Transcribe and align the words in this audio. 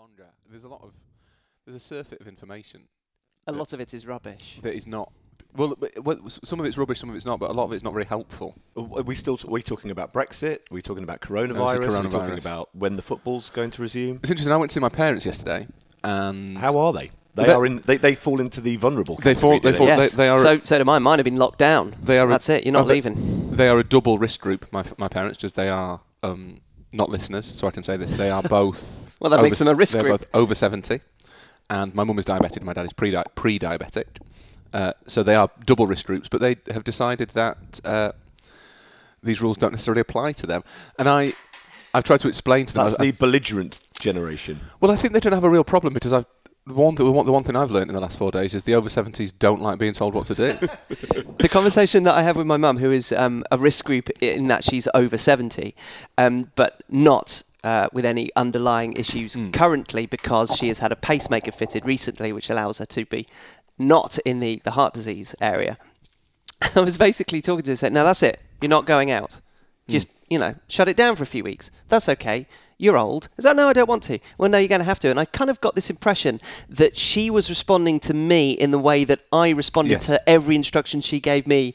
longer. 0.00 0.28
There's 0.50 0.64
a 0.64 0.68
lot 0.68 0.82
of 0.82 0.92
there's 1.66 1.76
a 1.76 1.84
surfeit 1.84 2.20
of 2.20 2.26
information 2.28 2.82
A 3.46 3.52
lot 3.52 3.72
of 3.72 3.80
it 3.80 3.92
is 3.94 4.06
rubbish. 4.06 4.58
that 4.62 4.74
is 4.74 4.86
not. 4.86 5.12
Well, 5.54 5.74
but- 5.78 6.04
well, 6.04 6.18
s- 6.26 6.38
some 6.44 6.58
of 6.60 6.66
it's 6.66 6.78
rubbish, 6.78 7.00
some 7.00 7.10
of 7.10 7.16
it's 7.16 7.26
not, 7.26 7.38
but 7.40 7.50
a 7.50 7.52
lot 7.52 7.64
of 7.64 7.72
it's 7.72 7.82
not 7.84 7.92
very 7.92 8.04
helpful. 8.06 8.54
Are 8.76 9.02
we 9.02 9.14
still 9.14 9.38
are 9.46 9.50
we 9.50 9.62
talking 9.62 9.90
about 9.90 10.12
Brexit? 10.12 10.58
Are 10.70 10.74
we 10.78 10.80
talking 10.82 11.02
about 11.04 11.18
No, 11.28 11.36
coronavirus? 11.36 11.78
this 11.78 11.88
is 11.88 11.94
Are 11.94 12.02
we 12.02 12.08
talking 12.10 12.28
coronavirus. 12.36 12.38
about 12.38 12.68
when 12.74 12.96
the 12.96 13.02
football's 13.02 13.50
going 13.50 13.70
to 13.72 13.82
resume? 13.82 14.16
It's 14.22 14.30
interesting. 14.30 14.52
I 14.52 14.56
went 14.56 14.70
to 14.70 14.74
see 14.74 14.80
my 14.80 14.88
parents 14.88 15.26
yesterday, 15.26 15.66
and 16.04 16.56
How 16.58 16.78
are 16.78 16.92
they? 16.92 17.10
They 17.34 17.44
They- 17.46 17.52
are 17.52 17.64
in. 17.66 17.78
They, 17.84 17.96
they 17.96 18.14
fall 18.14 18.40
into 18.40 18.60
the 18.60 18.76
vulnerable. 18.76 19.16
They 19.16 19.34
category, 19.34 19.40
fall- 19.40 19.60
do 19.60 19.70
they 19.72 19.78
fall- 19.78 19.86
yes. 19.86 20.14
they 20.14 20.28
are- 20.28 20.40
so, 20.42 20.56
so 20.58 20.78
do 20.78 20.84
mine. 20.84 21.02
Mine 21.02 21.18
have 21.18 21.24
been 21.24 21.36
locked 21.36 21.58
down. 21.58 21.94
They 22.02 22.18
are 22.18 22.26
a- 22.26 22.30
That's 22.30 22.48
it. 22.48 22.64
You're 22.64 22.72
not 22.72 22.84
are 22.84 22.88
they- 22.88 22.94
leaving. 22.94 23.50
they 23.56 23.68
are 23.68 23.78
a 23.78 23.84
double 23.84 24.18
risk 24.18 24.40
group. 24.40 24.66
My 24.72 24.80
f- 24.80 24.98
my 24.98 25.08
parents, 25.08 25.38
just 25.38 25.54
they 25.56 25.68
are 25.68 26.00
um, 26.22 26.58
not 26.92 27.08
listeners, 27.10 27.46
so 27.46 27.66
I 27.66 27.70
can 27.70 27.82
say 27.82 27.96
this. 27.96 28.12
They 28.14 28.30
are 28.30 28.42
both. 28.58 29.09
Well, 29.20 29.30
that 29.30 29.38
over 29.38 29.46
makes 29.46 29.58
them 29.58 29.68
a 29.68 29.74
risk 29.74 29.92
they're 29.92 30.02
group. 30.02 30.20
both 30.20 30.30
over 30.34 30.54
seventy, 30.54 31.00
and 31.68 31.94
my 31.94 32.04
mum 32.04 32.18
is 32.18 32.24
diabetic. 32.24 32.56
And 32.58 32.66
my 32.66 32.72
dad 32.72 32.86
is 32.86 32.92
pre 32.92 33.16
pre-diabetic. 33.34 34.06
Uh, 34.72 34.92
so 35.06 35.22
they 35.22 35.34
are 35.34 35.50
double 35.64 35.86
risk 35.86 36.06
groups, 36.06 36.28
but 36.28 36.40
they 36.40 36.56
have 36.72 36.84
decided 36.84 37.30
that 37.30 37.80
uh, 37.84 38.12
these 39.22 39.40
rules 39.40 39.56
don't 39.56 39.72
necessarily 39.72 40.00
apply 40.00 40.32
to 40.32 40.46
them. 40.46 40.62
And 40.98 41.08
I, 41.08 41.34
I've 41.92 42.04
tried 42.04 42.20
to 42.20 42.28
explain 42.28 42.66
to 42.66 42.74
them. 42.74 42.86
That's 42.86 43.00
I- 43.00 43.06
the 43.06 43.12
belligerent 43.12 43.80
generation. 43.98 44.60
Well, 44.80 44.90
I 44.90 44.96
think 44.96 45.12
they 45.12 45.20
don't 45.20 45.32
have 45.32 45.44
a 45.44 45.50
real 45.50 45.64
problem 45.64 45.92
because 45.92 46.12
I've 46.12 46.26
the 46.66 46.74
one, 46.74 46.94
the 46.94 47.10
one, 47.10 47.26
the 47.26 47.32
one 47.32 47.42
thing 47.42 47.56
I've 47.56 47.70
learned 47.70 47.90
in 47.90 47.94
the 47.94 48.00
last 48.00 48.18
four 48.18 48.30
days 48.30 48.54
is 48.54 48.64
the 48.64 48.74
over 48.74 48.88
70s 48.88 49.32
don't 49.38 49.62
like 49.62 49.78
being 49.78 49.92
told 49.92 50.14
what 50.14 50.26
to 50.26 50.34
do. 50.34 50.52
the 51.38 51.48
conversation 51.50 52.04
that 52.04 52.14
I 52.14 52.22
have 52.22 52.36
with 52.36 52.46
my 52.46 52.58
mum, 52.58 52.78
who 52.78 52.90
is 52.90 53.12
um, 53.12 53.44
a 53.50 53.58
risk 53.58 53.86
group 53.86 54.08
in 54.20 54.46
that 54.48 54.62
she's 54.62 54.86
over 54.94 55.16
70, 55.18 55.74
um, 56.18 56.52
but 56.54 56.82
not 56.88 57.42
uh, 57.62 57.88
with 57.92 58.04
any 58.04 58.30
underlying 58.36 58.92
issues 58.94 59.34
Hmm. 59.34 59.50
currently 59.50 60.06
because 60.06 60.56
she 60.56 60.68
has 60.68 60.78
had 60.78 60.92
a 60.92 60.96
pacemaker 60.96 61.52
fitted 61.52 61.84
recently, 61.84 62.32
which 62.32 62.50
allows 62.50 62.78
her 62.78 62.86
to 62.86 63.04
be 63.06 63.26
not 63.78 64.18
in 64.24 64.40
the, 64.40 64.60
the 64.64 64.72
heart 64.72 64.94
disease 64.94 65.34
area. 65.40 65.78
I 66.74 66.80
was 66.80 66.96
basically 66.98 67.40
talking 67.40 67.62
to 67.64 67.72
her 67.72 67.76
saying, 67.76 67.92
now 67.94 68.04
that's 68.04 68.22
it. 68.22 68.40
You're 68.60 68.68
not 68.68 68.86
going 68.86 69.10
out. 69.10 69.40
Just, 69.88 70.08
you 70.28 70.38
know, 70.38 70.54
shut 70.68 70.88
it 70.88 70.96
down 70.96 71.16
for 71.16 71.24
a 71.24 71.26
few 71.26 71.42
weeks. 71.42 71.70
That's 71.88 72.08
okay. 72.08 72.46
You're 72.80 72.96
old. 72.96 73.28
Is 73.36 73.44
that 73.44 73.56
no, 73.56 73.68
I 73.68 73.74
don't 73.74 73.88
want 73.90 74.02
to. 74.04 74.18
Well, 74.38 74.48
no, 74.48 74.56
you're 74.56 74.66
going 74.66 74.78
to 74.80 74.86
have 74.86 74.98
to. 75.00 75.10
And 75.10 75.20
I 75.20 75.26
kind 75.26 75.50
of 75.50 75.60
got 75.60 75.74
this 75.74 75.90
impression 75.90 76.40
that 76.66 76.96
she 76.96 77.28
was 77.28 77.50
responding 77.50 78.00
to 78.00 78.14
me 78.14 78.52
in 78.52 78.70
the 78.70 78.78
way 78.78 79.04
that 79.04 79.20
I 79.30 79.50
responded 79.50 79.90
Yes. 79.90 80.06
to 80.06 80.26
every 80.28 80.56
instruction 80.56 81.02
she 81.02 81.20
gave 81.20 81.46
me 81.46 81.74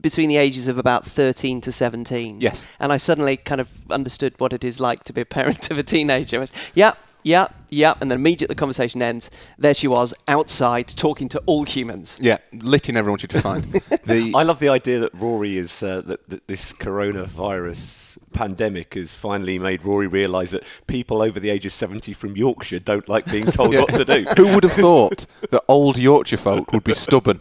between 0.00 0.28
the 0.28 0.38
ages 0.38 0.66
of 0.66 0.76
about 0.76 1.06
13 1.06 1.60
to 1.60 1.70
17. 1.70 2.40
Yes. 2.40 2.66
And 2.80 2.92
I 2.92 2.96
suddenly 2.96 3.36
kind 3.36 3.60
of 3.60 3.68
understood 3.90 4.34
what 4.38 4.52
it 4.52 4.64
is 4.64 4.80
like 4.80 5.04
to 5.04 5.12
be 5.12 5.20
a 5.20 5.24
parent 5.24 5.70
of 5.70 5.78
a 5.78 5.84
teenager. 5.84 6.38
I 6.38 6.40
was, 6.40 6.52
yeah, 6.74 6.94
yeah, 7.22 7.46
yeah. 7.70 7.94
And 8.00 8.10
then 8.10 8.18
immediately 8.18 8.54
the 8.54 8.58
conversation 8.58 9.00
ends. 9.02 9.30
There 9.58 9.74
she 9.74 9.88
was 9.88 10.12
outside 10.28 10.88
talking 10.88 11.28
to 11.30 11.42
all 11.46 11.64
humans. 11.64 12.18
yeah, 12.20 12.38
licking 12.52 12.96
everyone 12.96 13.18
she'd 13.18 13.32
find. 13.32 13.62
the, 14.04 14.32
I 14.34 14.42
love 14.42 14.58
the 14.58 14.68
idea 14.68 14.98
that 15.00 15.14
Rory 15.14 15.56
is 15.58 15.82
uh, 15.82 16.00
that, 16.02 16.28
that 16.28 16.46
this 16.48 16.72
coronavirus 16.72 18.18
pandemic 18.32 18.94
has 18.94 19.12
finally 19.12 19.58
made 19.58 19.84
Rory 19.84 20.06
realise 20.06 20.50
that 20.50 20.64
people 20.86 21.22
over 21.22 21.38
the 21.40 21.50
age 21.50 21.66
of 21.66 21.72
seventy 21.72 22.12
from 22.12 22.36
Yorkshire 22.36 22.80
don't 22.80 23.08
like 23.08 23.24
being 23.30 23.46
told 23.58 23.72
Yeah. 23.72 23.80
what 23.80 23.94
to 23.94 24.04
do. 24.04 24.24
Who 24.36 24.54
would 24.54 24.64
have 24.64 24.72
thought 24.72 25.26
that 25.50 25.62
old 25.68 25.98
Yorkshire 25.98 26.36
folk 26.36 26.72
would 26.72 26.84
be 26.84 26.94
stubborn? 26.94 27.40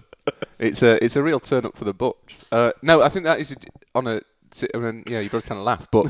It's 0.59 0.83
a 0.83 1.03
it's 1.03 1.15
a 1.15 1.23
real 1.23 1.39
turn 1.39 1.65
up 1.65 1.75
for 1.77 1.85
the 1.85 1.93
books. 1.93 2.45
Uh, 2.51 2.71
no, 2.81 3.01
I 3.01 3.09
think 3.09 3.25
that 3.25 3.39
is 3.39 3.51
a, 3.51 3.55
on 3.95 4.07
a 4.07 4.21
I 4.73 4.77
mean, 4.77 5.03
yeah, 5.07 5.19
you 5.19 5.29
both 5.29 5.45
kind 5.45 5.59
of 5.59 5.65
laugh, 5.65 5.87
but 5.91 6.07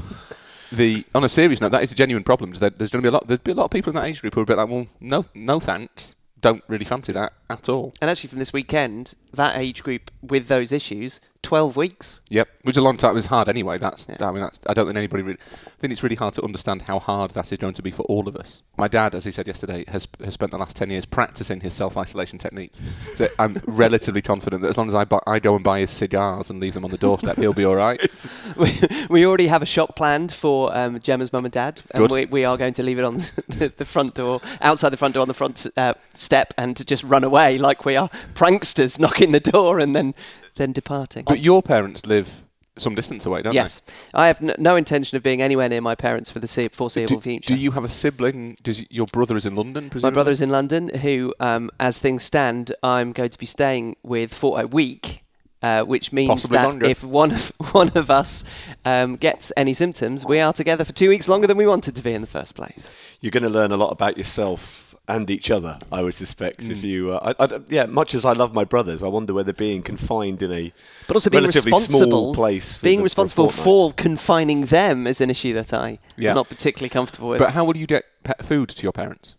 the 0.72 1.06
on 1.16 1.24
a 1.24 1.30
serious 1.30 1.62
note, 1.62 1.72
that 1.72 1.84
is 1.84 1.92
a 1.92 1.96
genuine 1.96 2.24
problem. 2.24 2.52
There- 2.54 2.70
There's 2.70 2.92
going 2.92 3.02
to 3.04 3.06
be 3.06 3.10
a 3.10 3.12
lot. 3.12 3.28
There's 3.28 3.40
be 3.40 3.52
a 3.52 3.56
lot 3.56 3.66
of 3.66 3.72
people 3.72 3.92
in 3.92 3.96
that 3.96 4.08
age 4.08 4.22
group 4.22 4.34
who 4.36 4.42
are 4.42 4.44
a 4.44 4.46
bit 4.46 4.58
like, 4.58 4.70
well, 4.70 4.88
no, 5.00 5.26
no 5.34 5.60
thanks. 5.60 6.16
Don't 6.42 6.64
really 6.70 6.86
fancy 6.86 7.12
that 7.12 7.34
at 7.50 7.68
all. 7.68 7.94
And 8.02 8.10
actually, 8.10 8.30
from 8.30 8.40
this 8.40 8.54
weekend, 8.54 9.14
that 9.34 9.58
age 9.58 9.84
group 9.84 10.10
with 10.22 10.48
those 10.48 10.72
issues, 10.72 11.20
12 11.42 11.76
weeks. 11.78 12.22
Yep, 12.30 12.50
which 12.64 12.74
is 12.74 12.78
a 12.78 12.84
long 12.84 12.98
time. 12.98 13.18
It's 13.18 13.28
hard 13.28 13.48
anyway. 13.48 13.78
That's 13.78 14.08
Yeah. 14.10 14.28
I 14.28 14.32
mean, 14.32 14.42
that's, 14.42 14.60
I 14.68 14.74
don't 14.74 14.86
think 14.86 14.98
anybody. 14.98 15.24
Really, 15.24 15.40
I 15.42 15.70
think 15.80 15.92
it's 15.94 16.04
really 16.04 16.16
hard 16.16 16.34
to 16.36 16.44
understand 16.44 16.84
how 16.84 17.00
hard 17.00 17.32
that 17.32 17.52
is 17.52 17.58
going 17.58 17.74
to 17.76 17.82
be 17.82 17.92
for 17.92 18.04
all 18.04 18.28
of 18.28 18.36
us. 18.36 18.62
My 18.78 18.88
dad, 18.88 19.16
as 19.16 19.24
he 19.24 19.32
said 19.32 19.48
yesterday, 19.48 19.86
has 19.88 20.08
has 20.24 20.34
spent 20.34 20.52
the 20.52 20.58
last 20.58 20.76
ten 20.76 20.90
years 20.90 21.06
practicing 21.06 21.62
his 21.62 21.74
self 21.74 21.98
isolation 21.98 22.40
techniques. 22.40 22.82
So 23.16 23.28
I'm 23.40 23.62
relatively 23.66 24.22
confident 24.22 24.62
that 24.64 24.70
as 24.70 24.78
long 24.78 24.88
as 24.88 24.96
I 24.96 25.06
buy, 25.06 25.20
I 25.26 25.40
go 25.40 25.56
and 25.56 25.64
buy 25.64 25.80
his 25.80 25.92
cigars 25.92 26.50
and 26.50 26.60
leave 26.60 26.74
them 26.74 26.84
on 26.84 26.92
the 26.92 26.98
doorstep, 26.98 27.38
he'll 27.38 27.54
be 27.54 27.66
all 27.66 27.76
right. 27.76 28.00
We, 28.58 28.78
we 29.10 29.26
already 29.26 29.48
have 29.48 29.62
a 29.62 29.66
shop 29.66 29.96
planned 29.96 30.32
for 30.34 30.76
um, 30.76 31.00
Gemma's 31.00 31.32
mum 31.32 31.46
and 31.46 31.52
dad, 31.52 31.82
and 31.92 32.02
Good. 32.02 32.12
we, 32.12 32.26
we 32.26 32.46
are 32.46 32.58
going 32.58 32.74
to 32.74 32.84
leave 32.84 33.00
it 33.00 33.04
on 33.04 33.18
the, 33.48 33.72
the 33.76 33.86
front 33.86 34.16
door, 34.16 34.42
outside 34.62 34.90
the 34.90 34.98
front 34.98 35.14
door 35.14 35.22
on 35.22 35.28
the 35.28 35.34
front 35.34 35.66
uh, 35.78 35.94
step, 36.14 36.54
and 36.58 36.76
to 36.76 36.84
just 36.84 37.04
run 37.04 37.24
away 37.24 37.58
like 37.58 37.86
we 37.86 37.96
are 37.96 38.10
pranksters 38.34 39.00
knocking 39.00 39.32
the 39.32 39.40
door 39.40 39.80
and 39.80 39.96
then 39.96 40.14
then 40.56 40.72
departing. 40.72 41.26
But 41.26 41.40
your 41.40 41.62
parents 41.62 42.06
live 42.06 42.44
some 42.78 42.96
distance 42.96 43.26
away, 43.26 43.42
don't 43.42 43.52
they? 43.52 43.56
yes, 43.60 43.82
I 44.14 44.28
have 44.28 44.42
n- 44.42 44.56
no 44.58 44.78
intention 44.78 45.18
of 45.18 45.24
being 45.24 45.42
anywhere 45.42 45.68
near 45.68 45.82
my 45.82 45.96
parents 45.96 46.30
for 46.30 46.40
the 46.40 46.48
se- 46.48 46.70
foreseeable 46.70 47.16
Do, 47.18 47.22
future. 47.22 47.54
do 47.54 47.60
you 47.60 47.72
have 47.72 47.84
a 47.84 47.90
sibling? 47.90 48.56
Does 48.64 48.90
your 48.90 49.06
brother 49.08 49.36
is 49.36 49.46
in 49.46 49.56
London? 49.56 49.92
My 50.02 50.10
brother 50.12 50.32
is 50.32 50.40
in 50.40 50.50
London, 50.50 50.88
who, 50.88 51.34
um, 51.42 51.70
as 51.80 52.00
things 52.00 52.24
stand, 52.24 52.72
I'm 52.82 53.12
going 53.12 53.32
to 53.32 53.38
be 53.38 53.46
staying 53.46 53.98
with 54.04 54.34
for 54.34 54.62
a 54.62 54.68
week. 54.68 55.24
Uh, 55.62 55.84
which 55.84 56.14
means 56.14 56.30
Possibly 56.30 56.58
that 56.58 56.70
longer. 56.70 56.86
if 56.86 57.04
one 57.04 57.32
of 57.32 57.52
one 57.74 57.90
of 57.96 58.10
us 58.10 58.46
um, 58.86 59.18
gets 59.18 59.52
any 59.58 59.74
symptoms, 59.74 60.26
we 60.26 60.40
are 60.40 60.54
together 60.54 60.86
for 60.86 60.94
two 60.94 61.10
weeks 61.10 61.28
longer 61.28 61.48
than 61.48 61.58
we 61.58 61.68
wanted 61.68 61.98
to 61.98 62.02
be 62.02 62.14
in 62.14 62.22
the 62.22 62.28
first 62.28 62.56
place. 62.56 62.90
You're 63.20 63.32
going 63.32 63.44
to 63.44 63.50
learn 63.50 63.74
a 63.74 63.76
lot 63.76 63.90
about 63.90 64.18
yourself 64.18 64.89
and 65.10 65.30
each 65.30 65.50
other. 65.52 65.78
I 65.92 66.02
would 66.04 66.14
suspect 66.16 66.62
Mm. 66.62 66.72
if 66.72 66.84
you. 66.84 67.12
Uh, 67.12 67.34
I, 67.40 67.44
I, 67.46 67.60
yeah, 67.68 67.86
much 67.88 68.14
as 68.14 68.24
I 68.26 68.34
love 68.34 68.54
my 68.54 68.64
brothers, 68.64 69.02
I 69.04 69.08
wonder 69.08 69.34
whether 69.34 69.52
being 69.52 69.82
confined 69.82 70.42
in 70.44 70.52
a 70.52 70.72
But 71.08 71.16
also 71.16 71.30
being 71.30 71.44
relatively 71.44 71.72
small 71.80 72.34
place, 72.36 72.78
for 72.78 72.84
being 72.84 73.00
the- 73.00 73.04
responsible 73.04 73.50
for, 73.50 73.90
for 73.90 73.94
confining 73.94 74.66
them 74.66 75.08
is 75.08 75.20
an 75.20 75.30
issue 75.30 75.54
that 75.54 75.74
I 75.74 76.00
Yeah. 76.18 76.30
am 76.30 76.36
not 76.36 76.48
particularly 76.50 76.90
comfortable 76.90 77.30
with. 77.30 77.40
But 77.40 77.52
how 77.54 77.66
will 77.66 77.76
you 77.78 77.88
get 77.88 78.06
food 78.44 78.70
to 78.70 78.84
your 78.84 78.92
parents? 78.94 79.36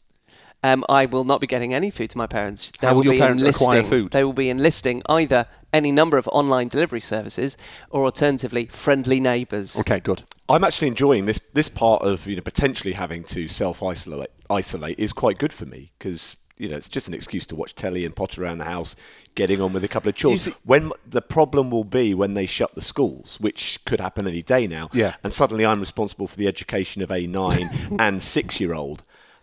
Um, 0.62 0.84
I 0.90 1.06
will 1.06 1.24
not 1.24 1.40
be 1.40 1.46
getting 1.46 1.72
any 1.72 1.88
food 1.90 2.10
to 2.10 2.18
my 2.18 2.26
parents. 2.26 2.70
They 2.80 2.86
How 2.88 2.94
will 2.94 3.04
your 3.04 3.14
be 3.14 3.18
parents 3.20 3.42
acquire 3.42 3.78
enlisting, 3.78 3.90
food? 4.02 4.12
They 4.12 4.24
will 4.24 4.34
be 4.34 4.50
enlisting 4.50 5.02
either 5.08 5.46
any 5.72 5.90
number 5.90 6.18
of 6.18 6.28
online 6.32 6.68
delivery 6.68 7.00
services 7.00 7.56
or 7.90 8.04
alternatively 8.04 8.66
friendly 8.66 9.20
neighbours. 9.20 9.78
Okay, 9.78 10.00
good. 10.00 10.24
I'm 10.50 10.62
actually 10.64 10.88
enjoying 10.88 11.24
this. 11.24 11.40
This 11.54 11.70
part 11.70 12.02
of 12.02 12.26
you 12.26 12.36
know 12.36 12.42
potentially 12.42 12.92
having 12.92 13.24
to 13.24 13.48
self 13.48 13.82
isolate 13.82 14.30
isolate 14.50 14.98
is 14.98 15.12
quite 15.12 15.38
good 15.38 15.52
for 15.52 15.66
me 15.66 15.92
because 15.98 16.36
you 16.58 16.68
know 16.68 16.76
it's 16.76 16.88
just 16.88 17.08
an 17.08 17.14
excuse 17.14 17.46
to 17.46 17.56
watch 17.56 17.74
telly 17.74 18.04
and 18.04 18.14
potter 18.14 18.42
around 18.44 18.58
the 18.58 18.64
house, 18.64 18.96
getting 19.34 19.60
on 19.62 19.72
with 19.72 19.84
a 19.84 19.88
couple 19.88 20.08
of 20.08 20.14
chores. 20.14 20.46
It- 20.48 20.54
when 20.64 20.92
the 21.06 21.22
problem 21.22 21.70
will 21.70 21.84
be 21.84 22.12
when 22.14 22.34
they 22.34 22.46
shut 22.46 22.74
the 22.74 22.82
schools, 22.82 23.38
which 23.40 23.78
could 23.86 24.00
happen 24.00 24.26
any 24.26 24.42
day 24.42 24.66
now, 24.66 24.90
Yeah. 24.92 25.14
and 25.24 25.32
suddenly 25.32 25.64
I'm 25.64 25.80
responsible 25.80 26.26
for 26.26 26.36
the 26.36 26.48
education 26.48 27.00
of 27.00 27.10
a 27.10 27.26
nine 27.26 27.70
and 27.98 28.22
six 28.22 28.60
year 28.60 28.74
old. 28.74 29.02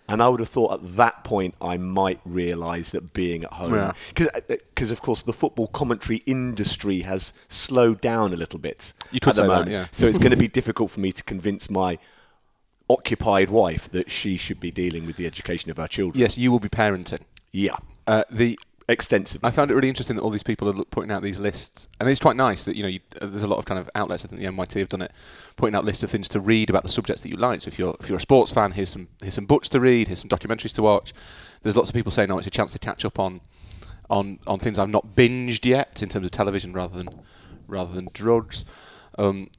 And 0.09 0.23
I 0.23 0.29
would 0.29 0.39
have 0.39 0.47
thought 0.47 0.71
at 0.73 0.95
that 0.95 1.25
point 1.25 1.53
I 1.61 1.75
might 1.75 2.21
realise 2.23 2.91
that 2.91 3.11
being 3.11 3.43
at 3.43 3.51
home, 3.53 3.73
Yeah. 3.73 3.91
because 4.09 4.27
uh, 4.27 4.39
uh, 4.89 4.93
of 4.93 5.01
course 5.01 5.21
the 5.23 5.33
football 5.33 5.67
commentary 5.67 6.17
industry 6.25 7.01
has 7.01 7.33
slowed 7.49 7.99
down 7.99 8.31
a 8.33 8.37
little 8.37 8.59
bit 8.59 8.93
You 9.11 9.19
could 9.19 9.31
at 9.31 9.35
the 9.35 9.41
say 9.41 9.47
that, 9.47 9.53
moment. 9.53 9.71
yeah. 9.71 9.87
So 9.91 10.07
it's 10.07 10.17
going 10.17 10.31
to 10.31 10.37
be 10.37 10.47
difficult 10.47 10.91
for 10.91 11.01
me 11.01 11.11
to 11.11 11.23
convince 11.23 11.69
my 11.69 11.97
occupied 12.89 13.49
wife 13.49 13.89
that 13.91 14.09
she 14.09 14.37
should 14.37 14.59
be 14.59 14.71
dealing 14.71 15.05
with 15.05 15.17
the 15.17 15.25
education 15.25 15.71
of 15.71 15.77
her 15.77 15.87
children. 15.87 16.19
Yes, 16.19 16.37
you 16.37 16.51
will 16.51 16.59
be 16.59 16.69
parenting. 16.69 17.21
Yeah, 17.51 17.77
Uh, 18.05 18.23
the 18.29 18.57
extensively. 18.89 19.45
I 19.45 19.51
found 19.51 19.69
it 19.69 19.73
really 19.75 19.89
interesting 19.89 20.15
that 20.15 20.21
all 20.21 20.29
these 20.29 20.43
people 20.43 20.69
are 20.69 20.85
pointing 20.85 21.13
out 21.13 21.21
these 21.21 21.39
lists, 21.39 21.87
and 21.99 22.07
it's 22.07 22.19
quite 22.21 22.37
nice 22.37 22.63
that 22.63 22.75
you 22.75 22.83
know 22.83 22.89
you, 22.89 22.99
uh, 23.21 23.25
there's 23.25 23.43
a 23.43 23.47
lot 23.47 23.57
of 23.57 23.65
kind 23.65 23.79
of 23.79 23.89
outlets. 23.95 24.23
I 24.23 24.29
think 24.29 24.41
the 24.41 24.47
NYT 24.47 24.79
have 24.79 24.87
done 24.87 25.01
it, 25.01 25.11
pointing 25.57 25.77
out 25.77 25.83
lists 25.83 26.03
of 26.03 26.09
things 26.09 26.29
to 26.29 26.39
read 26.39 26.69
about 26.69 26.83
the 26.83 26.89
subjects 26.89 27.21
that 27.23 27.29
you 27.29 27.35
like. 27.35 27.61
So 27.61 27.67
if 27.67 27.77
you're 27.77 27.95
if 27.99 28.07
you're 28.07 28.17
a 28.17 28.21
sports 28.21 28.51
fan, 28.51 28.71
here's 28.71 28.89
some 28.89 29.09
here's 29.21 29.33
some 29.33 29.45
books 29.45 29.67
to 29.69 29.79
read, 29.81 30.07
here's 30.07 30.19
some 30.19 30.29
documentaries 30.29 30.73
to 30.75 30.81
watch. 30.81 31.13
There's 31.63 31.75
lots 31.75 31.89
of 31.89 31.95
people 31.95 32.11
saying, 32.11 32.31
"Oh, 32.31 32.37
it's 32.37 32.47
a 32.47 32.51
chance 32.51 32.71
to 32.73 32.79
catch 32.79 33.03
up 33.03 33.19
on 33.19 33.41
on 34.09 34.39
on 34.47 34.59
things 34.59 34.79
I've 34.79 34.87
not 34.89 35.15
binged 35.15 35.65
yet 35.65 36.01
in 36.01 36.07
terms 36.07 36.25
of 36.25 36.31
television 36.31 36.71
rather 36.71 36.95
than 36.97 37.09
rather 37.67 37.93
than 37.93 38.07
drugs." 38.13 38.63
Um, 39.17 39.49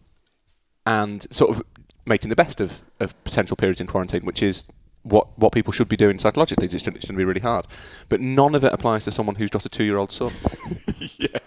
and 0.86 1.26
sort 1.30 1.50
of 1.54 1.62
making 2.08 2.30
the 2.30 2.36
best 2.36 2.60
of, 2.60 2.82
of 2.98 3.22
potential 3.24 3.56
periods 3.56 3.80
in 3.80 3.86
quarantine, 3.86 4.24
which 4.24 4.42
is 4.42 4.64
what 5.02 5.38
what 5.38 5.52
people 5.52 5.72
should 5.72 5.88
be 5.88 5.96
doing 5.96 6.18
psychologically. 6.18 6.66
It's 6.66 6.82
going 6.82 6.98
to 6.98 7.12
be 7.12 7.24
really 7.24 7.40
hard, 7.40 7.66
but 8.08 8.20
none 8.20 8.54
of 8.54 8.64
it 8.64 8.72
applies 8.72 9.04
to 9.04 9.12
someone 9.12 9.36
who's 9.36 9.50
got 9.50 9.64
a 9.64 9.68
two-year-old 9.68 10.10
son. 10.12 10.32
yeah. 11.18 11.38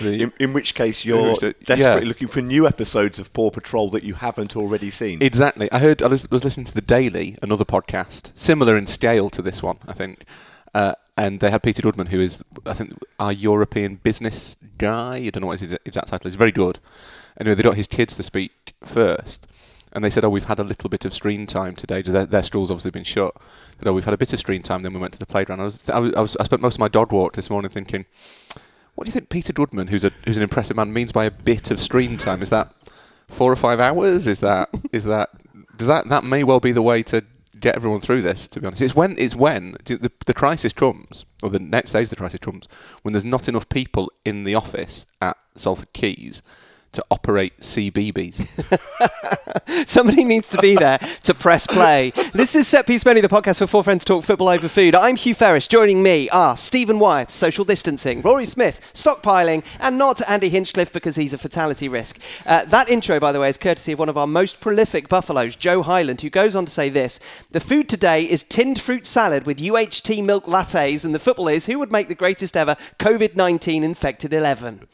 The- 0.00 0.22
In, 0.22 0.32
in 0.40 0.52
which 0.54 0.74
case 0.74 1.04
you're 1.04 1.32
which 1.32 1.54
desperately 1.64 2.02
yeah. 2.02 2.08
looking 2.08 2.28
for 2.28 2.40
new 2.40 2.66
episodes 2.66 3.18
of 3.18 3.32
Paw 3.34 3.50
Patrol 3.50 3.90
that 3.90 4.04
you 4.04 4.14
haven't 4.14 4.56
already 4.56 4.90
seen. 4.90 5.22
Exactly. 5.22 5.70
I 5.70 5.78
heard. 5.80 6.02
I 6.02 6.06
was, 6.06 6.30
was 6.30 6.44
listening 6.44 6.66
to 6.66 6.74
the 6.74 6.80
Daily, 6.80 7.36
another 7.42 7.64
podcast 7.64 8.30
similar 8.34 8.76
in 8.76 8.86
scale 8.86 9.28
to 9.30 9.42
this 9.42 9.62
one, 9.62 9.78
I 9.86 9.92
think. 9.92 10.24
Uh, 10.74 10.94
and 11.16 11.40
they 11.40 11.50
had 11.50 11.62
Peter 11.62 11.80
Goodman, 11.80 12.08
who 12.08 12.20
is, 12.20 12.44
I 12.66 12.74
think, 12.74 12.98
our 13.18 13.32
European 13.32 13.96
business 13.96 14.56
guy. 14.76 15.16
I 15.16 15.30
don't 15.30 15.40
know 15.42 15.46
what 15.46 15.60
his 15.60 15.72
exact 15.84 16.08
title 16.08 16.28
is. 16.28 16.34
Very 16.34 16.52
good. 16.52 16.78
Anyway, 17.40 17.54
they 17.54 17.62
got 17.62 17.76
his 17.76 17.86
kids 17.86 18.14
to 18.16 18.22
speak 18.22 18.74
first, 18.84 19.46
and 19.96 20.04
they 20.04 20.10
said, 20.10 20.24
"Oh, 20.24 20.28
we've 20.28 20.44
had 20.44 20.58
a 20.58 20.64
little 20.64 20.90
bit 20.90 21.06
of 21.06 21.14
screen 21.14 21.46
time 21.46 21.74
today." 21.74 22.02
Their, 22.02 22.26
their 22.26 22.42
stall's 22.42 22.70
obviously 22.70 22.90
been 22.90 23.02
shut. 23.02 23.34
Said, 23.78 23.88
"Oh, 23.88 23.94
we've 23.94 24.04
had 24.04 24.12
a 24.12 24.18
bit 24.18 24.32
of 24.32 24.38
screen 24.38 24.62
time." 24.62 24.82
Then 24.82 24.92
we 24.92 25.00
went 25.00 25.14
to 25.14 25.18
the 25.18 25.26
playground. 25.26 25.62
I 25.62 25.64
was, 25.64 25.88
I 25.88 25.98
was, 25.98 26.14
I, 26.14 26.20
was, 26.20 26.36
I 26.36 26.44
spent 26.44 26.60
most 26.60 26.74
of 26.74 26.80
my 26.80 26.88
dog 26.88 27.12
walk 27.12 27.32
this 27.32 27.48
morning 27.48 27.70
thinking, 27.70 28.04
"What 28.94 29.04
do 29.04 29.08
you 29.08 29.12
think 29.12 29.30
Peter 29.30 29.54
Goodman, 29.54 29.88
who's 29.88 30.04
a 30.04 30.12
who's 30.26 30.36
an 30.36 30.42
impressive 30.42 30.76
man, 30.76 30.92
means 30.92 31.12
by 31.12 31.24
a 31.24 31.30
bit 31.30 31.70
of 31.70 31.80
screen 31.80 32.18
time? 32.18 32.42
Is 32.42 32.50
that 32.50 32.74
four 33.26 33.50
or 33.50 33.56
five 33.56 33.80
hours? 33.80 34.26
Is 34.26 34.40
that 34.40 34.68
is 34.92 35.04
that 35.04 35.30
does 35.78 35.88
that 35.88 36.08
that 36.10 36.24
may 36.24 36.44
well 36.44 36.60
be 36.60 36.72
the 36.72 36.82
way 36.82 37.02
to 37.04 37.24
get 37.58 37.74
everyone 37.74 38.00
through 38.00 38.20
this. 38.20 38.48
To 38.48 38.60
be 38.60 38.66
honest, 38.66 38.82
it's 38.82 38.94
when 38.94 39.16
it's 39.18 39.34
when 39.34 39.76
the, 39.86 40.12
the 40.26 40.34
crisis 40.34 40.74
comes, 40.74 41.24
or 41.42 41.48
the 41.48 41.58
next 41.58 41.90
stage 41.90 42.10
the 42.10 42.16
crisis 42.16 42.40
comes, 42.40 42.68
when 43.00 43.14
there's 43.14 43.24
not 43.24 43.48
enough 43.48 43.66
people 43.70 44.12
in 44.26 44.44
the 44.44 44.54
office 44.54 45.06
at 45.22 45.38
Salford 45.56 45.94
Quays 45.94 46.42
to 46.96 47.04
operate 47.10 47.58
CBBC. 47.60 48.46
Somebody 49.86 50.24
needs 50.24 50.48
to 50.48 50.58
be 50.58 50.76
there 50.76 50.98
to 51.24 51.34
press 51.34 51.66
play. 51.66 52.10
This 52.32 52.56
is 52.56 52.66
Set 52.66 52.86
Piece 52.86 53.04
Menu, 53.04 53.20
the 53.20 53.28
podcast 53.28 53.60
where 53.60 53.66
four 53.66 53.84
friends 53.84 54.02
talk 54.02 54.24
football 54.24 54.48
over 54.48 54.66
food. 54.66 54.94
I'm 54.94 55.16
Hugh 55.16 55.34
Ferris. 55.34 55.68
Joining 55.68 56.02
me 56.02 56.30
are 56.30 56.56
Stephen 56.56 56.98
Wyeth, 56.98 57.30
social 57.30 57.66
distancing, 57.66 58.22
Rory 58.22 58.46
Smith, 58.46 58.92
stockpiling, 58.94 59.62
and 59.78 59.98
not 59.98 60.26
Andy 60.28 60.48
Hinchcliffe 60.48 60.90
because 60.90 61.16
he's 61.16 61.34
a 61.34 61.38
fatality 61.38 61.86
risk. 61.86 62.18
Uh, 62.46 62.64
that 62.64 62.88
intro, 62.88 63.20
by 63.20 63.30
the 63.30 63.40
way, 63.40 63.50
is 63.50 63.58
courtesy 63.58 63.92
of 63.92 63.98
one 63.98 64.08
of 64.08 64.16
our 64.16 64.26
most 64.26 64.60
prolific 64.60 65.08
buffaloes, 65.10 65.54
Joe 65.54 65.82
Highland, 65.82 66.22
who 66.22 66.30
goes 66.30 66.56
on 66.56 66.64
to 66.64 66.72
say 66.72 66.88
this 66.88 67.20
The 67.50 67.60
food 67.60 67.90
today 67.90 68.24
is 68.24 68.42
tinned 68.42 68.80
fruit 68.80 69.06
salad 69.06 69.44
with 69.44 69.58
UHT 69.58 70.24
milk 70.24 70.46
lattes, 70.46 71.04
and 71.04 71.14
the 71.14 71.18
football 71.18 71.48
is 71.48 71.66
who 71.66 71.78
would 71.78 71.92
make 71.92 72.08
the 72.08 72.14
greatest 72.14 72.56
ever 72.56 72.74
COVID 72.98 73.36
19 73.36 73.84
infected 73.84 74.32
11. 74.32 74.88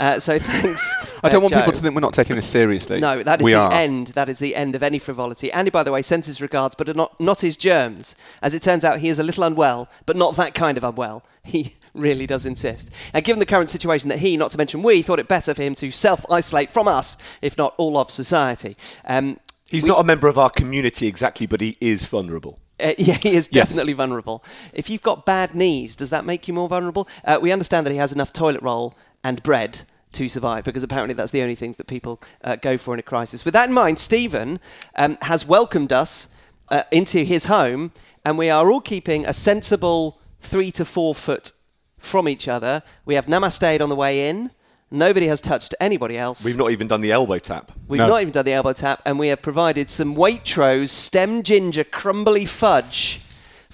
Uh, 0.00 0.18
so 0.18 0.38
thanks. 0.40 0.92
I 1.22 1.28
don't 1.28 1.42
uh, 1.42 1.43
want 1.44 1.52
Joe. 1.52 1.60
people 1.60 1.72
to 1.72 1.78
think 1.80 1.94
we're 1.94 2.00
not 2.00 2.12
taking 2.14 2.36
this 2.36 2.46
seriously. 2.48 3.00
No, 3.00 3.22
that 3.22 3.40
is 3.40 3.44
we 3.44 3.52
the 3.52 3.58
are. 3.58 3.72
end. 3.72 4.08
That 4.08 4.28
is 4.28 4.38
the 4.38 4.54
end 4.56 4.74
of 4.74 4.82
any 4.82 4.98
frivolity. 4.98 5.50
Andy, 5.52 5.70
by 5.70 5.82
the 5.82 5.92
way, 5.92 6.02
sends 6.02 6.26
his 6.26 6.42
regards, 6.42 6.74
but 6.74 6.94
not 6.96 7.18
not 7.20 7.40
his 7.40 7.56
germs. 7.56 8.16
As 8.42 8.54
it 8.54 8.62
turns 8.62 8.84
out, 8.84 8.98
he 8.98 9.08
is 9.08 9.18
a 9.18 9.22
little 9.22 9.44
unwell, 9.44 9.88
but 10.06 10.16
not 10.16 10.36
that 10.36 10.54
kind 10.54 10.76
of 10.76 10.84
unwell. 10.84 11.22
He 11.46 11.74
really 11.92 12.26
does 12.26 12.46
insist. 12.46 12.88
And 13.12 13.22
given 13.22 13.38
the 13.38 13.44
current 13.46 13.68
situation 13.68 14.08
that 14.08 14.20
he, 14.20 14.36
not 14.38 14.50
to 14.52 14.56
mention 14.58 14.82
we, 14.82 15.02
thought 15.02 15.18
it 15.20 15.28
better 15.28 15.52
for 15.54 15.62
him 15.62 15.74
to 15.74 15.90
self 15.90 16.24
isolate 16.32 16.70
from 16.70 16.88
us, 16.88 17.18
if 17.42 17.58
not 17.58 17.74
all 17.76 17.98
of 17.98 18.10
society. 18.10 18.76
Um, 19.04 19.38
He's 19.68 19.82
we- 19.82 19.90
not 19.90 20.00
a 20.00 20.04
member 20.04 20.26
of 20.26 20.38
our 20.38 20.48
community 20.50 21.06
exactly, 21.06 21.46
but 21.46 21.60
he 21.60 21.76
is 21.82 22.06
vulnerable. 22.06 22.60
uh, 22.80 22.94
yeah, 22.98 23.14
he 23.14 23.30
is 23.36 23.48
Yes. 23.52 23.68
definitely 23.68 23.92
vulnerable. 23.92 24.42
If 24.72 24.88
you've 24.88 25.02
got 25.02 25.26
bad 25.26 25.54
knees, 25.54 25.94
does 25.96 26.08
that 26.10 26.24
make 26.24 26.48
you 26.48 26.54
more 26.54 26.68
vulnerable? 26.68 27.06
Uh, 27.26 27.38
we 27.42 27.52
understand 27.52 27.84
that 27.86 27.90
he 27.92 27.98
has 27.98 28.12
enough 28.12 28.32
toilet 28.32 28.62
roll 28.62 28.94
and 29.22 29.42
bread 29.42 29.82
to 30.14 30.28
survive 30.28 30.64
because 30.64 30.82
apparently 30.82 31.14
that's 31.14 31.30
the 31.32 31.42
only 31.42 31.54
things 31.54 31.76
that 31.76 31.86
people 31.86 32.20
uh, 32.42 32.56
go 32.56 32.76
for 32.78 32.94
in 32.94 33.00
a 33.00 33.02
crisis. 33.02 33.44
With 33.44 33.54
that 33.54 33.68
in 33.68 33.74
mind, 33.74 33.98
Stephen 33.98 34.60
um, 34.96 35.18
has 35.22 35.46
welcomed 35.46 35.92
us 35.92 36.28
uh, 36.68 36.82
into 36.90 37.24
his 37.24 37.46
home, 37.46 37.92
and 38.24 38.38
we 38.38 38.48
are 38.50 38.70
all 38.70 38.80
keeping 38.80 39.26
a 39.26 39.32
sensible 39.32 40.18
three 40.40 40.70
to 40.72 40.84
four 40.84 41.14
foot 41.14 41.52
from 41.98 42.28
each 42.28 42.48
other. 42.48 42.82
We 43.04 43.14
have 43.14 43.26
namaste 43.26 43.80
on 43.80 43.88
the 43.88 43.96
way 43.96 44.28
in. 44.28 44.50
Nobody 44.90 45.26
has 45.26 45.40
touched 45.40 45.74
anybody 45.80 46.16
else. 46.16 46.44
We've 46.44 46.56
not 46.56 46.70
even 46.70 46.86
done 46.86 47.00
the 47.00 47.10
elbow 47.10 47.38
tap. 47.38 47.72
We've 47.88 47.98
No. 47.98 48.06
not 48.08 48.20
even 48.20 48.32
done 48.32 48.44
the 48.44 48.52
elbow 48.52 48.72
tap, 48.72 49.02
and 49.04 49.18
we 49.18 49.28
have 49.28 49.42
provided 49.42 49.90
some 49.90 50.14
Waitrose 50.14 50.90
stem 50.90 51.42
ginger 51.42 51.82
crumbly 51.84 52.46
fudge 52.46 53.20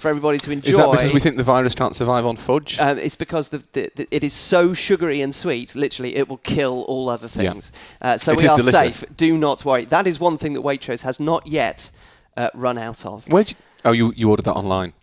for 0.00 0.08
everybody 0.08 0.38
to 0.38 0.50
enjoy. 0.50 0.70
Is 0.70 0.76
that 0.76 0.91
because 0.91 1.12
we 1.12 1.20
think 1.20 1.37
the 1.37 1.43
virus 1.44 1.75
can't 1.75 1.94
survive 1.94 2.25
on 2.26 2.37
fudge? 2.37 2.79
um, 2.79 2.99
it's 2.99 3.17
because 3.17 3.49
the, 3.49 3.58
the, 3.73 3.91
the, 3.97 4.08
it 4.11 4.25
is 4.25 4.32
so 4.32 4.73
sugary 4.75 5.20
and 5.20 5.35
sweet, 5.35 5.76
literally, 5.76 6.17
it 6.17 6.29
will 6.29 6.38
kill 6.38 6.82
all 6.88 7.08
other 7.08 7.29
Yeah. 7.35 7.52
things. 7.52 7.73
Uh, 8.00 8.17
so 8.19 8.32
It 8.32 8.38
we 8.38 8.44
is 8.44 8.50
are 8.50 8.56
delicious. 8.56 8.97
safe. 8.97 9.17
Do 9.17 9.37
not 9.37 9.64
worry. 9.64 9.85
That 9.85 10.06
is 10.06 10.19
one 10.19 10.38
thing 10.38 10.55
that 10.55 10.62
Waitrose 10.62 11.02
has 11.02 11.20
not 11.20 11.47
yet 11.47 11.91
uh, 12.37 12.49
run 12.55 12.79
out 12.79 13.05
of. 13.05 13.26
Where'd 13.29 13.50
you, 13.50 13.56
oh, 13.85 13.93
you, 13.93 14.12
you 14.17 14.31
ordered 14.31 14.44
that 14.47 14.55
online. 14.55 14.94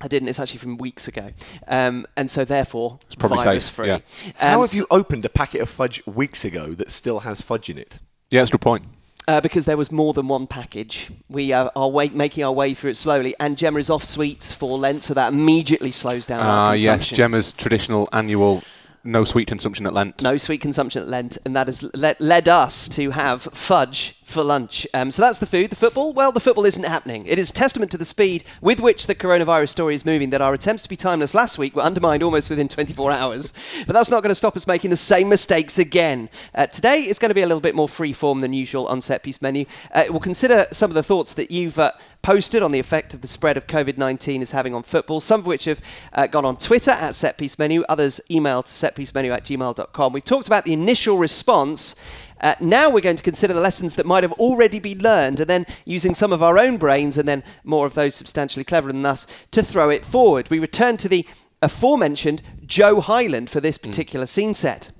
I 0.00 0.06
didn't. 0.06 0.28
It's 0.28 0.38
actually 0.38 0.60
from 0.60 0.76
weeks 0.78 1.08
ago, 1.08 1.30
um, 1.66 2.06
and 2.16 2.30
so 2.30 2.44
therefore 2.44 3.00
It's 3.06 3.16
probably 3.16 3.42
virus 3.42 3.64
safe, 3.66 3.74
free. 3.74 3.86
yeah. 3.88 3.94
Um, 3.96 4.02
How 4.36 4.60
have 4.62 4.72
you 4.72 4.86
opened 4.92 5.24
a 5.24 5.28
packet 5.28 5.60
of 5.60 5.68
fudge 5.68 6.06
weeks 6.06 6.44
ago 6.44 6.72
that 6.74 6.90
still 6.92 7.20
has 7.20 7.40
fudge 7.40 7.68
in 7.68 7.78
it? 7.78 7.98
Yeah, 8.30 8.40
that's 8.42 8.50
a 8.50 8.52
good 8.52 8.60
point. 8.60 8.84
Uh, 9.28 9.42
because 9.42 9.66
there 9.66 9.76
was 9.76 9.92
more 9.92 10.14
than 10.14 10.26
one 10.26 10.46
package. 10.46 11.10
We 11.28 11.52
uh, 11.52 11.68
are 11.76 11.90
way, 11.90 12.08
making 12.08 12.44
our 12.44 12.52
way 12.52 12.72
through 12.72 12.92
it 12.92 12.96
slowly, 12.96 13.34
and 13.38 13.58
Gemma 13.58 13.78
is 13.78 13.90
off 13.90 14.02
sweets 14.02 14.52
for 14.52 14.78
Lent, 14.78 15.02
so 15.02 15.12
that 15.12 15.34
immediately 15.34 15.92
slows 15.92 16.24
down 16.24 16.40
Ah, 16.42 16.72
yes. 16.72 17.08
Gemma's 17.08 17.52
traditional 17.52 18.08
annual 18.10 18.62
no 19.04 19.24
sweet 19.24 19.46
consumption 19.46 19.86
at 19.86 19.92
Lent. 19.92 20.22
No 20.22 20.38
sweet 20.38 20.62
consumption 20.62 21.02
at 21.02 21.08
Lent, 21.08 21.36
and 21.44 21.54
that 21.54 21.66
has 21.66 21.82
led, 21.94 22.16
led 22.20 22.48
us 22.48 22.88
to 22.90 23.10
have 23.10 23.42
fudge 23.42 24.17
for 24.28 24.44
lunch. 24.44 24.86
Um, 24.92 25.10
so 25.10 25.22
that's 25.22 25.38
the 25.38 25.46
food. 25.46 25.70
The 25.70 25.76
football? 25.76 26.12
Well, 26.12 26.32
the 26.32 26.40
football 26.40 26.66
isn't 26.66 26.84
happening. 26.84 27.26
It 27.26 27.38
is 27.38 27.50
testament 27.50 27.90
to 27.92 27.98
the 27.98 28.04
speed 28.04 28.44
with 28.60 28.78
which 28.78 29.06
the 29.06 29.14
coronavirus 29.14 29.70
story 29.70 29.94
is 29.94 30.04
moving 30.04 30.30
that 30.30 30.42
our 30.42 30.54
attempts 30.54 30.82
to 30.82 30.88
be 30.88 30.96
timeless 30.96 31.34
last 31.34 31.58
week 31.58 31.74
were 31.74 31.82
undermined 31.82 32.22
almost 32.22 32.50
within 32.50 32.68
24 32.68 33.10
hours. 33.10 33.54
But 33.86 33.94
that's 33.94 34.10
not 34.10 34.22
going 34.22 34.30
to 34.30 34.34
stop 34.34 34.56
us 34.56 34.66
making 34.66 34.90
the 34.90 34.96
same 34.96 35.28
mistakes 35.28 35.78
again. 35.78 36.28
Uh, 36.54 36.66
today 36.66 37.00
is 37.00 37.18
going 37.18 37.30
to 37.30 37.34
be 37.34 37.42
a 37.42 37.46
little 37.46 37.60
bit 37.60 37.74
more 37.74 37.88
free 37.88 38.12
form 38.12 38.42
than 38.42 38.52
usual 38.52 38.86
on 38.86 39.00
set 39.00 39.22
piece 39.22 39.40
menu. 39.40 39.64
Uh, 39.92 40.04
we'll 40.10 40.20
consider 40.20 40.66
some 40.72 40.90
of 40.90 40.94
the 40.94 41.02
thoughts 41.02 41.32
that 41.34 41.50
you've 41.50 41.78
uh, 41.78 41.92
posted 42.22 42.62
on 42.62 42.72
the 42.72 42.78
effect 42.78 43.14
of 43.14 43.22
the 43.22 43.28
spread 43.28 43.56
of 43.56 43.66
COVID 43.66 43.96
19 43.96 44.42
is 44.42 44.50
having 44.50 44.74
on 44.74 44.82
football, 44.82 45.20
some 45.20 45.40
of 45.40 45.46
which 45.46 45.64
have 45.64 45.80
uh, 46.12 46.26
gone 46.26 46.44
on 46.44 46.56
Twitter 46.56 46.90
at 46.90 47.14
setpiecemenu, 47.14 47.82
others 47.88 48.20
email 48.30 48.62
to 48.62 48.70
setpiecemenu 48.70 49.32
at 49.32 49.44
gmail.com. 49.44 50.12
We've 50.12 50.24
talked 50.24 50.46
about 50.46 50.64
the 50.64 50.72
initial 50.72 51.18
response. 51.18 51.96
Uh, 52.40 52.54
now 52.60 52.90
we're 52.90 53.00
going 53.00 53.16
to 53.16 53.22
consider 53.22 53.52
the 53.52 53.60
lessons 53.60 53.94
that 53.96 54.06
might 54.06 54.24
have 54.24 54.32
already 54.32 54.78
been 54.78 54.98
learned 54.98 55.40
and 55.40 55.48
then 55.48 55.66
using 55.84 56.14
some 56.14 56.32
of 56.32 56.42
our 56.42 56.58
own 56.58 56.76
brains 56.76 57.18
and 57.18 57.28
then 57.28 57.42
more 57.64 57.86
of 57.86 57.94
those 57.94 58.14
substantially 58.14 58.64
cleverer 58.64 58.92
than 58.92 59.06
us 59.06 59.26
to 59.50 59.62
throw 59.62 59.90
it 59.90 60.04
forward. 60.04 60.50
We 60.50 60.58
return 60.58 60.96
to 60.98 61.08
the 61.08 61.26
aforementioned 61.62 62.42
Joe 62.64 63.00
Highland 63.00 63.50
for 63.50 63.60
this 63.60 63.78
particular 63.78 64.26
scene 64.26 64.54
set. 64.54 64.90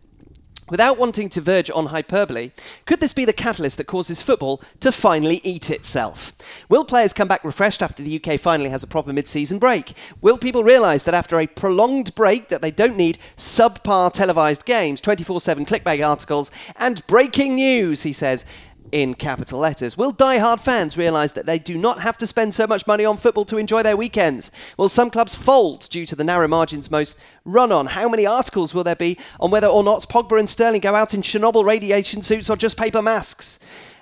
Without 0.71 0.99
wanting 0.99 1.31
to 1.31 1.41
verge 1.41 1.71
on 1.71 1.87
hyperbole, 1.87 2.51
could 2.85 3.01
this 3.01 3.15
be 3.15 3.25
the 3.25 3.33
catalyst 3.33 3.79
that 3.79 3.87
causes 3.87 4.21
football 4.21 4.61
to 4.81 4.93
finally 4.93 5.41
eat 5.43 5.71
itself? 5.71 6.35
Will 6.69 6.85
players 6.85 7.15
come 7.15 7.27
back 7.27 7.43
refreshed 7.43 7.83
after 7.83 8.03
the 8.03 8.21
UK 8.23 8.39
finally 8.39 8.69
has 8.69 8.83
a 8.83 8.87
proper 8.87 9.13
mid-season 9.13 9.59
break? 9.59 9.95
Will 10.21 10.37
people 10.37 10.63
realise 10.63 11.05
that 11.05 11.15
after 11.15 11.41
a 11.41 11.47
prolonged 11.47 12.15
break 12.15 12.49
that 12.49 12.61
they 12.61 12.71
don't 12.71 12.99
need 12.99 13.19
subpar 13.37 14.13
televised 14.13 14.67
games, 14.67 15.01
24/7 15.01 15.65
clickbait 15.65 16.07
articles 16.07 16.51
and 16.77 17.07
breaking 17.07 17.55
news, 17.55 18.03
he 18.03 18.13
says, 18.13 18.45
in 18.93 19.15
capital 19.15 19.59
letters. 19.59 19.97
Will 19.97 20.13
die-hard 20.13 20.61
fans 20.61 20.97
realise 20.97 21.33
that 21.33 21.47
they 21.47 21.59
do 21.59 21.79
not 21.79 22.01
have 22.01 22.19
to 22.19 22.27
spend 22.27 22.55
so 22.55 22.67
much 22.67 22.87
money 22.87 23.05
on 23.05 23.17
football 23.17 23.45
to 23.47 23.57
enjoy 23.57 23.83
their 23.83 23.97
weekends? 23.97 24.51
Will 24.77 24.89
some 24.89 25.11
clubs 25.11 25.35
fold 25.35 25.89
due 25.91 26.07
to 26.07 26.17
the 26.17 26.25
narrow 26.25 26.49
margins 26.49 26.91
most 26.91 27.19
run 27.45 27.73
on? 27.73 27.87
How 27.87 28.09
many 28.09 28.27
articles 28.27 28.75
will 28.75 28.85
there 28.85 28.97
be 28.97 29.19
on 29.41 29.51
whether 29.51 29.67
or 29.67 29.83
not 29.83 30.09
Pogba 30.09 30.39
and 30.39 30.49
Sterling 30.49 30.81
go 30.81 30.95
out 30.95 31.15
in 31.15 31.23
Chernobyl 31.23 31.65
radiation 31.65 32.23
suits 32.23 32.51
or 32.51 32.57
just 32.57 32.77
paper 32.77 33.03
masks? 33.03 33.59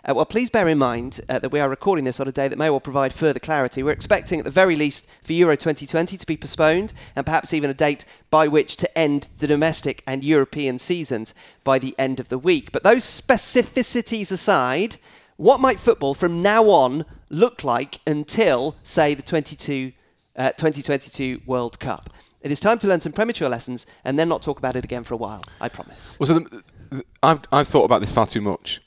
Uh, 0.09 0.15
well, 0.15 0.25
please 0.25 0.49
bear 0.49 0.69
in 0.69 0.79
mind 0.79 1.21
uh, 1.29 1.41
that 1.41 1.51
we 1.51 1.59
are 1.59 1.69
recording 1.69 2.05
this 2.05 2.21
on 2.21 2.29
a 2.29 2.33
day 2.33 2.47
that 2.47 2.59
may 2.59 2.71
well 2.71 2.79
provide 2.79 3.13
further 3.13 3.41
clarity. 3.41 3.83
We're 3.83 3.91
expecting, 3.91 4.39
at 4.39 4.45
the 4.45 4.53
very 4.53 4.77
least, 4.77 5.09
for 5.23 5.33
Euro 5.33 5.57
2020 5.57 6.17
to 6.17 6.27
be 6.27 6.37
postponed, 6.37 6.93
and 7.17 7.27
perhaps 7.27 7.53
even 7.53 7.71
a 7.71 7.75
date 7.75 8.05
by 8.31 8.47
which 8.47 8.77
to 8.77 8.99
end 8.99 9.29
the 9.39 9.49
domestic 9.49 10.05
and 10.07 10.23
European 10.23 10.79
seasons 10.79 11.35
by 11.65 11.81
the 11.81 11.93
end 11.99 12.21
of 12.21 12.29
the 12.29 12.39
week. 12.39 12.71
But 12.71 12.85
those 12.85 13.03
specificities 13.03 14.31
aside, 14.31 14.97
what 15.37 15.59
might 15.59 15.81
football 15.81 16.15
from 16.15 16.41
now 16.41 16.67
on 16.67 17.05
look 17.29 17.65
like 17.65 17.99
until, 18.07 18.77
say, 18.85 19.15
the 19.15 19.23
22, 19.23 19.91
uh, 20.37 20.51
2022 20.53 21.41
World 21.47 21.81
Cup? 21.81 22.11
It 22.43 22.53
is 22.53 22.61
time 22.61 22.79
to 22.79 22.87
learn 22.87 23.01
some 23.01 23.13
premature 23.13 23.49
lessons 23.49 23.87
and 24.05 24.17
then 24.17 24.29
not 24.29 24.41
talk 24.41 24.61
about 24.61 24.77
it 24.77 24.85
again 24.85 25.03
for 25.03 25.15
a 25.15 25.17
while. 25.17 25.43
I 25.61 25.69
promise. 25.69 26.17
Well, 26.21 26.29
so 26.29 26.39
the, 26.39 27.05
I've, 27.25 27.41
I've 27.51 27.67
thought 27.67 27.87
about 27.87 28.03
this 28.03 28.13
far 28.13 28.27
too 28.29 28.41
much 28.41 28.81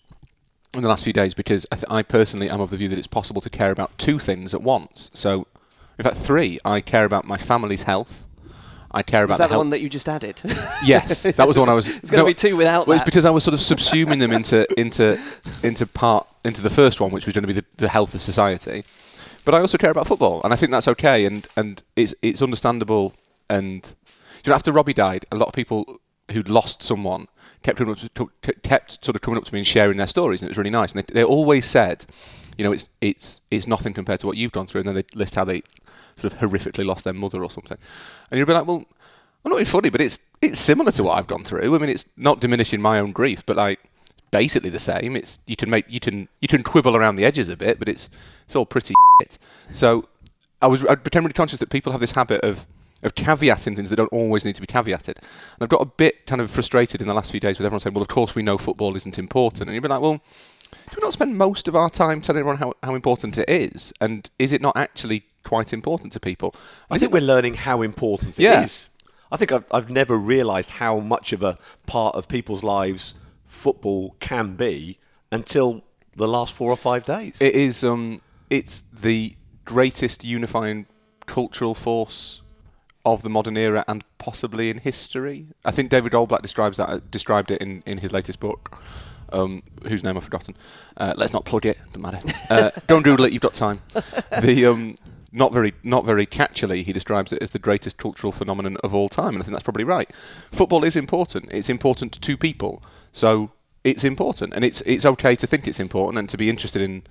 in 0.73 0.81
the 0.81 0.89
last 0.89 1.03
few 1.03 1.13
days 1.13 1.33
because 1.33 1.65
I, 1.71 1.75
th- 1.75 1.85
I 1.89 2.03
personally 2.03 2.49
am 2.49 2.61
of 2.61 2.69
the 2.69 2.77
view 2.77 2.89
that 2.89 2.97
it's 2.97 3.07
possible 3.07 3.41
to 3.41 3.49
care 3.49 3.71
about 3.71 3.97
two 3.97 4.19
things 4.19 4.53
at 4.53 4.61
once. 4.61 5.09
So, 5.13 5.47
in 5.97 6.03
fact, 6.03 6.17
three. 6.17 6.59
I 6.63 6.81
care 6.81 7.05
about 7.05 7.25
my 7.25 7.37
family's 7.37 7.83
health. 7.83 8.25
I 8.91 9.03
care 9.03 9.23
about 9.23 9.35
Is 9.35 9.37
that 9.39 9.49
the 9.49 9.53
the 9.53 9.57
one 9.59 9.69
that 9.69 9.81
you 9.81 9.89
just 9.89 10.09
added? 10.09 10.41
Yes, 10.83 11.23
that 11.23 11.37
was 11.37 11.55
the 11.55 11.59
one 11.59 11.69
I 11.69 11.73
was. 11.73 11.87
It's 11.97 12.09
gonna 12.09 12.25
be 12.25 12.33
two 12.33 12.55
without 12.55 12.87
well, 12.87 12.97
that. 12.97 13.03
It's 13.03 13.05
because 13.05 13.25
I 13.25 13.29
was 13.29 13.43
sort 13.43 13.53
of 13.53 13.59
subsuming 13.59 14.19
them 14.19 14.31
into 14.31 14.65
into 14.79 15.21
into 15.63 15.85
part 15.85 16.27
into 16.43 16.61
the 16.61 16.69
first 16.69 16.99
one, 16.99 17.11
which 17.11 17.25
was 17.25 17.33
going 17.33 17.43
to 17.43 17.47
be 17.47 17.53
the, 17.53 17.65
the 17.77 17.89
health 17.89 18.15
of 18.15 18.21
society. 18.21 18.83
But 19.45 19.53
I 19.53 19.59
also 19.59 19.77
care 19.77 19.91
about 19.91 20.07
football, 20.07 20.41
and 20.43 20.53
I 20.53 20.55
think 20.55 20.71
that's 20.71 20.87
okay, 20.87 21.25
and 21.25 21.45
and 21.55 21.83
it's 21.95 22.13
it's 22.21 22.41
understandable. 22.41 23.13
And 23.49 23.93
you 24.43 24.49
know, 24.49 24.55
after 24.55 24.71
Robbie 24.71 24.93
died, 24.93 25.25
a 25.31 25.35
lot 25.35 25.47
of 25.47 25.53
people 25.53 25.99
who'd 26.31 26.49
lost 26.49 26.81
someone 26.81 27.27
kept 27.63 27.81
kept 28.63 29.03
sort 29.05 29.15
of 29.15 29.21
coming 29.21 29.37
up 29.37 29.45
to 29.45 29.53
me 29.53 29.59
and 29.59 29.67
sharing 29.67 29.97
their 29.97 30.07
stories, 30.07 30.41
and 30.41 30.47
it 30.47 30.51
was 30.51 30.57
really 30.57 30.69
nice. 30.69 30.91
And 30.93 31.03
they, 31.03 31.13
they 31.13 31.23
always 31.23 31.65
said, 31.65 32.05
you 32.57 32.63
know, 32.63 32.71
it's 32.71 32.89
it's 33.01 33.41
it's 33.51 33.67
nothing 33.67 33.93
compared 33.93 34.19
to 34.21 34.27
what 34.27 34.37
you've 34.37 34.51
gone 34.51 34.67
through, 34.67 34.81
and 34.81 34.87
then 34.87 34.95
they 34.95 35.05
list 35.13 35.35
how 35.35 35.45
they 35.45 35.63
sort 36.17 36.33
of 36.33 36.39
horrifically 36.39 36.85
lost 36.85 37.03
their 37.03 37.13
mother 37.13 37.43
or 37.43 37.51
something, 37.51 37.77
and 38.31 38.37
you'd 38.37 38.47
be 38.47 38.53
like, 38.53 38.67
well. 38.67 38.85
I'm 39.45 39.51
not 39.51 39.55
being 39.55 39.67
funny, 39.67 39.89
but 39.89 40.01
it's 40.01 40.19
it's 40.41 40.59
similar 40.59 40.91
to 40.91 41.01
what 41.01 41.17
I've 41.17 41.25
gone 41.25 41.45
through. 41.45 41.73
I 41.73 41.77
mean, 41.77 41.89
it's 41.89 42.05
not 42.17 42.41
diminishing 42.41 42.81
my 42.81 42.99
own 42.99 43.13
grief, 43.13 43.45
but 43.45 43.55
like 43.55 43.79
basically 44.31 44.69
the 44.69 44.79
same. 44.79 45.15
It's 45.15 45.39
you 45.45 45.55
can 45.55 45.69
make 45.69 45.85
you 45.87 45.99
can 45.99 46.27
you 46.41 46.47
can 46.47 46.63
quibble 46.63 46.95
around 46.95 47.15
the 47.15 47.25
edges 47.25 47.49
a 47.49 47.57
bit, 47.57 47.79
but 47.79 47.87
it's 47.87 48.09
it's 48.45 48.55
all 48.55 48.65
pretty. 48.65 48.93
Shit. 49.21 49.37
So 49.71 50.07
I 50.61 50.67
was 50.67 50.85
I 50.85 50.95
became 50.95 51.23
really 51.23 51.33
conscious 51.33 51.59
that 51.59 51.69
people 51.69 51.91
have 51.91 52.01
this 52.01 52.11
habit 52.11 52.41
of 52.41 52.67
of 53.03 53.15
caveating 53.15 53.75
things 53.75 53.89
that 53.89 53.95
don't 53.95 54.11
always 54.13 54.43
need 54.45 54.55
to 54.55 54.61
be 54.61 54.67
caveated. 54.67 55.17
And 55.17 55.61
I've 55.61 55.69
got 55.69 55.81
a 55.81 55.85
bit 55.85 56.25
kind 56.27 56.41
of 56.41 56.51
frustrated 56.51 57.01
in 57.01 57.07
the 57.07 57.13
last 57.13 57.31
few 57.31 57.39
days 57.39 57.57
with 57.57 57.65
everyone 57.65 57.79
saying, 57.79 57.93
"Well, 57.93 58.01
of 58.01 58.07
course 58.07 58.35
we 58.35 58.43
know 58.43 58.57
football 58.57 58.95
isn't 58.95 59.17
important," 59.17 59.67
and 59.69 59.73
you'd 59.73 59.81
be 59.83 59.89
like, 59.89 60.01
"Well." 60.01 60.21
Do 60.91 60.97
we 60.97 61.01
not 61.03 61.13
spend 61.13 61.35
most 61.35 61.67
of 61.67 61.75
our 61.75 61.89
time 61.89 62.21
telling 62.21 62.41
everyone 62.41 62.57
how, 62.57 62.73
how 62.83 62.93
important 62.93 63.37
it 63.39 63.49
is? 63.49 63.91
And 63.99 64.29
is 64.37 64.53
it 64.53 64.61
not 64.61 64.77
actually 64.77 65.23
quite 65.43 65.73
important 65.73 66.13
to 66.13 66.19
people? 66.19 66.53
I, 66.91 66.99
think, 66.99 67.11
we're 67.11 67.21
learning 67.21 67.55
how 67.55 67.81
important 67.81 68.37
it 68.37 68.43
Yeah. 68.43 68.63
is. 68.63 68.89
I 69.31 69.37
think 69.37 69.51
I've, 69.51 69.65
I've 69.71 69.89
never 69.89 70.15
realised 70.15 70.71
how 70.71 70.99
much 70.99 71.33
of 71.33 71.41
a 71.41 71.57
part 71.87 72.15
of 72.15 72.27
people's 72.27 72.63
lives 72.63 73.15
football 73.47 74.15
can 74.19 74.55
be 74.55 74.99
until 75.31 75.83
the 76.15 76.27
last 76.27 76.53
four 76.53 76.71
or 76.71 76.77
five 76.77 77.03
days. 77.03 77.41
It 77.41 77.55
is. 77.55 77.83
Um, 77.83 78.19
it's 78.51 78.83
the 78.93 79.35
greatest 79.65 80.23
unifying 80.23 80.85
cultural 81.25 81.73
force 81.73 82.41
of 83.05 83.21
the 83.21 83.29
modern 83.29 83.57
era 83.57 83.83
and 83.87 84.03
possibly 84.17 84.69
in 84.69 84.79
history. 84.79 85.47
I 85.63 85.71
think 85.71 85.89
David 85.89 86.11
Goldblatt 86.11 86.41
describes 86.41 86.77
that 86.77 87.09
described 87.11 87.51
it 87.51 87.61
in, 87.61 87.83
in 87.85 87.99
his 87.99 88.11
latest 88.11 88.39
book, 88.39 88.77
um, 89.31 89.63
whose 89.87 90.03
name 90.03 90.17
I've 90.17 90.23
forgotten. 90.23 90.55
Uh, 90.97 91.13
let's 91.15 91.33
not 91.33 91.45
plug 91.45 91.65
it. 91.65 91.77
Doesn't 91.87 92.01
matter. 92.01 92.19
Uh, 92.49 92.71
don't 92.87 93.03
doodle 93.03 93.25
it. 93.25 93.31
You've 93.31 93.41
got 93.41 93.53
time. 93.53 93.79
The 94.41 94.65
um, 94.65 94.95
not 95.31 95.53
very 95.53 95.73
not 95.83 96.05
very 96.05 96.25
catchily, 96.25 96.83
he 96.83 96.93
describes 96.93 97.31
it 97.31 97.41
as 97.41 97.51
the 97.51 97.59
greatest 97.59 97.97
cultural 97.97 98.31
phenomenon 98.31 98.77
of 98.83 98.93
all 98.93 99.09
time, 99.09 99.29
and 99.29 99.37
I 99.37 99.41
think 99.43 99.53
that's 99.53 99.63
probably 99.63 99.83
right. 99.83 100.09
Football 100.51 100.83
is 100.83 100.95
important. 100.95 101.49
It's 101.51 101.69
important 101.69 102.11
to 102.13 102.19
two 102.19 102.37
people, 102.37 102.83
so 103.11 103.51
it's 103.83 104.03
important, 104.03 104.53
and 104.53 104.65
it's 104.65 104.81
it's 104.81 105.05
okay 105.05 105.35
to 105.35 105.47
think 105.47 105.67
it's 105.67 105.79
important 105.79 106.17
and 106.17 106.29
to 106.29 106.37
be 106.37 106.49
interested 106.49 106.81
in 106.81 107.03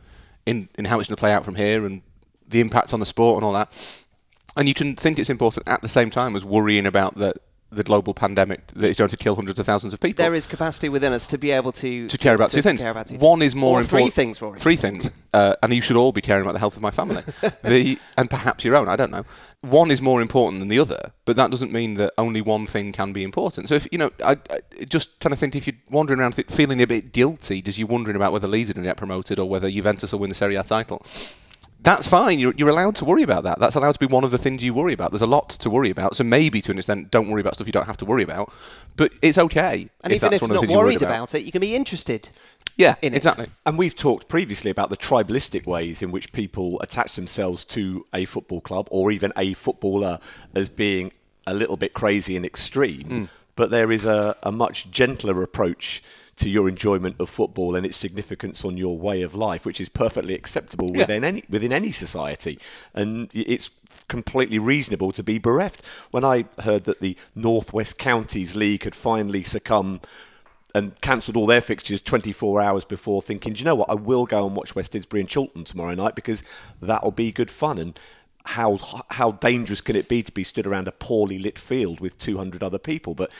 in, 0.47 0.69
in 0.77 0.87
how 0.87 0.99
it's 0.99 1.09
going 1.09 1.17
to 1.17 1.21
play 1.21 1.33
out 1.33 1.45
from 1.45 1.57
here 1.57 1.85
and 1.85 2.03
the 2.47 2.61
impact 2.61 2.95
on 2.95 3.01
the 3.01 3.07
sport 3.07 3.37
and 3.37 3.45
all 3.45 3.53
that. 3.53 3.71
And 4.57 4.67
you 4.69 4.75
can 4.75 4.97
think 4.97 5.19
it's 5.19 5.31
important 5.31 5.69
at 5.69 5.83
the 5.83 5.89
same 5.89 6.11
time 6.11 6.35
as 6.37 6.45
worrying 6.45 6.87
about 6.87 7.17
the 7.17 7.35
the 7.71 7.85
global 7.85 8.15
pandemic 8.15 8.67
that 8.69 8.89
is 8.89 8.97
going 8.97 9.11
to 9.11 9.17
kill 9.19 9.35
hundreds 9.35 9.59
of 9.59 9.67
thousands 9.67 9.93
of 9.93 10.01
people. 10.01 10.25
There 10.25 10.35
is 10.35 10.47
capacity 10.47 10.89
within 10.89 11.13
us 11.13 11.27
to 11.27 11.37
be 11.37 11.51
able 11.51 11.71
to 11.73 12.09
to 12.09 12.17
care 12.17 12.35
about 12.35 12.51
two 12.51 12.63
things. 12.63 12.81
care 12.81 12.91
about 12.91 13.09
two 13.09 13.17
One 13.19 13.41
things. 13.41 13.53
is 13.53 13.55
more 13.55 13.81
Or 13.81 13.85
three 13.85 14.09
things, 14.09 14.41
Rory. 14.41 14.59
Three 14.59 14.77
things, 14.77 15.11
uh, 15.35 15.55
and 15.63 15.75
you 15.75 15.83
should 15.83 15.97
all 15.97 16.11
be 16.11 16.23
caring 16.23 16.43
about 16.45 16.53
the 16.55 16.61
health 16.61 16.77
of 16.77 16.83
my 16.83 16.91
family, 16.91 17.23
the 17.63 17.99
and 18.17 18.31
perhaps 18.31 18.65
your 18.65 18.75
own. 18.75 18.89
I 18.89 18.97
don't 18.97 19.11
know. 19.11 19.27
One 19.61 19.91
is 19.91 20.01
more 20.01 20.23
important 20.23 20.61
than 20.63 20.69
the 20.69 20.79
other, 20.79 21.13
but 21.27 21.37
that 21.37 21.51
doesn't 21.51 21.71
mean 21.71 21.95
that 21.95 22.15
only 22.17 22.41
one 22.41 22.67
thing 22.67 22.91
can 22.91 23.13
be 23.13 23.23
important. 23.23 23.69
So 23.69 23.75
if 23.75 23.87
you 23.93 23.99
know, 23.99 24.13
I, 24.25 24.39
I 24.51 24.61
just 24.89 25.21
trying 25.21 25.33
to 25.35 25.37
think 25.37 25.55
if 25.55 25.67
you're 25.67 25.77
wandering 25.91 26.21
around 26.21 26.37
th- 26.37 26.49
feeling 26.49 26.81
a 26.81 26.87
bit 26.87 27.13
guilty, 27.13 27.61
does 27.61 27.79
you 27.79 27.87
wondering 27.87 28.17
about 28.17 28.33
whether 28.33 28.49
Leeds 28.49 28.71
are 28.71 28.73
going 28.73 28.85
to 28.85 28.89
get 28.89 28.97
promoted 28.97 29.39
or 29.39 29.47
whether 29.47 29.71
Juventus 29.71 30.13
will 30.13 30.21
win 30.21 30.31
the 30.31 30.35
Serie 30.35 30.57
A 30.57 30.63
title. 30.63 31.05
That's 31.81 32.09
fine. 32.09 32.39
You're, 32.39 32.55
you're 32.57 32.69
allowed 32.69 32.97
to 32.97 33.05
worry 33.05 33.23
about 33.23 33.45
that. 33.45 33.61
That's 33.61 33.77
allowed 33.77 33.93
to 33.93 33.99
be 33.99 34.07
one 34.07 34.25
of 34.25 34.31
the 34.31 34.39
things 34.39 34.65
you 34.65 34.75
worry 34.75 34.93
about. 34.93 35.13
There's 35.13 35.23
a 35.23 35.27
lot 35.27 35.51
to 35.51 35.71
worry 35.71 35.91
about. 35.91 36.17
So 36.17 36.25
maybe 36.25 36.61
to 36.63 36.73
an 36.73 36.79
extent, 36.79 37.11
don't 37.11 37.31
worry 37.31 37.41
about 37.41 37.55
stuff 37.55 37.67
you 37.69 37.73
don't 37.73 37.87
have 37.87 37.97
to 37.99 38.05
worry 38.05 38.25
about. 38.25 38.53
But 38.97 39.13
it's 39.23 39.39
okay. 39.39 39.89
And 40.03 40.13
if 40.13 40.17
even 40.17 40.31
that's 40.31 40.43
if 40.43 40.49
you're 40.49 40.55
not 40.55 40.61
things 40.61 40.73
you're 40.73 40.83
worried 40.83 41.03
about 41.03 41.35
it, 41.35 41.43
you 41.43 41.53
can 41.53 41.61
be 41.61 41.77
interested. 41.77 42.31
Yeah, 42.77 42.97
in 43.01 43.13
it. 43.13 43.17
exactly. 43.17 43.47
And 43.65 43.79
we've 43.79 43.95
talked 43.95 44.29
previously 44.29 44.71
about 44.71 44.91
the 44.91 44.97
tribalistic 44.97 45.67
ways 45.67 46.03
in 46.03 46.11
which 46.11 46.33
people 46.33 46.81
attach 46.81 47.15
themselves 47.15 47.65
to 47.67 48.05
a 48.13 48.25
football 48.25 48.61
club 48.61 48.89
or 48.91 49.11
even 49.11 49.33
a 49.37 49.53
footballer 49.55 50.19
as 50.55 50.69
being 50.69 51.13
a 51.47 51.55
little 51.55 51.77
bit 51.77 51.95
crazy 51.95 52.37
and 52.37 52.45
extreme. 52.45 53.05
Mm. 53.05 53.29
But 53.57 53.71
there 53.71 53.91
is 53.91 54.05
a, 54.05 54.37
a 54.43 54.53
much 54.53 54.91
gentler 54.91 55.43
approach 55.43 56.03
to 56.39 56.49
your 56.49 56.69
enjoyment 56.69 57.17
of 57.19 57.29
football 57.29 57.75
and 57.77 57.85
its 57.85 57.97
significance 57.97 58.65
on 58.65 58.77
your 58.77 58.97
way 58.99 59.23
of 59.23 59.35
life, 59.35 59.65
which 59.67 59.81
is 59.81 59.89
perfectly 59.89 60.35
acceptable 60.35 60.91
Yeah. 60.93 60.99
within 60.99 61.25
any 61.25 61.43
within 61.49 61.73
any 61.73 61.93
society. 61.93 62.59
And 62.95 63.31
it's 63.35 63.71
completely 64.09 64.59
reasonable 64.59 65.13
to 65.13 65.23
be 65.23 65.39
bereft. 65.39 65.83
When 66.11 66.25
I 66.25 66.47
heard 66.61 66.85
that 66.85 67.01
the 67.01 67.17
Northwest 67.35 67.99
Counties 67.99 68.55
League 68.57 68.85
had 68.85 68.95
finally 68.95 69.43
succumbed 69.43 70.01
and 70.75 71.01
cancelled 71.01 71.37
all 71.37 71.47
their 71.47 71.61
fixtures 71.63 72.01
24 72.01 72.61
hours 72.61 72.85
before 72.85 73.23
thinking, 73.23 73.55
do 73.55 73.59
you 73.61 73.65
know 73.65 73.75
what, 73.75 73.91
I 73.91 73.95
will 73.95 74.27
go 74.27 74.47
and 74.47 74.55
watch 74.55 74.75
West 74.75 74.93
Didsbury 74.93 75.21
and 75.21 75.29
Chorlton 75.33 75.65
tomorrow 75.65 75.95
night 75.95 76.15
because 76.15 76.43
that'll 76.81 77.11
be 77.11 77.33
good 77.33 77.51
fun. 77.51 77.79
And 77.79 77.99
how 78.45 78.79
how 79.11 79.33
dangerous 79.33 79.81
can 79.81 79.97
it 79.97 80.09
be 80.09 80.23
to 80.23 80.33
be 80.33 80.45
stood 80.45 80.67
around 80.67 80.89
a 80.89 80.93
poorly 80.93 81.39
lit 81.39 81.59
field 81.59 82.01
with 82.01 82.19
200 82.19 82.63
other 82.63 82.79
people? 82.79 83.15
But 83.15 83.31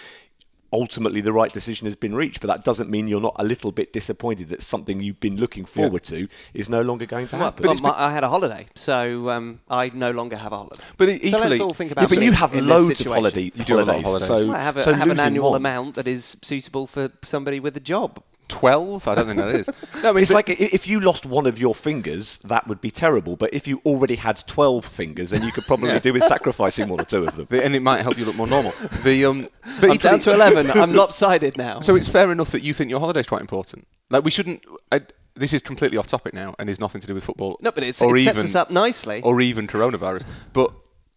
ultimately 0.73 1.21
the 1.21 1.33
right 1.33 1.53
decision 1.53 1.87
has 1.87 1.97
been 1.97 2.15
reached. 2.15 2.41
But 2.41 2.49
that 2.49 2.65
doesn't 2.65 2.91
mean 2.91 3.09
you're 3.09 3.21
not 3.21 3.37
a 3.39 3.45
little 3.45 3.73
bit 3.73 3.93
disappointed 3.93 4.49
that 4.49 4.63
something 4.63 5.01
you've 5.01 5.21
been 5.21 5.37
looking 5.37 5.65
forward 5.65 6.03
to 6.05 6.29
is 6.55 6.69
no 6.69 6.83
longer 6.83 7.07
going 7.07 7.27
to 7.29 7.37
Well, 7.37 7.45
happen. 7.47 7.67
but 7.67 7.81
my, 7.83 7.95
I 7.97 8.13
had 8.13 8.25
a 8.25 8.29
holiday, 8.29 8.67
so 8.75 9.29
um, 9.31 9.61
I 9.71 9.91
no 9.95 10.11
longer 10.11 10.37
have 10.37 10.53
a 10.53 10.57
holiday. 10.57 10.77
But 10.97 11.09
it- 11.09 11.23
so 11.31 11.39
let's 11.39 11.55
equally- 11.55 11.61
all 11.61 11.75
think 11.75 11.95
yeah, 11.97 12.07
but 12.07 12.23
you 12.23 12.33
have 12.33 12.55
in 12.55 12.67
loads 12.67 13.01
of 13.01 13.07
holiday, 13.07 13.51
You 13.55 13.65
do 13.65 13.77
a 13.77 13.83
lot 13.83 13.97
of 13.97 14.03
holidays. 14.05 14.27
holidays. 14.29 14.47
So, 14.49 14.53
I 14.53 14.59
have, 14.61 14.77
a, 14.77 14.83
so 14.83 14.93
have 14.93 15.11
an 15.11 15.21
annual 15.21 15.51
one- 15.53 15.61
amount 15.61 15.95
that 15.97 16.07
is 16.07 16.37
suitable 16.43 16.87
for 16.87 17.11
somebody 17.23 17.61
with 17.61 17.77
a 17.77 17.81
job. 17.81 18.23
Twelve? 18.49 19.07
I 19.07 19.15
don't 19.15 19.27
think 19.27 19.39
that 19.39 19.49
is. 19.55 19.69
No, 20.03 20.11
I 20.11 20.13
mean, 20.13 20.23
It's 20.23 20.31
like 20.31 20.49
if 20.49 20.87
you 20.87 21.01
lost 21.01 21.27
one 21.27 21.47
of 21.47 21.59
your 21.59 21.75
fingers, 21.75 22.39
that 22.39 22.69
would 22.69 22.81
be 22.81 22.91
terrible. 22.91 23.35
But 23.37 23.53
if 23.53 23.67
you 23.67 23.83
already 23.85 24.15
had 24.15 24.45
12 24.47 24.85
fingers, 24.85 25.31
then 25.31 25.43
you 25.43 25.51
could 25.51 25.65
probably 25.65 25.89
Yeah. 25.91 25.99
do 25.99 26.13
with 26.13 26.23
sacrificing 26.25 26.89
one 26.89 27.01
or 27.01 27.05
two 27.05 27.25
of 27.25 27.35
them. 27.37 27.47
the- 27.51 27.65
and 27.65 27.75
it 27.75 27.83
might 27.83 28.03
help 28.03 28.17
you 28.17 28.25
look 28.25 28.37
more 28.37 28.47
normal. 28.47 28.73
The 29.03 29.25
um, 29.25 29.49
but 29.81 29.91
I'm 29.91 29.97
down 29.97 30.19
to 30.21 30.33
eleven. 30.33 30.71
I'm 30.75 30.93
lopsided 30.93 31.57
now. 31.57 31.81
So 31.81 31.97
it's 31.97 32.09
fair 32.09 32.31
enough 32.31 32.51
that 32.53 32.63
you 32.63 32.73
think 32.75 32.91
your 32.91 33.01
holiday's 33.01 33.27
quite 33.27 33.41
important. 33.41 33.87
Like 34.11 34.25
we 34.25 34.31
shouldn't. 34.31 34.63
I, 34.93 35.01
this 35.35 35.53
is 35.53 35.63
completely 35.63 35.99
off 35.99 36.07
topic 36.07 36.33
now 36.35 36.55
and 36.59 36.71
is 36.71 36.79
nothing 36.81 37.01
to 37.01 37.07
do 37.07 37.15
with 37.15 37.25
football. 37.25 37.59
no, 37.61 37.71
but 37.73 37.83
it's, 37.85 38.01
or 38.03 38.17
it 38.17 38.21
even, 38.23 38.35
sets 38.35 38.45
us 38.45 38.55
up 38.55 38.71
nicely. 38.71 39.21
Or 39.23 39.41
even 39.41 39.67
coronavirus. 39.67 40.25
But 40.53 40.73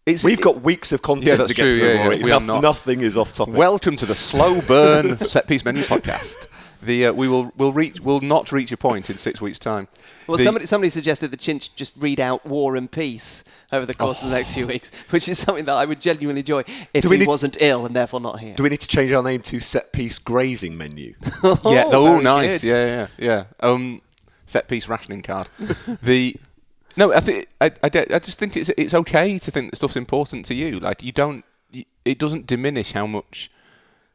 it's 0.06 0.22
We've 0.24 0.40
got 0.40 0.62
weeks 0.62 0.90
of 0.92 1.02
content 1.02 1.26
Yeah, 1.28 1.36
that's 1.36 1.50
to 1.50 1.54
get 1.54 1.62
true, 1.62 1.78
through. 1.78 1.86
yeah, 1.88 1.94
yeah, 1.94 2.04
Rory. 2.04 2.22
we 2.22 2.30
are 2.32 2.40
not. 2.40 2.62
Nothing 2.62 3.00
is 3.00 3.16
off 3.16 3.32
topic. 3.32 3.54
Welcome 3.54 3.96
to 3.96 4.06
the 4.06 4.14
slow 4.16 4.60
burn 4.60 5.16
set 5.24 5.46
piece 5.46 5.64
menu 5.64 5.82
podcast. 5.84 6.48
The 6.82 7.06
uh, 7.06 7.12
we 7.12 7.28
will 7.28 7.52
will 7.56 7.72
reach 7.72 8.00
will 8.00 8.20
not 8.20 8.50
reach 8.50 8.72
a 8.72 8.76
point 8.76 9.08
in 9.08 9.16
six 9.18 9.40
weeks' 9.40 9.58
time. 9.58 9.88
Well, 10.26 10.36
The- 10.36 10.44
somebody 10.44 10.66
somebody 10.66 10.90
suggested 10.90 11.30
that 11.30 11.40
Chinch 11.40 11.74
just 11.76 11.94
read 11.96 12.18
out 12.20 12.44
War 12.44 12.74
and 12.76 12.90
Peace 12.90 13.44
over 13.72 13.86
the 13.86 13.94
course 13.94 14.20
of 14.22 14.28
the 14.28 14.34
next 14.34 14.52
few 14.54 14.66
weeks, 14.66 14.90
which 15.10 15.28
is 15.28 15.38
something 15.38 15.64
that 15.66 15.74
I 15.74 15.84
would 15.84 16.00
genuinely 16.00 16.40
enjoy 16.40 16.64
if 16.92 17.04
he 17.04 17.26
wasn't 17.26 17.56
ill 17.60 17.86
and 17.86 17.94
therefore 17.96 18.20
not 18.20 18.40
here. 18.40 18.54
do 18.56 18.62
we 18.62 18.68
need 18.68 18.80
to 18.80 18.88
change 18.88 19.12
our 19.12 19.22
name 19.22 19.42
to 19.42 19.60
set 19.60 19.92
piece 19.92 20.18
grazing 20.18 20.76
menu? 20.76 21.14
yeah, 21.24 21.38
Oh, 21.42 21.90
oh, 21.92 22.04
very 22.12 22.22
nice, 22.24 22.60
good. 22.62 22.68
yeah, 22.68 22.86
yeah, 22.86 23.06
yeah. 23.18 23.44
Um, 23.68 24.02
set 24.44 24.68
piece 24.68 24.88
rationing 24.88 25.22
card. 25.22 25.48
the 26.02 26.36
no, 26.96 27.12
I 27.12 27.20
think 27.20 27.46
I, 27.60 27.66
I, 27.82 27.90
I 28.10 28.18
just 28.18 28.38
think 28.38 28.56
it's 28.56 28.70
it's 28.76 28.92
okay 28.92 29.38
to 29.38 29.50
think 29.50 29.70
that 29.70 29.76
stuff's 29.76 29.96
important 29.96 30.44
to 30.46 30.54
you. 30.54 30.78
Like 30.80 31.02
you 31.02 31.12
don't, 31.12 31.44
it 32.04 32.18
doesn't 32.18 32.46
diminish 32.46 32.92
how 32.92 33.06
much 33.06 33.50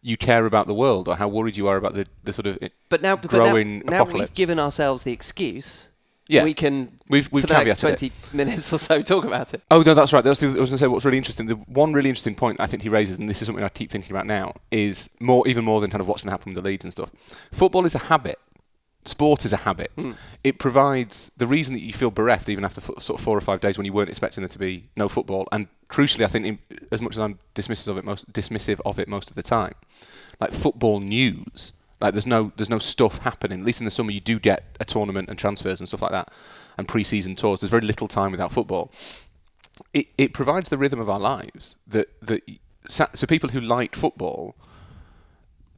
you 0.07 0.17
care 0.17 0.45
about 0.45 0.67
the 0.67 0.73
world 0.73 1.07
or 1.07 1.15
how 1.15 1.27
worried 1.27 1.57
you 1.57 1.67
are 1.67 1.77
about 1.77 1.93
the, 1.93 2.05
the 2.23 2.31
sort 2.33 2.47
of 2.47 2.57
But 2.89 3.01
now, 3.01 3.15
but 3.17 3.29
growing 3.29 3.79
now, 3.79 3.91
now 3.91 4.01
apocalypse. 4.03 4.29
we've 4.31 4.35
given 4.35 4.57
ourselves 4.59 5.03
the 5.03 5.11
excuse. 5.13 5.89
Yeah. 6.29 6.43
we 6.43 6.53
can 6.53 6.99
We've- 7.09 7.29
we've 7.31 7.43
for 7.43 7.47
the 7.47 7.53
next 7.53 7.75
caveated 7.75 7.79
twenty 7.79 8.11
minutes 8.33 8.73
or 8.73 8.77
so 8.79 9.01
talk 9.01 9.23
about 9.23 9.53
it. 9.53 9.61
Oh 9.71 9.81
no, 9.81 9.93
that's 9.93 10.11
right. 10.11 10.21
That's 10.23 10.41
the, 10.41 10.47
I 10.47 10.49
was 10.49 10.57
going 10.57 10.67
to 10.71 10.77
say 10.77 10.87
what's 10.87 11.05
really 11.05 11.17
interesting. 11.17 11.45
The 11.47 11.55
one 11.55 11.93
really 11.93 12.09
interesting 12.09 12.35
point 12.35 12.59
I 12.59 12.67
think 12.67 12.83
he 12.83 12.89
raises, 12.89 13.17
and 13.17 13.29
this 13.29 13.41
is 13.41 13.45
something 13.45 13.63
I 13.63 13.69
keep 13.69 13.89
thinking 13.91 14.11
about 14.11 14.25
now, 14.25 14.53
is 14.69 15.09
more 15.21 15.47
even 15.47 15.63
more 15.63 15.79
than 15.79 15.89
kind 15.89 16.01
of 16.01 16.07
what's 16.09 16.21
going 16.23 16.27
to 16.29 16.33
happen 16.33 16.53
with 16.53 16.61
the 16.61 16.69
leads 16.69 16.83
and 16.83 16.91
stuff. 16.91 17.09
Football 17.53 17.85
is 17.85 17.95
a 17.95 17.99
habit. 17.99 18.39
Sport 19.07 19.45
is 19.45 19.53
a 19.53 19.57
habit. 19.57 19.91
Hmm. 19.97 20.13
It 20.43 20.59
provides 20.59 21.31
the 21.37 21.47
reason 21.47 21.73
that 21.73 21.81
you 21.81 21.93
feel 21.93 22.11
bereft 22.11 22.49
even 22.49 22.65
after 22.65 22.81
f- 22.81 23.01
sort 23.01 23.19
of 23.19 23.23
four 23.23 23.37
or 23.37 23.41
five 23.41 23.59
days 23.59 23.77
when 23.77 23.85
you 23.85 23.93
weren't 23.93 24.09
expecting 24.09 24.41
there 24.41 24.49
to 24.49 24.59
be 24.59 24.89
no 24.95 25.07
football. 25.07 25.47
And 25.51 25.67
crucially, 25.89 26.23
I 26.23 26.27
think 26.27 26.45
in, 26.45 26.59
as 26.91 27.01
much 27.01 27.13
as 27.13 27.19
I'm 27.19 27.39
dismissive 27.55 27.89
of 27.89 27.97
it 27.97 28.05
most 28.05 28.31
dismissive 28.31 28.79
of 28.85 28.99
it 28.99 29.07
most 29.07 29.29
of 29.29 29.35
the 29.35 29.43
time, 29.43 29.73
like 30.39 30.51
football 30.51 30.99
news, 30.99 31.73
like 31.99 32.13
there's 32.13 32.27
no 32.27 32.51
there's 32.55 32.69
no 32.69 32.79
stuff 32.79 33.19
happening. 33.19 33.59
At 33.61 33.65
least 33.65 33.81
in 33.81 33.85
the 33.85 33.91
summer, 33.91 34.11
you 34.11 34.21
do 34.21 34.39
get 34.39 34.77
a 34.79 34.85
tournament 34.85 35.29
and 35.29 35.37
transfers 35.37 35.79
and 35.79 35.87
stuff 35.87 36.01
like 36.01 36.11
that, 36.11 36.31
and 36.77 36.87
pre-season 36.87 37.35
tours. 37.35 37.61
There's 37.61 37.71
very 37.71 37.85
little 37.85 38.07
time 38.07 38.31
without 38.31 38.51
football 38.51 38.91
it, 39.93 40.07
it 40.17 40.33
provides 40.33 40.69
the 40.69 40.77
rhythm 40.77 40.99
of 40.99 41.09
our 41.09 41.19
lives. 41.19 41.75
That 41.85 42.09
that 42.21 42.41
so 42.87 43.07
so 43.13 43.27
people 43.27 43.49
who 43.49 43.61
like 43.61 43.95
football, 43.95 44.55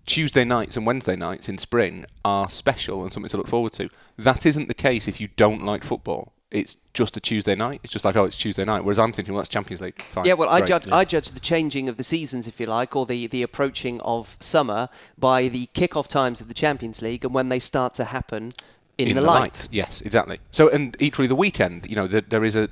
Tuesday 0.10 0.44
nights 0.44 0.76
and 0.76 0.88
Wednesday 0.88 1.16
nights 1.16 1.48
in 1.48 1.60
spring 1.60 2.04
are 2.26 2.50
special 2.50 3.04
and 3.04 3.14
something 3.14 3.30
to 3.30 3.38
look 3.38 3.48
forward 3.48 3.72
to. 3.74 3.92
That 4.18 4.44
isn't 4.44 4.68
the 4.68 4.74
case 4.74 5.08
if 5.08 5.22
you 5.22 5.28
don't 5.36 5.64
like 5.64 5.84
football. 5.84 6.34
It's 6.50 6.78
just 6.96 7.16
a 7.16 7.20
Tuesday 7.20 7.54
night. 7.54 7.80
It's 7.84 7.94
just 7.94 8.04
like 8.04 8.16
oh, 8.16 8.24
it's 8.24 8.36
Tuesday 8.36 8.66
night. 8.66 8.84
Whereas 8.84 8.98
I'm 8.98 9.12
thinking, 9.12 9.36
well, 9.36 9.42
that's 9.42 9.50
Champions 9.50 9.82
League. 9.82 10.02
Fine. 10.02 10.26
Yeah, 10.26 10.34
well, 10.34 10.50
I 10.50 10.62
judge 10.62 10.90
I 10.92 11.06
judge 11.06 11.30
the 11.30 11.40
changing 11.40 11.88
of 11.88 11.98
the 11.98 12.04
seasons, 12.04 12.48
if 12.48 12.60
you 12.60 12.66
like, 12.66 12.96
or 12.96 13.06
the, 13.06 13.28
the 13.28 13.44
approaching 13.44 14.02
of 14.02 14.36
summer 14.40 14.90
by 15.16 15.48
the 15.48 15.68
kick-off 15.76 16.08
times 16.08 16.42
of 16.42 16.48
the 16.48 16.56
Champions 16.56 17.04
League 17.04 17.24
and 17.24 17.32
when 17.32 17.50
they 17.50 17.60
start 17.60 17.94
to 17.94 18.06
happen 18.06 18.54
in, 18.98 19.16
the, 19.16 19.22
light. 19.22 19.68
Yes, 19.72 20.02
exactly. 20.02 20.40
So 20.50 20.70
and 20.70 20.98
equally 21.00 21.28
the 21.28 21.36
weekend, 21.36 21.86
you 21.88 21.96
know, 21.96 22.08
there, 22.08 22.22
there 22.22 22.44
is 22.44 22.56
a 22.56 22.68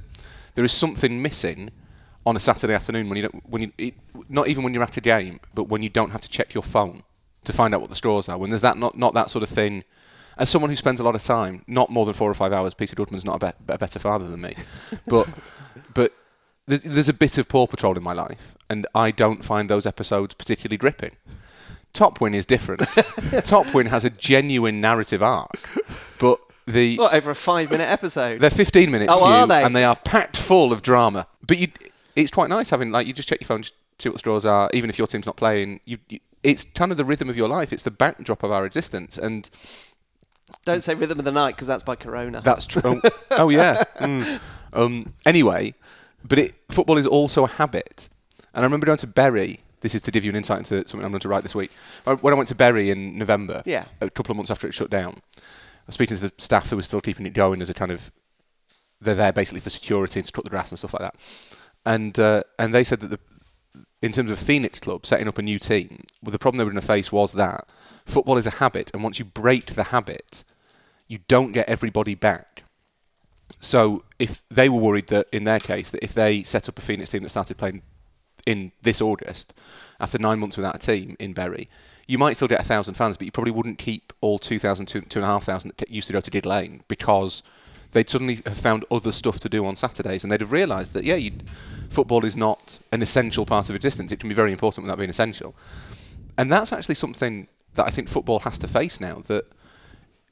there 0.56 0.65
is 0.65 0.74
something 0.74 1.22
missing 1.22 1.70
on 2.25 2.36
a 2.36 2.39
Saturday 2.39 2.74
afternoon 2.74 3.10
when 3.10 3.17
you 3.17 3.29
don't 3.29 3.48
when 3.48 3.62
you 3.62 3.72
it, 3.77 3.94
not 4.27 4.48
even 4.48 4.63
when 4.63 4.74
you're 4.74 4.82
at 4.82 4.98
a 4.98 5.01
game, 5.01 5.39
but 5.53 5.65
when 5.65 5.84
you 5.84 5.89
don't 5.89 6.10
have 6.10 6.22
to 6.22 6.29
check 6.29 6.56
your 6.56 6.63
phone 6.63 7.03
to 7.48 7.54
find 7.54 7.74
out 7.74 7.82
what 7.82 7.89
the 7.89 7.96
straws 7.96 8.30
are 8.30 8.38
when 8.38 8.50
there's 8.51 8.62
that 8.62 8.77
not 8.77 8.98
not 8.98 9.13
that 9.16 9.30
sort 9.30 9.44
of 9.44 9.50
thing. 9.50 9.84
As 10.39 10.50
someone 10.51 10.70
who 10.70 10.75
spends 10.75 11.00
a 11.00 11.04
lot 11.04 11.16
of 11.16 11.24
time, 11.24 11.63
not 11.66 11.89
more 11.89 12.06
than 12.06 12.13
four 12.13 12.30
or 12.30 12.36
five 12.36 12.54
hours, 12.54 12.75
Peter 12.75 12.96
Goodman's 12.96 13.25
not 13.25 13.42
a, 13.42 13.48
be- 13.51 13.74
a 13.74 13.77
better 13.80 13.98
father 13.98 14.27
than 14.27 14.42
me, 14.42 14.54
but 15.08 15.27
but 15.96 16.13
th- 16.70 16.82
there's 16.84 17.10
a 17.10 17.13
bit 17.13 17.39
of 17.39 17.48
Paw 17.48 17.66
Patrol 17.66 17.98
in 17.98 18.04
my 18.04 18.13
life, 18.13 18.54
and 18.70 18.86
I 18.94 19.10
don't 19.10 19.44
find 19.44 19.68
those 19.68 19.88
episodes 19.88 20.36
particularly 20.36 20.77
gripping. 20.77 21.13
Top 21.94 22.22
Wing 22.22 22.36
is 22.36 22.46
different. 22.46 22.82
Top 23.46 23.74
Wing 23.74 23.88
has 23.88 24.06
a 24.06 24.12
genuine 24.12 24.80
narrative 24.80 25.24
arc, 25.24 25.58
but 26.20 26.39
the 26.68 26.98
What 26.98 27.16
over 27.16 27.32
a 27.32 27.36
five-minute 27.36 27.89
episode? 27.89 28.39
they're 28.39 28.51
15 28.51 28.92
minutes, 28.92 29.12
Oh, 29.12 29.25
are 29.25 29.39
Hugh, 29.39 29.48
they? 29.48 29.63
and 29.63 29.75
they 29.75 29.86
are 29.86 29.96
packed 29.96 30.38
full 30.38 30.72
of 30.72 30.84
drama. 30.84 31.25
But 31.42 31.58
you, 31.58 31.68
it's 32.16 32.30
quite 32.30 32.50
nice 32.50 32.70
having 32.70 32.92
like 32.92 33.08
you 33.08 33.13
just 33.13 33.27
check 33.27 33.42
your 33.42 33.48
phone, 33.48 33.63
just 33.63 33.74
see 33.98 34.10
what 34.10 34.13
the 34.13 34.20
straws 34.20 34.46
are, 34.46 34.70
even 34.74 34.92
if 34.92 35.00
your 35.00 35.08
team's 35.08 35.25
not 35.25 35.38
playing. 35.38 35.80
You, 35.86 35.98
you, 36.10 36.20
it's 36.44 36.63
kind 36.63 36.91
of 36.91 36.98
the 36.98 37.06
rhythm 37.06 37.29
of 37.29 37.38
your 37.38 37.50
life. 37.50 37.74
It's 37.74 37.84
the 37.84 37.91
backdrop 37.91 38.44
of 38.44 38.51
our 38.51 38.65
existence, 38.65 39.17
and 39.17 39.50
Don't 40.65 40.84
say 40.84 40.96
Rhythm 40.96 41.20
of 41.20 41.25
the 41.25 41.32
Night 41.32 41.56
because 41.56 41.67
that's 41.67 41.84
by 41.84 41.96
Corona. 41.96 42.41
that's 42.41 42.65
true. 42.65 43.01
oh, 43.03 43.10
oh, 43.32 43.50
yeah. 43.50 43.84
Mm. 44.00 44.39
Um, 44.74 45.13
anyway, 45.25 45.74
but 46.24 46.39
it, 46.39 46.53
football 46.70 46.98
is 46.98 47.08
also 47.08 47.44
a 47.46 47.48
habit, 47.48 48.10
and 48.53 48.62
I 48.63 48.65
remember 48.65 48.86
going 48.86 48.98
to 49.00 49.08
Bury. 49.08 49.62
This 49.82 49.94
is 49.94 50.01
to 50.01 50.12
give 50.12 50.24
you 50.25 50.32
an 50.32 50.36
insight 50.36 50.58
into 50.58 50.88
something 50.88 51.06
I'm 51.06 51.12
going 51.12 51.20
to 51.20 51.29
write 51.29 51.44
this 51.44 51.53
week. 51.53 51.72
Uh, 52.06 52.15
When 52.15 52.34
I 52.34 52.38
went 52.38 52.50
to 52.50 52.56
Bury 52.56 52.89
in 52.89 53.17
November, 53.17 53.62
Yeah. 53.65 53.84
a 54.01 54.10
couple 54.10 54.32
of 54.32 54.38
months 54.38 54.50
after 54.50 54.67
it 54.67 54.74
shut 54.74 54.89
down, 54.89 55.22
I 55.38 55.41
was 55.86 55.94
speaking 55.96 56.17
to 56.17 56.24
the 56.24 56.34
staff 56.39 56.70
who 56.72 56.75
were 56.77 56.84
still 56.84 57.00
keeping 57.01 57.25
it 57.27 57.34
going 57.34 57.62
as 57.62 57.70
a 57.70 57.74
kind 57.75 57.91
of 57.91 58.12
they're 59.00 59.13
there 59.13 59.32
basically 59.32 59.60
for 59.60 59.70
security 59.70 60.20
and 60.20 60.25
to 60.25 60.32
cut 60.34 60.44
the 60.44 60.50
grass 60.50 60.72
and 60.72 60.79
stuff 60.79 60.94
like 60.94 61.03
that. 61.03 61.15
And 61.86 62.17
uh, 62.17 62.41
and 62.58 62.74
they 62.74 62.84
said 62.84 63.00
that 63.01 63.10
the 63.12 63.20
in 64.01 64.12
terms 64.12 64.32
of 64.32 64.39
Phoenix 64.39 64.80
Club 64.80 65.06
setting 65.06 65.27
up 65.27 65.38
a 65.38 65.42
new 65.42 65.60
team, 65.60 66.04
well, 66.22 66.32
the 66.32 66.39
problem 66.39 66.58
they 66.58 66.63
were 66.63 66.72
going 66.72 66.82
to 66.82 66.88
face 66.88 67.12
was 67.12 67.34
that 67.34 67.68
football 68.06 68.38
is 68.38 68.48
a 68.48 68.51
habit, 68.51 68.92
and 68.94 69.04
once 69.04 69.20
you 69.20 69.25
break 69.25 69.74
the 69.74 69.86
habit, 69.86 70.44
you 71.08 71.20
don't 71.27 71.51
get 71.51 71.68
everybody 71.68 72.16
back. 72.16 72.63
So 73.60 74.04
if 74.20 74.42
they 74.50 74.70
were 74.70 74.80
worried 74.80 75.08
that 75.08 75.27
in 75.32 75.46
their 75.46 75.60
case 75.60 75.89
that 75.92 76.04
if 76.04 76.13
they 76.13 76.44
set 76.44 76.70
up 76.70 76.77
a 76.77 76.82
Phoenix 76.82 77.12
team 77.12 77.24
that 77.24 77.30
started 77.30 77.58
playing 77.58 77.82
in 78.46 78.72
this 78.82 79.01
August, 79.01 79.54
after 80.00 80.18
nine 80.20 80.39
months 80.39 80.58
without 80.58 80.75
a 80.75 80.80
team 80.80 81.16
in 81.20 81.34
Bury, 81.34 81.70
you 82.08 82.18
might 82.18 82.34
still 82.34 82.48
get 82.48 82.62
a 82.62 82.66
thousand 82.66 82.94
fans, 82.94 83.18
but 83.18 83.25
you 83.25 83.32
probably 83.32 83.51
wouldn't 83.51 83.77
keep 83.77 84.13
all 84.22 84.39
2,000, 84.39 84.86
two, 84.86 85.01
two 85.01 85.20
and 85.20 85.25
a 85.25 85.27
half 85.27 85.44
thousand 85.44 85.74
that 85.77 85.89
used 85.89 86.08
to 86.08 86.13
go 86.13 86.22
to 86.22 86.32
Gigg 86.32 86.46
Lane 86.46 86.82
because 86.88 87.42
they'd 87.91 88.10
suddenly 88.10 88.41
have 88.46 88.58
found 88.58 88.86
other 88.91 89.12
stuff 89.12 89.39
to 89.39 89.50
do 89.50 89.65
on 89.65 89.75
Saturdays 89.75 90.24
and 90.24 90.32
they'd 90.32 90.41
have 90.41 90.51
realised 90.51 90.94
that, 90.94 91.03
yeah, 91.03 91.29
football 91.89 92.25
is 92.25 92.36
not 92.36 92.79
an 92.91 93.01
essential 93.01 93.46
part 93.46 93.70
of 93.70 93.75
existence. 93.75 94.12
It 94.12 94.20
can 94.20 94.29
be 94.29 94.36
very 94.36 94.51
important 94.51 94.84
without 94.86 94.98
being 94.98 95.10
essential. 95.10 95.56
And 96.38 96.51
that's 96.51 96.74
actually 96.74 96.96
something 96.96 97.48
that 97.75 97.86
I 97.86 97.89
think 97.89 98.10
football 98.10 98.39
has 98.39 98.58
to 98.60 98.67
face 98.67 99.00
now 99.00 99.22
that 99.27 99.46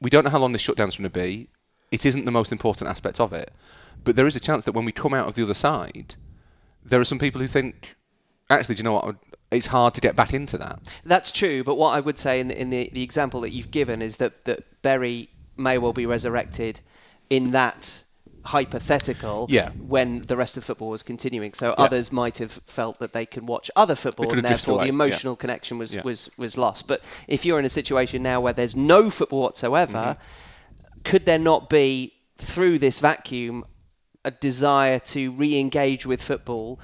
we 0.02 0.10
don't 0.10 0.24
know 0.24 0.30
how 0.30 0.40
long 0.40 0.52
this 0.52 0.62
shutdown's 0.62 0.98
going 0.98 1.10
to 1.10 1.10
be. 1.10 1.48
It 1.92 2.06
isn't 2.06 2.26
the 2.26 2.32
most 2.32 2.52
important 2.52 2.90
aspect 2.90 3.20
of 3.20 3.34
it. 3.34 3.52
But 4.04 4.16
there 4.16 4.28
is 4.28 4.36
a 4.36 4.40
chance 4.40 4.66
that 4.66 4.74
when 4.74 4.86
we 4.86 4.92
come 4.92 5.14
out 5.14 5.28
of 5.28 5.36
the 5.36 5.44
other 5.44 5.54
side, 5.54 6.16
there 6.84 7.00
are 7.00 7.06
some 7.06 7.20
people 7.20 7.42
who 7.42 7.48
think, 7.48 7.96
actually, 8.50 8.76
do 8.76 8.80
you 8.80 8.84
know 8.84 8.94
what? 8.94 9.16
It's 9.50 9.68
hard 9.68 9.94
to 9.94 10.02
get 10.02 10.16
back 10.16 10.34
into 10.34 10.58
that. 10.58 10.80
That's 11.06 11.32
true, 11.32 11.64
but 11.64 11.76
what 11.76 11.92
I 11.92 12.00
would 12.00 12.18
say 12.18 12.40
in 12.40 12.50
the, 12.50 12.60
in 12.60 12.70
the, 12.70 12.90
the 12.94 13.04
example 13.04 13.42
that 13.42 13.52
you've 13.52 13.72
given 13.72 14.02
is 14.02 14.18
that, 14.18 14.46
that 14.46 14.82
Bury 14.82 15.30
may 15.56 15.78
well 15.78 15.94
be 15.94 16.06
resurrected 16.06 16.82
in 17.29 17.51
that 17.51 18.03
hypothetical 18.44 19.48
Yeah. 19.50 19.70
when 19.72 20.22
the 20.22 20.38
rest 20.38 20.55
of 20.58 20.63
football 20.63 20.89
was 20.89 21.03
continuing. 21.03 21.53
So 21.53 21.74
others 21.77 22.12
might 22.12 22.38
have 22.38 22.60
felt 22.67 23.00
that 23.00 23.12
they 23.13 23.25
can 23.25 23.46
watch 23.48 23.72
other 23.75 23.96
football 23.96 24.32
and 24.32 24.44
therefore 24.44 24.75
the 24.75 24.79
away, 24.82 24.86
yeah. 24.86 24.89
emotional 24.89 25.36
connection 25.36 25.77
was, 25.79 25.96
Yeah. 25.96 26.03
was, 26.03 26.29
was 26.38 26.58
lost. 26.58 26.88
But 26.88 27.01
if 27.27 27.44
you're 27.46 27.58
in 27.60 27.65
a 27.65 27.70
situation 27.70 28.22
now 28.22 28.39
where 28.41 28.53
there's 28.53 28.75
no 28.75 29.10
football 29.10 29.41
whatsoever, 29.41 30.17
Mm-hmm. 30.17 31.01
could 31.03 31.25
there 31.25 31.39
not 31.39 31.70
be, 31.70 32.13
through 32.38 32.77
this 32.79 33.00
vacuum, 33.00 33.63
a 34.24 34.32
desire 34.32 35.00
to 35.00 35.32
re 35.32 35.58
engage 35.60 36.05
with 36.05 36.22
football 36.22 36.79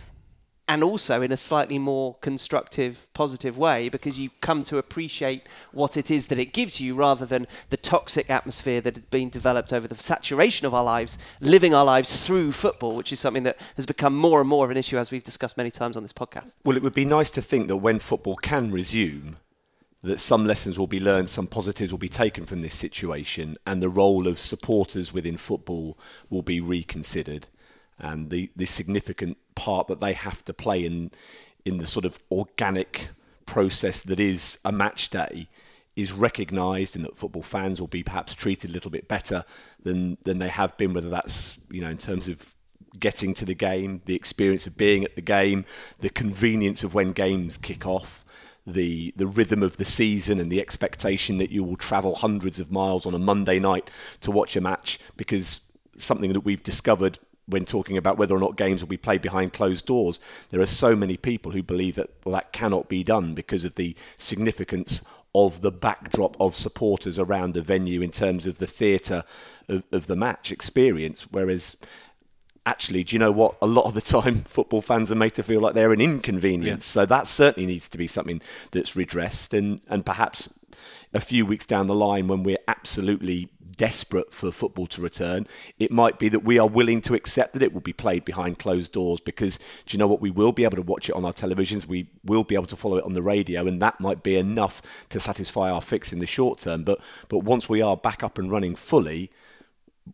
and 0.72 0.86
also 0.86 1.22
in 1.22 1.34
a 1.34 1.38
slightly 1.38 1.78
more 1.78 2.16
constructive, 2.22 3.10
positive 3.14 3.58
way 3.58 3.90
because 3.90 4.18
you 4.18 4.30
come 4.40 4.64
to 4.64 4.78
appreciate 4.78 5.44
what 5.74 5.98
it 5.98 6.10
is 6.10 6.28
that 6.28 6.40
it 6.40 6.54
gives 6.54 6.80
you 6.80 6.96
rather 6.96 7.26
than 7.26 7.46
the 7.72 7.76
toxic 7.76 8.30
atmosphere 8.30 8.80
that 8.80 8.96
had 8.96 9.10
been 9.10 9.30
developed 9.30 9.74
over 9.74 9.86
the 9.86 9.96
saturation 9.96 10.66
of 10.66 10.74
our 10.74 10.86
lives, 10.86 11.18
living 11.42 11.74
our 11.74 11.84
lives 11.84 12.26
through 12.26 12.54
football, 12.54 12.96
which 12.96 13.12
is 13.12 13.20
something 13.20 13.44
that 13.44 13.58
has 13.76 13.86
become 13.86 14.16
more 14.16 14.40
and 14.40 14.48
more 14.48 14.64
of 14.64 14.72
an 14.72 14.78
issue 14.78 14.98
as 14.98 15.12
we've 15.12 15.26
discussed 15.26 15.58
many 15.58 15.70
times 15.70 15.98
on 15.98 16.04
this 16.04 16.14
podcast. 16.14 16.56
Well, 16.64 16.78
it 16.78 16.84
would 16.84 16.94
be 16.94 17.04
nice 17.04 17.32
to 17.32 17.42
think 17.42 17.68
that 17.68 17.76
when 17.76 18.00
football 18.00 18.38
can 18.38 18.72
resume, 18.72 19.36
that 20.04 20.22
some 20.22 20.48
lessons 20.48 20.80
will 20.80 20.88
be 20.88 21.02
learned, 21.02 21.30
some 21.30 21.48
positives 21.48 21.92
will 21.92 22.00
be 22.00 22.08
taken 22.08 22.46
from 22.46 22.62
this 22.62 22.78
situation, 22.78 23.58
and 23.68 23.82
the 23.82 23.90
role 23.90 24.26
of 24.26 24.40
supporters 24.40 25.12
within 25.12 25.36
football 25.36 25.98
will 26.30 26.44
be 26.44 26.62
reconsidered, 26.62 27.48
and 28.02 28.30
the, 28.30 28.52
the 28.56 28.66
significant 28.66 29.38
part 29.56 29.88
that 29.88 30.02
they 30.02 30.14
have 30.14 30.44
to 30.46 30.54
play 30.54 30.84
in 30.86 31.12
in 31.64 31.78
the 31.78 31.88
sort 31.88 32.06
of 32.06 32.20
organic 32.32 33.10
process 33.46 34.02
that 34.02 34.20
is 34.20 34.58
a 34.66 34.72
match 34.72 35.10
day 35.10 35.48
is 35.96 36.12
recognised, 36.12 36.96
and 36.96 37.06
that 37.06 37.18
football 37.18 37.44
fans 37.44 37.80
will 37.80 37.88
be 37.88 38.02
perhaps 38.02 38.34
treated 38.34 38.70
a 38.70 38.74
little 38.74 38.92
bit 38.92 39.08
better 39.08 39.44
than 39.84 40.18
than 40.24 40.40
they 40.40 40.50
have 40.50 40.76
been, 40.78 40.94
whether 40.94 41.10
that's 41.10 41.60
you 41.70 41.82
know 41.82 41.90
in 41.90 41.98
terms 41.98 42.28
of 42.28 42.56
getting 43.00 43.34
to 43.34 43.46
the 43.46 43.54
game, 43.54 44.02
the 44.06 44.16
experience 44.16 44.68
of 44.68 44.76
being 44.76 45.04
at 45.04 45.16
the 45.16 45.22
game, 45.22 45.66
the 46.00 46.10
convenience 46.10 46.84
of 46.84 46.94
when 46.94 47.12
games 47.12 47.58
kick 47.58 47.86
off, 47.86 48.24
the 48.66 49.14
the 49.16 49.28
rhythm 49.28 49.62
of 49.62 49.78
the 49.78 49.86
season 49.86 50.40
and 50.40 50.52
the 50.52 50.62
expectation 50.62 51.38
that 51.38 51.52
you 51.52 51.64
will 51.64 51.78
travel 51.78 52.16
hundreds 52.16 52.60
of 52.60 52.72
miles 52.72 53.06
on 53.06 53.14
a 53.14 53.20
Monday 53.20 53.60
night 53.60 53.90
to 54.22 54.32
watch 54.32 54.56
a 54.56 54.62
match 54.62 55.00
because 55.18 55.62
something 55.98 56.34
that 56.34 56.42
we've 56.42 56.64
discovered 56.64 57.20
when 57.52 57.66
talking 57.66 57.98
about 57.98 58.18
whether 58.18 58.36
or 58.36 58.40
not 58.40 58.56
games 58.56 58.82
will 58.82 58.88
be 58.88 58.98
played 58.98 59.22
behind 59.22 59.54
closed 59.54 59.86
doors, 59.86 60.20
there 60.50 60.62
are 60.62 60.66
so 60.66 60.96
many 60.96 61.18
people 61.18 61.52
who 61.52 61.62
believe 61.64 61.96
that 61.96 62.10
well, 62.26 62.34
that 62.36 62.52
cannot 62.52 62.90
be 62.90 63.04
done 63.04 63.34
because 63.34 63.64
of 63.64 63.76
the 63.76 63.96
significance 64.18 65.04
of 65.34 65.62
the 65.62 65.72
backdrop 65.72 66.36
of 66.40 66.56
supporters 66.56 67.18
around 67.18 67.56
a 67.56 67.62
venue 67.62 68.02
in 68.02 68.12
terms 68.12 68.46
of 68.46 68.58
the 68.58 68.68
theatre 68.68 69.24
of, 69.70 69.84
of 69.92 70.08
the 70.08 70.16
match 70.16 70.52
experience. 70.52 71.28
Whereas 71.32 71.78
actually, 72.66 73.04
do 73.04 73.16
you 73.16 73.20
know 73.20 73.32
what? 73.32 73.56
A 73.62 73.68
lot 73.68 73.86
of 73.86 73.94
the 73.94 74.02
time, 74.02 74.36
football 74.46 74.82
fans 74.82 75.12
are 75.12 75.16
made 75.16 75.34
to 75.36 75.44
feel 75.44 75.62
like 75.62 75.74
they're 75.74 75.94
an 75.94 76.02
inconvenience. 76.02 76.86
So 76.86 77.06
that 77.06 77.28
certainly 77.28 77.68
needs 77.68 77.90
to 77.90 77.98
be 77.98 78.08
something 78.08 78.42
that's 78.72 78.96
redressed, 78.96 79.54
and 79.54 79.82
and 79.88 80.06
perhaps 80.06 80.58
a 81.14 81.20
few 81.20 81.46
weeks 81.46 81.66
down 81.66 81.88
the 81.88 81.96
line, 81.96 82.28
when 82.28 82.44
we're 82.44 82.58
absolutely 82.68 83.50
desperate 83.82 84.32
for 84.32 84.52
football 84.52 84.86
to 84.86 85.02
return, 85.02 85.48
it 85.80 85.90
might 85.90 86.20
be 86.20 86.30
that 86.30 86.44
we 86.44 86.60
are 86.60 86.68
willing 86.68 87.02
to 87.02 87.16
accept 87.16 87.54
that 87.54 87.64
it 87.64 87.74
will 87.74 87.82
be 87.82 87.92
played 87.92 88.24
behind 88.24 88.60
closed 88.60 88.92
doors 88.92 89.20
because 89.20 89.58
do 89.88 89.96
you 89.96 89.98
know 89.98 90.06
what? 90.06 90.22
We 90.22 90.30
will 90.30 90.52
be 90.52 90.66
able 90.66 90.76
to 90.76 90.84
watch 90.84 91.10
it 91.10 91.16
on 91.16 91.26
our 91.26 91.34
televisions, 91.34 91.88
we 91.88 92.08
will 92.24 92.44
be 92.44 92.54
able 92.54 92.68
to 92.68 92.76
follow 92.76 92.98
it 92.98 93.04
on 93.06 93.14
the 93.14 93.24
radio, 93.24 93.66
and 93.66 93.82
that 93.82 94.00
might 94.00 94.22
be 94.22 94.36
enough 94.36 94.84
to 95.10 95.20
satisfy 95.20 95.72
our 95.72 95.82
fix 95.82 96.14
in 96.14 96.20
the 96.20 96.28
short 96.28 96.60
term. 96.60 96.84
But 96.84 97.02
but 97.28 97.40
once 97.40 97.68
we 97.68 97.82
are 97.82 97.98
back 97.98 98.22
up 98.22 98.38
and 98.38 98.52
running 98.52 98.76
fully, 98.76 99.32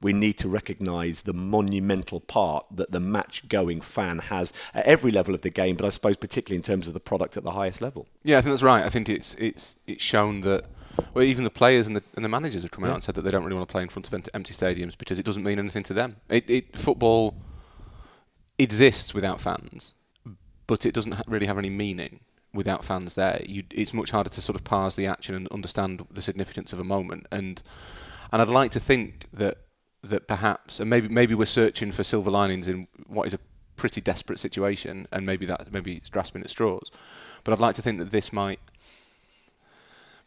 we 0.02 0.14
need 0.14 0.38
to 0.38 0.48
recognise 0.48 1.24
the 1.24 1.34
monumental 1.34 2.22
part 2.22 2.68
that 2.72 2.92
the 2.92 3.02
match 3.02 3.50
going 3.50 3.82
fan 3.82 4.20
has 4.20 4.54
at 4.74 4.86
every 4.86 5.12
level 5.12 5.36
of 5.36 5.42
the 5.42 5.50
game, 5.50 5.76
but 5.76 5.86
I 5.86 5.90
suppose 5.90 6.16
particularly 6.16 6.56
in 6.56 6.64
terms 6.64 6.88
of 6.88 6.94
the 6.94 7.02
product 7.02 7.36
at 7.36 7.44
the 7.44 7.52
highest 7.52 7.82
level. 7.82 8.08
Yeah, 8.24 8.38
I 8.38 8.42
think 8.42 8.54
that's 8.54 8.64
right. 8.64 8.86
I 8.86 8.90
think 8.90 9.10
it's 9.10 9.34
it's 9.34 9.76
it's 9.86 10.02
shown 10.02 10.40
that 10.42 10.64
well, 11.14 11.24
even 11.24 11.44
the 11.44 11.50
players 11.50 11.88
and 11.88 11.96
the 11.96 12.04
and 12.16 12.24
the 12.24 12.30
managers 12.30 12.62
have 12.64 12.72
come 12.72 12.84
out 12.84 12.94
and 12.94 13.04
said 13.04 13.16
that 13.16 13.22
they 13.22 13.32
don't 13.32 13.44
really 13.44 13.56
want 13.56 13.68
to 13.68 13.72
play 13.72 13.82
in 13.82 13.90
front 13.90 14.08
of 14.08 14.14
empty 14.34 14.54
stadiums 14.54 14.98
because 14.98 15.20
it 15.20 15.26
doesn't 15.26 15.44
mean 15.44 15.60
anything 15.60 15.84
to 15.84 15.94
them. 15.94 16.18
It, 16.30 16.50
it 16.50 16.78
football 16.78 17.36
exists 18.60 19.14
without 19.14 19.40
fans, 19.40 19.94
but 20.66 20.86
it 20.86 20.94
doesn't 20.94 21.14
ha- 21.14 21.24
really 21.28 21.46
have 21.46 21.58
any 21.58 21.70
meaning 21.70 22.22
without 22.54 22.84
fans 22.84 23.14
there. 23.14 23.42
You, 23.46 23.64
it's 23.72 23.94
much 23.94 24.12
harder 24.12 24.30
to 24.30 24.42
sort 24.42 24.56
of 24.56 24.64
parse 24.64 24.96
the 24.96 25.06
action 25.06 25.36
and 25.36 25.48
understand 25.50 26.06
the 26.12 26.22
significance 26.22 26.74
of 26.74 26.80
a 26.80 26.84
moment. 26.84 27.28
And 27.32 27.62
and 28.32 28.42
I'd 28.42 28.50
like 28.50 28.72
to 28.72 28.80
think 28.80 29.26
that 29.34 29.58
that 30.04 30.28
perhaps 30.28 30.80
and 30.80 30.90
maybe 30.90 31.08
maybe 31.08 31.36
we're 31.36 31.46
searching 31.46 31.92
for 31.92 32.04
silver 32.04 32.32
linings 32.32 32.68
in 32.68 32.88
what 33.08 33.28
is 33.28 33.34
a 33.34 33.40
pretty 33.76 34.02
desperate 34.02 34.40
situation, 34.40 35.08
and 35.12 35.26
maybe 35.26 35.46
that 35.46 35.72
maybe 35.72 35.96
it's 35.96 36.10
grasping 36.10 36.42
at 36.42 36.50
straws. 36.50 36.92
But 37.44 37.54
I'd 37.54 37.62
like 37.62 37.76
to 37.76 37.82
think 37.82 38.00
that 38.00 38.12
this 38.12 38.34
might 38.34 38.60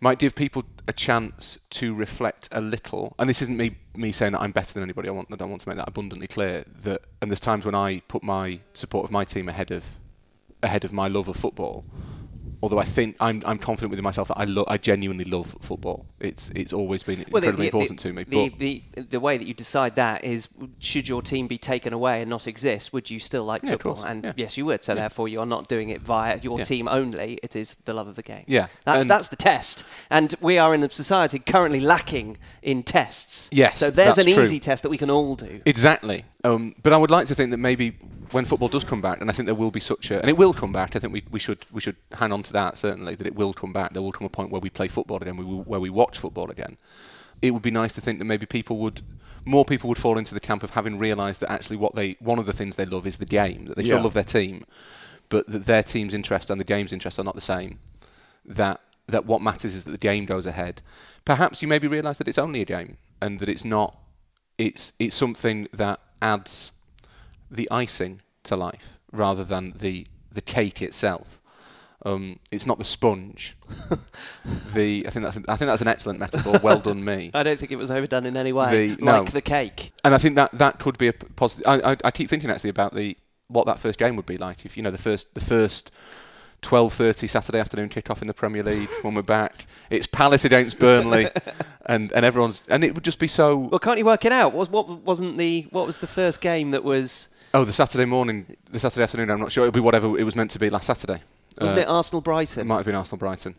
might 0.00 0.18
give 0.18 0.34
people 0.34 0.64
a 0.88 0.92
chance 0.92 1.58
to 1.70 1.94
reflect 1.94 2.48
a 2.52 2.60
little. 2.60 3.14
And 3.18 3.28
this 3.28 3.42
isn't 3.42 3.56
me 3.56 3.76
me 3.94 4.12
saying 4.12 4.32
that 4.32 4.40
I'm 4.40 4.52
better 4.52 4.72
than 4.72 4.82
anybody. 4.82 5.08
I 5.08 5.12
want 5.12 5.28
I 5.30 5.36
don't 5.36 5.50
want 5.50 5.62
to 5.62 5.68
make 5.68 5.78
that 5.78 5.88
abundantly 5.88 6.26
clear. 6.26 6.64
That 6.82 7.02
and 7.20 7.30
there's 7.30 7.40
times 7.40 7.64
when 7.64 7.74
I 7.74 8.00
put 8.08 8.22
my 8.22 8.60
support 8.74 9.04
of 9.04 9.10
my 9.10 9.24
team 9.24 9.48
ahead 9.48 9.70
of 9.70 9.84
ahead 10.62 10.84
of 10.84 10.92
my 10.92 11.08
love 11.08 11.28
of 11.28 11.36
football. 11.36 11.84
Although 12.62 12.78
I 12.78 12.84
think 12.84 13.16
I'm, 13.20 13.42
I'm 13.46 13.58
confident 13.58 13.90
within 13.90 14.04
myself 14.04 14.28
that 14.28 14.38
I 14.38 14.44
lo- 14.44 14.66
I 14.68 14.76
genuinely 14.76 15.24
love 15.24 15.56
football. 15.60 16.04
It's 16.20 16.50
it's 16.54 16.72
always 16.72 17.02
been 17.02 17.24
Well, 17.30 17.40
the- 17.40 17.48
incredibly 17.48 17.70
the- 17.70 17.76
important 17.76 18.00
the- 18.00 18.08
to 18.08 18.12
me. 18.14 18.24
The, 18.24 18.48
But 18.50 18.58
the, 18.58 18.82
the 19.10 19.20
way 19.20 19.38
that 19.38 19.46
you 19.46 19.54
decide 19.54 19.94
that 19.96 20.24
is, 20.24 20.48
should 20.78 21.08
your 21.08 21.22
team 21.22 21.46
be 21.46 21.56
taken 21.58 21.92
away 21.92 22.20
and 22.20 22.28
not 22.28 22.46
exist, 22.46 22.92
would 22.92 23.08
you 23.10 23.18
still 23.18 23.44
like 23.44 23.62
Yeah, 23.62 23.70
football? 23.72 24.02
And 24.04 24.24
yeah. 24.24 24.32
yes, 24.36 24.56
you 24.58 24.66
would. 24.66 24.84
So 24.84 24.94
therefore, 24.94 25.28
you 25.28 25.40
are 25.40 25.46
not 25.46 25.68
doing 25.68 25.88
it 25.90 26.00
via 26.02 26.38
your 26.40 26.58
Yeah. 26.58 26.64
team 26.64 26.88
only. 26.88 27.38
It 27.42 27.56
is 27.56 27.74
the 27.86 27.94
love 27.94 28.08
of 28.08 28.14
the 28.16 28.22
game. 28.22 28.44
Yeah, 28.46 28.66
that's 28.84 29.02
and- 29.02 29.10
that's 29.10 29.28
the 29.28 29.36
test. 29.36 29.84
And 30.10 30.34
we 30.40 30.58
are 30.58 30.74
in 30.74 30.82
a 30.82 30.90
society 30.90 31.38
currently 31.38 31.80
lacking 31.80 32.36
in 32.62 32.82
tests. 32.82 33.48
Yes, 33.52 33.78
So 33.78 33.90
there's 33.90 34.18
an 34.18 34.24
true. 34.32 34.42
easy 34.42 34.60
test 34.60 34.82
that 34.82 34.90
we 34.90 34.98
can 34.98 35.10
all 35.10 35.34
do. 35.34 35.60
Exactly. 35.64 36.24
Um, 36.44 36.74
but 36.82 36.92
I 36.92 36.96
would 36.98 37.10
like 37.10 37.26
to 37.28 37.34
think 37.34 37.50
that 37.52 37.58
maybe 37.58 37.92
when 38.32 38.44
football 38.44 38.68
does 38.68 38.84
come 38.84 39.00
back, 39.00 39.20
and 39.20 39.28
I 39.28 39.32
think 39.32 39.46
there 39.46 39.54
will 39.54 39.70
be 39.70 39.80
such 39.80 40.10
a, 40.10 40.20
and 40.20 40.28
it 40.28 40.36
will 40.36 40.52
come 40.52 40.72
back. 40.72 40.94
I 40.94 40.98
think 40.98 41.12
we, 41.12 41.24
we 41.30 41.40
should 41.40 41.66
we 41.72 41.80
should 41.80 41.96
hang 42.12 42.32
on 42.32 42.42
to 42.44 42.52
that 42.52 42.78
certainly 42.78 43.14
that 43.14 43.26
it 43.26 43.34
will 43.34 43.52
come 43.52 43.72
back. 43.72 43.92
There 43.92 44.02
will 44.02 44.12
come 44.12 44.26
a 44.26 44.30
point 44.30 44.50
where 44.50 44.60
we 44.60 44.70
play 44.70 44.88
football 44.88 45.18
again, 45.18 45.36
we 45.36 45.44
where 45.44 45.80
we 45.80 45.90
watch 45.90 46.18
football 46.18 46.50
again. 46.50 46.76
It 47.42 47.52
would 47.52 47.62
be 47.62 47.70
nice 47.70 47.92
to 47.94 48.00
think 48.00 48.18
that 48.18 48.24
maybe 48.24 48.46
people 48.46 48.78
would. 48.78 49.02
More 49.46 49.64
people 49.64 49.88
would 49.88 49.98
fall 49.98 50.18
into 50.18 50.34
the 50.34 50.40
camp 50.40 50.62
of 50.62 50.72
having 50.72 50.98
realised 50.98 51.40
that 51.40 51.50
actually 51.50 51.76
what 51.76 51.94
they 51.94 52.16
one 52.20 52.38
of 52.38 52.46
the 52.46 52.52
things 52.52 52.76
they 52.76 52.84
love 52.84 53.06
is 53.06 53.16
the 53.16 53.24
game 53.24 53.64
that 53.66 53.76
they 53.76 53.84
still 53.84 54.02
love 54.02 54.12
their 54.12 54.22
team, 54.22 54.64
but 55.30 55.46
that 55.48 55.64
their 55.64 55.82
team's 55.82 56.12
interest 56.12 56.50
and 56.50 56.60
the 56.60 56.64
game's 56.64 56.92
interest 56.92 57.18
are 57.18 57.24
not 57.24 57.34
the 57.34 57.40
same. 57.40 57.78
That 58.44 58.80
that 59.06 59.24
what 59.24 59.40
matters 59.40 59.74
is 59.74 59.84
that 59.84 59.92
the 59.92 59.98
game 59.98 60.26
goes 60.26 60.46
ahead. 60.46 60.82
Perhaps 61.24 61.62
you 61.62 61.68
maybe 61.68 61.88
realise 61.88 62.18
that 62.18 62.28
it's 62.28 62.38
only 62.38 62.60
a 62.60 62.66
game 62.66 62.98
and 63.20 63.40
that 63.40 63.48
it's 63.48 63.64
not. 63.64 63.96
It's 64.58 64.92
it's 64.98 65.16
something 65.16 65.68
that 65.72 66.00
adds 66.20 66.72
the 67.50 67.68
icing 67.70 68.22
to 68.44 68.56
life 68.56 68.98
rather 69.12 69.44
than 69.44 69.74
the 69.76 70.06
the 70.32 70.40
cake 70.40 70.80
itself. 70.80 71.40
Um, 72.04 72.38
it's 72.50 72.66
not 72.66 72.78
the 72.78 72.84
sponge. 72.84 73.56
the 74.74 75.04
I 75.06 75.10
think 75.10 75.24
that's 75.24 75.36
I 75.36 75.56
think 75.56 75.68
that's 75.68 75.82
an 75.82 75.88
excellent 75.88 76.18
metaphor. 76.18 76.58
Well 76.62 76.80
done, 76.80 77.04
me. 77.04 77.30
I 77.34 77.42
don't 77.42 77.58
think 77.58 77.72
it 77.72 77.76
was 77.76 77.90
overdone 77.90 78.24
in 78.26 78.36
any 78.36 78.52
way. 78.52 78.94
The- 78.94 79.02
like 79.02 79.24
no. 79.24 79.24
the 79.24 79.42
cake. 79.42 79.92
And 80.02 80.14
I 80.14 80.18
think 80.18 80.36
that 80.36 80.52
that 80.52 80.78
could 80.78 80.96
be 80.96 81.08
a 81.08 81.12
positive. 81.12 81.66
I, 81.66 81.92
I, 81.92 81.96
I 82.04 82.10
keep 82.10 82.30
thinking 82.30 82.50
actually 82.50 82.70
about 82.70 82.94
the 82.94 83.16
what 83.48 83.66
that 83.66 83.80
first 83.80 83.98
game 83.98 84.16
would 84.16 84.26
be 84.26 84.38
like 84.38 84.64
if 84.64 84.76
you 84.76 84.82
know 84.82 84.90
the 84.90 84.98
first 84.98 85.34
the 85.34 85.40
first. 85.40 85.90
12:30 86.62 87.26
Saturday 87.26 87.58
afternoon 87.58 87.88
kick-off 87.88 88.20
in 88.20 88.28
the 88.28 88.34
Premier 88.34 88.62
League 88.62 88.90
when 89.00 89.14
we're 89.14 89.22
back. 89.22 89.64
It's 89.88 90.06
Palace 90.06 90.44
against 90.44 90.78
Burnley, 90.78 91.26
and, 91.86 92.12
and 92.12 92.22
everyone's 92.22 92.62
and 92.68 92.84
it 92.84 92.94
would 92.94 93.02
just 93.02 93.18
be 93.18 93.28
so. 93.28 93.56
Well, 93.56 93.78
can't 93.78 93.96
you 93.96 94.04
work 94.04 94.26
it 94.26 94.32
out? 94.32 94.52
What, 94.52 94.68
what 94.68 94.86
wasn't 94.86 95.38
the 95.38 95.68
what 95.70 95.86
was 95.86 95.96
the 96.00 96.06
first 96.06 96.42
game 96.42 96.72
that 96.72 96.84
was? 96.84 97.29
Oh, 97.52 97.64
the 97.64 97.72
Saturday 97.72 98.04
morning, 98.04 98.56
the 98.70 98.78
Saturday 98.78 99.02
afternoon. 99.02 99.30
I'm 99.30 99.40
not 99.40 99.50
sure. 99.50 99.64
It'll 99.64 99.72
be 99.74 99.80
whatever 99.80 100.18
it 100.18 100.24
was 100.24 100.36
meant 100.36 100.50
to 100.52 100.58
be 100.58 100.70
last 100.70 100.86
Saturday. 100.86 101.20
Wasn't 101.60 101.78
Uh, 101.78 101.82
it 101.82 101.88
Arsenal 101.88 102.20
Brighton? 102.20 102.60
It 102.60 102.64
might 102.64 102.76
have 102.76 102.86
been 102.86 102.94
Arsenal 102.94 103.18
Brighton. 103.18 103.56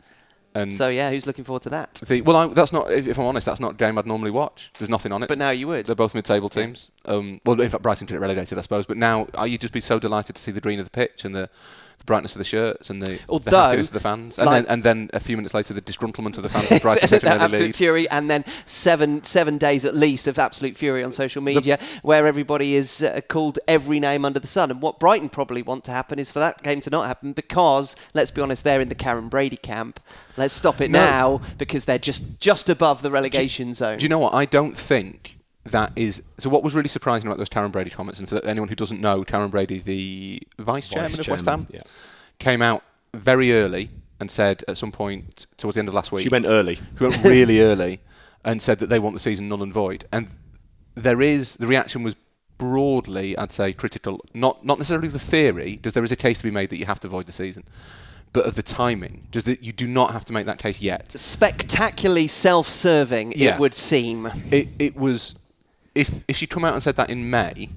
And 0.53 0.73
So 0.73 0.87
yeah, 0.89 1.09
who's 1.11 1.25
looking 1.25 1.43
forward 1.45 1.61
to 1.63 1.69
that? 1.69 1.93
the, 1.95 2.21
well, 2.21 2.35
I, 2.35 2.47
that's 2.47 2.73
not. 2.73 2.91
If, 2.91 3.07
if 3.07 3.17
I'm 3.17 3.25
honest, 3.25 3.45
that's 3.45 3.59
not 3.59 3.71
a 3.71 3.75
game 3.75 3.97
I'd 3.97 4.05
normally 4.05 4.31
watch. 4.31 4.69
There's 4.77 4.89
nothing 4.89 5.11
on 5.11 5.23
it. 5.23 5.27
But 5.29 5.37
now 5.37 5.49
you 5.51 5.67
would. 5.67 5.85
They're 5.85 5.95
both 5.95 6.13
mid-table 6.15 6.49
teams. 6.49 6.89
Um, 7.05 7.39
well, 7.45 7.59
in 7.61 7.69
fact, 7.69 7.83
Brighton 7.83 8.05
get 8.07 8.19
relegated, 8.19 8.57
I 8.57 8.61
suppose. 8.61 8.85
But 8.85 8.97
now, 8.97 9.27
are 9.33 9.47
you 9.47 9.57
just 9.57 9.73
be 9.73 9.79
so 9.81 9.97
delighted 9.99 10.35
to 10.35 10.41
see 10.41 10.51
the 10.51 10.61
green 10.61 10.79
of 10.79 10.85
the 10.85 10.91
pitch 10.91 11.23
and 11.23 11.33
the, 11.35 11.49
the 12.01 12.05
brightness 12.05 12.35
of 12.35 12.39
the 12.39 12.43
shirts 12.43 12.89
and 12.89 13.01
the, 13.01 13.19
the 13.43 13.51
happiness 13.57 13.87
of 13.89 13.93
the 13.93 13.99
fans, 13.99 14.37
and 14.37 14.45
like- 14.47 14.65
then 14.65 14.73
and 14.73 14.83
then 14.83 15.09
a 15.13 15.19
few 15.19 15.37
minutes 15.37 15.53
later, 15.53 15.73
the 15.73 15.81
disgruntlement 15.81 16.37
of 16.37 16.43
the 16.43 16.49
fans 16.49 16.71
of 16.71 16.81
Brighton 16.81 17.09
That 17.09 17.23
absolute 17.41 17.65
lead. 17.67 17.75
fury, 17.75 18.09
and 18.09 18.29
then 18.29 18.43
seven 18.65 19.23
seven 19.23 19.57
days 19.57 19.85
at 19.85 19.95
least 19.95 20.27
of 20.27 20.37
absolute 20.39 20.75
fury 20.75 21.03
on 21.03 21.11
social 21.13 21.41
media, 21.41 21.79
where 22.01 22.27
everybody 22.27 22.75
is 22.75 23.01
uh, 23.01 23.21
called 23.27 23.59
every 23.67 23.99
name 23.99 24.25
under 24.25 24.39
the 24.39 24.47
sun. 24.47 24.71
And 24.71 24.81
what 24.81 24.99
Brighton 24.99 25.29
probably 25.29 25.61
want 25.61 25.83
to 25.85 25.91
happen 25.91 26.19
is 26.19 26.31
for 26.31 26.39
that 26.39 26.63
game 26.63 26.81
to 26.81 26.89
not 26.89 27.07
happen 27.07 27.33
because, 27.33 27.95
let's 28.13 28.31
be 28.31 28.41
honest, 28.41 28.63
they're 28.63 28.81
in 28.81 28.89
the 28.89 28.95
Karren 28.95 29.29
Brady 29.29 29.57
camp. 29.57 29.99
Let's 30.37 30.53
stop 30.53 30.81
it 30.81 30.89
No. 30.91 30.99
now 30.99 31.41
because 31.57 31.85
they're 31.85 31.97
just 31.99 32.39
just 32.41 32.69
above 32.69 33.01
the 33.01 33.11
relegation 33.11 33.73
zone. 33.73 33.97
Do 33.99 34.03
you 34.05 34.09
know 34.09 34.19
what? 34.19 34.33
I 34.33 34.45
don't 34.45 34.75
think 34.75 35.37
that 35.65 35.91
is. 35.95 36.23
So, 36.37 36.49
what 36.49 36.63
was 36.63 36.73
really 36.75 36.89
surprising 36.89 37.27
about 37.27 37.37
those 37.37 37.49
Karren 37.49 37.71
Brady 37.71 37.89
comments, 37.89 38.19
and 38.19 38.27
for 38.27 38.43
anyone 38.45 38.69
who 38.69 38.75
doesn't 38.75 38.99
know, 38.99 39.23
Karren 39.23 39.51
Brady, 39.51 39.79
the 39.79 40.41
vice 40.57 40.89
chairman 40.89 41.19
of 41.19 41.27
West 41.27 41.47
Ham, 41.47 41.67
yeah. 41.69 41.81
came 42.39 42.61
out 42.61 42.83
very 43.13 43.53
early 43.53 43.89
and 44.19 44.29
said 44.31 44.63
at 44.67 44.77
some 44.77 44.91
point 44.91 45.47
towards 45.57 45.75
the 45.75 45.79
end 45.79 45.87
of 45.87 45.93
last 45.93 46.11
week. 46.11 46.23
She 46.23 46.29
went 46.29 46.45
early. 46.45 46.75
She 46.97 47.03
went 47.03 47.23
really 47.23 47.61
early 47.61 47.99
and 48.43 48.61
said 48.61 48.79
that 48.79 48.89
they 48.89 48.99
want 48.99 49.13
the 49.13 49.19
season 49.19 49.49
null 49.49 49.63
and 49.63 49.73
void. 49.73 50.05
And 50.11 50.27
there 50.95 51.21
is 51.21 51.55
the 51.55 51.67
reaction 51.67 52.03
was 52.03 52.15
broadly, 52.57 53.37
I'd 53.37 53.51
say, 53.51 53.73
critical. 53.73 54.23
Not 54.33 54.65
not 54.65 54.77
necessarily 54.77 55.07
the 55.07 55.19
theory, 55.19 55.77
because 55.77 55.93
there 55.93 56.03
is 56.03 56.11
a 56.11 56.15
case 56.15 56.37
to 56.39 56.43
be 56.43 56.51
made 56.51 56.69
that 56.69 56.77
you 56.77 56.85
have 56.85 56.99
to 57.01 57.07
void 57.07 57.25
the 57.25 57.31
season, 57.31 57.63
but 58.33 58.45
of 58.45 58.55
the 58.55 58.63
timing. 58.63 59.27
Does 59.31 59.45
that 59.45 59.63
you 59.63 59.73
do 59.73 59.87
not 59.87 60.11
have 60.11 60.25
to 60.25 60.33
make 60.33 60.45
that 60.45 60.59
case 60.59 60.81
yet. 60.81 61.11
Spectacularly 61.11 62.27
self-serving, 62.27 63.33
Yeah. 63.35 63.55
it 63.55 63.59
would 63.59 63.73
seem. 63.73 64.31
It 64.51 64.69
it 64.77 64.95
was 64.95 65.35
if 65.95 66.23
if 66.27 66.37
she 66.37 66.47
come 66.47 66.63
out 66.65 66.73
and 66.73 66.83
said 66.83 66.95
that 66.97 67.09
in 67.09 67.29
May. 67.29 67.69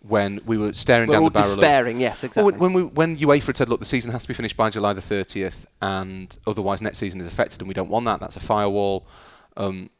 When 0.00 0.40
we 0.46 0.56
were 0.56 0.72
staring 0.74 1.08
We're 1.08 1.14
down 1.14 1.24
the 1.24 1.30
barrel 1.30 1.48
despairing, 1.48 1.96
of, 1.96 2.00
yes, 2.02 2.22
Well, 2.22 2.48
exactly. 2.48 2.52
when, 2.60 2.72
when, 2.72 2.72
we, 2.72 2.82
when 2.84 3.16
UEFA 3.16 3.46
had 3.48 3.56
said, 3.56 3.68
look, 3.68 3.80
the 3.80 3.84
season 3.84 4.12
has 4.12 4.22
to 4.22 4.28
be 4.28 4.32
finished 4.32 4.56
by 4.56 4.70
July 4.70 4.92
the 4.92 5.00
30th, 5.00 5.66
and 5.82 6.38
otherwise 6.46 6.80
next 6.80 6.98
season 6.98 7.20
is 7.20 7.26
affected, 7.26 7.60
and 7.60 7.68
we 7.68 7.74
don't 7.74 7.90
want 7.90 8.04
that. 8.06 8.20
That's 8.20 8.36
a 8.36 8.40
firewall. 8.40 9.08
Um, 9.56 9.90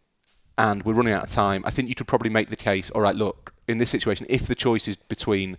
and 0.56 0.84
we're 0.84 0.92
running 0.94 1.14
out 1.14 1.24
of 1.24 1.30
time. 1.30 1.64
I 1.66 1.70
think 1.70 1.88
you 1.88 1.96
could 1.96 2.06
probably 2.06 2.30
make 2.30 2.48
the 2.48 2.56
case. 2.56 2.90
All 2.90 3.00
right, 3.00 3.14
look, 3.14 3.52
in 3.66 3.78
this 3.78 3.90
situation, 3.90 4.24
if 4.28 4.46
the 4.46 4.54
choice 4.54 4.86
is 4.86 4.96
between 4.96 5.56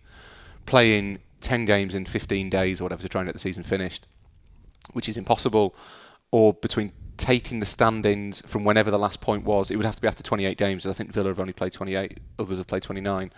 playing 0.66 1.20
10 1.42 1.66
games 1.66 1.94
in 1.94 2.06
15 2.06 2.50
days 2.50 2.80
or 2.80 2.86
whatever 2.86 3.02
to 3.02 3.10
try 3.10 3.22
and 3.22 3.28
get 3.28 3.34
the 3.34 3.40
season 3.40 3.64
finished, 3.64 4.08
which 4.94 5.10
is 5.10 5.18
impossible, 5.18 5.76
or 6.32 6.54
between 6.54 6.92
taking 7.20 7.60
the 7.60 7.66
standings 7.66 8.42
from 8.48 8.64
whenever 8.64 8.90
the 8.90 8.98
last 8.98 9.22
point 9.22 9.44
was, 9.44 9.70
it 9.70 9.76
would 9.76 9.86
have 9.86 9.96
to 9.96 10.02
be 10.02 10.08
after 10.08 10.24
28 10.24 10.58
games. 10.58 10.88
I 10.88 10.94
think 10.94 11.12
Villa 11.12 11.28
have 11.28 11.40
only 11.40 11.54
played 11.54 11.74
28, 11.74 12.18
others 12.40 12.58
have 12.58 12.68
played 12.68 12.82
29. 12.82 13.32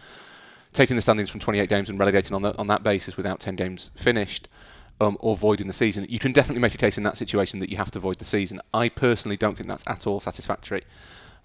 Taking 0.71 0.95
the 0.95 1.01
standings 1.01 1.29
from 1.29 1.41
28 1.41 1.67
games 1.67 1.89
and 1.89 1.99
relegating 1.99 2.33
on, 2.33 2.43
the, 2.43 2.57
on 2.57 2.67
that 2.67 2.83
basis 2.83 3.17
without 3.17 3.41
10 3.41 3.57
games 3.57 3.91
finished, 3.95 4.47
um, 5.01 5.17
or 5.19 5.35
voiding 5.35 5.67
the 5.67 5.73
season, 5.73 6.05
you 6.07 6.19
can 6.19 6.31
definitely 6.31 6.61
make 6.61 6.75
a 6.75 6.77
case 6.77 6.97
in 6.97 7.03
that 7.03 7.17
situation 7.17 7.59
that 7.59 7.69
you 7.69 7.77
have 7.77 7.89
to 7.91 7.99
void 7.99 8.19
the 8.19 8.25
season. 8.25 8.61
I 8.73 8.87
personally 8.87 9.35
don't 9.35 9.57
think 9.57 9.67
that's 9.67 9.83
at 9.87 10.05
all 10.05 10.19
satisfactory. 10.19 10.83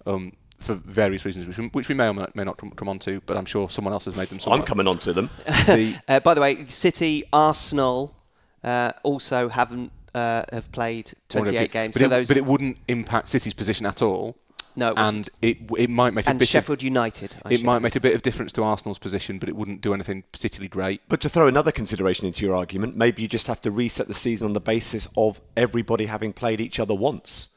Um, 0.05 0.33
for 0.59 0.75
various 0.75 1.25
reasons, 1.25 1.45
which 1.45 1.57
we, 1.57 1.67
which 1.67 1.87
we 1.87 1.93
may 1.93 2.07
or 2.07 2.13
may 2.13 2.43
not 2.43 2.57
come, 2.57 2.71
come 2.71 2.89
on 2.89 2.97
to, 2.99 3.21
but 3.25 3.37
I'm 3.37 3.45
sure 3.45 3.69
someone 3.69 3.93
else 3.93 4.05
has 4.05 4.15
made 4.15 4.29
them. 4.29 4.39
I'm 4.47 4.63
coming 4.63 4.87
on 4.87 4.97
to 4.99 5.13
them. 5.13 5.29
The, 5.67 5.95
Uh, 6.07 6.19
by 6.19 6.33
the 6.33 6.41
way, 6.41 6.65
City, 6.67 7.23
Arsenal 7.31 8.15
uh, 8.63 8.91
also 9.03 9.49
haven't 9.49 9.91
uh, 10.17 10.45
have 10.51 10.71
played 10.71 11.13
28 11.29 11.71
games. 11.71 11.93
But, 11.93 11.99
so 11.99 12.05
it, 12.05 12.09
those, 12.09 12.27
but 12.27 12.37
it 12.37 12.45
wouldn't 12.45 12.77
impact 12.87 13.29
City's 13.29 13.53
position 13.53 13.85
at 13.85 14.01
all. 14.01 14.37
No, 14.75 14.91
it 14.91 14.97
and 14.97 15.29
it 15.41 15.57
it 15.77 15.89
might 15.89 16.13
make 16.13 16.27
a 16.27 16.29
and 16.29 16.37
bit 16.37 16.47
Sheffield 16.47 16.83
United. 16.83 17.35
I 17.43 17.47
of, 17.47 17.51
it 17.51 17.57
should 17.57 17.65
might 17.65 17.77
add. 17.77 17.81
make 17.81 17.95
a 17.95 17.99
bit 17.99 18.13
of 18.13 18.21
difference 18.21 18.53
to 18.53 18.63
Arsenal's 18.63 18.99
position, 18.99 19.39
but 19.39 19.49
it 19.49 19.55
wouldn't 19.55 19.81
do 19.81 19.91
anything 19.91 20.23
particularly 20.31 20.67
great. 20.67 21.01
But 21.07 21.19
to 21.21 21.29
throw 21.29 21.47
another 21.47 21.71
consideration 21.71 22.27
into 22.27 22.45
your 22.45 22.55
argument, 22.55 22.95
maybe 22.95 23.23
you 23.23 23.27
just 23.27 23.47
have 23.47 23.59
to 23.63 23.71
reset 23.71 24.07
the 24.07 24.13
season 24.13 24.45
on 24.45 24.53
the 24.53 24.59
basis 24.61 25.07
of 25.17 25.41
everybody 25.55 26.05
having 26.05 26.31
played 26.31 26.61
each 26.61 26.79
other 26.79 26.93
once. 26.93 27.49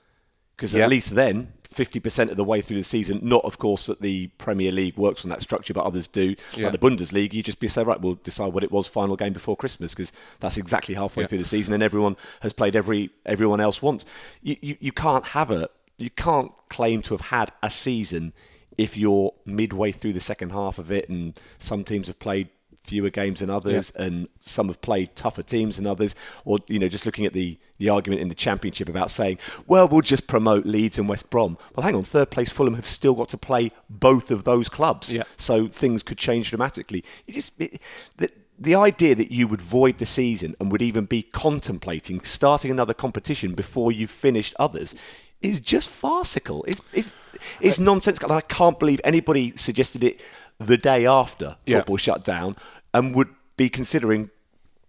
Because 0.57 0.73
Yeah. 0.73 0.85
at 0.85 0.91
least 0.91 1.15
then, 1.15 1.53
50% 1.75 2.31
of 2.31 2.37
the 2.37 2.45
way 2.45 2.61
through 2.61 2.77
the 2.79 2.85
season, 2.85 3.21
not 3.23 3.45
of 3.45 3.59
course 3.59 3.87
that 3.87 4.01
the 4.01 4.27
Premier 4.39 4.73
League 4.73 4.97
works 4.97 5.25
on 5.25 5.31
that 5.31 5.41
structure, 5.41 5.73
but 5.73 5.85
others 5.85 6.07
do. 6.09 6.35
Yeah. 6.57 6.69
Like 6.69 6.81
the 6.81 6.91
Bundesliga, 6.91 7.33
you 7.33 7.43
just 7.43 7.61
be 7.61 7.69
say, 7.69 7.85
right, 7.85 8.01
we'll 8.01 8.17
decide 8.17 8.53
what 8.53 8.65
it 8.65 8.73
was 8.73 8.89
final 8.89 9.17
game 9.17 9.33
before 9.33 9.57
Christmas, 9.57 9.95
because 9.95 10.13
that's 10.41 10.57
exactly 10.57 10.95
halfway 10.97 11.23
Yeah. 11.23 11.27
through 11.29 11.39
the 11.39 11.45
season, 11.45 11.73
and 11.75 11.83
everyone 11.83 12.17
has 12.41 12.53
played 12.53 12.75
every 12.75 13.11
everyone 13.25 13.61
else 13.61 13.81
once. 13.81 14.05
You, 14.43 14.57
you, 14.61 14.77
you 14.81 14.93
can't 14.93 15.27
have 15.27 15.51
a, 15.51 15.69
you 15.97 16.11
can't 16.11 16.51
claim 16.69 17.03
to 17.03 17.15
have 17.15 17.21
had 17.29 17.53
a 17.63 17.71
season 17.71 18.33
if 18.79 18.97
you're 18.97 19.33
midway 19.45 19.93
through 19.93 20.15
the 20.15 20.21
second 20.21 20.51
half 20.51 20.79
of 20.79 20.91
it, 20.91 21.09
and 21.09 21.39
some 21.59 21.85
teams 21.85 22.07
have 22.09 22.19
played 22.19 22.49
fewer 22.91 23.11
games 23.11 23.39
than 23.39 23.51
others, 23.51 23.91
and 23.93 24.27
some 24.41 24.67
have 24.69 24.81
played 24.81 25.15
tougher 25.15 25.43
teams 25.45 25.77
than 25.77 25.87
others. 25.87 26.15
Or 26.45 26.59
you 26.67 26.79
know, 26.81 26.89
just 26.89 27.07
looking 27.07 27.25
at 27.27 27.33
the 27.33 27.57
the 27.79 27.89
argument 27.89 28.21
in 28.21 28.29
the 28.29 28.35
championship 28.35 28.89
about 28.89 29.11
saying, 29.11 29.39
well, 29.67 29.87
we'll 29.89 30.03
just 30.15 30.27
promote 30.27 30.67
Leeds 30.67 30.99
and 30.99 31.09
West 31.09 31.31
Brom. 31.31 31.57
Well, 31.75 31.85
hang 31.87 31.95
on, 31.95 32.05
third 32.05 32.29
place 32.31 32.51
Fulham 32.51 32.75
have 32.75 32.85
still 32.87 33.15
got 33.15 33.29
to 33.31 33.39
play 33.39 33.71
both 33.89 34.31
of 34.31 34.45
those 34.45 34.69
clubs, 34.69 35.15
Yeah. 35.15 35.23
so 35.37 35.69
things 35.69 36.03
could 36.03 36.19
change 36.19 36.51
dramatically. 36.51 37.03
You 37.27 37.33
just 37.35 37.53
it, 37.59 37.81
the, 38.19 38.29
the 38.59 38.75
idea 38.75 39.15
that 39.15 39.31
you 39.33 39.47
would 39.49 39.63
void 39.63 39.97
the 39.99 40.07
season 40.07 40.55
and 40.61 40.71
would 40.73 40.83
even 40.83 41.05
be 41.07 41.23
contemplating 41.23 42.21
starting 42.21 42.71
another 42.71 42.95
competition 42.95 43.55
before 43.55 43.93
you've 43.93 44.11
finished 44.11 44.53
others 44.59 44.95
is 45.41 45.59
just 45.61 45.89
farcical. 45.89 46.65
It's 46.69 46.83
it's, 46.93 47.13
it's 47.61 47.79
uh, 47.79 47.83
nonsensical. 47.85 48.31
I 48.33 48.43
can't 48.43 48.79
believe 48.79 49.01
anybody 49.05 49.53
suggested 49.57 50.05
it 50.05 50.21
the 50.59 50.77
day 50.77 51.07
after 51.07 51.57
Yeah. 51.65 51.79
football 51.79 51.97
shut 51.97 52.23
down 52.25 52.57
and 52.93 53.15
would 53.15 53.29
be 53.57 53.69
considering 53.69 54.31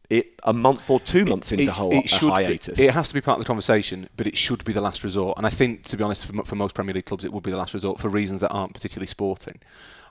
it 0.09 0.39
a 0.43 0.51
month 0.51 0.89
or 0.89 0.99
two 0.99 1.23
months 1.23 1.51
into 1.53 1.71
hi- 1.71 2.01
a 2.03 2.07
should 2.07 2.27
be- 2.35 2.43
hiatus. 2.43 2.79
it 2.79 2.93
has 2.93 3.07
to 3.07 3.13
be 3.13 3.21
part 3.21 3.37
of 3.37 3.43
the 3.43 3.47
conversation, 3.47 4.09
but 4.17 4.27
it 4.27 4.37
should 4.37 4.63
be 4.65 4.73
the 4.73 4.81
last 4.81 5.03
resort. 5.03 5.37
And 5.37 5.47
I 5.47 5.49
think, 5.49 5.85
to 5.85 5.97
be 5.97 6.03
honest, 6.03 6.25
for, 6.25 6.43
for 6.43 6.55
most 6.55 6.75
Premier 6.75 6.93
League 6.93 7.05
clubs, 7.05 7.23
it 7.23 7.31
would 7.31 7.43
be 7.43 7.51
the 7.51 7.57
last 7.57 7.73
resort 7.73 7.99
for 7.99 8.09
reasons 8.09 8.41
that 8.41 8.49
aren't 8.49 8.73
particularly 8.73 9.07
sporting. 9.07 9.59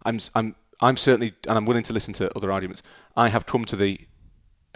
I'm, 0.05 0.18
I'm, 0.35 0.55
I'm 0.81 0.96
certainly, 0.96 1.35
and 1.46 1.59
I'm 1.59 1.66
willing 1.66 1.83
to 1.83 1.92
listen 1.92 2.14
to 2.14 2.35
other 2.35 2.50
arguments. 2.50 2.83
I 3.14 3.29
have 3.29 3.44
come 3.44 3.66
to 3.66 3.76
the 3.76 4.00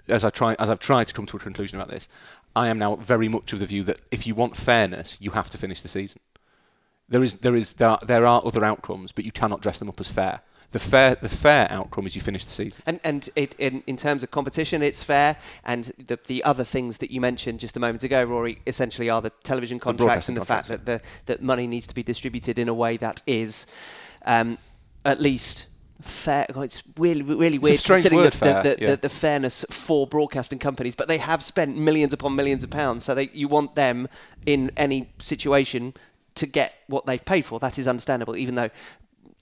as 0.09 0.24
I 0.24 0.31
try 0.31 0.55
as 0.59 0.68
I've 0.68 0.79
tried 0.81 1.09
to 1.09 1.14
come 1.14 1.27
to 1.27 1.37
a 1.37 1.40
conclusion 1.40 1.79
about 1.79 1.90
this, 1.90 2.09
I 2.55 2.68
am 2.68 2.79
now 2.79 2.96
very 2.96 3.29
much 3.29 3.53
of 3.53 3.59
the 3.61 3.66
view 3.66 3.83
that 3.85 4.00
if 4.11 4.27
you 4.27 4.35
want 4.35 4.57
fairness, 4.57 5.16
you 5.20 5.31
have 5.33 5.50
to 5.50 5.59
finish 5.59 5.81
the 5.81 5.88
season. 5.88 6.20
There 7.09 7.22
is 7.22 7.35
there 7.35 7.55
is 7.55 7.74
there 7.74 7.90
are, 7.90 7.98
there 8.03 8.27
are 8.27 8.42
other 8.44 8.64
outcomes, 8.64 9.12
but 9.12 9.24
you 9.24 9.33
cannot 9.33 9.61
dress 9.61 9.79
them 9.79 9.88
up 9.88 10.00
as 10.00 10.11
fair. 10.11 10.42
The 10.75 10.81
fair 10.81 11.15
the 11.15 11.29
fair 11.29 11.69
outcome 11.71 12.05
is 12.05 12.17
you 12.17 12.21
finish 12.21 12.45
the 12.45 12.51
season. 12.51 12.83
And 12.85 12.99
and 13.05 13.31
it, 13.37 13.55
in 13.61 13.85
in 13.87 13.97
terms 13.97 14.25
of 14.25 14.33
competition, 14.33 14.83
it's 14.83 15.05
fair. 15.05 15.37
And 15.65 15.85
the 16.05 16.19
the 16.27 16.43
other 16.43 16.65
things 16.65 16.99
that 16.99 17.13
you 17.13 17.21
mentioned 17.21 17.61
just 17.61 17.77
a 17.77 17.81
moment 17.81 18.03
ago, 18.03 18.25
Rory, 18.25 18.59
essentially 18.67 19.09
are 19.09 19.23
the 19.23 19.31
television 19.45 19.79
contracts 19.79 20.29
and 20.29 20.37
the 20.37 20.45
fact 20.45 20.67
that 20.67 20.85
the 20.85 21.01
that 21.27 21.41
money 21.41 21.69
needs 21.69 21.87
to 21.87 21.95
be 21.95 22.03
distributed 22.03 22.59
in 22.59 22.69
a 22.69 22.75
way 22.75 22.97
that 22.97 23.23
is 23.25 23.69
um, 24.27 24.59
at 25.05 25.21
least 25.21 25.69
fair. 26.01 26.45
It's 26.49 26.83
really, 26.99 27.23
really 27.23 27.61
weird 27.61 27.81
considering 27.81 28.25
the, 28.25 28.33
fair, 28.33 28.63
the, 28.65 28.77
yeah. 28.77 28.91
the, 28.91 28.97
the, 28.97 29.09
fairness 29.09 29.65
for 29.71 30.09
broadcasting 30.09 30.59
companies, 30.59 30.97
but 30.97 31.07
they 31.07 31.19
have 31.19 31.45
spent 31.45 31.77
millions 31.77 32.13
upon 32.13 32.35
millions 32.35 32.65
of 32.65 32.71
pounds, 32.71 33.05
so 33.05 33.15
they, 33.15 33.31
you 33.33 33.47
want 33.47 33.77
them 33.77 34.09
in 34.45 34.73
any 34.77 35.09
situation 35.21 35.95
to 36.35 36.47
get 36.47 36.75
what 36.89 37.07
they've 37.07 37.25
paid 37.25 37.45
for. 37.45 37.61
That 37.61 37.79
is 37.79 37.87
understandable, 37.87 38.37
even 38.37 38.57
though 38.57 38.71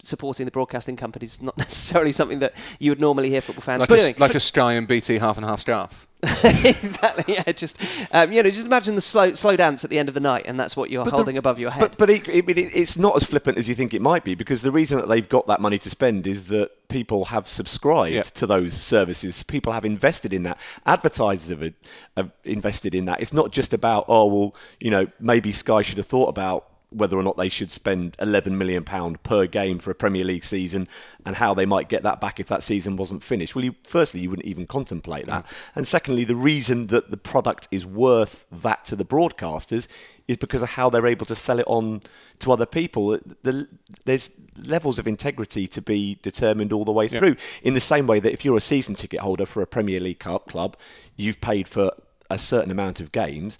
supporting 0.06 0.44
the 0.46 0.52
broadcasting 0.52 0.96
companies 0.96 1.34
is 1.34 1.42
not 1.42 1.56
necessarily 1.58 2.12
something 2.12 2.40
that 2.40 2.54
you 2.78 2.90
would 2.90 3.00
normally 3.00 3.30
hear 3.30 3.40
football 3.40 3.62
fans 3.62 3.80
like 3.80 3.88
doing. 3.88 4.14
A, 4.16 4.20
like 4.20 4.34
a 4.34 4.40
Sky 4.40 4.74
and 4.74 4.86
BT 4.88 5.18
half 5.18 5.36
and 5.36 5.46
half 5.46 5.60
staff. 5.60 6.06
exactly. 6.44 7.34
Yeah. 7.34 7.50
Just 7.52 7.80
um, 8.12 8.30
you 8.32 8.42
know, 8.42 8.50
just 8.50 8.64
imagine 8.66 8.94
the 8.94 9.00
slow 9.00 9.34
slow 9.34 9.56
dance 9.56 9.82
at 9.82 9.90
the 9.90 9.98
end 9.98 10.08
of 10.08 10.14
the 10.14 10.20
night, 10.20 10.44
and 10.46 10.58
that's 10.58 10.76
what 10.76 10.88
you're 10.90 11.04
But 11.04 11.14
holding 11.14 11.34
the- 11.34 11.40
above 11.40 11.58
your 11.58 11.70
head. 11.70 11.80
But, 11.80 11.98
but 11.98 12.10
it, 12.10 12.28
it, 12.28 12.48
it- 12.48 12.58
it's 12.74 12.96
not 12.96 13.16
as 13.16 13.24
flippant 13.24 13.58
as 13.58 13.68
you 13.68 13.74
think 13.74 13.92
it 13.92 14.00
might 14.00 14.22
be 14.22 14.34
because 14.36 14.62
the 14.62 14.70
reason 14.70 14.98
that 14.98 15.08
they've 15.08 15.28
got 15.28 15.46
that 15.48 15.60
money 15.60 15.78
to 15.78 15.90
spend 15.90 16.26
is 16.26 16.46
that 16.46 16.70
people 16.88 17.26
have 17.26 17.48
subscribed 17.48 18.12
Yeah. 18.14 18.22
to 18.22 18.46
those 18.46 18.74
services. 18.74 19.42
People 19.42 19.72
have 19.72 19.84
invested 19.84 20.32
in 20.32 20.44
that. 20.44 20.58
Advertisers 20.86 21.48
have, 21.50 21.72
have 22.16 22.30
invested 22.44 22.94
in 22.94 23.06
that. 23.06 23.20
It's 23.20 23.32
not 23.32 23.50
just 23.50 23.72
about, 23.72 24.04
oh, 24.08 24.26
well, 24.26 24.54
you 24.78 24.90
know, 24.90 25.06
maybe 25.18 25.50
Sky 25.52 25.82
should 25.82 25.96
have 25.98 26.06
thought 26.06 26.28
about 26.28 26.68
whether 26.94 27.16
or 27.16 27.22
not 27.22 27.36
they 27.36 27.48
should 27.48 27.70
spend 27.70 28.16
11 28.18 28.56
million 28.56 28.84
pound 28.84 29.22
per 29.22 29.46
game 29.46 29.78
for 29.78 29.90
a 29.90 29.94
Premier 29.94 30.24
League 30.24 30.44
season 30.44 30.88
and 31.24 31.36
how 31.36 31.54
they 31.54 31.66
might 31.66 31.88
get 31.88 32.02
that 32.02 32.20
back 32.20 32.40
if 32.40 32.48
that 32.48 32.62
season 32.62 32.96
wasn't 32.96 33.22
finished. 33.22 33.54
Well, 33.54 33.64
you, 33.64 33.74
firstly, 33.84 34.20
you 34.20 34.30
wouldn't 34.30 34.46
even 34.46 34.66
contemplate 34.66 35.26
that. 35.26 35.44
Mm. 35.44 35.52
And 35.76 35.88
secondly, 35.88 36.24
the 36.24 36.36
reason 36.36 36.88
that 36.88 37.10
the 37.10 37.16
product 37.16 37.68
is 37.70 37.86
worth 37.86 38.46
that 38.50 38.84
to 38.86 38.96
the 38.96 39.04
broadcasters 39.04 39.88
is 40.28 40.36
because 40.36 40.62
of 40.62 40.70
how 40.70 40.88
they're 40.90 41.06
able 41.06 41.26
to 41.26 41.34
sell 41.34 41.58
it 41.58 41.66
on 41.66 42.02
to 42.40 42.52
other 42.52 42.66
people. 42.66 43.18
The, 43.42 43.68
there's 44.04 44.30
levels 44.56 44.98
of 44.98 45.06
integrity 45.06 45.66
to 45.68 45.82
be 45.82 46.18
determined 46.22 46.72
all 46.72 46.84
the 46.84 46.92
way 46.92 47.08
through. 47.08 47.36
In 47.62 47.74
the 47.74 47.80
same 47.80 48.06
way 48.06 48.20
that 48.20 48.32
if 48.32 48.44
you're 48.44 48.56
a 48.56 48.60
season 48.60 48.94
ticket 48.94 49.20
holder 49.20 49.46
for 49.46 49.62
a 49.62 49.66
Premier 49.66 50.00
League 50.00 50.18
club, 50.18 50.76
you've 51.16 51.40
paid 51.40 51.68
for 51.68 51.92
a 52.30 52.38
certain 52.38 52.70
amount 52.70 53.00
of 53.00 53.12
games. 53.12 53.58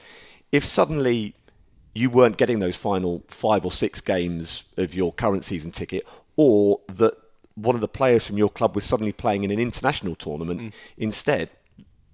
If 0.50 0.64
suddenly 0.64 1.34
you 1.94 2.10
weren't 2.10 2.36
getting 2.36 2.58
those 2.58 2.76
final 2.76 3.22
five 3.28 3.64
or 3.64 3.72
six 3.72 4.00
games 4.00 4.64
of 4.76 4.94
your 4.94 5.12
current 5.12 5.44
season 5.44 5.70
ticket, 5.70 6.06
or 6.36 6.80
that 6.88 7.14
one 7.54 7.74
of 7.74 7.80
the 7.80 7.88
players 7.88 8.26
from 8.26 8.38
your 8.38 8.48
club 8.48 8.74
was 8.74 8.84
suddenly 8.84 9.12
playing 9.12 9.44
in 9.44 9.50
an 9.50 9.58
international 9.58 10.14
tournament 10.14 10.60
mm. 10.60 10.72
instead, 10.96 11.50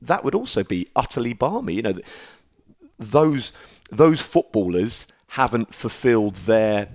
that 0.03 0.25
would 0.25 0.35
also 0.35 0.65
be 0.65 0.89
utterly 0.97 1.33
barmy. 1.33 1.75
You 1.75 1.83
know, 1.83 1.99
those 2.99 3.53
those 3.91 4.21
footballers 4.21 5.07
haven't 5.29 5.75
fulfilled 5.75 6.35
their 6.37 6.89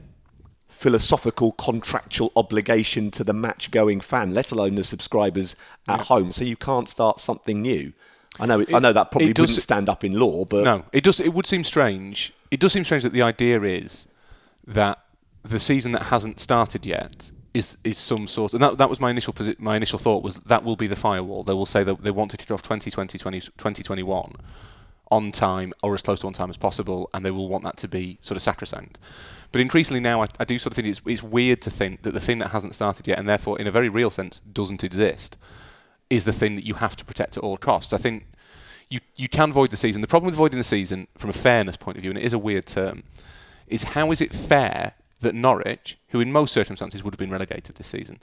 philosophical 0.68 1.54
contractual 1.54 2.32
obligation 2.36 3.10
to 3.12 3.24
the 3.24 3.34
match 3.34 3.72
going 3.72 4.02
fan, 4.02 4.34
let 4.34 4.52
alone 4.52 4.76
the 4.76 4.84
subscribers 4.84 5.56
at 5.88 6.02
home. 6.02 6.32
So 6.32 6.44
you 6.44 6.58
can't 6.58 6.90
start 6.90 7.20
something 7.20 7.62
new. 7.62 7.94
I 8.40 8.48
know. 8.48 8.66
I 8.74 8.80
know 8.80 8.92
that 8.92 9.12
probably 9.12 9.32
does- 9.32 9.44
wouldn't 9.44 9.62
stand 9.62 9.88
up 9.88 10.04
in 10.04 10.20
law, 10.20 10.44
but 10.44 10.64
No, 10.64 10.84
it 10.92 11.04
does. 11.04 11.20
It 11.20 11.34
would 11.34 11.46
seem 11.46 11.64
strange. 11.64 12.34
It 12.54 12.60
does 12.60 12.72
seem 12.72 12.84
strange 12.84 13.02
that 13.02 13.14
the 13.14 13.24
idea 13.24 13.64
is 13.64 14.06
that 14.68 15.00
the 15.42 15.60
season 15.60 15.92
that 15.94 16.04
hasn't 16.04 16.40
started 16.40 16.86
yet 16.86 17.32
is 17.52 17.80
is 17.84 17.98
some 17.98 18.28
sort. 18.28 18.54
And 18.54 18.62
that, 18.62 18.78
that 18.78 18.92
was 18.92 19.00
my 19.00 19.10
initial 19.10 19.34
posi- 19.34 19.60
my 19.60 19.76
initial 19.76 19.98
thought 19.98 20.22
was 20.22 20.36
that 20.36 20.64
will 20.64 20.76
be 20.76 20.86
the 20.86 20.96
firewall. 20.96 21.44
They 21.44 21.54
will 21.54 21.66
say 21.66 21.84
that 21.84 22.04
they 22.04 22.12
want 22.12 22.30
to 22.30 22.38
kick 22.38 22.52
off 22.52 22.62
2020, 22.62 23.18
20, 23.18 23.40
2021 23.40 24.36
on 25.10 25.32
time 25.32 25.74
or 25.82 25.96
as 25.96 26.04
close 26.04 26.20
to 26.20 26.28
on 26.28 26.34
time 26.34 26.52
as 26.52 26.58
possible, 26.58 27.10
and 27.12 27.26
they 27.26 27.32
will 27.32 27.50
want 27.50 27.64
that 27.64 27.78
to 27.78 27.88
be 27.88 28.20
sort 28.22 28.36
of 28.36 28.44
sacrosanct. 28.44 29.00
But 29.52 29.60
increasingly 29.60 30.00
now, 30.00 30.22
I, 30.22 30.28
I 30.40 30.46
do 30.46 30.60
sort 30.60 30.74
of 30.74 30.76
think 30.76 30.88
it's, 30.90 31.02
it's 31.08 31.24
weird 31.24 31.60
to 31.64 31.72
think 31.72 32.04
that 32.04 32.12
the 32.12 32.20
thing 32.20 32.38
that 32.38 32.50
hasn't 32.50 32.76
started 32.76 33.08
yet, 33.08 33.18
and 33.18 33.28
therefore 33.28 33.60
in 33.60 33.66
a 33.66 33.72
very 33.72 33.90
real 33.90 34.12
sense 34.12 34.42
doesn't 34.52 34.84
exist, 34.84 35.38
is 36.12 36.26
the 36.26 36.34
thing 36.34 36.56
that 36.56 36.68
you 36.68 36.76
have 36.76 36.96
to 36.98 37.04
protect 37.04 37.36
at 37.36 37.42
all 37.42 37.58
costs. 37.58 37.94
I 37.94 37.98
think 37.98 38.28
you 38.90 39.00
you 39.16 39.30
can 39.30 39.54
void 39.54 39.72
the 39.72 39.78
season. 39.78 40.02
The 40.02 40.08
problem 40.08 40.28
with 40.28 40.36
voiding 40.36 40.58
the 40.58 40.64
season, 40.64 41.08
from 41.18 41.30
a 41.30 41.34
fairness 41.34 41.78
point 41.78 41.98
of 41.98 42.02
view, 42.02 42.12
and 42.12 42.18
it 42.18 42.24
is 42.26 42.34
a 42.34 42.40
weird 42.40 42.66
term, 42.66 43.04
is 43.68 43.84
how 43.84 44.12
is 44.12 44.22
it 44.22 44.34
fair 44.34 44.94
that 45.22 45.36
Norwich, 45.36 45.98
who 46.10 46.20
in 46.20 46.32
most 46.32 46.54
circumstances 46.54 47.04
would 47.04 47.14
have 47.14 47.20
been 47.20 47.32
relegated 47.32 47.76
this 47.76 47.88
season, 47.88 48.20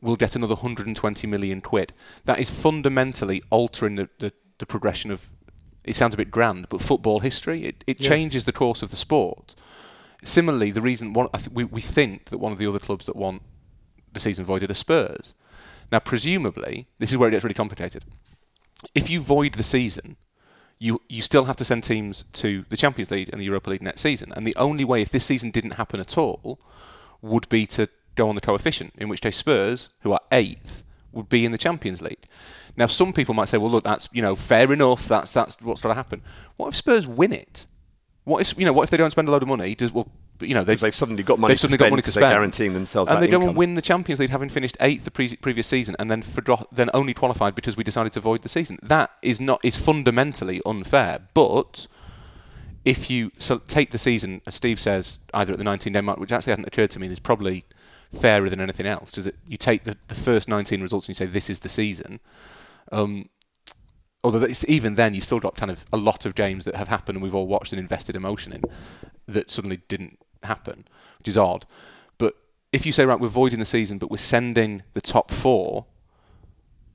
will 0.00 0.16
get 0.16 0.36
another 0.36 0.54
120 0.54 1.26
million 1.26 1.60
quid? 1.60 1.92
That 2.24 2.40
is 2.40 2.50
fundamentally 2.50 3.42
altering 3.50 3.96
the, 3.96 4.08
the, 4.18 4.32
the 4.58 4.66
progression 4.66 5.10
of. 5.10 5.28
It 5.84 5.94
sounds 5.94 6.14
a 6.14 6.16
bit 6.16 6.30
grand, 6.30 6.70
but 6.70 6.80
football 6.80 7.20
history. 7.20 7.66
It, 7.66 7.84
it 7.86 8.00
changes 8.00 8.46
the 8.46 8.52
course 8.52 8.80
of 8.80 8.88
the 8.88 8.96
sport. 8.96 9.54
Similarly, 10.22 10.70
the 10.70 10.80
reason 10.80 11.12
one, 11.12 11.28
I 11.34 11.36
th- 11.36 11.50
we, 11.50 11.64
we 11.64 11.82
think 11.82 12.30
that 12.30 12.38
one 12.38 12.52
of 12.52 12.58
the 12.58 12.66
other 12.66 12.78
clubs 12.78 13.04
that 13.04 13.14
want 13.14 13.42
the 14.14 14.20
season 14.20 14.46
voided 14.46 14.70
are 14.70 14.74
Spurs. 14.74 15.34
Now, 15.92 15.98
presumably, 15.98 16.86
this 16.98 17.10
is 17.10 17.18
where 17.18 17.28
it 17.28 17.32
gets 17.32 17.44
really 17.44 17.54
complicated. 17.54 18.04
If 18.94 19.10
you 19.10 19.20
void 19.20 19.54
the 19.54 19.62
season, 19.62 20.16
you 20.78 21.00
you 21.08 21.22
still 21.22 21.46
have 21.46 21.56
to 21.56 21.64
send 21.64 21.84
teams 21.84 22.24
to 22.34 22.64
the 22.68 22.76
Champions 22.76 23.10
League 23.10 23.30
and 23.30 23.40
the 23.40 23.44
Europa 23.44 23.70
League 23.70 23.82
next 23.82 24.00
season. 24.00 24.32
And 24.36 24.46
the 24.46 24.56
only 24.56 24.84
way, 24.84 25.02
if 25.02 25.10
this 25.10 25.24
season 25.24 25.50
didn't 25.50 25.72
happen 25.72 26.00
at 26.00 26.18
all, 26.18 26.60
would 27.22 27.48
be 27.48 27.66
to 27.68 27.88
go 28.16 28.28
on 28.28 28.34
the 28.34 28.40
coefficient, 28.40 28.92
in 28.96 29.08
which 29.08 29.20
case 29.20 29.36
Spurs, 29.36 29.88
who 30.00 30.12
are 30.12 30.20
eighth, 30.30 30.84
would 31.12 31.28
be 31.28 31.44
in 31.44 31.52
the 31.52 31.58
Champions 31.58 32.02
League. 32.02 32.26
Now, 32.76 32.86
some 32.86 33.12
people 33.12 33.34
might 33.34 33.48
say, 33.48 33.58
"Well, 33.58 33.70
look, 33.70 33.84
that's 33.84 34.08
you 34.12 34.22
know 34.22 34.36
fair 34.36 34.72
enough. 34.72 35.06
That's 35.08 35.32
that's 35.32 35.60
what's 35.62 35.82
going 35.82 35.92
to 35.92 35.96
happen." 35.96 36.22
What 36.56 36.68
if 36.68 36.74
Spurs 36.74 37.06
win 37.06 37.32
it? 37.32 37.66
What 38.24 38.40
if 38.40 38.58
you 38.58 38.64
know? 38.64 38.72
What 38.72 38.84
if 38.84 38.90
they 38.90 38.96
don't 38.96 39.10
spend 39.10 39.28
a 39.28 39.30
load 39.30 39.42
of 39.42 39.48
money? 39.48 39.74
Does 39.74 39.92
well, 39.92 40.08
you 40.40 40.54
know, 40.54 40.64
they, 40.64 40.72
because 40.72 40.80
they've 40.82 40.94
suddenly 40.94 41.22
got 41.22 41.38
money 41.38 41.52
they've 41.52 41.60
to 41.60 41.68
suddenly 41.68 41.78
spend 41.78 41.90
got 41.90 41.92
money 41.92 42.02
to 42.02 42.10
spend, 42.10 42.24
they're 42.24 42.32
guaranteeing 42.32 42.74
themselves 42.74 43.10
and 43.10 43.16
that 43.16 43.26
they 43.26 43.30
don't 43.30 43.42
income. 43.42 43.56
win 43.56 43.74
the 43.74 43.82
Champions 43.82 44.20
League, 44.20 44.30
having 44.30 44.48
finished 44.48 44.76
eighth 44.80 45.04
the 45.04 45.10
pre- 45.10 45.36
previous 45.36 45.66
season, 45.66 45.94
and 45.98 46.10
then 46.10 46.22
for, 46.22 46.42
then 46.72 46.90
only 46.92 47.14
qualified 47.14 47.54
because 47.54 47.76
we 47.76 47.84
decided 47.84 48.12
to 48.12 48.20
void 48.20 48.42
the 48.42 48.48
season. 48.48 48.78
That 48.82 49.10
is 49.22 49.40
not 49.40 49.60
is 49.62 49.76
fundamentally 49.76 50.60
unfair. 50.66 51.20
But 51.34 51.86
if 52.84 53.10
you 53.10 53.30
so 53.38 53.58
take 53.58 53.90
the 53.90 53.98
season, 53.98 54.42
as 54.46 54.54
Steve 54.54 54.80
says, 54.80 55.20
either 55.32 55.52
at 55.52 55.58
the 55.58 55.64
19 55.64 55.92
Denmark, 55.92 56.18
which 56.18 56.32
actually 56.32 56.52
hadn't 56.52 56.68
occurred 56.68 56.90
to 56.90 56.98
me, 56.98 57.06
and 57.06 57.12
is 57.12 57.20
probably 57.20 57.64
fairer 58.14 58.48
than 58.48 58.60
anything 58.60 58.86
else. 58.86 59.12
Does 59.12 59.26
it? 59.26 59.36
You 59.46 59.56
take 59.56 59.84
the, 59.84 59.96
the 60.08 60.14
first 60.14 60.48
19 60.48 60.82
results 60.82 61.06
and 61.06 61.10
you 61.10 61.26
say 61.26 61.30
this 61.30 61.48
is 61.50 61.60
the 61.60 61.68
season. 61.68 62.20
Um, 62.92 63.28
although 64.24 64.42
it's, 64.42 64.64
even 64.68 64.94
then, 64.96 65.14
you've 65.14 65.24
still 65.24 65.38
got 65.38 65.54
kind 65.54 65.70
of 65.70 65.84
a 65.92 65.96
lot 65.96 66.24
of 66.26 66.34
games 66.34 66.64
that 66.64 66.74
have 66.74 66.88
happened 66.88 67.16
and 67.16 67.22
we've 67.22 67.34
all 67.34 67.46
watched 67.46 67.72
and 67.72 67.78
invested 67.78 68.16
emotion 68.16 68.52
in 68.52 68.62
that 69.26 69.50
suddenly 69.50 69.80
didn't 69.88 70.18
happen, 70.42 70.86
which 71.18 71.28
is 71.28 71.36
odd. 71.38 71.66
But 72.18 72.34
if 72.72 72.84
you 72.86 72.92
say, 72.92 73.04
right, 73.04 73.20
we're 73.20 73.28
voiding 73.28 73.58
the 73.60 73.64
season, 73.66 73.98
but 73.98 74.10
we're 74.10 74.16
sending 74.16 74.82
the 74.94 75.00
top 75.00 75.30
four 75.30 75.86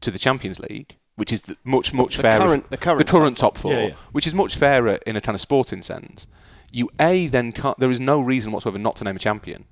to 0.02 0.12
the 0.12 0.20
Champions 0.20 0.60
League, 0.60 0.96
which 1.15 1.32
is 1.32 1.42
the 1.44 1.58
much, 1.63 1.94
much 1.94 2.15
The 2.18 2.22
fairer. 2.24 2.39
current- 2.46 2.70
the 2.70 2.78
current 2.78 3.38
top, 3.38 3.54
top 3.56 3.58
four, 3.58 3.74
Yeah, 3.74 3.88
yeah. 3.88 3.94
which 4.12 4.26
is 4.28 4.34
much 4.34 4.56
fairer 4.56 4.98
in 5.06 5.15
a 5.15 5.22
kind 5.22 5.36
of 5.36 5.42
sporting 5.42 5.84
sense. 5.84 6.26
You 6.72 6.89
A 7.00 7.28
then 7.28 7.52
can't, 7.52 7.78
there 7.80 7.89
is 7.89 8.00
no 8.00 8.22
reason 8.22 8.52
whatsoever 8.52 8.78
not 8.78 8.96
to 8.98 9.04
name 9.04 9.15
a 9.15 9.20
champion, 9.20 9.65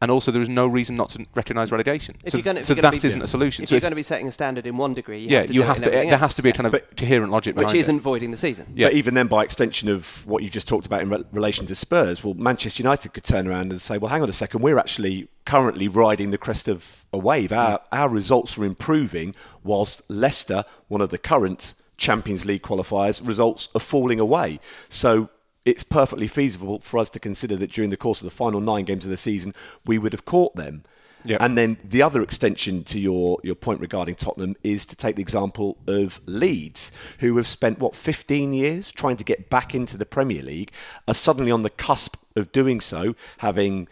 and 0.00 0.10
also 0.10 0.30
there 0.30 0.42
is 0.42 0.48
no 0.48 0.66
reason 0.66 0.94
not 0.96 1.08
to 1.10 1.26
recognise 1.34 1.72
relegation. 1.72 2.14
If 2.24 2.30
so 2.32 2.38
you're 2.38 2.44
gonna, 2.44 2.60
if 2.60 2.66
so 2.66 2.74
you're 2.74 2.82
that 2.82 2.92
be, 2.92 2.96
isn't 2.98 3.20
a 3.22 3.26
solution. 3.26 3.64
If 3.64 3.68
So 3.68 3.74
you're 3.74 3.78
if- 3.78 3.82
going 3.82 3.90
to 3.92 3.96
be 3.96 4.02
setting 4.02 4.28
a 4.28 4.32
standard 4.32 4.64
in 4.66 4.76
one 4.76 4.94
degree, 4.94 5.18
you 5.20 5.28
yeah, 5.28 5.38
have 5.38 5.46
to 5.48 5.54
you 5.54 5.60
do 5.62 5.66
have 5.66 5.76
in 5.78 5.82
to. 5.82 5.88
everything 5.88 6.08
There 6.10 6.18
has 6.18 6.34
to 6.36 6.42
be 6.42 6.50
a 6.50 6.52
kind 6.52 6.66
of 6.66 6.72
But- 6.72 6.96
coherent 6.96 7.32
logic 7.32 7.56
which 7.56 7.64
behind 7.64 7.76
it. 7.76 7.80
isn't 7.80 8.00
voiding 8.00 8.30
the 8.30 8.36
season. 8.36 8.66
Yeah. 8.76 8.86
But 8.88 8.94
even 8.94 9.14
then, 9.14 9.26
by 9.26 9.42
extension 9.42 9.88
of 9.88 10.24
what 10.26 10.42
you 10.42 10.50
just 10.50 10.68
talked 10.68 10.86
about 10.86 11.00
in 11.02 11.08
re- 11.08 11.24
relation 11.32 11.66
to 11.66 11.74
Spurs, 11.74 12.22
well, 12.22 12.34
Manchester 12.34 12.82
United 12.82 13.12
could 13.12 13.24
turn 13.24 13.48
around 13.48 13.72
and 13.72 13.80
say, 13.80 13.98
well, 13.98 14.10
hang 14.10 14.22
on 14.22 14.28
a 14.28 14.32
second, 14.32 14.62
we're 14.62 14.78
actually 14.78 15.28
currently 15.44 15.88
riding 15.88 16.30
the 16.30 16.38
crest 16.38 16.68
of 16.68 17.04
a 17.12 17.18
wave. 17.18 17.52
Our, 17.52 17.78
mm. 17.78 17.82
our 17.90 18.08
results 18.08 18.56
are 18.58 18.64
improving, 18.64 19.34
whilst 19.64 20.08
Leicester, 20.08 20.64
one 20.88 21.00
of 21.00 21.10
the 21.10 21.18
current 21.18 21.74
Champions 21.96 22.46
League 22.46 22.62
qualifiers, 22.62 23.26
results 23.26 23.68
are 23.74 23.80
falling 23.80 24.20
away. 24.20 24.60
So 24.88 25.30
it's 25.68 25.84
perfectly 25.84 26.26
feasible 26.28 26.78
for 26.78 26.98
us 26.98 27.10
to 27.10 27.20
consider 27.20 27.54
that 27.56 27.70
during 27.70 27.90
the 27.90 27.96
course 27.96 28.20
of 28.22 28.24
the 28.24 28.30
final 28.30 28.58
nine 28.60 28.86
games 28.86 29.04
of 29.04 29.10
the 29.10 29.18
season, 29.18 29.52
we 29.84 29.98
would 29.98 30.12
have 30.12 30.24
caught 30.24 30.56
them. 30.56 30.82
Yep. 31.24 31.42
And 31.42 31.58
then 31.58 31.76
the 31.84 32.00
other 32.00 32.22
extension 32.22 32.84
to 32.84 32.98
your, 32.98 33.38
your 33.42 33.54
point 33.54 33.80
regarding 33.80 34.14
Tottenham 34.14 34.56
is 34.62 34.86
to 34.86 34.96
take 34.96 35.16
the 35.16 35.22
example 35.22 35.76
of 35.86 36.22
Leeds, 36.24 36.90
who 37.18 37.36
have 37.36 37.46
spent, 37.46 37.80
what, 37.80 37.94
15 37.94 38.54
years 38.54 38.90
trying 38.90 39.16
to 39.18 39.24
get 39.24 39.50
back 39.50 39.74
into 39.74 39.98
the 39.98 40.06
Premier 40.06 40.42
League, 40.42 40.72
are 41.06 41.14
suddenly 41.14 41.50
on 41.50 41.64
the 41.64 41.70
cusp 41.70 42.16
of 42.34 42.50
doing 42.52 42.80
so, 42.80 43.14
having 43.38 43.88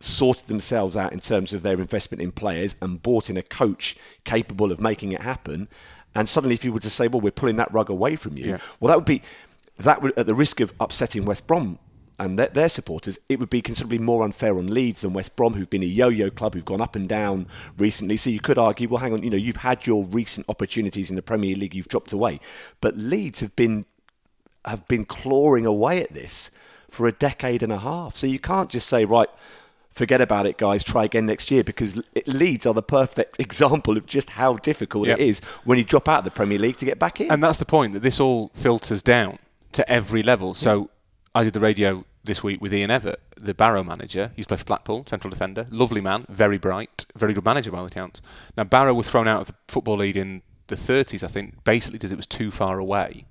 sorted 0.00 0.48
themselves 0.48 0.94
out 0.94 1.12
in 1.12 1.20
terms 1.20 1.54
of 1.54 1.62
their 1.62 1.78
investment 1.78 2.20
in 2.20 2.32
players 2.32 2.74
and 2.82 3.02
bought 3.02 3.30
in 3.30 3.38
a 3.38 3.42
coach 3.42 3.96
capable 4.24 4.70
of 4.70 4.80
making 4.80 5.12
it 5.12 5.22
happen. 5.22 5.68
And 6.14 6.28
suddenly, 6.28 6.54
if 6.54 6.64
you 6.64 6.72
were 6.72 6.80
to 6.80 6.90
say, 6.90 7.08
"Well, 7.08 7.20
we're 7.20 7.32
pulling 7.32 7.56
that 7.56 7.72
rug 7.72 7.90
away 7.90 8.14
from 8.16 8.36
you," 8.36 8.50
Yeah. 8.50 8.58
well, 8.78 8.88
that 8.88 8.96
would 8.96 9.04
be 9.04 9.22
that 9.78 10.02
would 10.02 10.12
at 10.18 10.26
the 10.26 10.34
risk 10.34 10.60
of 10.60 10.72
upsetting 10.80 11.24
West 11.24 11.46
Brom 11.46 11.78
and 12.18 12.38
their, 12.38 12.46
their 12.46 12.68
supporters, 12.68 13.18
it 13.28 13.40
would 13.40 13.50
be 13.50 13.60
considerably 13.60 13.98
more 13.98 14.24
unfair 14.24 14.56
on 14.56 14.68
Leeds 14.72 15.00
than 15.00 15.12
West 15.12 15.34
Brom, 15.34 15.54
who've 15.54 15.68
been 15.70 15.82
a 15.82 15.86
yo-yo 15.86 16.30
club 16.30 16.54
who've 16.54 16.64
gone 16.64 16.80
up 16.80 16.94
and 16.94 17.08
down 17.08 17.48
recently. 17.76 18.16
So 18.16 18.30
you 18.30 18.38
could 18.38 18.56
argue, 18.58 18.88
well, 18.88 19.00
hang 19.00 19.12
on, 19.12 19.22
you 19.24 19.30
know, 19.30 19.36
you've 19.36 19.56
had 19.56 19.84
your 19.86 20.04
recent 20.04 20.48
opportunities 20.48 21.10
in 21.10 21.16
the 21.16 21.22
Premier 21.22 21.56
League, 21.56 21.74
you've 21.74 21.88
dropped 21.88 22.12
away, 22.12 22.38
but 22.80 22.96
Leeds 22.96 23.40
have 23.40 23.54
been 23.56 23.84
have 24.64 24.86
been 24.88 25.04
clawing 25.04 25.66
away 25.66 26.02
at 26.02 26.14
this 26.14 26.50
for 26.88 27.06
a 27.06 27.12
decade 27.12 27.62
and 27.62 27.70
a 27.70 27.78
half. 27.78 28.16
So 28.16 28.26
you 28.26 28.38
can't 28.38 28.70
just 28.70 28.88
say, 28.88 29.04
right, 29.04 29.28
forget 29.90 30.22
about 30.22 30.46
it, 30.46 30.56
guys, 30.56 30.82
try 30.82 31.04
again 31.04 31.26
next 31.26 31.50
year, 31.50 31.62
because 31.62 32.00
Leeds 32.26 32.64
are 32.64 32.72
the 32.72 32.82
perfect 32.82 33.36
example 33.40 33.96
of 33.98 34.06
just 34.06 34.30
how 34.30 34.56
difficult 34.56 35.08
it 35.08 35.18
Yeah. 35.18 35.26
is 35.26 35.40
when 35.64 35.76
you 35.76 35.84
drop 35.84 36.08
out 36.08 36.20
of 36.20 36.24
the 36.24 36.30
Premier 36.30 36.58
League 36.58 36.78
to 36.78 36.86
get 36.86 36.98
back 36.98 37.20
in. 37.20 37.30
And 37.30 37.42
that's 37.44 37.58
the 37.58 37.66
point 37.66 37.92
that 37.92 38.00
this 38.00 38.18
all 38.18 38.50
filters 38.54 39.02
down 39.02 39.38
to 39.74 39.88
every 39.90 40.22
level. 40.22 40.54
So 40.54 40.90
I 41.34 41.44
did 41.44 41.52
the 41.52 41.60
radio 41.60 42.04
this 42.24 42.42
week 42.42 42.60
with 42.60 42.72
Ian 42.72 42.90
Evatt, 42.90 43.16
the 43.36 43.54
Barrow 43.54 43.84
manager. 43.84 44.28
He 44.34 44.40
used 44.40 44.48
to 44.48 44.54
play 44.54 44.58
for 44.58 44.64
Blackpool, 44.64 45.04
central 45.06 45.30
defender, 45.30 45.66
lovely 45.70 46.00
man, 46.00 46.24
very 46.28 46.58
bright, 46.58 47.04
very 47.14 47.34
good 47.34 47.44
manager 47.44 47.70
by 47.70 47.78
all 47.78 47.86
accounts. 47.86 48.20
Now 48.56 48.64
Barrow 48.64 48.94
were 48.94 49.02
thrown 49.02 49.28
out 49.28 49.42
of 49.42 49.46
the 49.48 49.54
football 49.68 49.96
league 49.98 50.16
in 50.16 50.42
the 50.68 50.76
30s, 50.76 51.22
I 51.22 51.28
think, 51.28 51.62
basically 51.64 51.98
because 51.98 52.12
it 52.12 52.16
was 52.16 52.26
too 52.26 52.50
far 52.50 52.78
away, 52.78 53.26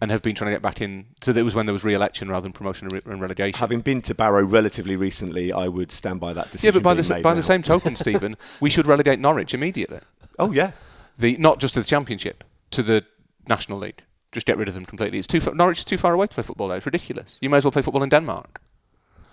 and 0.00 0.10
have 0.10 0.22
been 0.22 0.34
trying 0.34 0.50
to 0.50 0.54
get 0.54 0.62
back 0.62 0.80
in. 0.80 1.06
So 1.20 1.32
that 1.34 1.44
was 1.44 1.54
when 1.54 1.66
there 1.66 1.72
was 1.74 1.84
re-election 1.84 2.28
rather 2.30 2.42
than 2.44 2.52
promotion 2.52 2.88
and, 2.90 3.20
relegation. 3.20 3.58
Having 3.58 3.80
been 3.82 4.00
to 4.02 4.14
Barrow 4.14 4.44
relatively 4.44 4.96
recently, 4.96 5.52
I 5.52 5.68
would 5.68 5.92
stand 5.92 6.18
by 6.20 6.32
that 6.32 6.50
decision. 6.50 6.68
yeah, 6.68 6.78
but 6.78 6.82
by 6.82 6.94
the 6.94 7.02
being 7.02 7.04
s- 7.12 7.16
made 7.16 7.22
by 7.22 7.30
now. 7.30 7.36
the 7.36 7.42
same 7.42 7.62
token, 7.74 7.96
Stephen, 7.96 8.36
we 8.60 8.70
should 8.70 8.86
relegate 8.86 9.18
Norwich 9.18 9.52
immediately. 9.52 9.98
Oh 10.38 10.52
yeah, 10.52 10.72
The 11.18 11.36
not 11.38 11.60
just 11.60 11.74
to 11.74 11.80
the 11.80 11.86
Championship, 11.86 12.44
to 12.70 12.82
the 12.82 13.04
National 13.48 13.78
League. 13.78 14.02
Just 14.36 14.46
get 14.46 14.58
rid 14.58 14.68
of 14.68 14.74
them 14.74 14.84
completely. 14.84 15.16
It's 15.16 15.26
too 15.26 15.40
far, 15.40 15.54
Norwich 15.54 15.78
is 15.78 15.84
too 15.86 15.96
far 15.96 16.12
away 16.12 16.26
to 16.26 16.34
play 16.34 16.42
football 16.42 16.68
there. 16.68 16.76
It's 16.76 16.84
ridiculous. 16.84 17.38
You 17.40 17.48
may 17.48 17.56
as 17.56 17.64
well 17.64 17.72
play 17.72 17.80
football 17.80 18.02
in 18.02 18.10
Denmark. 18.10 18.60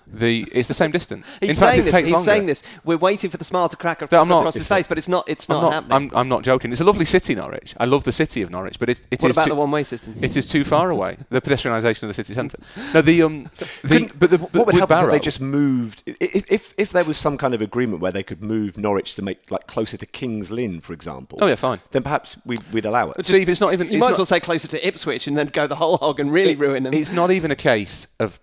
The 0.07 0.47
it's 0.51 0.67
the 0.67 0.73
same 0.73 0.91
distance. 0.91 1.25
He's 1.39 1.51
in 1.51 1.55
fact, 1.55 1.59
saying 1.75 1.79
it 1.79 1.83
this. 1.83 1.91
takes 1.91 2.07
He's 2.07 2.13
longer. 2.13 2.25
saying 2.25 2.45
this. 2.45 2.63
We're 2.83 2.97
waiting 2.97 3.29
for 3.29 3.37
the 3.37 3.43
smile 3.43 3.69
to 3.69 3.77
crack 3.77 4.01
No, 4.11 4.21
I'm 4.21 4.27
not- 4.27 4.39
across 4.39 4.55
his 4.55 4.67
face, 4.67 4.85
but 4.85 4.97
it's 4.97 5.07
not. 5.07 5.23
It's 5.27 5.49
I'm 5.49 5.55
not, 5.55 5.61
not, 5.63 5.73
happening. 5.73 6.11
I'm, 6.11 6.17
I'm 6.17 6.29
not 6.29 6.43
joking. 6.43 6.71
It's 6.71 6.81
a 6.81 6.83
lovely 6.83 7.05
city, 7.05 7.35
Norwich. 7.35 7.73
I 7.79 7.85
love 7.85 8.03
the 8.03 8.11
city 8.11 8.41
of 8.41 8.51
Norwich, 8.51 8.79
but 8.79 8.89
it, 8.89 9.01
it 9.11 9.21
what 9.21 9.31
is 9.31 9.37
about 9.37 9.43
too, 9.45 9.49
the 9.51 9.55
one-way 9.55 9.83
system? 9.83 10.13
It 10.21 10.35
is 10.37 10.45
too 10.47 10.63
far 10.63 10.89
away. 10.89 11.17
The 11.29 11.41
pedestrianisation 11.41 12.03
of 12.03 12.09
the 12.09 12.13
city 12.13 12.33
centre. 12.33 12.57
No, 12.93 13.01
the 13.01 13.23
um, 13.23 13.43
the 13.81 13.87
Couldn't- 13.87 14.19
but 14.19 14.29
the, 14.29 14.37
what 14.37 14.51
but 14.51 14.65
would 14.67 14.75
with 14.75 14.89
help 14.89 14.91
is 14.91 14.99
if 15.07 15.11
they 15.11 15.19
just 15.19 15.41
moved? 15.41 16.03
If, 16.05 16.45
if 16.51 16.73
if 16.77 16.91
there 16.91 17.03
was 17.05 17.17
some 17.17 17.37
kind 17.37 17.53
of 17.53 17.61
agreement 17.61 18.01
where 18.01 18.11
they 18.11 18.23
could 18.23 18.43
move 18.43 18.77
Norwich 18.77 19.15
to 19.15 19.21
make 19.21 19.49
like 19.49 19.67
closer 19.67 19.97
to 19.97 20.05
Kings 20.05 20.51
Lynn, 20.51 20.81
for 20.81 20.93
example. 20.93 21.39
Oh, 21.41 21.47
yeah, 21.47 21.55
fine. 21.55 21.79
Then 21.91 22.03
perhaps 22.03 22.37
we'd, 22.45 22.61
we'd 22.71 22.85
allow 22.85 23.11
it. 23.11 23.25
Steve, 23.25 23.49
it's 23.49 23.61
not 23.61 23.73
even. 23.73 23.87
you 23.87 23.93
it's 23.93 23.99
might 24.01 24.07
not, 24.07 24.11
as 24.13 24.17
well 24.19 24.25
say 24.25 24.39
closer 24.39 24.67
to 24.67 24.87
Ipswich 24.87 25.27
and 25.27 25.37
then 25.37 25.47
go 25.47 25.65
the 25.67 25.75
whole 25.75 25.97
hog 25.97 26.19
and 26.19 26.31
really 26.31 26.51
it- 26.51 26.59
ruin 26.59 26.83
them. 26.83 26.93
It's 26.93 27.11
not 27.11 27.31
even 27.31 27.49
a 27.51 27.55
case 27.55 28.07
of 28.19 28.39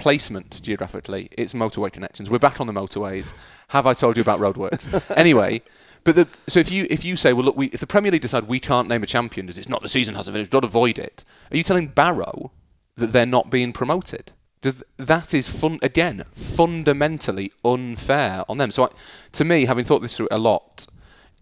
placement 0.00 0.62
geographically. 0.62 1.28
It's 1.32 1.52
motorway 1.52 1.92
connections. 1.92 2.30
We're 2.30 2.38
back 2.38 2.58
on 2.58 2.66
the 2.66 2.72
motorways. 2.72 3.34
Have 3.68 3.86
I 3.86 3.92
told 3.92 4.16
you 4.16 4.22
about 4.22 4.40
roadworks? 4.40 4.88
anyway, 5.16 5.60
but 6.04 6.14
the, 6.14 6.26
so 6.48 6.58
if 6.58 6.72
you 6.72 6.86
if 6.88 7.04
you 7.04 7.16
say, 7.16 7.34
well, 7.34 7.44
look, 7.44 7.56
we, 7.56 7.66
if 7.66 7.80
the 7.80 7.86
Premier 7.86 8.10
League 8.10 8.22
decide 8.22 8.48
we 8.48 8.58
can't 8.58 8.88
name 8.88 9.02
a 9.02 9.06
champion 9.06 9.46
because 9.46 9.58
it's 9.58 9.68
not 9.68 9.82
the 9.82 9.90
season 9.90 10.14
hasn't 10.14 10.34
finished, 10.34 10.46
we've 10.46 10.50
got 10.50 10.60
to 10.60 10.68
avoid 10.68 10.98
it. 10.98 11.22
Are 11.52 11.56
you 11.56 11.62
telling 11.62 11.88
Barrow 11.88 12.50
that 12.96 13.12
they're 13.12 13.26
not 13.26 13.50
being 13.50 13.72
promoted? 13.74 14.32
Does, 14.62 14.82
that 14.96 15.34
is 15.34 15.48
fun 15.48 15.78
again 15.82 16.24
fundamentally 16.32 17.52
unfair 17.62 18.44
on 18.48 18.56
them. 18.56 18.70
So, 18.70 18.84
I, 18.84 18.88
to 19.32 19.44
me, 19.44 19.66
having 19.66 19.84
thought 19.84 20.00
this 20.00 20.16
through 20.16 20.28
a 20.30 20.38
lot, 20.38 20.86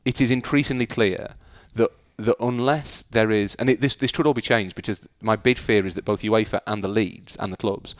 it 0.04 0.20
is 0.20 0.32
increasingly 0.32 0.86
clear 0.86 1.34
that 1.76 1.90
that 2.16 2.36
unless 2.40 3.02
there 3.02 3.30
is, 3.30 3.54
and 3.54 3.70
it, 3.70 3.80
this 3.80 3.94
this 3.94 4.10
could 4.10 4.26
all 4.26 4.34
be 4.34 4.42
changed 4.42 4.74
because 4.74 5.08
my 5.22 5.36
big 5.36 5.58
fear 5.58 5.86
is 5.86 5.94
that 5.94 6.04
both 6.04 6.22
UEFA 6.22 6.60
and 6.66 6.82
the 6.82 6.88
leagues 6.88 7.36
and 7.36 7.52
the 7.52 7.56
clubs 7.56 7.94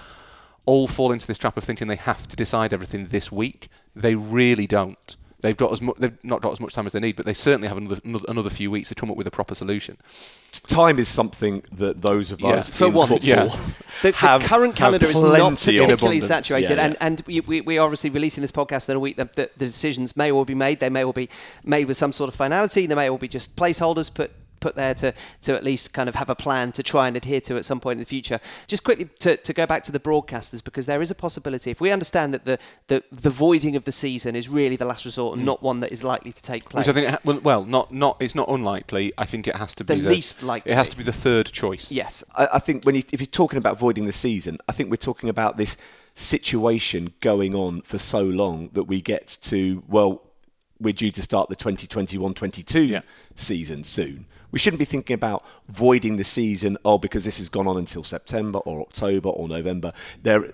all 0.68 0.86
fall 0.86 1.12
into 1.12 1.26
this 1.26 1.38
trap 1.38 1.56
of 1.56 1.64
thinking 1.64 1.88
they 1.88 1.96
have 1.96 2.28
to 2.28 2.36
decide 2.36 2.72
everything 2.74 3.06
this 3.08 3.32
week. 3.32 3.68
They 3.96 4.14
really 4.14 4.66
don't. 4.66 5.16
They've 5.40 5.56
got 5.56 5.72
as 5.72 5.80
much. 5.80 5.96
They've 5.98 6.18
not 6.24 6.42
got 6.42 6.50
as 6.52 6.60
much 6.60 6.74
time 6.74 6.84
as 6.86 6.92
they 6.92 6.98
need, 7.00 7.14
but 7.16 7.24
they 7.24 7.32
certainly 7.32 7.68
have 7.68 7.76
another 7.76 8.00
another, 8.04 8.24
another 8.28 8.50
few 8.50 8.70
weeks 8.72 8.88
to 8.88 8.96
come 8.96 9.08
up 9.10 9.16
with 9.16 9.26
a 9.26 9.30
proper 9.30 9.54
solution. 9.54 9.96
Time 10.66 10.98
is 10.98 11.08
something 11.08 11.62
that 11.72 12.02
those 12.02 12.32
of 12.32 12.40
Yeah. 12.40 12.48
us 12.58 12.68
for 12.68 12.86
in 12.88 12.94
once. 12.94 13.24
football 13.24 13.46
Yeah. 13.46 13.56
The, 14.02 14.10
the 14.12 14.16
have- 14.18 14.42
current 14.42 14.78
have 14.78 15.00
calendar 15.00 15.06
is 15.06 15.20
not 15.20 15.40
of 15.52 15.58
particularly 15.58 16.20
saturated, 16.20 16.76
Yeah, 16.78 16.84
and, 16.84 16.92
yeah. 16.94 17.06
and 17.06 17.22
we, 17.26 17.40
we, 17.40 17.60
we 17.62 17.78
are 17.78 17.84
obviously 17.84 18.10
releasing 18.10 18.42
this 18.42 18.52
podcast 18.52 18.88
in 18.88 18.94
a 18.96 19.00
week 19.00 19.16
that 19.16 19.34
the, 19.34 19.48
the 19.56 19.66
decisions 19.66 20.16
may 20.16 20.30
all 20.30 20.44
be 20.44 20.54
made. 20.54 20.78
They 20.80 20.88
may 20.90 21.04
all 21.04 21.12
be 21.12 21.28
made 21.64 21.86
with 21.88 21.96
some 21.96 22.12
sort 22.12 22.28
of 22.28 22.34
finality. 22.34 22.86
They 22.86 22.94
may 22.94 23.08
all 23.08 23.18
be 23.18 23.28
just 23.28 23.56
placeholders 23.56 24.12
put 24.12 24.30
put 24.60 24.74
there 24.74 24.94
to, 24.94 25.12
to 25.42 25.54
at 25.54 25.64
least 25.64 25.92
kind 25.92 26.08
of 26.08 26.14
have 26.14 26.30
a 26.30 26.34
plan 26.34 26.72
to 26.72 26.82
try 26.82 27.08
and 27.08 27.16
adhere 27.16 27.40
to 27.42 27.56
at 27.56 27.64
some 27.64 27.80
point 27.80 27.96
in 27.96 28.00
the 28.00 28.06
future. 28.06 28.40
Just 28.66 28.84
quickly 28.84 29.08
to, 29.20 29.36
to 29.36 29.52
go 29.52 29.66
back 29.66 29.82
to 29.84 29.92
the 29.92 30.00
broadcasters 30.00 30.62
because 30.62 30.86
there 30.86 31.02
is 31.02 31.10
a 31.10 31.14
possibility 31.14 31.70
if 31.70 31.80
we 31.80 31.90
understand 31.90 32.34
that 32.34 32.44
the, 32.44 32.58
the, 32.88 33.02
the 33.10 33.30
voiding 33.30 33.76
of 33.76 33.84
the 33.84 33.92
season 33.92 34.36
is 34.36 34.48
really 34.48 34.76
the 34.76 34.84
last 34.84 35.04
resort 35.04 35.34
and 35.34 35.42
mm. 35.42 35.46
not 35.46 35.62
one 35.62 35.80
that 35.80 35.92
is 35.92 36.04
likely 36.04 36.32
to 36.32 36.42
take 36.42 36.68
place. 36.68 36.86
Which 36.86 36.96
I 36.96 37.00
think, 37.00 37.10
ha- 37.10 37.18
well, 37.24 37.40
well, 37.40 37.64
not 37.64 37.92
not 37.92 38.16
it's 38.20 38.34
not 38.34 38.48
unlikely. 38.48 39.12
I 39.18 39.24
think 39.24 39.46
it 39.46 39.56
has 39.56 39.74
to 39.76 39.84
be 39.84 39.94
The 39.94 40.08
least 40.08 40.42
likely. 40.42 40.72
It 40.72 40.74
has 40.74 40.90
to 40.90 40.96
be 40.96 41.02
the 41.02 41.12
third 41.12 41.46
choice. 41.46 41.90
yes. 41.90 42.24
I, 42.34 42.48
I 42.54 42.58
think 42.58 42.84
when 42.84 42.94
you, 42.94 43.02
if 43.12 43.20
you're 43.20 43.26
talking 43.26 43.58
about 43.58 43.78
voiding 43.78 44.06
the 44.06 44.12
season, 44.12 44.58
I 44.68 44.72
think 44.72 44.90
we're 44.90 44.96
talking 44.96 45.28
about 45.28 45.56
this 45.56 45.76
situation 46.14 47.14
going 47.20 47.54
on 47.54 47.82
for 47.82 47.98
so 47.98 48.22
long 48.22 48.70
that 48.72 48.84
we 48.84 49.00
get 49.00 49.38
to 49.42 49.82
well, 49.88 50.22
we're 50.80 50.92
due 50.92 51.10
to 51.12 51.22
start 51.22 51.48
the 51.48 51.56
2021-22 51.56 52.88
Yeah. 52.88 53.00
season 53.34 53.84
soon. 53.84 54.26
We 54.50 54.58
shouldn't 54.58 54.78
be 54.78 54.84
thinking 54.84 55.14
about 55.14 55.44
voiding 55.68 56.16
the 56.16 56.24
season. 56.24 56.76
Oh, 56.84 56.98
because 56.98 57.24
this 57.24 57.38
has 57.38 57.48
gone 57.48 57.66
on 57.66 57.76
until 57.76 58.02
September 58.04 58.58
or 58.60 58.80
October 58.80 59.28
or 59.28 59.48
November. 59.48 59.92
There. 60.22 60.52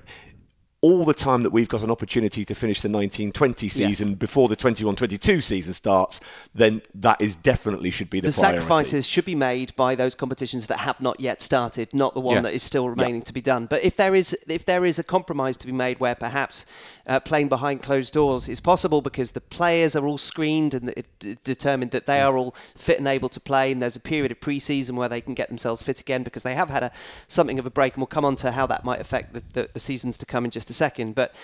All 0.80 1.06
the 1.06 1.14
time 1.14 1.44
that 1.44 1.50
we've 1.50 1.66
got 1.70 1.82
an 1.82 1.90
opportunity 1.90 2.44
to 2.44 2.54
finish 2.54 2.82
the 2.82 2.90
1920 2.90 3.70
season 3.70 4.16
before 4.16 4.50
the 4.50 4.56
21-22 4.56 5.42
season 5.42 5.72
starts, 5.72 6.20
then 6.54 6.82
that 6.94 7.18
is 7.22 7.34
definitely 7.36 7.90
should 7.90 8.10
be 8.10 8.20
the, 8.20 8.28
the 8.28 8.34
priority. 8.34 8.58
sacrifices 8.60 9.06
should 9.06 9.24
be 9.24 9.34
made 9.34 9.74
by 9.76 9.94
those 9.94 10.14
competitions 10.14 10.66
that 10.66 10.80
have 10.80 11.00
not 11.00 11.18
yet 11.20 11.40
started, 11.40 11.94
not 11.94 12.12
the 12.12 12.20
one 12.20 12.34
Yeah. 12.34 12.40
that 12.42 12.52
is 12.52 12.62
still 12.62 12.86
remaining 12.90 13.22
to 13.22 13.32
be 13.32 13.40
done. 13.40 13.64
But 13.64 13.82
if 13.82 13.96
there 13.96 14.14
is 14.14 14.36
if 14.46 14.66
there 14.66 14.84
is 14.84 14.98
a 14.98 15.02
compromise 15.02 15.56
to 15.56 15.66
be 15.66 15.72
made 15.72 16.00
where 16.00 16.14
perhaps 16.14 16.66
uh, 17.06 17.20
playing 17.20 17.48
behind 17.48 17.82
closed 17.82 18.12
doors 18.12 18.48
is 18.48 18.60
possible 18.60 19.02
because 19.02 19.32
the 19.32 19.40
players 19.40 19.94
are 19.94 20.06
all 20.06 20.18
screened 20.18 20.74
and 20.74 20.88
it, 20.90 21.06
it 21.22 21.44
determined 21.44 21.90
that 21.90 22.06
they 22.06 22.20
are 22.20 22.36
all 22.36 22.52
fit 22.76 22.98
and 22.98 23.06
able 23.06 23.28
to 23.28 23.40
play, 23.40 23.72
and 23.72 23.82
there's 23.82 23.96
a 23.96 24.00
period 24.00 24.32
of 24.32 24.40
pre-season 24.40 24.96
where 24.96 25.08
they 25.08 25.20
can 25.20 25.34
get 25.34 25.48
themselves 25.48 25.82
fit 25.82 26.00
again 26.00 26.22
because 26.22 26.42
they 26.42 26.54
have 26.54 26.70
had 26.70 26.82
a 26.82 26.92
something 27.28 27.58
of 27.58 27.66
a 27.66 27.70
break, 27.70 27.94
and 27.94 28.00
we'll 28.00 28.06
come 28.06 28.24
on 28.24 28.36
to 28.36 28.52
how 28.52 28.66
that 28.66 28.84
might 28.84 29.00
affect 29.00 29.34
the, 29.34 29.42
the, 29.52 29.68
the 29.72 29.80
seasons 29.80 30.16
to 30.16 30.26
come 30.26 30.44
in 30.44 30.50
just 30.50 30.70
a 30.70 30.74
second. 30.74 31.14
But 31.14 31.34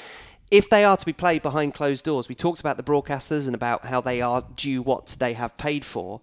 if 0.51 0.69
they 0.69 0.85
are 0.85 0.97
to 0.97 1.07
be 1.07 1.13
played 1.13 1.43
behind 1.43 1.75
closed 1.75 2.05
doors, 2.05 2.29
we 2.29 2.35
talked 2.35 2.61
about 2.61 2.77
the 2.77 2.83
broadcasters 2.83 3.47
and 3.47 3.55
about 3.55 3.85
how 3.85 4.01
they 4.01 4.21
are 4.21 4.45
due 4.57 4.83
what 4.83 5.17
they 5.19 5.35
have 5.35 5.57
paid 5.57 5.85
for. 5.85 6.21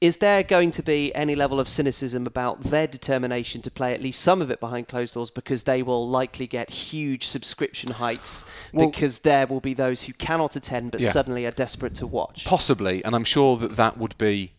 Is 0.00 0.18
there 0.18 0.44
going 0.44 0.70
to 0.72 0.82
be 0.82 1.12
any 1.16 1.34
level 1.34 1.58
of 1.58 1.68
cynicism 1.68 2.24
about 2.24 2.60
their 2.60 2.86
determination 2.86 3.62
to 3.62 3.70
play 3.70 3.92
at 3.92 4.00
least 4.00 4.20
some 4.20 4.40
of 4.40 4.48
it 4.48 4.60
behind 4.60 4.86
closed 4.86 5.14
doors 5.14 5.30
because 5.30 5.64
they 5.64 5.82
will 5.82 6.06
likely 6.08 6.46
get 6.46 6.70
huge 6.70 7.26
subscription 7.26 7.90
hikes 7.92 8.44
Well- 8.72 8.90
because 8.90 9.20
there 9.20 9.48
will 9.48 9.58
be 9.60 9.74
those 9.74 10.04
who 10.04 10.12
cannot 10.12 10.54
attend 10.54 10.92
but 10.92 11.00
Yeah. 11.00 11.10
suddenly 11.10 11.46
are 11.46 11.50
desperate 11.50 11.96
to 11.96 12.06
watch? 12.06 12.44
Possibly, 12.44 13.04
and 13.04 13.16
I'm 13.16 13.24
sure 13.24 13.56
that 13.56 13.74
that 13.76 13.98
would 13.98 14.16
be 14.18 14.52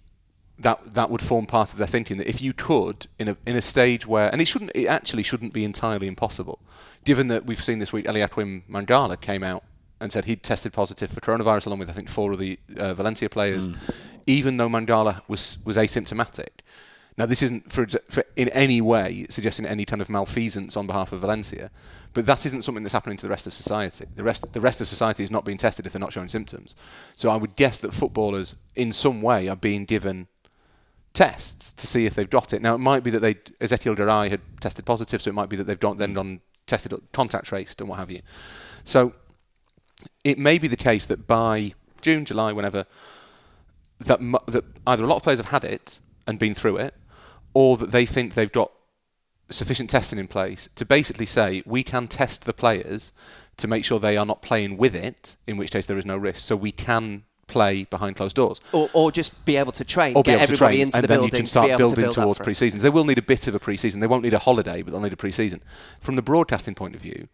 that 0.61 0.93
that 0.93 1.09
would 1.09 1.21
form 1.21 1.45
part 1.45 1.71
of 1.71 1.77
their 1.77 1.87
thinking 1.87 2.17
that 2.17 2.27
if 2.27 2.41
you 2.41 2.51
could 2.51 3.07
in 3.17 3.29
a 3.29 3.37
in 3.45 3.55
a 3.55 3.61
stage 3.61 4.05
where 4.05 4.29
and 4.29 4.41
it 4.41 4.45
shouldn't 4.49 4.71
it 4.75 4.87
actually 4.87 5.23
shouldn't 5.23 5.53
be 5.53 5.63
entirely 5.63 6.05
impossible, 6.05 6.59
given 7.05 7.29
that 7.29 7.45
we've 7.45 7.63
seen 7.63 7.79
this 7.79 7.93
week 7.93 8.05
Eliaquim 8.05 8.63
Mangala 8.69 9.15
came 9.21 9.41
out 9.41 9.63
and 10.01 10.11
said 10.11 10.25
he'd 10.25 10.43
tested 10.43 10.73
positive 10.73 11.09
for 11.11 11.21
coronavirus 11.21 11.67
along 11.67 11.79
with 11.79 11.89
I 11.89 11.93
think 11.93 12.09
four 12.09 12.33
of 12.33 12.39
the 12.39 12.59
uh, 12.77 12.93
Valencia 12.93 13.29
players, 13.29 13.69
even 14.27 14.57
though 14.57 14.69
Mangala 14.69 15.21
was 15.27 15.57
was 15.65 15.77
asymptomatic. 15.77 16.49
Now 17.17 17.25
this 17.25 17.41
isn't 17.41 17.71
for, 17.71 17.85
for 18.09 18.23
in 18.37 18.47
any 18.49 18.79
way 18.79 19.25
suggesting 19.29 19.65
any 19.65 19.83
kind 19.83 20.01
of 20.01 20.09
malfeasance 20.09 20.77
on 20.77 20.87
behalf 20.87 21.11
of 21.11 21.19
Valencia, 21.19 21.69
but 22.13 22.25
that 22.25 22.45
isn't 22.45 22.61
something 22.61 22.83
that's 22.83 22.93
happening 22.93 23.17
to 23.17 23.25
the 23.25 23.29
rest 23.29 23.45
of 23.45 23.53
society. 23.53 24.05
The 24.15 24.23
rest 24.23 24.53
the 24.53 24.61
rest 24.61 24.79
of 24.79 24.87
society 24.87 25.23
is 25.23 25.31
not 25.31 25.43
being 25.43 25.57
tested 25.57 25.85
if 25.85 25.91
they're 25.91 25.99
not 25.99 26.13
showing 26.13 26.29
symptoms. 26.29 26.75
So 27.17 27.29
I 27.29 27.35
would 27.35 27.55
guess 27.55 27.77
that 27.79 27.93
footballers 27.93 28.55
in 28.75 28.93
some 28.93 29.21
way 29.21 29.47
are 29.49 29.57
being 29.57 29.83
given 29.83 30.27
tests 31.13 31.73
to 31.73 31.87
see 31.87 32.05
if 32.05 32.15
they've 32.15 32.29
got 32.29 32.53
it. 32.53 32.61
Now 32.61 32.75
it 32.75 32.79
might 32.79 33.03
be 33.03 33.09
that 33.11 33.19
they 33.19 33.35
Ezekiel 33.59 33.95
Garay 33.95 34.29
had 34.29 34.41
tested 34.61 34.85
positive, 34.85 35.21
so 35.21 35.29
it 35.29 35.33
might 35.33 35.49
be 35.49 35.57
that 35.57 35.65
they've 35.65 35.97
then 35.97 36.13
done 36.13 36.39
tested 36.67 36.93
contact 37.11 37.47
traced 37.47 37.81
and 37.81 37.89
what 37.89 37.99
have 37.99 38.11
you. 38.11 38.21
So 38.85 39.13
it 40.23 40.37
may 40.37 40.57
be 40.57 40.69
the 40.69 40.77
case 40.77 41.05
that 41.07 41.27
by 41.27 41.73
June, 42.01 42.23
July, 42.23 42.53
whenever 42.53 42.85
that 43.99 44.21
mu- 44.21 44.39
that 44.47 44.63
either 44.87 45.03
a 45.03 45.07
lot 45.07 45.17
of 45.17 45.23
players 45.23 45.39
have 45.39 45.49
had 45.49 45.63
it 45.63 45.99
and 46.27 46.39
been 46.39 46.53
through 46.53 46.77
it, 46.77 46.93
or 47.53 47.77
that 47.77 47.91
they 47.91 48.05
think 48.05 48.33
they've 48.33 48.51
got 48.51 48.71
sufficient 49.49 49.89
testing 49.89 50.19
in 50.19 50.27
place 50.27 50.69
to 50.75 50.85
basically 50.85 51.25
say 51.25 51.63
we 51.65 51.83
can 51.83 52.07
test 52.07 52.45
the 52.45 52.53
players 52.53 53.11
to 53.57 53.67
make 53.67 53.83
sure 53.83 53.99
they 53.99 54.15
are 54.15 54.25
not 54.25 54.41
playing 54.41 54.77
with 54.77 54.95
it, 54.95 55.35
in 55.47 55.57
which 55.57 55.71
case 55.71 55.85
there 55.85 55.97
is 55.97 56.05
no 56.05 56.17
risk. 56.17 56.39
So 56.45 56.55
we 56.55 56.71
can 56.71 57.23
play 57.47 57.83
behind 57.85 58.15
closed 58.15 58.35
doors. 58.35 58.61
Or, 58.71 58.89
or 58.93 59.11
just 59.11 59.43
be 59.43 59.57
able 59.57 59.71
to 59.73 59.83
train, 59.83 60.15
Or 60.15 60.23
be 60.23 60.31
get 60.31 60.43
able 60.43 60.53
to 60.53 60.57
train, 60.57 60.81
into 60.81 60.97
and 60.97 61.03
the 61.03 61.07
then 61.07 61.23
you 61.23 61.29
can 61.29 61.47
start 61.47 61.75
building 61.77 61.95
to 61.95 62.01
build 62.01 62.15
towards 62.15 62.39
pre-seasons. 62.39 62.83
They 62.83 62.89
will 62.89 63.05
need 63.05 63.17
a 63.17 63.23
bit 63.23 63.47
of 63.47 63.55
a 63.55 63.59
pre-season. 63.59 63.99
They 63.99 64.07
won't 64.07 64.23
need 64.23 64.35
a 64.35 64.39
holiday, 64.39 64.81
but 64.81 64.91
they'll 64.91 65.01
need 65.01 65.13
a 65.13 65.17
pre-season. 65.17 65.61
From 65.99 66.15
the 66.15 66.21
broadcasting 66.21 66.75
point 66.75 66.95
of 66.95 67.01
view, 67.01 67.27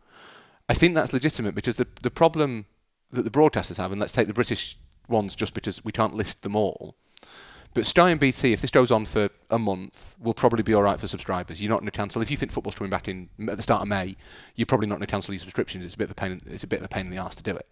I 0.67 0.73
think 0.73 0.95
that's 0.95 1.13
legitimate 1.13 1.53
because 1.53 1.75
the 1.75 1.85
the 2.01 2.09
problem 2.09 2.65
that 3.11 3.23
the 3.23 3.29
broadcasters 3.29 3.77
have, 3.77 3.91
and 3.91 3.99
let's 3.99 4.13
take 4.13 4.27
the 4.27 4.33
British 4.33 4.77
ones 5.07 5.35
just 5.35 5.53
because 5.53 5.83
we 5.83 5.91
can't 5.91 6.13
list 6.15 6.43
them 6.43 6.55
all. 6.55 6.95
But 7.73 7.85
Sky 7.85 8.09
and 8.09 8.19
BT, 8.19 8.53
if 8.53 8.61
this 8.61 8.71
goes 8.71 8.89
on 8.89 9.03
for 9.05 9.27
a 9.49 9.59
month, 9.59 10.15
will 10.17 10.33
probably 10.33 10.63
be 10.63 10.73
all 10.73 10.81
right 10.83 10.97
for 10.97 11.07
subscribers. 11.07 11.61
You're 11.61 11.69
not 11.69 11.79
going 11.81 11.87
to 11.87 11.91
cancel. 11.91 12.21
If 12.21 12.31
you 12.31 12.37
think 12.37 12.53
football's 12.53 12.75
coming 12.75 12.89
back 12.89 13.09
in 13.09 13.27
at 13.49 13.57
the 13.57 13.63
start 13.63 13.81
of 13.81 13.89
May, 13.89 14.15
you're 14.55 14.65
probably 14.65 14.87
not 14.87 14.95
going 14.95 15.07
to 15.07 15.11
cancel 15.11 15.33
your 15.33 15.41
subscriptions. 15.41 15.83
It's 15.83 15.95
a 15.95 15.97
bit 15.97 16.05
of 16.05 16.11
a 16.11 16.15
pain. 16.15 16.41
It's 16.45 16.63
a 16.63 16.67
bit 16.67 16.79
of 16.79 16.85
a 16.85 16.87
pain 16.87 17.05
in 17.07 17.11
the 17.11 17.17
arse 17.17 17.35
to 17.35 17.43
do 17.43 17.53
it. 17.53 17.67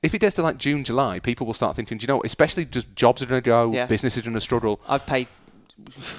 If 0.00 0.14
it 0.14 0.20
gets 0.20 0.36
to 0.36 0.42
like 0.42 0.58
June, 0.58 0.84
July, 0.84 1.18
people 1.18 1.44
will 1.44 1.54
start 1.54 1.74
thinking, 1.74 1.98
do 1.98 2.04
you 2.04 2.08
know, 2.08 2.18
what? 2.18 2.26
especially 2.26 2.66
just 2.66 2.94
jobs 2.94 3.20
are 3.20 3.26
going 3.26 3.42
to 3.42 3.44
go, 3.44 3.72
Yeah. 3.72 3.86
businesses 3.86 4.22
are 4.22 4.26
going 4.26 4.34
to 4.34 4.40
struggle. 4.40 4.80
I've 4.88 5.06
paid, 5.06 5.26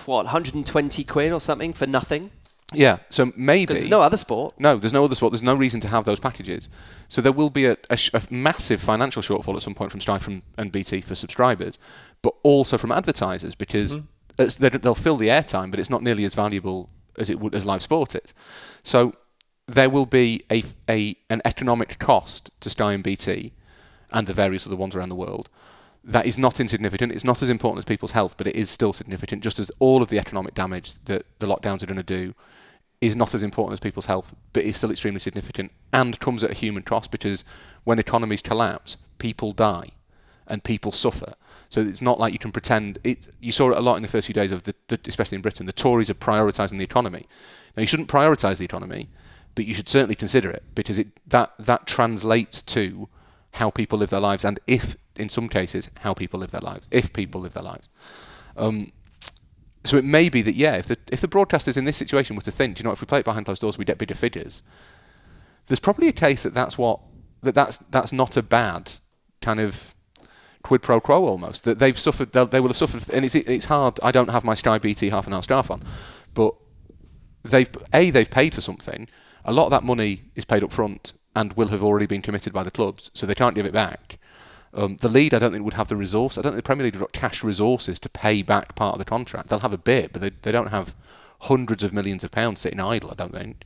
what, 0.06 0.26
120 0.26 1.04
quid 1.06 1.32
or 1.32 1.40
something 1.40 1.72
for 1.72 1.88
nothing? 1.88 2.32
Yeah, 2.74 2.98
so 3.10 3.32
maybe 3.38 3.74
there's 3.74 3.90
no 3.90 4.02
other 4.02 4.18
sport. 4.18 4.60
No, 4.60 4.76
there's 4.76 4.92
no 4.92 5.06
other 5.06 5.16
sport. 5.16 5.32
There's 5.32 5.42
no 5.42 5.56
reason 5.56 5.80
to 5.82 5.88
have 5.88 6.04
those 6.04 6.20
packages. 6.20 6.68
So 7.08 7.22
there 7.22 7.32
will 7.32 7.50
be 7.50 7.66
a, 7.66 7.78
a, 7.90 7.96
sh- 7.96 8.10
a 8.14 8.22
massive 8.30 8.82
financial 8.82 9.22
shortfall 9.22 9.56
at 9.56 9.62
some 9.62 9.74
point 9.74 9.90
from 9.90 10.02
Sky 10.02 10.20
from, 10.20 10.44
and 10.58 10.70
BT 10.70 11.00
for 11.00 11.16
subscribers, 11.16 11.80
but 12.22 12.34
also 12.44 12.78
from 12.78 12.92
advertisers 12.92 13.56
because 13.56 13.96
hmm. 13.96 14.02
they, 14.36 14.70
they'll 14.70 14.96
fill 14.96 15.16
the 15.16 15.30
airtime, 15.30 15.72
but 15.72 15.80
it's 15.80 15.90
not 15.90 16.04
nearly 16.04 16.26
as 16.26 16.36
valuable 16.36 16.90
as 17.18 17.30
it 17.30 17.40
would 17.40 17.56
as 17.56 17.66
live 17.66 17.82
sport 17.82 18.16
is. 18.16 18.34
So 18.84 19.14
there 19.66 19.90
will 19.90 20.06
be 20.06 20.42
a, 20.52 20.64
a 20.90 21.16
an 21.30 21.42
economic 21.46 22.00
cost 22.00 22.52
to 22.60 22.70
Sky 22.70 22.92
and 22.94 23.04
BT 23.04 23.54
and 24.12 24.28
the 24.28 24.34
various 24.34 24.68
other 24.68 24.76
ones 24.76 24.94
around 24.94 25.10
the 25.10 25.16
world. 25.16 25.50
That 26.08 26.26
is 26.26 26.40
not 26.40 26.60
insignificant. 26.60 27.12
It's 27.12 27.26
not 27.26 27.44
as 27.44 27.50
important 27.50 27.80
as 27.80 27.86
people's 27.86 28.12
health, 28.12 28.36
but 28.38 28.48
it 28.48 28.56
is 28.56 28.70
still 28.70 28.94
significant. 28.94 29.44
Just 29.44 29.60
as 29.60 29.70
all 29.80 30.02
of 30.02 30.08
the 30.08 30.18
economic 30.18 30.54
damage 30.54 30.94
that 31.06 31.26
the 31.40 31.48
lockdowns 31.48 31.84
are 31.84 31.86
going 31.86 31.98
to 31.98 32.04
do 32.04 32.34
is 33.02 33.16
not 33.16 33.36
as 33.36 33.44
important 33.44 33.74
as 33.74 33.80
people's 33.80 34.06
health, 34.08 34.34
but 34.54 34.64
is 34.64 34.78
still 34.78 34.90
extremely 34.90 35.20
significant 35.20 35.72
and 35.94 36.20
comes 36.20 36.44
at 36.44 36.52
a 36.52 36.56
human 36.56 36.82
cost 36.82 37.12
because 37.12 37.44
when 37.84 38.00
economies 38.00 38.42
collapse, 38.42 38.98
people 39.20 39.52
die 39.52 39.90
and 40.48 40.64
people 40.64 40.92
suffer. 40.92 41.34
So 41.70 41.82
it's 41.82 42.02
not 42.02 42.20
like 42.20 42.34
you 42.34 42.40
can 42.40 42.52
pretend. 42.52 43.00
It, 43.04 43.28
you 43.42 43.52
saw 43.52 43.72
it 43.72 43.78
a 43.78 43.82
lot 43.82 43.98
in 43.98 44.02
the 44.02 44.08
first 44.08 44.28
few 44.28 44.34
days 44.34 44.52
of 44.52 44.64
the, 44.64 44.74
the, 44.88 45.00
especially 45.08 45.36
in 45.36 45.42
Britain. 45.42 45.66
The 45.66 45.74
Tories 45.74 46.10
are 46.10 46.16
prioritising 46.16 46.78
the 46.78 46.84
economy. 46.84 47.28
Now 47.76 47.82
you 47.82 47.88
shouldn't 47.88 48.10
prioritise 48.10 48.58
the 48.58 48.66
economy, 48.66 49.10
but 49.56 49.66
you 49.66 49.76
should 49.76 49.90
certainly 49.90 50.16
consider 50.16 50.50
it 50.50 50.64
because 50.74 50.98
it 50.98 51.08
that 51.28 51.54
that 51.60 51.86
translates 51.86 52.62
to 52.62 53.10
how 53.54 53.70
people 53.70 53.98
live 54.00 54.10
their 54.10 54.20
lives 54.20 54.46
and 54.46 54.60
if 54.68 54.96
in 55.18 55.30
some 55.30 55.50
cases 55.50 55.90
how 56.00 56.14
people 56.14 56.40
live 56.40 56.52
their 56.52 56.62
lives 56.62 56.88
if 56.92 57.14
people 57.14 57.42
live 57.42 57.54
their 57.54 57.64
lives. 57.64 57.90
Um, 58.56 58.92
so 59.84 59.98
it 59.98 60.04
may 60.04 60.30
be 60.30 60.42
that 60.42 60.56
yeah, 60.56 60.76
if 60.76 60.88
the 60.88 60.98
if 61.12 61.22
the 61.22 61.28
broadcasters 61.28 61.78
in 61.78 61.86
this 61.86 61.98
situation 61.98 62.36
were 62.36 62.42
to 62.42 62.52
think, 62.52 62.78
"Do 62.78 62.82
you 62.82 62.84
know, 62.86 62.92
if 62.92 63.02
we 63.02 63.06
play 63.06 63.20
it 63.20 63.26
behind 63.26 63.46
closed 63.46 63.62
doors, 63.62 63.78
we 63.78 63.86
get 63.86 63.98
bigger 63.98 64.16
figures. 64.16 64.64
There's 65.68 65.80
probably 65.80 66.08
a 66.08 66.14
case 66.14 66.44
that 66.44 66.54
that's 66.54 66.78
what 66.78 67.00
that 67.42 67.56
that's 67.56 67.78
that's 67.90 68.12
not 68.12 68.38
a 68.38 68.44
bad 68.44 68.94
kind 69.42 69.60
of 69.60 69.96
quid 70.64 70.82
pro 70.82 71.00
quo 71.00 71.24
almost 71.26 71.64
that 71.64 71.80
they've 71.80 71.98
suffered 71.98 72.32
they 72.34 72.60
will 72.60 72.70
have 72.70 72.78
suffered 72.78 73.10
and 73.12 73.24
it's 73.24 73.36
it's 73.36 73.66
hard 73.66 74.00
I 74.04 74.12
don't 74.12 74.30
have 74.30 74.44
my 74.44 74.54
Sky 74.54 74.78
BT 74.78 75.10
half 75.10 75.28
an 75.28 75.34
hour 75.34 75.42
scarf 75.44 75.72
on 75.72 75.84
but 76.34 76.54
they've 77.44 77.70
a 77.94 78.10
they've 78.10 78.30
paid 78.30 78.54
for 78.54 78.62
something 78.62 79.08
a 79.46 79.54
lot 79.54 79.66
of 79.66 79.72
that 79.72 79.84
money 79.84 80.24
is 80.36 80.44
paid 80.44 80.64
up 80.64 80.74
front 80.74 81.14
and 81.36 81.54
will 81.54 81.70
have 81.70 81.84
already 81.84 82.06
been 82.06 82.22
committed 82.22 82.52
by 82.52 82.64
the 82.64 82.72
clubs 82.72 83.12
so 83.14 83.26
they 83.26 83.36
can't 83.36 83.56
give 83.56 83.66
it 83.66 83.72
back 83.72 84.17
um, 84.74 84.98
the 84.98 85.10
league 85.10 85.34
I 85.34 85.40
don't 85.40 85.52
think 85.52 85.64
would 85.64 85.74
have 85.76 85.88
the 85.88 85.96
resource 85.96 86.38
I 86.38 86.42
don't 86.42 86.54
think 86.54 86.64
the 86.64 86.68
Premier 86.68 86.86
League 86.86 86.96
would 86.96 87.02
have 87.02 87.12
got 87.12 87.20
cash 87.20 87.44
resources 87.44 88.00
to 88.02 88.10
pay 88.10 88.42
back 88.42 88.76
part 88.76 88.94
of 88.94 89.00
the 89.00 89.06
contract 89.06 89.50
they'll 89.50 89.60
have 89.60 89.74
a 89.74 89.78
bit 89.78 90.14
but 90.14 90.22
they, 90.22 90.30
they 90.30 90.52
don't 90.52 90.68
have 90.68 90.94
hundreds 91.42 91.84
of 91.84 91.94
millions 91.94 92.24
of 92.24 92.32
pounds 92.32 92.62
sitting 92.62 92.80
idle 92.80 93.12
I 93.12 93.16
don't 93.16 93.34
think 93.34 93.64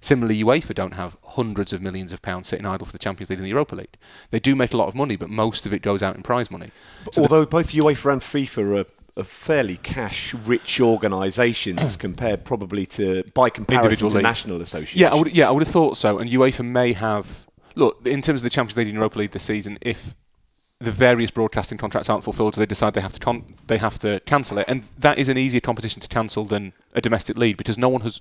Similarly, 0.00 0.42
UEFA 0.42 0.74
don't 0.74 0.92
have 0.92 1.16
hundreds 1.24 1.72
of 1.72 1.82
millions 1.82 2.12
of 2.12 2.22
pounds 2.22 2.48
sitting 2.48 2.66
idle 2.66 2.86
for 2.86 2.92
the 2.92 2.98
Champions 2.98 3.30
League 3.30 3.38
and 3.38 3.46
the 3.46 3.50
Europa 3.50 3.74
League. 3.74 3.96
They 4.30 4.38
do 4.38 4.54
make 4.54 4.72
a 4.72 4.76
lot 4.76 4.88
of 4.88 4.94
money, 4.94 5.16
but 5.16 5.30
most 5.30 5.66
of 5.66 5.72
it 5.72 5.82
goes 5.82 6.02
out 6.02 6.14
in 6.14 6.22
prize 6.22 6.50
money. 6.50 6.70
So 7.12 7.22
Although 7.22 7.46
both 7.46 7.72
UEFA 7.72 8.12
and 8.12 8.20
FIFA 8.20 8.86
are, 9.16 9.24
fairly 9.24 9.78
cash-rich 9.78 10.78
organisations 10.78 11.96
compared 12.06 12.44
probably 12.44 12.84
to, 12.84 13.24
by 13.32 13.48
comparison 13.48 14.10
to 14.10 14.20
national 14.20 14.60
associations. 14.60 15.00
yeah, 15.00 15.10
I 15.10 15.14
would, 15.14 15.34
yeah, 15.34 15.48
I 15.48 15.50
would 15.52 15.62
have 15.62 15.72
thought 15.72 15.96
so. 15.96 16.18
And 16.18 16.28
UEFA 16.28 16.66
may 16.66 16.92
have 16.92 17.46
look 17.74 18.06
in 18.06 18.20
terms 18.20 18.40
of 18.40 18.42
the 18.42 18.50
Champions 18.50 18.76
League 18.76 18.88
and 18.88 18.94
Europa 18.94 19.18
League 19.18 19.30
this 19.30 19.42
season. 19.42 19.78
If 19.80 20.14
the 20.78 20.92
various 20.92 21.30
broadcasting 21.30 21.78
contracts 21.78 22.10
aren't 22.10 22.24
fulfilled, 22.24 22.54
so 22.54 22.60
they 22.60 22.66
decide 22.66 22.94
they 22.94 23.00
have 23.00 23.12
to 23.14 23.20
con- 23.20 23.44
they 23.66 23.78
have 23.78 23.98
to 24.00 24.20
cancel 24.26 24.58
it, 24.58 24.66
and 24.68 24.84
that 24.98 25.18
is 25.18 25.28
an 25.28 25.38
easier 25.38 25.60
competition 25.60 26.00
to 26.00 26.08
cancel 26.08 26.44
than 26.44 26.72
a 26.94 27.00
domestic 27.00 27.38
league 27.38 27.56
because 27.56 27.78
no 27.78 27.88
one 27.88 28.02
has 28.02 28.20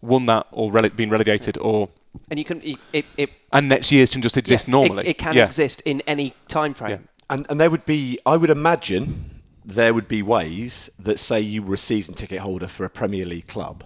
won 0.00 0.26
that 0.26 0.46
or 0.50 0.70
rele- 0.70 0.94
been 0.96 1.10
relegated 1.10 1.56
or 1.58 1.88
And 2.28 2.38
you 2.38 2.44
can, 2.44 2.60
it, 2.62 2.78
it, 2.92 3.06
it, 3.16 3.30
and 3.52 3.68
next 3.68 3.92
year's 3.92 4.10
can 4.10 4.20
just 4.20 4.36
exist 4.36 4.66
yes, 4.66 4.68
normally. 4.68 5.04
It, 5.04 5.10
it 5.10 5.18
can 5.18 5.34
yeah. 5.34 5.44
exist 5.44 5.80
in 5.82 6.02
any 6.06 6.34
time 6.48 6.74
frame. 6.74 6.90
Yeah. 6.90 6.98
And, 7.30 7.46
and 7.48 7.60
there 7.60 7.70
would 7.70 7.86
be, 7.86 8.18
I 8.26 8.36
would 8.36 8.50
imagine, 8.50 9.42
there 9.64 9.94
would 9.94 10.08
be 10.08 10.20
ways 10.20 10.90
that, 10.98 11.20
say, 11.20 11.40
you 11.40 11.62
were 11.62 11.74
a 11.74 11.78
season 11.78 12.14
ticket 12.14 12.40
holder 12.40 12.66
for 12.66 12.84
a 12.84 12.90
Premier 12.90 13.24
League 13.24 13.46
club, 13.46 13.84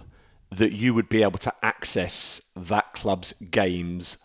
that 0.49 0.73
you 0.73 0.93
would 0.95 1.07
be 1.07 1.21
able 1.21 1.37
to 1.37 1.53
access 1.61 2.41
that 2.55 2.93
club's 2.93 3.33
games 3.51 4.17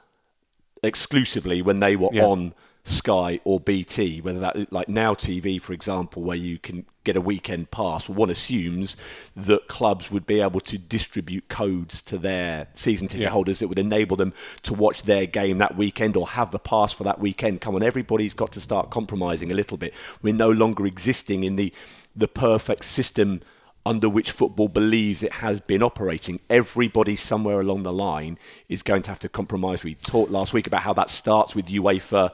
exclusively 0.82 1.60
when 1.62 1.80
they 1.80 1.94
were 1.94 2.08
Yeah. 2.10 2.24
on 2.24 2.54
Sky 2.84 3.38
or 3.44 3.60
BT, 3.60 4.20
whether 4.20 4.40
that 4.40 4.72
like 4.72 4.88
Now 4.88 5.14
TV, 5.14 5.60
for 5.60 5.72
example, 5.72 6.22
where 6.22 6.36
you 6.36 6.58
can 6.58 6.84
get 7.04 7.16
a 7.16 7.20
weekend 7.20 7.70
pass. 7.70 8.08
One 8.08 8.28
assumes 8.28 8.96
that 9.36 9.68
clubs 9.68 10.10
would 10.10 10.26
be 10.26 10.40
able 10.40 10.60
to 10.60 10.78
distribute 10.78 11.48
codes 11.48 12.02
to 12.02 12.18
their 12.18 12.66
season 12.74 13.06
ticket 13.06 13.22
Yeah. 13.24 13.30
holders 13.30 13.60
that 13.60 13.68
would 13.68 13.78
enable 13.78 14.16
them 14.16 14.32
to 14.64 14.74
watch 14.74 15.02
their 15.02 15.26
game 15.26 15.58
that 15.58 15.76
weekend 15.76 16.16
or 16.16 16.28
have 16.30 16.50
the 16.50 16.58
pass 16.58 16.92
for 16.92 17.04
that 17.04 17.20
weekend. 17.20 17.60
Come 17.60 17.76
on, 17.76 17.82
everybody's 17.84 18.34
got 18.34 18.50
to 18.52 18.60
start 18.60 18.90
compromising 18.90 19.52
a 19.52 19.54
little 19.54 19.76
bit. 19.76 19.94
We're 20.20 20.34
no 20.34 20.50
longer 20.50 20.84
existing 20.86 21.44
in 21.44 21.56
the 21.56 21.72
the 22.14 22.28
perfect 22.28 22.84
system 22.84 23.40
under 23.84 24.08
which 24.08 24.30
football 24.30 24.68
believes 24.68 25.24
it 25.24 25.32
has 25.32 25.58
been 25.58 25.82
operating. 25.82 26.38
Everybody 26.48 27.16
somewhere 27.16 27.58
along 27.58 27.82
the 27.82 27.92
line 27.92 28.38
is 28.68 28.82
going 28.84 29.02
to 29.02 29.10
have 29.10 29.18
to 29.20 29.28
compromise. 29.28 29.82
We 29.82 29.94
talked 29.96 30.30
last 30.30 30.52
week 30.52 30.68
about 30.68 30.82
how 30.82 30.92
that 30.92 31.10
starts 31.10 31.56
with 31.56 31.66
UEFA 31.66 32.30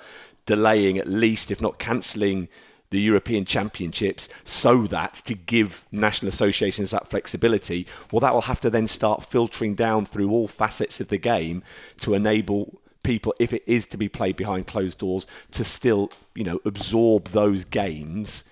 delaying 0.48 0.96
at 0.96 1.06
least, 1.06 1.50
if 1.50 1.60
not 1.60 1.78
cancelling, 1.78 2.48
the 2.88 2.98
European 2.98 3.44
Championships 3.44 4.30
so 4.44 4.86
that 4.86 5.12
to 5.26 5.34
give 5.34 5.84
national 5.92 6.30
associations 6.30 6.90
that 6.90 7.06
flexibility, 7.06 7.86
well, 8.10 8.20
that 8.20 8.32
will 8.32 8.48
have 8.52 8.62
to 8.62 8.70
then 8.70 8.88
start 8.88 9.22
filtering 9.22 9.74
down 9.74 10.06
through 10.06 10.30
all 10.30 10.48
facets 10.48 10.98
of 10.98 11.08
the 11.08 11.18
game 11.18 11.62
to 12.00 12.14
enable 12.14 12.80
people, 13.02 13.34
if 13.38 13.52
it 13.52 13.62
is 13.66 13.86
to 13.88 13.98
be 13.98 14.08
played 14.08 14.36
behind 14.36 14.66
closed 14.66 14.96
doors, 14.96 15.26
to 15.50 15.64
still, 15.64 16.10
you 16.34 16.44
know, 16.44 16.60
absorb 16.64 17.26
those 17.28 17.64
games 17.64 18.44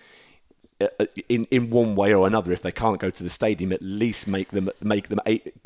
in 1.28 1.46
in 1.50 1.70
one 1.70 1.94
way 1.94 2.12
or 2.12 2.26
another. 2.26 2.52
If 2.52 2.62
they 2.62 2.72
can't 2.72 2.98
go 3.00 3.08
to 3.10 3.22
the 3.22 3.30
stadium, 3.30 3.72
at 3.72 3.80
least 3.80 4.26
make 4.28 4.50
them 4.50 4.68
make 4.82 5.08
them 5.08 5.20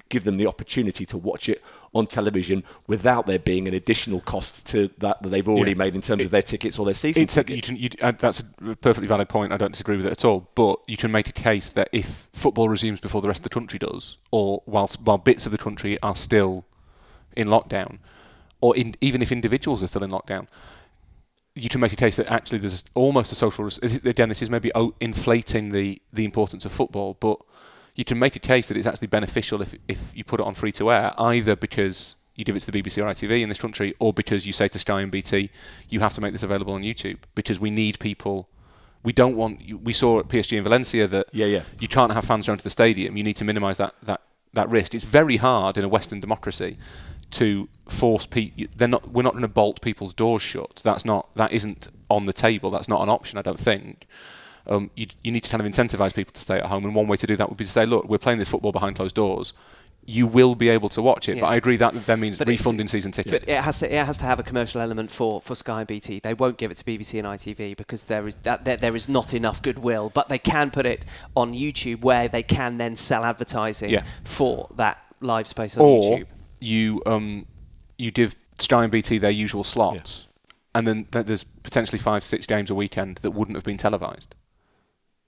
give 0.08 0.24
them 0.24 0.36
the 0.36 0.46
opportunity 0.46 1.04
to 1.06 1.18
watch 1.18 1.48
it 1.48 1.62
on 1.92 2.06
television 2.06 2.62
without 2.86 3.26
there 3.26 3.38
being 3.38 3.66
an 3.66 3.74
additional 3.74 4.20
cost 4.20 4.64
to 4.68 4.88
that 4.98 5.20
that 5.22 5.28
they've 5.30 5.48
already 5.48 5.72
Yeah. 5.72 5.76
made 5.78 5.96
in 5.96 6.02
terms 6.02 6.24
of 6.24 6.30
their 6.30 6.42
tickets 6.42 6.78
or 6.78 6.84
their 6.84 6.94
season 6.94 7.22
It's 7.24 7.36
a, 7.36 7.44
you 7.48 7.60
can, 7.60 7.76
you, 7.76 7.88
uh, 8.00 8.12
that's 8.12 8.38
a 8.40 8.44
perfectly 8.76 9.08
valid 9.08 9.28
point. 9.28 9.52
I 9.52 9.56
don't 9.56 9.72
disagree 9.72 9.96
with 9.96 10.06
it 10.06 10.12
at 10.12 10.24
all. 10.24 10.48
But 10.54 10.78
you 10.86 10.96
can 10.96 11.10
make 11.10 11.28
a 11.28 11.32
case 11.32 11.68
that 11.70 11.88
if 11.90 12.28
football 12.32 12.68
resumes 12.68 13.00
before 13.00 13.20
the 13.20 13.28
rest 13.28 13.40
of 13.40 13.44
the 13.44 13.50
country 13.50 13.78
does, 13.80 14.16
or 14.30 14.62
whilst 14.66 15.00
while 15.00 15.18
bits 15.18 15.44
of 15.46 15.52
the 15.52 15.58
country 15.58 16.00
are 16.02 16.14
still 16.14 16.64
in 17.36 17.48
lockdown, 17.48 17.98
or 18.60 18.76
in, 18.76 18.94
even 19.00 19.22
if 19.22 19.32
individuals 19.32 19.82
are 19.82 19.88
still 19.88 20.04
in 20.04 20.10
lockdown, 20.10 20.46
you 21.54 21.68
can 21.68 21.80
make 21.80 21.92
a 21.92 21.96
case 21.96 22.16
that 22.16 22.30
actually 22.30 22.58
there's 22.58 22.84
almost 22.94 23.32
a 23.32 23.34
social. 23.34 23.68
Again, 23.82 24.28
this 24.28 24.42
is 24.42 24.50
maybe 24.50 24.70
inflating 25.00 25.70
the 25.70 26.00
the 26.12 26.24
importance 26.24 26.64
of 26.64 26.72
football, 26.72 27.16
but 27.20 27.40
you 27.94 28.04
can 28.04 28.18
make 28.18 28.36
a 28.36 28.40
case 28.40 28.68
that 28.68 28.76
it's 28.76 28.86
actually 28.86 29.08
beneficial 29.08 29.60
if 29.60 29.74
if 29.88 30.12
you 30.14 30.24
put 30.24 30.40
it 30.40 30.46
on 30.46 30.54
free 30.54 30.72
to 30.72 30.90
air, 30.90 31.12
either 31.18 31.56
because 31.56 32.16
you 32.34 32.44
give 32.44 32.56
it 32.56 32.60
to 32.60 32.70
the 32.70 32.82
BBC 32.82 32.98
or 33.02 33.06
ITV 33.06 33.42
in 33.42 33.48
this 33.48 33.58
country, 33.58 33.94
or 33.98 34.12
because 34.12 34.46
you 34.46 34.52
say 34.52 34.68
to 34.68 34.78
Sky 34.78 35.02
and 35.02 35.10
BT, 35.10 35.50
you 35.88 36.00
have 36.00 36.14
to 36.14 36.20
make 36.20 36.32
this 36.32 36.42
available 36.42 36.72
on 36.72 36.82
YouTube 36.82 37.18
because 37.34 37.58
we 37.58 37.70
need 37.70 37.98
people. 37.98 38.48
We 39.02 39.12
don't 39.12 39.34
want. 39.36 39.60
We 39.82 39.92
saw 39.92 40.20
at 40.20 40.28
PSG 40.28 40.56
in 40.58 40.64
Valencia 40.64 41.06
that 41.08 41.26
Yeah, 41.32 41.46
yeah. 41.46 41.62
you 41.80 41.88
can't 41.88 42.12
have 42.12 42.24
fans 42.24 42.46
going 42.46 42.58
to 42.58 42.64
the 42.64 42.70
stadium. 42.70 43.16
You 43.16 43.24
need 43.24 43.36
to 43.36 43.44
minimise 43.44 43.76
that 43.78 43.94
that 44.04 44.20
that 44.52 44.68
risk. 44.68 44.94
It's 44.94 45.04
very 45.04 45.36
hard 45.38 45.76
in 45.78 45.84
a 45.84 45.88
Western 45.88 46.20
democracy 46.20 46.76
to 47.32 47.68
force 47.88 48.26
people. 48.26 48.66
They're 48.76 48.88
not. 48.88 49.10
We're 49.10 49.22
not 49.22 49.32
going 49.32 49.42
to 49.42 49.48
bolt 49.48 49.80
people's 49.80 50.14
doors 50.14 50.42
shut. 50.42 50.80
That's 50.82 51.04
not. 51.04 51.32
That 51.34 51.52
isn't 51.52 51.88
on 52.08 52.26
the 52.26 52.32
table. 52.32 52.70
That's 52.70 52.88
not 52.88 53.02
an 53.02 53.08
option. 53.08 53.38
I 53.38 53.42
don't 53.42 53.58
think. 53.60 54.06
Um, 54.66 54.90
you, 54.94 55.06
you 55.24 55.32
need 55.32 55.42
to 55.44 55.50
kind 55.50 55.64
of 55.64 55.70
incentivise 55.72 56.14
people 56.14 56.32
to 56.32 56.40
stay 56.40 56.58
at 56.58 56.66
home, 56.66 56.84
and 56.84 56.94
one 56.94 57.08
way 57.08 57.16
to 57.16 57.26
do 57.26 57.34
that 57.36 57.48
would 57.48 57.56
be 57.58 57.64
to 57.64 57.70
say, 57.70 57.86
look, 57.86 58.08
we're 58.08 58.18
playing 58.18 58.38
this 58.38 58.48
football 58.48 58.72
behind 58.72 58.94
closed 58.96 59.16
doors. 59.16 59.52
you 60.06 60.26
will 60.26 60.54
be 60.54 60.68
able 60.68 60.88
to 60.88 61.00
watch 61.02 61.28
it. 61.28 61.36
Yeah. 61.36 61.42
But 61.42 61.46
I 61.48 61.56
agree 61.56 61.76
that 61.76 61.92
then 62.06 62.20
means 62.20 62.38
But 62.38 62.48
it- 62.48 62.52
refunding 62.52 62.88
season 62.88 63.12
tickets. 63.12 63.44
But 63.44 63.48
it 63.48 63.60
has 63.62 63.78
to 63.80 63.86
it 63.94 64.04
has 64.06 64.16
to 64.18 64.24
have 64.24 64.38
a 64.38 64.42
commercial 64.42 64.80
element 64.80 65.10
for, 65.10 65.40
for 65.40 65.54
Sky 65.54 65.80
and 65.80 65.88
BT. 65.88 66.20
They 66.20 66.34
won't 66.34 66.56
give 66.56 66.70
it 66.70 66.76
to 66.78 66.84
BBC 66.84 67.18
and 67.18 67.26
ITV 67.28 67.76
because 67.76 68.04
there 68.04 68.26
is 68.28 68.34
that 68.42 68.64
there, 68.64 68.76
there 68.76 68.96
is 68.96 69.08
not 69.08 69.34
enough 69.34 69.60
goodwill. 69.62 70.10
But 70.12 70.28
they 70.28 70.38
can 70.38 70.70
put 70.70 70.86
it 70.86 71.04
on 71.36 71.52
YouTube 71.52 72.00
where 72.02 72.28
they 72.28 72.42
can 72.42 72.78
then 72.78 72.96
sell 72.96 73.24
advertising 73.24 73.90
Yeah. 73.90 74.04
for 74.24 74.68
that 74.76 74.98
live 75.20 75.46
space 75.46 75.76
on 75.76 75.84
or 75.84 76.02
YouTube. 76.18 76.26
You 76.60 77.02
um, 77.06 77.46
you 77.98 78.10
give 78.10 78.36
Sky 78.58 78.82
and 78.84 78.92
BT 78.92 79.18
their 79.18 79.30
usual 79.30 79.64
slots, 79.64 80.26
and 80.74 80.86
then 80.86 81.06
th- 81.06 81.26
there's 81.26 81.44
potentially 81.44 81.98
five, 81.98 82.22
six 82.24 82.46
games 82.46 82.70
a 82.70 82.74
weekend 82.74 83.16
that 83.18 83.30
wouldn't 83.32 83.56
have 83.56 83.64
been 83.64 83.78
televised 83.78 84.34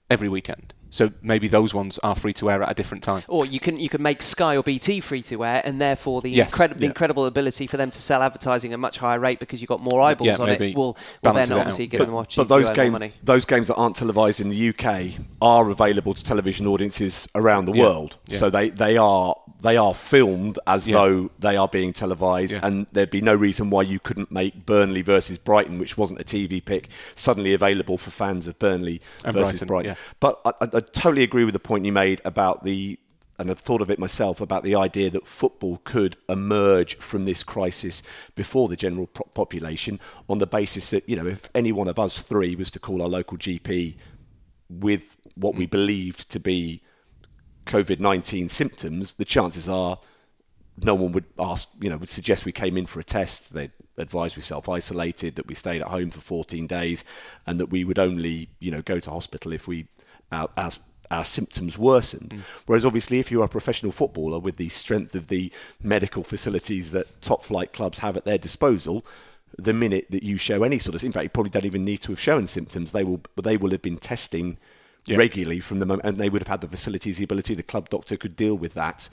every 0.09 0.29
weekend. 0.29 0.73
So 0.89 1.11
maybe 1.23 1.47
those 1.47 1.73
ones 1.73 1.97
are 2.03 2.13
free 2.15 2.33
to 2.33 2.51
air 2.51 2.61
at 2.61 2.69
a 2.69 2.75
different 2.75 3.01
time. 3.03 3.23
Or 3.27 3.47
you 3.47 3.59
can 3.59 3.79
you 3.79 3.89
can 3.89 4.03
make 4.03 4.21
Sky 4.21 4.55
or 4.55 4.61
BT 4.61 4.99
free 4.99 5.23
to 5.23 5.43
air, 5.43 5.59
and 5.65 5.81
therefore 5.81 6.21
the 6.21 6.29
Yes, 6.29 6.49
incredible 6.51 6.81
yeah. 6.83 6.87
incredible 6.87 7.25
ability 7.25 7.65
for 7.65 7.77
them 7.77 7.89
to 7.89 7.99
sell 7.99 8.21
advertising 8.21 8.73
at 8.73 8.75
a 8.75 8.77
much 8.77 8.99
higher 8.99 9.19
rate 9.19 9.39
because 9.39 9.59
you've 9.59 9.69
got 9.69 9.79
more 9.81 9.99
eyeballs 10.01 10.27
Yeah, 10.27 10.37
on 10.37 10.49
it 10.49 10.59
maybe 10.59 10.75
will, 10.75 10.93
will 10.93 10.97
balances 11.23 11.49
then 11.49 11.57
it 11.57 11.61
obviously 11.61 11.85
out. 11.85 11.89
give 11.89 11.97
but, 11.97 12.05
them 12.05 12.25
but 12.35 12.47
those 12.47 12.69
to 12.69 12.75
games, 12.75 12.91
more 12.91 12.99
money. 12.99 13.13
those 13.23 13.45
games 13.45 13.69
that 13.69 13.75
aren't 13.75 13.95
televised 13.95 14.39
in 14.39 14.49
the 14.49 14.69
UK 14.69 15.19
are 15.41 15.67
available 15.71 16.13
to 16.13 16.23
television 16.23 16.67
audiences 16.67 17.27
around 17.33 17.65
the 17.65 17.73
Yeah, 17.73 17.81
world. 17.85 18.17
yeah. 18.27 18.37
So 18.37 18.51
they, 18.51 18.69
they 18.69 18.95
are 18.95 19.35
they 19.63 19.77
are 19.77 19.93
filmed 19.93 20.59
as 20.67 20.87
Yeah. 20.87 20.97
though 20.97 21.31
they 21.39 21.55
are 21.55 21.69
being 21.69 21.93
televised, 21.93 22.51
Yeah. 22.51 22.59
and 22.63 22.85
there'd 22.91 23.09
be 23.09 23.21
no 23.21 23.33
reason 23.33 23.69
why 23.69 23.83
you 23.83 23.97
couldn't 23.97 24.29
make 24.29 24.65
Burnley 24.65 25.01
versus 25.01 25.37
Brighton, 25.37 25.79
which 25.79 25.97
wasn't 25.97 26.19
a 26.19 26.23
TV 26.23 26.59
pick, 26.61 26.89
suddenly 27.15 27.53
available 27.53 27.97
for 27.97 28.11
fans 28.11 28.45
of 28.45 28.59
Burnley 28.59 29.01
And 29.23 29.33
versus 29.33 29.61
Brighton, 29.61 29.67
Brighton. 29.67 29.91
yeah. 29.91 29.95
But 30.19 30.41
I, 30.45 30.49
I, 30.49 30.77
I 30.77 30.79
totally 30.81 31.23
agree 31.23 31.45
with 31.45 31.53
the 31.53 31.59
point 31.59 31.85
you 31.85 31.93
made 31.93 32.21
about 32.23 32.63
the. 32.63 32.99
And 33.39 33.49
I've 33.49 33.59
thought 33.59 33.81
of 33.81 33.89
it 33.89 33.97
myself 33.97 34.39
about 34.41 34.63
the 34.63 34.75
idea 34.75 35.09
that 35.09 35.25
football 35.25 35.81
could 35.83 36.17
emerge 36.29 36.97
from 36.97 37.25
this 37.25 37.41
crisis 37.41 38.03
before 38.35 38.67
the 38.67 38.75
general 38.75 39.07
pro- 39.07 39.25
population 39.33 39.99
on 40.29 40.37
the 40.37 40.45
basis 40.45 40.91
that, 40.91 41.09
you 41.09 41.15
know, 41.15 41.25
if 41.25 41.49
any 41.55 41.71
one 41.71 41.87
of 41.87 41.97
us 41.97 42.21
three 42.21 42.55
was 42.55 42.69
to 42.71 42.79
call 42.79 43.01
our 43.01 43.07
local 43.07 43.37
GP 43.39 43.95
with 44.69 45.17
what 45.35 45.55
we 45.55 45.65
mm. 45.65 45.71
believed 45.71 46.29
to 46.29 46.39
be 46.39 46.83
COVID 47.65 47.99
19 47.99 48.49
symptoms, 48.49 49.13
the 49.13 49.25
chances 49.25 49.69
are 49.69 49.99
no 50.81 50.95
one 50.95 51.11
would 51.11 51.25
ask, 51.37 51.69
you 51.79 51.89
know, 51.89 51.97
would 51.97 52.09
suggest 52.09 52.45
we 52.45 52.51
came 52.51 52.77
in 52.77 52.85
for 52.85 52.99
a 52.99 53.03
test. 53.03 53.53
They'd 53.53 53.71
advise 53.97 54.35
we 54.35 54.41
self 54.41 54.67
isolated, 54.67 55.35
that 55.35 55.47
we 55.47 55.55
stayed 55.55 55.81
at 55.81 55.89
home 55.89 56.09
for 56.09 56.21
14 56.21 56.67
days, 56.67 57.03
and 57.45 57.59
that 57.59 57.67
we 57.67 57.83
would 57.83 57.99
only, 57.99 58.49
you 58.59 58.71
know, 58.71 58.81
go 58.81 58.99
to 58.99 59.11
hospital 59.11 59.53
if 59.53 59.67
we, 59.67 59.87
our, 60.31 60.49
our, 60.57 60.71
our 61.11 61.25
symptoms 61.25 61.77
worsened. 61.77 62.31
Mm. 62.31 62.39
Whereas 62.65 62.85
obviously, 62.85 63.19
if 63.19 63.31
you're 63.31 63.45
a 63.45 63.49
professional 63.49 63.91
footballer 63.91 64.39
with 64.39 64.57
the 64.57 64.69
strength 64.69 65.13
of 65.15 65.27
the 65.27 65.51
medical 65.81 66.23
facilities 66.23 66.91
that 66.91 67.21
top 67.21 67.43
flight 67.43 67.71
clubs 67.71 67.99
have 67.99 68.17
at 68.17 68.25
their 68.25 68.39
disposal, 68.39 69.05
the 69.57 69.73
minute 69.73 70.07
that 70.09 70.23
you 70.23 70.37
show 70.37 70.63
any 70.63 70.79
sort 70.79 70.95
of, 70.95 71.03
in 71.03 71.11
fact, 71.11 71.23
you 71.23 71.29
probably 71.29 71.51
don't 71.51 71.65
even 71.65 71.85
need 71.85 72.01
to 72.01 72.11
have 72.11 72.19
shown 72.19 72.47
symptoms. 72.47 72.91
They 72.91 73.03
will, 73.03 73.21
they 73.41 73.57
will 73.57 73.69
have 73.71 73.83
been 73.83 73.97
testing 73.97 74.57
Yeah. 75.05 75.17
regularly 75.17 75.59
from 75.59 75.79
the 75.79 75.85
moment, 75.85 76.07
and 76.07 76.17
they 76.17 76.29
would 76.29 76.41
have 76.41 76.47
had 76.47 76.61
the 76.61 76.67
facilities, 76.67 77.17
the 77.17 77.25
ability, 77.25 77.55
the 77.55 77.63
club 77.63 77.89
doctor 77.89 78.15
could 78.15 78.35
deal 78.35 78.55
with 78.55 78.73
that 78.75 79.09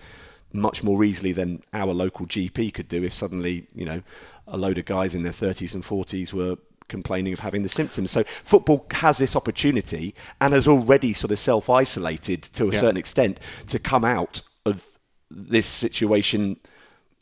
much 0.53 0.83
more 0.83 1.03
easily 1.05 1.33
than 1.33 1.63
our 1.73 1.93
local 1.93 2.27
GP 2.27 2.73
could 2.75 2.89
do 2.89 3.03
if 3.05 3.13
suddenly, 3.13 3.67
you 3.75 3.85
know, 3.85 4.03
a 4.47 4.57
load 4.57 4.79
of 4.79 4.85
guys 4.85 5.15
in 5.15 5.23
their 5.23 5.33
30s 5.33 5.75
and 5.75 5.85
40s 5.85 6.33
were 6.33 6.57
complaining 6.89 7.33
of 7.33 7.41
having 7.41 7.63
the 7.63 7.69
symptoms. 7.69 8.11
So 8.11 8.25
football 8.25 8.85
has 8.93 9.19
this 9.19 9.37
opportunity 9.37 10.15
and 10.41 10.53
has 10.53 10.67
already 10.67 11.13
sort 11.13 11.31
of 11.31 11.39
self-isolated 11.39 12.43
to 12.43 12.69
a 12.69 12.73
Yeah. 12.73 12.81
certain 12.81 12.97
extent 12.97 13.39
to 13.69 13.79
come 13.79 14.05
out 14.05 14.43
of 14.67 14.85
this 15.31 15.67
situation 15.67 16.57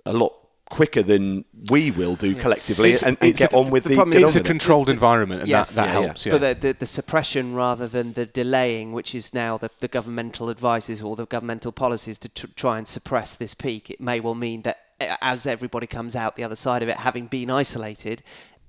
a 0.06 0.12
lot 0.14 0.32
quicker 0.70 1.02
than 1.02 1.44
we 1.70 1.90
will 1.90 2.14
do 2.16 2.34
collectively 2.34 2.90
It's- 2.90 3.02
and, 3.02 3.16
and 3.20 3.30
it's 3.30 3.38
get 3.40 3.52
a- 3.52 3.56
on 3.56 3.70
with 3.70 3.84
the 3.84 3.90
the, 3.90 3.94
problem 3.96 4.16
is 4.16 4.22
It's 4.22 4.34
a 4.34 4.38
with 4.38 4.46
it. 4.46 4.48
controlled 4.48 4.88
environment, 4.90 5.40
and 5.42 5.48
Yes, 5.48 5.74
that, 5.74 5.86
that 5.86 5.92
yeah, 5.94 5.98
yeah. 6.00 6.06
helps. 6.06 6.26
Yeah. 6.26 6.32
But 6.32 6.60
the, 6.60 6.66
the, 6.68 6.72
the 6.80 6.86
suppression 6.86 7.54
rather 7.54 7.88
than 7.88 8.12
the 8.12 8.26
delaying, 8.26 8.92
which 8.92 9.14
is 9.14 9.32
now 9.32 9.56
the, 9.58 9.70
the 9.80 9.88
governmental 9.88 10.50
advices 10.50 11.00
or 11.02 11.16
the 11.16 11.26
governmental 11.26 11.72
policies 11.72 12.18
to 12.18 12.28
tr- 12.28 12.46
try 12.56 12.78
and 12.78 12.86
suppress 12.86 13.34
this 13.36 13.54
peak, 13.54 13.90
it 13.90 14.00
may 14.00 14.20
well 14.20 14.34
mean 14.34 14.62
that 14.62 14.78
uh, 15.00 15.16
as 15.22 15.46
everybody 15.46 15.86
comes 15.86 16.14
out 16.16 16.36
the 16.36 16.44
other 16.44 16.56
side 16.56 16.82
of 16.82 16.88
it, 16.88 16.98
having 16.98 17.26
been 17.26 17.50
isolated, 17.50 18.22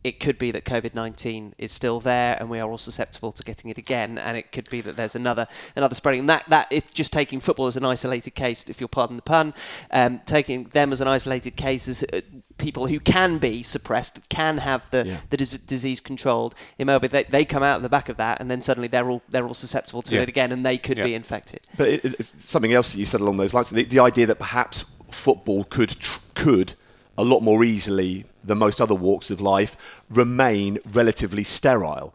it 0.04 0.20
could 0.20 0.38
be 0.38 0.52
that 0.52 0.64
COVID 0.64 0.94
nineteen 0.96 1.54
is 1.58 1.72
still 1.72 2.00
there, 2.00 2.38
and 2.40 2.50
we 2.50 2.60
are 2.60 2.70
all 2.70 2.78
susceptible 2.78 3.32
to 3.34 3.44
getting 3.44 3.70
it 3.70 3.78
again. 3.78 4.18
And 4.18 4.38
it 4.38 4.52
could 4.52 4.70
be 4.70 4.80
that 4.82 4.96
there's 4.96 5.16
another 5.16 5.48
another 5.76 5.96
spreading. 5.96 6.22
And 6.22 6.30
that 6.30 6.46
that 6.48 6.68
if 6.72 6.94
just 6.94 7.12
taking 7.12 7.40
football 7.40 7.68
as 7.68 7.76
an 7.76 7.84
isolated 7.84 8.32
case, 8.32 8.64
if 8.70 8.80
you'll 8.80 8.88
pardon 8.88 9.18
the 9.18 9.22
pun, 9.22 9.54
um, 9.92 10.22
taking 10.26 10.66
them 10.66 10.94
as 10.94 11.02
an 11.02 11.08
isolated 11.10 11.58
case 11.58 11.88
as 11.90 12.04
uh, 12.14 12.22
people 12.58 12.88
who 12.88 13.00
can 13.00 13.40
be 13.40 13.62
suppressed, 13.62 14.28
can 14.30 14.60
have 14.60 14.90
the 14.92 15.06
Yeah. 15.06 15.18
the 15.30 15.38
dis- 15.38 15.58
disease 15.58 16.00
controlled. 16.00 16.56
Immobil, 16.78 17.10
they, 17.10 17.24
they 17.24 17.44
come 17.46 17.64
out 17.64 17.78
of 17.78 17.84
the 17.84 17.90
back 17.90 18.08
of 18.08 18.16
that, 18.18 18.40
and 18.40 18.50
then 18.50 18.62
suddenly 18.62 18.88
they're 18.88 19.10
all 19.10 19.22
they're 19.30 19.46
all 19.46 19.54
susceptible 19.54 20.02
to 20.04 20.16
Yeah. 20.16 20.22
it 20.22 20.30
again, 20.30 20.52
and 20.54 20.66
they 20.66 20.78
could 20.78 20.98
Yeah. 20.98 21.04
be 21.06 21.14
infected. 21.14 21.60
But 21.76 21.88
it, 21.90 22.06
it's 22.06 22.34
something 22.38 22.72
else 22.72 22.94
that 22.94 23.00
you 23.00 23.06
said 23.06 23.20
along 23.20 23.36
those 23.38 23.54
lines. 23.54 23.70
The, 23.70 23.84
the 23.84 24.00
idea 24.00 24.28
that 24.28 24.40
perhaps 24.40 24.86
football 25.12 25.66
could 25.66 25.90
tr- 26.00 26.20
could 26.36 26.74
a 27.18 27.24
lot 27.24 27.42
more 27.42 27.66
easily 27.66 28.24
than 28.44 28.58
most 28.58 28.82
other 28.82 28.96
walks 28.96 29.30
of 29.30 29.42
life 29.42 29.76
remain 30.10 30.80
relatively 30.94 31.44
sterile. 31.44 32.14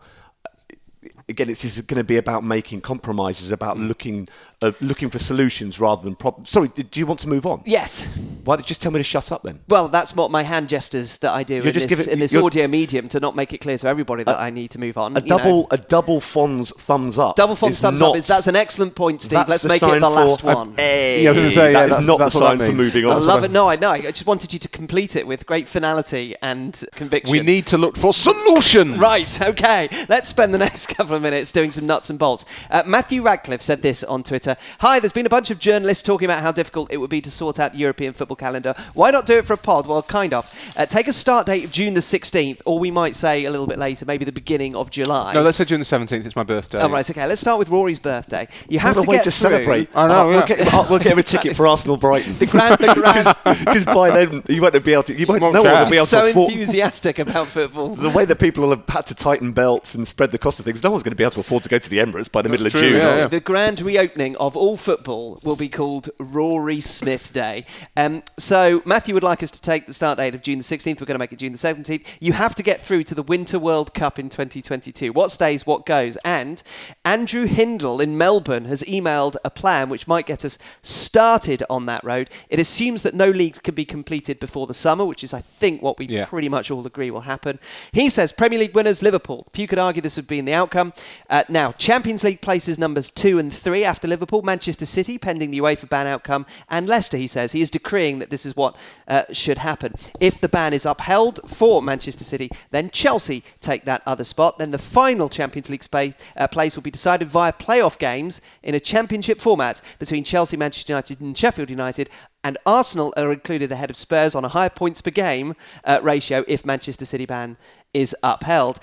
Again, 1.29 1.49
it's 1.49 1.62
just 1.62 1.87
going 1.87 1.99
to 1.99 2.05
be 2.05 2.16
about 2.16 2.45
making 2.45 2.81
compromises, 2.81 3.51
about 3.51 3.77
mm. 3.77 3.89
looking 3.89 4.29
uh, 4.65 4.73
looking 4.81 5.11
for 5.11 5.19
solutions 5.19 5.79
rather 5.81 6.03
than 6.03 6.15
problems. 6.15 6.51
Sorry, 6.51 6.69
do 6.69 6.99
you 7.01 7.07
want 7.07 7.21
to 7.21 7.29
move 7.29 7.47
on? 7.47 7.62
Yes. 7.67 8.07
Why 8.45 8.57
did 8.57 8.65
you 8.65 8.69
just 8.69 8.83
tell 8.83 8.93
me 8.93 8.99
to 8.99 9.05
shut 9.05 9.33
up 9.33 9.43
then? 9.43 9.61
Well, 9.69 9.89
that's 9.89 10.15
what 10.15 10.31
my 10.31 10.43
hand 10.43 10.69
gestures 10.69 11.19
that 11.19 11.33
I 11.33 11.43
do 11.45 11.57
You're 11.57 11.67
in 11.69 11.73
just 11.73 11.89
this, 11.89 11.99
giving- 11.99 12.12
in 12.12 12.19
this 12.19 12.33
you're- 12.33 12.45
audio 12.45 12.67
medium 12.69 13.09
to 13.09 13.21
not 13.21 13.35
make 13.37 13.53
it 13.53 13.59
clear 13.59 13.79
to 13.79 13.87
everybody 13.87 14.23
that 14.25 14.39
I 14.39 14.51
need 14.51 14.71
to 14.73 14.79
move 14.81 14.99
on. 14.99 15.17
A 15.17 15.21
you 15.21 15.27
know. 15.27 15.39
double 15.39 15.67
a 15.71 15.79
double 15.79 16.21
Fonz 16.21 16.75
thumbs 16.77 17.19
up. 17.19 17.37
double 17.37 17.57
font 17.57 17.73
is 17.73 17.81
thumbs 17.81 18.01
not, 18.01 18.11
up 18.11 18.17
is 18.17 18.27
that's 18.27 18.47
an 18.47 18.57
excellent 18.57 18.95
point, 18.95 19.23
Steve. 19.23 19.45
Let's 19.49 19.65
make 19.65 19.83
it 19.83 20.01
the 20.01 20.11
last 20.11 20.43
a- 20.43 20.47
one. 20.47 20.75
Hey, 20.77 21.23
Yeah, 21.23 21.31
I 21.31 21.33
was 21.33 21.39
gonna 21.39 21.51
say, 21.51 21.73
yeah, 21.73 21.79
that 21.81 21.85
is 21.87 21.91
that's- 21.91 22.07
not 22.07 22.19
that's 22.19 22.35
the 22.35 22.39
sign 22.41 22.59
for 22.59 22.73
moving 22.73 23.05
on. 23.07 23.12
I 23.12 23.19
love 23.21 23.45
it. 23.45 23.51
No, 23.51 23.69
I 23.69 23.77
know. 23.77 23.91
I 23.91 24.01
just 24.01 24.27
wanted 24.27 24.53
you 24.53 24.59
to 24.59 24.69
complete 24.69 25.17
it 25.17 25.27
with 25.27 25.47
great 25.47 25.67
finality 25.69 26.35
and 26.43 26.85
conviction. 26.95 27.33
we 27.33 27.41
need 27.41 27.67
to 27.69 27.79
look 27.79 27.97
for 27.97 28.12
solutions. 28.12 28.99
Right, 28.99 29.39
okay. 29.43 29.89
Let's 30.09 30.29
spend 30.29 30.53
the 30.53 30.59
next 30.59 30.87
couple 30.97 31.15
of 31.15 31.23
minutes 31.23 31.51
doing 31.53 31.73
some 31.73 31.87
nuts 31.87 32.11
and 32.11 32.19
bolts. 32.19 32.45
Uh, 32.71 32.83
Matthew 32.87 33.23
Radcliffe 33.23 33.62
said 33.62 33.83
this 33.83 34.05
on 34.05 34.23
Twitter 34.23 34.53
Hi, 34.80 35.00
there's 35.00 35.12
been 35.12 35.26
a 35.26 35.30
bunch 35.30 35.50
of 35.50 35.59
journalists 35.59 36.02
talking 36.02 36.26
about 36.26 36.42
how 36.42 36.52
difficult 36.52 36.92
it 36.92 36.98
would 36.98 37.11
be 37.11 37.20
to 37.20 37.30
sort 37.30 37.59
out 37.59 37.72
the 37.72 37.78
European 37.78 38.12
football 38.12 38.36
calendar. 38.36 38.74
Why 38.94 39.11
not 39.11 39.26
do 39.26 39.38
it 39.38 39.44
for 39.44 39.52
a 39.55 39.57
pod? 39.59 39.86
Well, 39.86 40.02
kind 40.02 40.34
of. 40.34 40.44
Uh, 40.76 40.86
take 40.86 41.09
a 41.09 41.12
start 41.12 41.46
date 41.46 41.64
of 41.64 41.72
June 41.72 41.94
the 41.94 42.00
16th, 42.00 42.61
or 42.64 42.78
we 42.78 42.90
might 42.90 43.14
say 43.14 43.44
a 43.44 43.50
little 43.50 43.66
bit 43.66 43.78
later, 43.78 44.05
maybe 44.05 44.24
the 44.24 44.32
beginning 44.32 44.74
of 44.76 44.90
July. 44.90 45.32
No, 45.34 45.42
let's 45.42 45.59
say 45.59 45.64
June 45.64 45.78
the 45.78 45.84
seventeenth. 45.84 46.26
It's 46.26 46.36
my 46.36 46.42
birthday. 46.42 46.78
Oh, 46.80 46.88
right, 46.88 47.09
okay. 47.09 47.26
Let's 47.26 47.40
start 47.40 47.59
with 47.59 47.68
Rory's 47.68 47.98
birthday. 47.98 48.48
You 48.68 48.78
have 48.80 48.96
What 48.96 49.02
to 49.05 49.09
a 49.09 49.11
way 49.11 49.16
get 49.16 49.24
to 49.24 49.30
through 49.30 49.50
celebrate. 49.50 49.88
I 49.94 50.09
know, 50.09 50.14
Oh, 50.24 50.28
we'll, 50.28 50.46
get, 50.46 50.59
him- 50.61 50.86
we'll 50.90 50.98
get 50.98 51.12
him 51.12 51.18
a 51.18 51.22
ticket 51.22 51.57
for 51.57 51.66
Arsenal 51.66 51.96
Brighton. 51.96 52.34
the 52.38 52.46
grand. 52.46 52.78
The 52.78 52.94
grand 52.94 53.59
Because 53.64 53.84
by 53.86 54.11
then 54.11 54.42
you 54.48 54.62
won't 54.62 54.84
be 54.84 54.92
able 54.92 55.02
to. 55.05 55.14
You 55.14 55.26
won't, 55.26 55.42
Won't 55.42 55.55
no 55.55 55.62
one 55.62 55.84
will 55.84 55.90
be 55.90 55.96
able 55.96 56.07
so 56.07 56.22
to 56.24 56.30
afford. 56.30 56.52
enthusiastic 56.52 57.18
about 57.18 57.48
football. 57.48 57.96
The 58.05 58.11
way 58.11 58.24
that 58.26 58.36
people 58.38 58.68
have 58.70 58.86
had 58.88 59.07
to 59.07 59.14
tighten 59.14 59.52
belts 59.52 59.94
and 59.94 60.07
spread 60.07 60.30
the 60.30 60.38
cost 60.38 60.59
of 60.59 60.64
things, 60.66 60.82
no 60.82 60.90
one's 60.90 61.02
going 61.02 61.12
to 61.12 61.16
be 61.16 61.24
able 61.24 61.32
to 61.32 61.40
afford 61.40 61.62
to 61.64 61.68
go 61.68 61.78
to 61.78 61.90
the 61.90 61.98
Emirates 61.98 62.30
by 62.30 62.42
the 62.42 62.48
middle 62.48 62.66
of 62.66 62.72
June. 62.72 62.94
yeah, 62.94 63.16
yeah. 63.16 63.26
The 63.26 63.40
grand 63.40 63.80
reopening 63.80 64.36
of 64.47 64.57
all 64.57 64.76
football 64.76 65.38
will 65.42 65.57
be 65.57 65.68
called 65.68 66.11
Rory 66.18 66.80
Smith 66.80 67.32
Day. 67.32 67.64
Um, 67.97 68.22
so 68.36 68.82
Matthew 68.84 69.14
would 69.14 69.22
like 69.22 69.42
us 69.42 69.51
to 69.53 69.61
take 69.61 69.86
the 69.86 69.95
start 69.95 70.18
date 70.18 70.34
of 70.34 70.42
June 70.42 70.59
the 70.59 70.64
16th. 70.64 71.01
We're 71.01 71.07
going 71.07 71.14
to 71.14 71.18
make 71.18 71.32
it 71.32 71.38
June 71.38 71.53
the 71.53 71.59
17th. 71.59 72.05
You 72.20 72.32
have 72.34 72.55
to 72.57 72.62
get 72.62 72.80
through 72.80 73.05
to 73.05 73.14
the 73.14 73.22
Winter 73.22 73.59
World 73.59 73.95
Cup 73.95 74.18
in 74.18 74.28
2022. 74.28 75.12
What 75.12 75.32
stays, 75.32 75.66
what 75.66 75.86
goes. 75.86 76.16
And 76.24 76.62
Andrew 77.05 77.45
Hindle 77.45 78.01
in 78.01 78.18
Melbourne 78.18 78.66
has 78.66 78.82
emailed 78.82 79.36
a 79.45 79.51
plan 79.51 79.88
which 79.88 80.07
might 80.07 80.26
get 80.26 80.45
us 80.45 80.59
started 80.82 81.62
on 81.70 81.86
that 81.86 82.05
road. 82.05 82.28
It 82.49 82.59
assumes 82.59 83.03
that 83.03 83.14
no 83.14 83.30
leagues 83.30 83.59
can 83.59 83.74
be 83.74 83.84
completed 83.84 84.38
before 84.40 84.66
the 84.66 84.74
summer, 84.74 85.05
which 85.05 85.24
is, 85.24 85.32
I 85.32 85.40
think, 85.40 85.82
what 85.82 85.99
we 85.99 86.07
Yeah. 86.07 86.26
pretty 86.26 86.49
much 86.49 86.70
all 86.70 86.86
agree 86.86 87.11
will 87.11 87.22
happen. 87.22 87.59
He 87.92 88.09
says 88.09 88.32
Premier 88.32 88.59
League 88.59 88.74
winners 88.74 89.03
Liverpool. 89.03 89.47
Few 89.53 89.66
could 89.66 89.78
argue 89.78 90.03
this 90.03 90.16
would 90.16 90.26
be 90.26 90.38
in 90.38 90.45
the 90.45 90.53
outcome. 90.55 90.92
Uh, 91.30 91.45
now, 91.49 91.72
Champions 91.72 92.22
League 92.24 92.40
places 92.40 92.78
numbers 92.78 93.11
two 93.11 93.38
and 93.38 93.53
three 93.53 93.84
after 93.84 94.07
Liverpool, 94.09 94.24
Manchester 94.45 94.87
City, 94.87 95.18
pending 95.18 95.51
the 95.51 95.59
UEFA 95.59 95.89
ban 95.89 96.07
outcome, 96.07 96.47
and 96.68 96.87
Leicester, 96.87 97.16
he 97.16 97.27
says. 97.27 97.53
He 97.53 97.61
is 97.61 97.70
decreeing 97.70 98.18
that 98.18 98.31
this 98.31 98.47
is 98.47 98.57
what 98.57 98.77
uh, 99.09 99.25
should 99.33 99.59
happen. 99.59 99.95
If 100.20 100.41
the 100.41 100.49
ban 100.49 100.72
is 100.72 100.87
upheld 100.87 101.41
for 101.49 101.83
Manchester 101.83 102.25
City, 102.25 102.51
then 102.70 102.91
Chelsea 102.91 103.43
take 103.61 103.85
that 103.85 104.03
other 104.07 104.25
spot. 104.25 104.59
Then 104.59 104.70
the 104.70 104.79
final 104.79 105.29
Champions 105.29 105.70
League 105.70 105.83
space, 105.83 106.14
uh, 106.37 106.49
place 106.49 106.77
will 106.77 106.83
be 106.83 106.91
decided 106.91 107.29
via 107.29 107.53
playoff 107.53 107.99
games 107.99 108.41
in 108.62 108.75
a 108.75 108.81
championship 108.81 109.39
format 109.41 109.81
between 109.99 110.25
Chelsea, 110.25 110.57
Manchester 110.57 110.93
United, 110.93 111.20
and 111.20 111.37
Sheffield 111.37 111.70
United 111.70 112.11
and 112.45 112.59
Arsenal 112.66 113.12
are 113.16 113.33
included 113.33 113.72
ahead 113.72 113.89
of 113.89 113.97
Spurs 113.97 114.35
on 114.35 114.45
a 114.45 114.49
higher 114.49 114.68
points 114.68 115.01
per 115.01 115.11
game 115.11 115.55
uh, 115.85 115.99
ratio 116.03 116.45
if 116.47 116.66
Manchester 116.66 117.07
City 117.07 117.25
ban 117.25 117.57
is 117.95 118.14
upheld. 118.22 118.79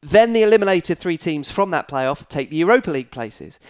Then 0.00 0.32
the 0.32 0.42
eliminated 0.42 0.98
three 0.98 1.18
teams 1.18 1.50
from 1.50 1.70
that 1.70 1.86
playoff 1.86 2.26
take 2.28 2.50
the 2.50 2.56
Europa 2.56 2.90
League 2.90 3.12
places. 3.12 3.60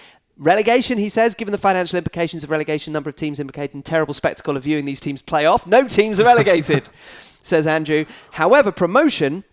Relegation, 0.43 0.99
he 0.99 1.09
says, 1.09 1.37
given 1.37 1.53
the 1.53 1.59
financial 1.59 1.97
implications 1.97 2.43
of 2.43 2.51
relegation, 2.51 2.93
number 2.93 3.09
of 3.09 3.15
teams 3.15 3.39
implicated, 3.39 3.75
and 3.75 3.85
terrible 3.85 4.13
spectacle 4.13 4.57
of 4.57 4.65
viewing 4.65 4.85
these 4.85 5.01
teams 5.01 5.23
play 5.23 5.47
off, 5.47 5.69
no 5.69 5.87
teams 5.87 6.19
are 6.19 6.25
relegated, 6.25 6.89
says 7.43 7.65
Andrew. 7.67 8.05
However, 8.33 8.73
promotion 8.73 9.45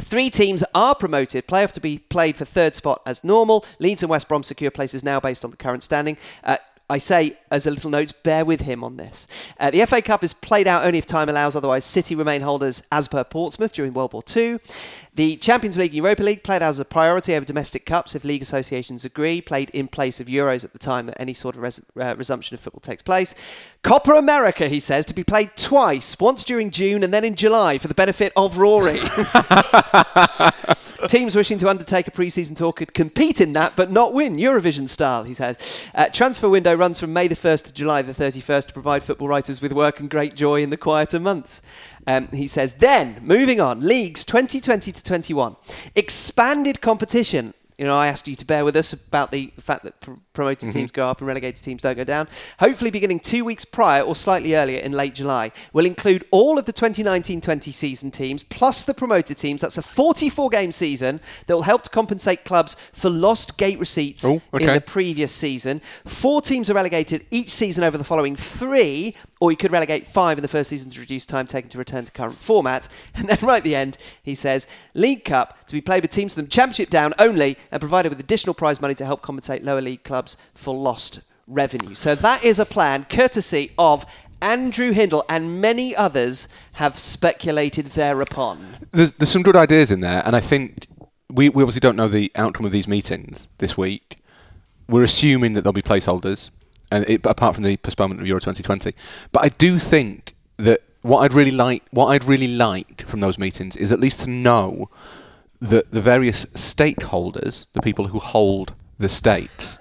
Three 0.00 0.28
teams 0.28 0.64
are 0.74 0.96
promoted. 0.96 1.46
Playoff 1.46 1.70
to 1.70 1.80
be 1.80 1.98
played 1.98 2.36
for 2.36 2.44
third 2.44 2.74
spot 2.74 3.00
as 3.06 3.22
normal. 3.22 3.64
Leeds 3.78 4.02
and 4.02 4.10
West 4.10 4.28
Brom 4.28 4.42
secure 4.42 4.72
places 4.72 5.04
now 5.04 5.20
based 5.20 5.44
on 5.44 5.52
the 5.52 5.56
current 5.56 5.84
standing. 5.84 6.16
Uh, 6.42 6.56
I 6.88 6.98
say 6.98 7.38
as 7.50 7.66
a 7.66 7.70
little 7.70 7.90
note, 7.90 8.12
bear 8.22 8.44
with 8.44 8.62
him 8.62 8.84
on 8.84 8.96
this. 8.96 9.26
Uh, 9.58 9.70
the 9.70 9.86
FA 9.86 10.02
Cup 10.02 10.22
is 10.22 10.34
played 10.34 10.66
out 10.66 10.84
only 10.84 10.98
if 10.98 11.06
time 11.06 11.28
allows, 11.28 11.56
otherwise, 11.56 11.84
City 11.84 12.14
remain 12.14 12.42
holders 12.42 12.82
as 12.92 13.08
per 13.08 13.24
Portsmouth 13.24 13.72
during 13.72 13.94
World 13.94 14.12
War 14.12 14.22
II. 14.34 14.58
The 15.14 15.36
Champions 15.36 15.78
League 15.78 15.92
and 15.92 15.96
Europa 15.96 16.22
League 16.22 16.42
played 16.42 16.60
out 16.60 16.70
as 16.70 16.80
a 16.80 16.84
priority 16.84 17.34
over 17.34 17.46
domestic 17.46 17.86
cups 17.86 18.14
if 18.14 18.24
league 18.24 18.42
associations 18.42 19.04
agree, 19.04 19.40
played 19.40 19.70
in 19.70 19.88
place 19.88 20.20
of 20.20 20.26
Euros 20.26 20.64
at 20.64 20.72
the 20.72 20.78
time 20.78 21.06
that 21.06 21.20
any 21.20 21.32
sort 21.32 21.54
of 21.56 21.62
res- 21.62 21.80
uh, 21.98 22.14
resumption 22.18 22.54
of 22.54 22.60
football 22.60 22.80
takes 22.80 23.02
place. 23.02 23.34
Copa 23.82 24.12
America, 24.12 24.68
he 24.68 24.80
says, 24.80 25.06
to 25.06 25.14
be 25.14 25.24
played 25.24 25.56
twice, 25.56 26.18
once 26.18 26.44
during 26.44 26.70
June 26.70 27.02
and 27.02 27.14
then 27.14 27.24
in 27.24 27.34
July 27.34 27.78
for 27.78 27.88
the 27.88 27.94
benefit 27.94 28.32
of 28.36 28.58
Rory. 28.58 29.00
Teams 31.08 31.36
wishing 31.36 31.58
to 31.58 31.68
undertake 31.68 32.08
a 32.08 32.10
pre-season 32.10 32.54
tour 32.54 32.72
could 32.72 32.94
compete 32.94 33.40
in 33.40 33.52
that, 33.52 33.76
but 33.76 33.90
not 33.90 34.14
win 34.14 34.36
Eurovision 34.36 34.88
style. 34.88 35.24
He 35.24 35.34
says. 35.34 35.58
Uh, 35.94 36.08
transfer 36.08 36.48
window 36.48 36.74
runs 36.74 36.98
from 36.98 37.12
May 37.12 37.28
the 37.28 37.34
1st 37.34 37.66
to 37.66 37.74
July 37.74 38.02
the 38.02 38.12
31st 38.12 38.68
to 38.68 38.72
provide 38.72 39.02
football 39.02 39.28
writers 39.28 39.60
with 39.60 39.72
work 39.72 40.00
and 40.00 40.08
great 40.08 40.34
joy 40.34 40.62
in 40.62 40.70
the 40.70 40.76
quieter 40.76 41.20
months. 41.20 41.60
Um, 42.06 42.28
he 42.28 42.46
says. 42.46 42.74
Then 42.74 43.18
moving 43.22 43.60
on, 43.60 43.86
leagues 43.86 44.24
2020 44.24 44.92
to 44.92 45.02
21, 45.02 45.56
expanded 45.94 46.80
competition 46.80 47.54
you 47.78 47.84
know, 47.84 47.96
I 47.96 48.06
asked 48.06 48.28
you 48.28 48.36
to 48.36 48.44
bear 48.44 48.64
with 48.64 48.76
us 48.76 48.92
about 48.92 49.32
the 49.32 49.52
fact 49.58 49.84
that 49.84 49.94
promoted 50.34 50.68
Mm-hmm. 50.68 50.78
teams 50.78 50.90
go 50.90 51.08
up 51.08 51.18
and 51.20 51.26
relegated 51.28 51.62
teams 51.64 51.82
don't 51.82 51.96
go 51.96 52.04
down. 52.04 52.28
Hopefully, 52.60 52.90
beginning 52.90 53.20
two 53.20 53.44
weeks 53.44 53.64
prior 53.64 54.02
or 54.02 54.14
slightly 54.16 54.54
earlier 54.54 54.78
in 54.80 54.92
late 54.92 55.14
July, 55.14 55.50
will 55.72 55.86
include 55.86 56.24
all 56.30 56.58
of 56.58 56.64
the 56.66 56.72
2019-20 56.72 57.72
season 57.72 58.10
teams 58.10 58.42
plus 58.42 58.84
the 58.84 58.94
promoted 58.94 59.36
teams. 59.38 59.60
That's 59.60 59.78
a 59.78 59.82
44-game 59.82 60.72
season 60.72 61.20
that 61.46 61.54
will 61.54 61.62
help 61.62 61.82
to 61.84 61.90
compensate 61.90 62.44
clubs 62.44 62.76
for 62.92 63.08
lost 63.10 63.56
gate 63.58 63.78
receipts 63.78 64.24
Oh, 64.24 64.40
okay. 64.52 64.66
in 64.66 64.74
the 64.74 64.80
previous 64.80 65.32
season. 65.32 65.80
Four 66.04 66.42
teams 66.42 66.68
are 66.70 66.74
relegated 66.74 67.24
each 67.30 67.50
season 67.50 67.84
over 67.84 67.96
the 67.98 68.04
following 68.04 68.36
three, 68.36 69.14
or 69.40 69.50
you 69.50 69.56
could 69.56 69.72
relegate 69.72 70.06
five 70.06 70.38
in 70.38 70.42
the 70.42 70.48
first 70.48 70.70
season 70.70 70.90
to 70.90 71.00
reduce 71.00 71.26
time 71.26 71.46
taken 71.46 71.68
to 71.70 71.78
return 71.78 72.04
to 72.04 72.12
current 72.12 72.34
format. 72.36 72.88
And 73.16 73.28
then 73.28 73.38
right 73.42 73.58
at 73.58 73.64
the 73.64 73.76
end, 73.76 73.96
he 74.22 74.34
says, 74.34 74.66
League 74.94 75.24
Cup 75.24 75.64
to 75.66 75.72
be 75.74 75.80
played 75.80 76.02
with 76.02 76.10
teams 76.10 76.34
from 76.34 76.44
the 76.44 76.50
Championship 76.50 76.90
down 76.90 77.14
only 77.18 77.56
and 77.70 77.80
provided 77.80 78.08
with 78.10 78.18
additional 78.20 78.54
prize 78.54 78.80
money 78.80 78.94
to 78.94 79.04
help 79.04 79.22
compensate 79.22 79.62
lower 79.64 79.80
league 79.80 80.02
clubs 80.02 80.23
for 80.54 80.74
lost 80.74 81.20
revenue. 81.46 81.94
So 81.94 82.14
that 82.14 82.44
is 82.44 82.58
a 82.58 82.66
plan 82.66 83.04
courtesy 83.04 83.72
of 83.78 84.06
Andrew 84.40 84.92
Hindle 84.92 85.24
and 85.28 85.60
many 85.60 85.96
others 85.96 86.48
have 86.74 86.98
speculated 86.98 87.86
thereupon. 87.86 88.76
There's, 88.92 89.12
there's 89.12 89.30
some 89.30 89.42
good 89.42 89.56
ideas 89.56 89.90
in 89.90 90.00
there, 90.00 90.22
and 90.24 90.36
I 90.36 90.40
think 90.40 90.86
we, 91.30 91.48
we 91.48 91.62
obviously 91.62 91.80
don't 91.80 91.96
know 91.96 92.08
the 92.08 92.30
outcome 92.36 92.66
of 92.66 92.72
these 92.72 92.86
meetings 92.86 93.48
this 93.58 93.76
week. 93.76 94.18
We're 94.88 95.02
assuming 95.02 95.54
that 95.54 95.62
there'll 95.62 95.72
be 95.72 95.82
placeholders, 95.82 96.50
and 96.90 97.08
it, 97.08 97.24
apart 97.24 97.54
from 97.54 97.64
the 97.64 97.76
postponement 97.78 98.20
of 98.20 98.26
Euro 98.26 98.40
2020. 98.40 98.94
But 99.32 99.44
I 99.44 99.48
do 99.48 99.78
think 99.78 100.34
that 100.58 100.82
what 101.00 101.20
I'd 101.20 101.32
really 101.32 101.50
like, 101.50 101.82
what 101.90 102.06
I'd 102.06 102.24
really 102.24 102.48
like 102.48 103.06
from 103.06 103.20
those 103.20 103.38
meetings, 103.38 103.76
is 103.76 103.92
at 103.92 104.00
least 104.00 104.20
to 104.20 104.30
know 104.30 104.90
that 105.60 105.90
the 105.90 106.00
various 106.00 106.44
stakeholders, 106.46 107.66
the 107.72 107.80
people 107.80 108.08
who 108.08 108.18
hold 108.18 108.74
the 108.98 109.08
states, 109.08 109.78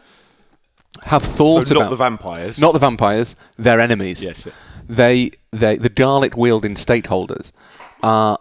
have 1.05 1.23
thought 1.23 1.67
so 1.67 1.75
about 1.75 1.85
not 1.85 1.89
the 1.89 1.95
vampires. 1.95 2.59
not 2.59 2.73
the 2.73 2.79
vampires, 2.79 3.35
their 3.57 3.79
enemies. 3.79 4.23
Yes. 4.23 4.47
They, 4.87 5.31
they, 5.51 5.77
the 5.77 5.89
garlic 5.89 6.35
wielding 6.35 6.75
stakeholders 6.75 7.51
are 8.01 8.37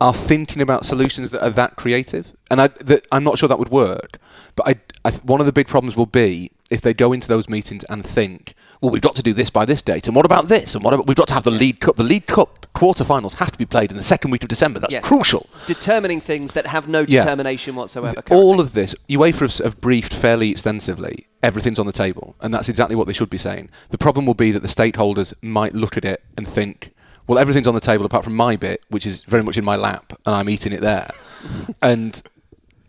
are 0.00 0.14
thinking 0.14 0.62
about 0.62 0.84
solutions 0.84 1.30
that 1.30 1.42
are 1.42 1.50
that 1.50 1.74
creative, 1.74 2.32
and 2.48 2.60
I, 2.60 2.68
that, 2.68 3.06
I'm 3.10 3.24
not 3.24 3.38
sure 3.38 3.48
that 3.48 3.58
would 3.58 3.70
work. 3.70 4.18
But 4.54 4.68
I, 4.68 4.74
I, 5.04 5.10
one 5.10 5.40
of 5.40 5.46
the 5.46 5.52
big 5.52 5.66
problems 5.66 5.96
will 5.96 6.06
be 6.06 6.52
if 6.70 6.80
they 6.80 6.94
go 6.94 7.12
into 7.12 7.26
those 7.26 7.48
meetings 7.48 7.82
and 7.84 8.06
think, 8.06 8.54
well, 8.80 8.92
we've 8.92 9.02
got 9.02 9.16
to 9.16 9.22
do 9.22 9.32
this 9.32 9.50
by 9.50 9.64
this 9.64 9.82
date, 9.82 10.06
and 10.06 10.14
what 10.14 10.24
about 10.24 10.46
this, 10.46 10.74
and 10.74 10.84
what 10.84 10.94
about 10.94 11.06
we've 11.08 11.16
got 11.16 11.28
to 11.28 11.34
have 11.34 11.42
the 11.42 11.50
League 11.50 11.80
Cup. 11.80 11.96
The 11.96 12.04
League 12.04 12.26
Cup 12.26 12.59
quarterfinals 12.74 13.34
have 13.34 13.50
to 13.52 13.58
be 13.58 13.66
played 13.66 13.90
in 13.90 13.96
the 13.96 14.02
second 14.02 14.30
week 14.30 14.42
of 14.42 14.48
December. 14.48 14.80
That's 14.80 14.92
Yes. 14.92 15.04
crucial. 15.04 15.46
Determining 15.66 16.20
things 16.20 16.52
that 16.52 16.68
have 16.68 16.88
no 16.88 17.00
Yeah. 17.06 17.20
determination 17.20 17.74
whatsoever. 17.74 18.22
All 18.30 18.60
of 18.60 18.72
this, 18.74 18.94
UEFA 19.08 19.40
have, 19.40 19.58
have 19.58 19.80
briefed 19.80 20.14
fairly 20.14 20.50
extensively. 20.50 21.26
Everything's 21.42 21.78
on 21.78 21.86
the 21.86 21.92
table, 21.92 22.36
and 22.40 22.52
that's 22.54 22.68
exactly 22.68 22.94
what 22.96 23.06
they 23.06 23.12
should 23.12 23.30
be 23.30 23.38
saying. 23.38 23.70
The 23.90 23.98
problem 23.98 24.26
will 24.26 24.34
be 24.34 24.50
that 24.52 24.60
the 24.60 24.68
stakeholders 24.68 25.32
might 25.42 25.74
look 25.74 25.96
at 25.96 26.04
it 26.04 26.22
and 26.36 26.46
think, 26.46 26.92
"Well, 27.26 27.38
everything's 27.38 27.66
on 27.66 27.74
the 27.74 27.80
table 27.80 28.04
apart 28.06 28.24
from 28.24 28.36
my 28.36 28.56
bit, 28.56 28.82
which 28.88 29.06
is 29.06 29.22
very 29.22 29.42
much 29.42 29.56
in 29.58 29.64
my 29.64 29.76
lap, 29.76 30.18
and 30.24 30.34
I'm 30.34 30.48
eating 30.48 30.72
it 30.72 30.80
there," 30.80 31.10
and 31.82 32.22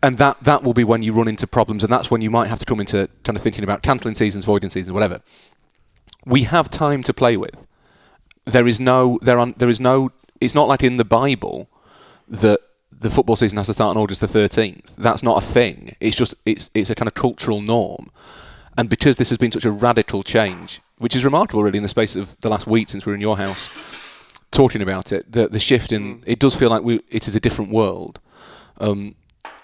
and 0.04 0.18
that 0.18 0.36
that 0.42 0.62
will 0.64 0.74
be 0.74 0.84
when 0.84 1.02
you 1.02 1.12
run 1.12 1.28
into 1.28 1.46
problems, 1.46 1.82
and 1.84 1.92
that's 1.92 2.10
when 2.10 2.20
you 2.22 2.30
might 2.30 2.48
have 2.48 2.58
to 2.58 2.64
come 2.64 2.80
into 2.80 3.08
kind 3.24 3.36
of 3.36 3.42
thinking 3.42 3.64
about 3.64 3.82
cancelling 3.82 4.14
seasons, 4.14 4.44
voiding 4.44 4.68
seasons, 4.70 4.92
whatever. 4.92 5.20
We 6.24 6.42
have 6.44 6.70
time 6.70 7.02
to 7.04 7.12
play 7.14 7.36
with. 7.36 7.56
There 8.44 8.66
is 8.66 8.80
no 8.80 9.18
there 9.22 9.38
on 9.38 9.54
there 9.56 9.68
is 9.68 9.80
no. 9.80 10.10
It's 10.40 10.54
not 10.54 10.66
like 10.66 10.82
in 10.82 10.96
the 10.96 11.04
Bible 11.04 11.68
that 12.28 12.60
the 12.90 13.10
football 13.10 13.36
season 13.36 13.58
has 13.58 13.66
to 13.66 13.72
start 13.72 13.96
on 13.96 14.02
August 14.02 14.20
the 14.20 14.26
13th. 14.26 14.96
That's 14.96 15.22
not 15.22 15.42
a 15.42 15.46
thing. 15.46 15.94
It's 16.00 16.16
just 16.16 16.34
it's 16.44 16.70
it's 16.74 16.90
a 16.90 16.94
kind 16.94 17.08
of 17.08 17.14
cultural 17.14 17.60
norm. 17.60 18.10
And 18.76 18.88
because 18.88 19.16
this 19.16 19.28
has 19.28 19.38
been 19.38 19.52
such 19.52 19.64
a 19.64 19.70
radical 19.70 20.22
change, 20.22 20.80
which 20.98 21.14
is 21.14 21.24
remarkable 21.24 21.62
really 21.62 21.76
in 21.76 21.82
the 21.82 21.88
space 21.88 22.16
of 22.16 22.40
the 22.40 22.48
last 22.48 22.66
week 22.66 22.88
since 22.88 23.04
we 23.04 23.10
were 23.10 23.14
in 23.14 23.20
your 23.20 23.36
house 23.36 23.70
talking 24.50 24.82
about 24.82 25.12
it, 25.12 25.30
the 25.30 25.48
the 25.48 25.60
shift 25.60 25.92
in 25.92 26.22
it 26.26 26.38
does 26.38 26.54
feel 26.54 26.70
like 26.70 26.82
we 26.82 27.00
it 27.10 27.28
is 27.28 27.36
a 27.36 27.40
different 27.40 27.70
world. 27.70 28.18
Um, 28.78 29.14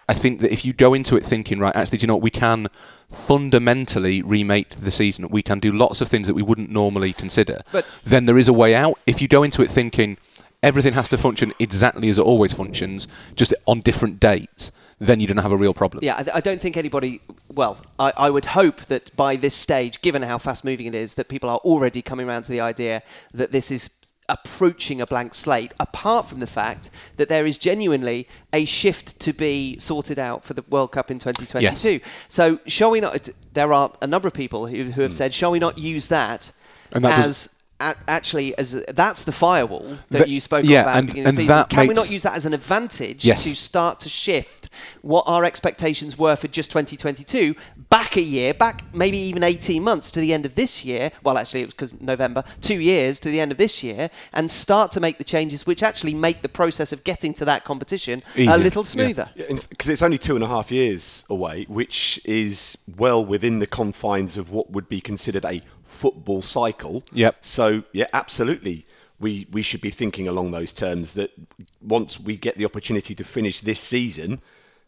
I 0.09 0.15
think 0.15 0.41
that 0.41 0.53
if 0.53 0.65
you 0.65 0.73
go 0.73 0.95
into 0.95 1.17
it 1.17 1.25
thinking, 1.25 1.59
right, 1.59 1.75
actually, 1.77 1.99
do 1.99 2.03
you 2.05 2.09
know 2.09 2.15
what, 2.15 2.23
we 2.23 2.31
can 2.31 2.69
fundamentally 3.11 4.23
remake 4.23 4.71
the 4.71 4.91
season. 4.91 5.29
We 5.29 5.43
can 5.43 5.61
do 5.61 5.71
lots 5.73 6.01
of 6.01 6.09
things 6.09 6.27
that 6.29 6.35
we 6.35 6.43
wouldn't 6.43 6.71
normally 6.71 7.13
consider. 7.13 7.63
But- 7.73 7.87
then 8.05 8.27
there 8.27 8.39
is 8.39 8.49
a 8.49 8.53
way 8.53 8.75
out. 8.75 8.99
If 9.07 9.21
you 9.21 9.29
go 9.29 9.43
into 9.43 9.63
it 9.63 9.71
thinking 9.71 10.17
everything 10.63 10.95
has 10.95 11.09
to 11.11 11.19
function 11.19 11.53
exactly 11.59 12.09
as 12.09 12.19
it 12.19 12.23
always 12.23 12.53
functions, 12.53 13.07
just 13.37 13.55
on 13.67 13.81
different 13.81 14.19
dates, 14.19 14.73
then 14.99 15.21
you 15.21 15.27
don't 15.27 15.37
have 15.39 15.53
a 15.53 15.57
real 15.57 15.75
problem. 15.75 16.03
Yeah, 16.03 16.17
I, 16.17 16.39
I 16.39 16.41
don't 16.41 16.61
think 16.61 16.77
anybody. 16.77 17.21
Well, 17.53 17.79
I, 17.99 18.13
I 18.17 18.31
would 18.31 18.47
hope 18.47 18.81
that 18.87 19.15
by 19.17 19.37
this 19.37 19.55
stage, 19.55 20.03
given 20.03 20.23
how 20.23 20.39
fast 20.39 20.65
moving 20.65 20.87
it 20.87 20.95
is, 20.95 21.15
that 21.15 21.29
people 21.29 21.49
are 21.49 21.59
already 21.59 22.03
coming 22.03 22.29
around 22.29 22.45
to 22.45 22.53
the 22.53 22.61
idea 22.61 23.03
that 23.33 23.53
this 23.53 23.71
is 23.71 23.89
approaching 24.29 25.01
a 25.01 25.07
blank 25.07 25.35
slate. 25.35 25.73
Apart 25.81 26.27
from 26.27 26.41
the 26.41 26.47
fact 26.47 26.91
that 27.17 27.29
there 27.29 27.47
is 27.47 27.59
genuinely 27.59 28.29
a 28.53 28.65
shift 28.65 29.19
to 29.21 29.33
be 29.33 29.79
sorted 29.79 30.19
out 30.19 30.45
for 30.45 30.55
the 30.55 30.65
World 30.69 30.93
Cup 30.93 31.11
in 31.11 31.19
2022. 31.19 31.91
Yes. 31.91 32.03
So, 32.29 32.61
shall 32.67 32.91
we 32.91 33.01
not? 33.01 33.29
There 33.55 33.73
are 33.73 33.93
a 34.01 34.07
number 34.07 34.29
of 34.29 34.35
people 34.35 34.67
who, 34.67 34.85
who 34.85 35.03
have 35.03 35.11
hmm. 35.11 35.17
said, 35.17 35.35
shall 35.35 35.51
we 35.51 35.59
not 35.59 35.79
use 35.79 36.09
that. 36.09 36.53
And 36.93 37.05
that 37.05 37.19
as 37.19 37.58
actually 37.81 38.57
as 38.59 38.85
that's 38.89 39.23
the 39.23 39.33
firewall 39.33 39.99
that 40.11 40.19
That- 40.21 40.29
you 40.29 40.41
spoke 40.41 40.65
yeah, 40.65 40.83
about 40.83 40.97
at 40.97 41.01
the 41.03 41.07
beginning 41.07 41.29
of 41.29 41.37
the 41.37 41.41
and 41.43 41.49
season. 41.49 41.57
that 41.57 41.69
Can 41.69 41.87
we 41.87 41.95
not 41.95 42.11
use 42.11 42.23
that 42.25 42.35
as 42.37 42.45
an 42.47 42.55
advantage 42.55 43.25
Yes. 43.25 43.45
to 43.45 43.55
start 43.55 44.01
to 44.01 44.09
shift 44.09 44.69
what 45.03 45.25
our 45.27 45.45
expectations 45.45 46.19
were 46.19 46.37
for 46.37 46.49
just 46.49 46.71
2022 46.71 47.55
back 47.89 48.17
a 48.17 48.21
year, 48.23 48.53
back 48.53 48.85
maybe 48.95 49.17
even 49.19 49.43
18 49.43 49.83
months 49.83 50.11
to 50.11 50.21
the 50.21 50.33
end 50.33 50.45
of 50.45 50.55
this 50.57 50.85
year. 50.85 51.11
Well, 51.23 51.39
actually, 51.39 51.63
it 51.63 51.67
was 51.67 51.75
because 51.75 52.01
November, 52.01 52.45
two 52.61 52.79
years 52.81 53.19
to 53.21 53.31
the 53.31 53.41
end 53.41 53.51
of 53.53 53.59
this 53.59 53.83
year, 53.83 54.11
and 54.33 54.51
start 54.51 54.91
to 54.93 55.01
make 55.01 55.19
the 55.19 55.25
changes 55.25 55.67
which 55.67 55.83
actually 55.83 56.15
make 56.15 56.43
the 56.43 56.49
process 56.49 56.93
of 56.93 57.03
getting 57.05 57.33
to 57.35 57.45
that 57.47 57.65
competition 57.65 58.21
Easier, 58.37 58.53
a 58.55 58.59
little 58.59 58.85
smoother. 58.85 59.31
Because 59.71 59.89
it's 59.89 60.03
only 60.03 60.19
two 60.19 60.35
and 60.35 60.45
a 60.45 60.49
half 60.49 60.71
years 60.71 61.25
away, 61.31 61.65
which 61.69 62.21
is 62.25 62.77
well 62.97 63.25
within 63.25 63.59
the 63.61 63.67
confines 63.67 64.37
of 64.37 64.51
what 64.51 64.71
would 64.71 64.89
be 64.89 65.01
considered 65.01 65.45
a 65.45 65.61
football 65.89 66.43
cycle. 66.43 67.03
Yep. 67.13 67.37
So, 67.41 67.83
yeah, 67.93 68.07
absolutely. 68.13 68.87
We, 69.19 69.49
we 69.51 69.63
should 69.63 69.81
be 69.81 69.91
thinking 69.91 70.29
along 70.29 70.53
those 70.53 70.71
terms 70.71 71.15
that 71.15 71.33
once 71.81 72.21
we 72.21 72.37
get 72.37 72.57
the 72.57 72.65
opportunity 72.65 73.15
to 73.17 73.25
finish 73.25 73.61
this 73.61 73.81
season, 73.81 74.41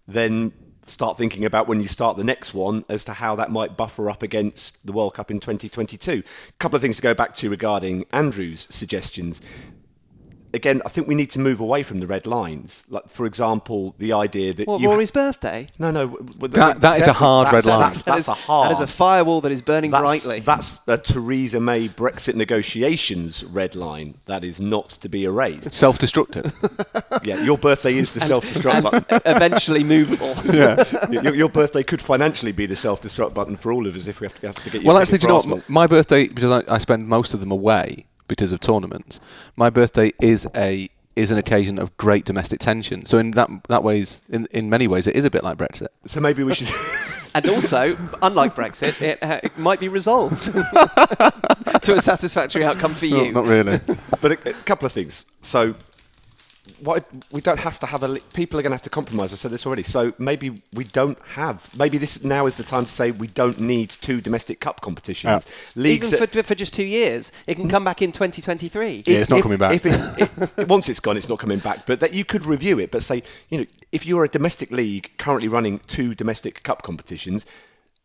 then 0.07 0.53
start 0.87 1.17
thinking 1.17 1.45
about 1.45 1.67
when 1.67 1.81
you 1.81 1.89
start 1.89 2.17
the 2.17 2.25
next 2.25 2.55
one 2.55 2.85
as 2.89 3.05
to 3.05 3.15
how 3.15 3.35
that 3.37 3.51
might 3.51 3.77
buffer 3.77 4.11
up 4.11 4.23
against 4.23 4.85
the 4.87 4.93
World 4.93 5.15
Cup 5.15 5.31
in 5.31 5.41
2022. 5.41 6.23
A 6.49 6.53
couple 6.59 6.77
of 6.77 6.83
things 6.83 6.97
to 6.97 7.03
go 7.03 7.15
back 7.15 7.35
to 7.35 7.51
regarding 7.51 8.05
Andrew's 8.13 8.67
suggestions 8.71 9.41
again, 10.55 10.83
I 10.85 10.89
think 10.89 11.07
we 11.07 11.15
need 11.15 11.31
to 11.31 11.39
move 11.39 11.61
away 11.61 11.83
from 11.83 12.01
the 12.01 12.07
red 12.07 12.27
lines. 12.27 12.85
Like, 12.89 13.09
for 13.09 13.27
example, 13.27 13.95
the 13.99 14.13
idea 14.13 14.53
that 14.55 14.67
What, 14.67 14.81
you 14.81 14.89
Rory's 14.91 15.11
birthday? 15.11 15.67
no, 15.79 15.91
no, 15.91 16.07
w- 16.09 16.27
w- 16.35 16.53
That- 16.55 16.81
that 16.81 17.01
is 17.01 17.07
a 17.07 17.13
hard 17.13 17.47
that's- 17.49 17.65
red 17.67 17.71
line. 17.73 17.81
That's, 17.81 18.03
that's 18.03 18.27
That 18.27 18.33
a 18.33 18.41
hard. 18.41 18.69
That 18.71 18.75
is 18.75 18.81
a 18.81 18.87
firewall 18.87 19.41
that 19.43 19.53
is 19.53 19.63
burning 19.63 19.91
that's, 19.91 20.03
brightly. 20.03 20.41
That's 20.41 20.81
a 20.87 20.99
Theresa 20.99 21.61
May 21.61 21.89
Brexit 21.89 22.35
negotiations 22.35 23.45
red 23.45 23.75
line 23.75 24.15
that 24.27 24.45
is 24.45 24.61
not 24.61 24.91
to 24.91 25.09
be 25.09 25.25
erased. 25.25 25.73
Self-destructive. 25.75 26.53
yeah, 27.23 27.43
your 27.45 27.59
birthday 27.59 27.97
is 27.97 28.13
the 28.13 28.21
self-destruct 28.21 28.83
button. 28.83 29.05
and 29.11 29.23
eventually 29.37 29.85
movable. 29.85 30.35
yeah. 30.53 30.83
your, 31.11 31.35
your 31.35 31.49
birthday 31.49 31.83
could 31.83 32.01
financially 32.03 32.53
be 32.53 32.67
the 32.67 32.77
self-destruct 32.77 33.35
button 33.35 33.57
for 33.57 33.73
all 33.73 33.87
of 33.87 33.97
us 33.97 34.07
if 34.07 34.21
we 34.21 34.25
have 34.27 34.35
to, 34.41 34.47
have 34.49 34.57
to 34.57 34.71
get 34.71 34.83
you. 34.83 34.89
Well, 34.89 34.99
actually, 34.99 35.19
do 35.19 35.27
you 35.27 35.29
know 35.29 35.41
what? 35.41 35.69
My 35.69 35.87
birthday, 35.87 36.29
because 36.29 36.65
I, 36.67 36.75
I 36.75 36.79
spend 36.79 37.07
most 37.07 37.35
of 37.35 37.41
them 37.41 37.51
away 37.51 38.07
because 38.31 38.53
of 38.53 38.61
tournaments. 38.61 39.21
My 39.57 39.69
birthday 39.69 40.13
is 40.23 40.47
a 40.57 40.89
is 41.17 41.31
an 41.31 41.37
occasion 41.37 41.79
of 41.79 41.95
great 41.99 42.25
domestic 42.25 42.61
tension. 42.61 43.05
So 43.05 43.19
in 43.19 43.33
that 43.33 43.51
that 43.69 43.83
ways, 43.83 44.23
in 44.31 44.47
in 44.53 44.71
many 44.71 44.87
ways, 44.89 45.07
it 45.07 45.17
is 45.17 45.27
a 45.27 45.31
bit 45.31 45.45
like 45.45 45.59
Brexit. 45.59 45.89
So 46.07 46.21
maybe 46.21 46.43
we 46.43 46.55
should. 46.55 46.71
And 47.33 47.49
also, 47.49 47.97
unlike 48.23 48.57
Brexit, 48.57 49.01
it, 49.01 49.23
uh, 49.23 49.39
it 49.41 49.57
might 49.57 49.79
be 49.79 49.87
resolved 49.87 50.43
to 51.83 51.95
a 51.95 52.01
satisfactory 52.01 52.65
outcome 52.65 52.93
for 52.93 53.07
you. 53.07 53.31
Not 53.31 53.45
really. 53.47 53.79
but 54.21 54.33
a, 54.33 54.51
a 54.51 54.53
couple 54.65 54.87
of 54.87 54.91
things. 54.91 55.27
So, 55.41 55.77
why 56.83 57.01
we 57.31 57.41
don't 57.41 57.61
have 57.61 57.79
to 57.81 57.87
have 57.87 58.03
a. 58.03 58.19
People 58.35 58.59
are 58.59 58.63
going 58.63 58.71
to 58.71 58.77
have 58.77 58.83
to 58.83 58.91
compromise. 58.91 59.33
I 59.33 59.37
said 59.37 59.51
this 59.51 59.67
already. 59.67 59.83
So 59.83 60.13
maybe 60.19 60.51
we 60.73 60.85
don't 60.85 61.19
have. 61.31 61.77
Maybe 61.79 61.99
this 61.99 62.25
now 62.25 62.47
is 62.47 62.57
the 62.57 62.65
time 62.65 62.85
to 62.85 62.91
say 62.91 63.11
we 63.11 63.27
don't 63.29 63.61
need 63.61 63.91
two 63.91 64.21
domestic 64.21 64.61
cup 64.61 64.81
competitions. 64.81 65.47
Leagues 65.77 66.13
Even 66.13 66.27
for, 66.27 66.43
for 66.43 66.55
just 66.55 66.75
two 66.75 66.85
years, 66.85 67.33
it 67.47 67.55
can 67.57 67.69
come 67.69 67.85
back 67.85 68.03
in 68.03 68.13
2023. 68.13 69.05
Yeah, 69.07 69.19
it's 69.19 69.31
not 69.31 69.43
coming 69.43 69.59
back. 69.59 69.75
If 69.75 69.87
it, 69.87 70.59
it, 70.59 70.69
once 70.69 70.89
it's 70.89 71.01
gone, 71.01 71.17
it's 71.17 71.29
not 71.29 71.39
coming 71.39 71.59
back. 71.59 71.87
But 71.87 72.01
that 72.01 72.13
you 72.15 72.25
could 72.25 72.45
review 72.45 72.79
it, 72.79 72.91
but 72.91 73.03
say, 73.03 73.23
you 73.49 73.59
know, 73.59 73.67
if 73.93 74.07
you're 74.07 74.25
a 74.25 74.29
domestic 74.29 74.71
league 74.71 75.11
currently 75.19 75.49
running 75.49 75.81
two 75.87 76.15
domestic 76.15 76.63
cup 76.63 76.83
competitions, 76.83 77.47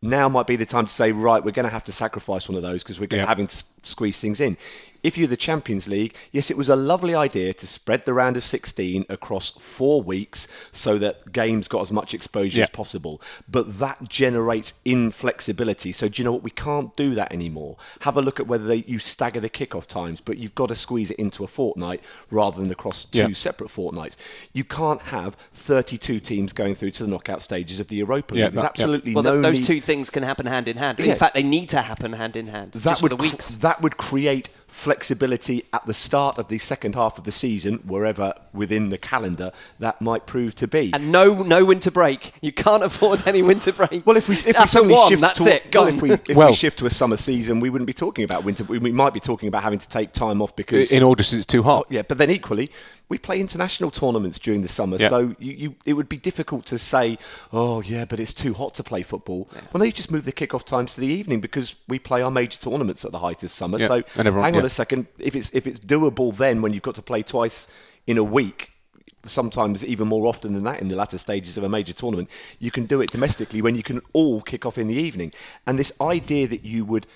now 0.02 0.28
might 0.28 0.46
be 0.46 0.56
the 0.56 0.66
time 0.66 0.86
to 0.86 0.92
say, 0.92 1.10
right, 1.10 1.42
we're 1.42 1.50
going 1.52 1.64
to 1.64 1.72
have 1.72 1.84
to 1.84 1.92
sacrifice 1.92 2.48
one 2.48 2.56
of 2.56 2.62
those 2.62 2.82
because 2.82 3.00
we're 3.00 3.06
going 3.06 3.20
Yeah. 3.20 3.24
to 3.24 3.28
having 3.28 3.46
to 3.46 3.64
squeeze 3.82 4.20
things 4.20 4.40
in. 4.40 4.56
If 5.02 5.16
you're 5.18 5.28
the 5.28 5.36
Champions 5.36 5.88
League, 5.88 6.14
yes, 6.32 6.50
it 6.50 6.56
was 6.56 6.68
a 6.68 6.76
lovely 6.76 7.14
idea 7.14 7.52
to 7.54 7.66
spread 7.66 8.04
the 8.04 8.14
round 8.14 8.36
of 8.36 8.42
16 8.44 9.06
across 9.08 9.50
four 9.50 10.02
weeks 10.02 10.48
so 10.72 10.98
that 10.98 11.32
games 11.32 11.68
got 11.68 11.82
as 11.82 11.92
much 11.92 12.14
exposure 12.14 12.58
Yeah. 12.58 12.64
as 12.64 12.70
possible. 12.70 13.20
But 13.48 13.78
that 13.78 14.08
generates 14.08 14.74
inflexibility. 14.84 15.92
So 15.92 16.08
do 16.08 16.20
you 16.20 16.24
know 16.24 16.32
what? 16.32 16.42
We 16.42 16.50
can't 16.50 16.94
do 16.96 17.14
that 17.14 17.32
anymore. 17.32 17.76
Have 18.00 18.16
a 18.16 18.22
look 18.22 18.38
at 18.40 18.46
whether 18.46 18.64
they, 18.66 18.84
you 18.86 18.98
stagger 18.98 19.40
the 19.40 19.50
kickoff 19.50 19.86
times, 19.86 20.20
but 20.20 20.38
you've 20.38 20.54
got 20.54 20.68
to 20.68 20.74
squeeze 20.74 21.10
it 21.10 21.18
into 21.18 21.44
a 21.44 21.46
fortnight 21.46 22.02
rather 22.30 22.60
than 22.60 22.70
across 22.70 23.04
two 23.04 23.18
Yeah. 23.20 23.32
separate 23.32 23.70
fortnights. 23.70 24.16
You 24.52 24.64
can't 24.64 25.00
have 25.02 25.36
32 25.54 26.20
teams 26.20 26.52
going 26.52 26.74
through 26.74 26.90
to 26.92 27.04
the 27.04 27.08
knockout 27.08 27.42
stages 27.42 27.80
of 27.80 27.88
the 27.88 27.96
Europa 27.96 28.34
League. 28.34 28.40
Yeah, 28.40 28.48
There's 28.50 28.54
that- 28.56 28.62
yeah. 28.62 28.68
absolutely 28.84 29.14
well, 29.14 29.24
no 29.24 29.32
th- 29.34 29.42
those 29.42 29.58
need- 29.58 29.64
two 29.66 29.80
things 29.80 30.10
can 30.10 30.22
happen 30.22 30.46
hand 30.46 30.68
in 30.68 30.76
hand. 30.76 30.98
Yeah. 30.98 31.12
In 31.12 31.16
fact, 31.16 31.34
they 31.34 31.42
need 31.42 31.68
to 31.70 31.82
happen 31.82 32.12
hand 32.12 32.36
in 32.36 32.48
hand. 32.48 32.72
that 32.72 32.82
just 32.82 33.02
would 33.02 33.12
for 33.12 33.16
the 33.16 33.28
cr- 33.30 33.52
that 33.60 33.82
would 33.82 33.96
create 33.96 34.48
flexibility 34.76 35.64
at 35.72 35.84
the 35.86 35.94
start 35.94 36.36
of 36.38 36.48
the 36.48 36.58
second 36.58 36.94
half 36.94 37.16
of 37.18 37.24
the 37.24 37.32
season, 37.32 37.78
wherever 37.86 38.32
within 38.52 38.90
the 38.90 38.98
calendar 38.98 39.50
that 39.78 40.00
might 40.02 40.26
prove 40.26 40.54
to 40.54 40.68
be. 40.68 40.90
And 40.92 41.10
no, 41.10 41.42
no 41.42 41.64
winter 41.64 41.90
break. 41.90 42.32
You 42.42 42.52
can't 42.52 42.82
afford 42.82 43.26
any 43.26 43.42
winter 43.42 43.72
breaks. 43.72 44.04
well, 44.04 44.16
if 44.16 44.28
we 44.28 44.34
if 44.36 44.46
we 44.46 44.52
After 44.54 44.66
suddenly 44.68 44.94
one, 44.94 45.08
shift 45.08 45.22
that's 45.22 45.42
to, 45.44 45.54
it. 45.56 45.74
well, 45.74 45.86
if 45.88 46.00
we 46.02 46.12
if 46.12 46.28
Well- 46.36 46.48
we 46.48 46.54
shift 46.54 46.78
to 46.80 46.86
a 46.86 46.90
summer 46.90 47.16
season, 47.16 47.58
we 47.60 47.70
wouldn't 47.70 47.86
be 47.86 47.92
talking 47.94 48.24
about 48.24 48.44
winter. 48.44 48.64
We, 48.64 48.78
we 48.78 48.92
might 48.92 49.14
be 49.14 49.20
talking 49.20 49.48
about 49.48 49.62
having 49.62 49.78
to 49.78 49.88
take 49.88 50.12
time 50.12 50.42
off 50.42 50.54
because 50.54 50.92
In 50.92 51.02
August, 51.02 51.32
it's 51.32 51.46
too 51.46 51.62
hot. 51.62 51.86
yeah, 51.90 52.02
but 52.02 52.18
then 52.18 52.30
equally, 52.30 52.68
we 53.08 53.18
play 53.18 53.38
international 53.40 53.90
tournaments 53.90 54.38
during 54.38 54.62
the 54.62 54.68
summer, 54.68 54.96
Yeah. 54.98 55.08
so 55.08 55.34
you, 55.38 55.52
you 55.52 55.74
it 55.84 55.92
would 55.92 56.08
be 56.08 56.16
difficult 56.16 56.66
to 56.66 56.78
say, 56.78 57.18
oh 57.52 57.80
yeah, 57.80 58.04
but 58.04 58.18
it's 58.18 58.34
too 58.34 58.52
hot 58.54 58.74
to 58.74 58.82
play 58.82 59.02
football. 59.02 59.48
Well, 59.72 59.78
no, 59.80 59.84
you 59.84 59.92
just 59.92 60.10
move 60.10 60.24
the 60.24 60.32
kickoff 60.32 60.64
times 60.64 60.94
to 60.94 61.00
the 61.00 61.06
evening 61.06 61.40
because 61.40 61.76
we 61.88 61.98
play 61.98 62.20
our 62.22 62.30
major 62.30 62.58
tournaments 62.58 63.04
at 63.04 63.12
the 63.12 63.20
height 63.20 63.42
of 63.44 63.50
summer. 63.52 63.78
Yeah, 63.78 63.86
So 63.86 64.02
everyone- 64.16 64.42
hang 64.44 64.56
on 64.56 64.62
yeah. 64.62 64.66
a 64.66 64.70
second, 64.70 65.06
if 65.18 65.36
it's 65.36 65.50
if 65.54 65.66
it's 65.66 65.78
doable 65.78 66.36
then 66.36 66.62
when 66.62 66.72
you've 66.72 66.82
got 66.82 66.96
to 66.96 67.02
play 67.02 67.22
twice 67.22 67.68
in 68.06 68.18
a 68.18 68.24
week. 68.24 68.72
Sometimes 69.24 69.84
even 69.84 70.06
more 70.06 70.26
often 70.28 70.52
than 70.54 70.62
that 70.64 70.80
in 70.80 70.86
the 70.86 70.94
latter 70.94 71.18
stages 71.18 71.58
of 71.58 71.64
a 71.64 71.68
major 71.68 71.92
tournament, 71.92 72.30
you 72.60 72.70
can 72.70 72.86
do 72.86 73.00
it 73.00 73.10
domestically 73.10 73.60
when 73.60 73.74
you 73.74 73.82
can 73.82 74.00
all 74.12 74.40
kick 74.40 74.64
off 74.64 74.78
in 74.78 74.86
the 74.86 74.94
evening. 74.94 75.32
And 75.66 75.76
this 75.80 75.92
idea 76.00 76.46
that 76.46 76.64
you 76.64 76.84
would 76.84 77.08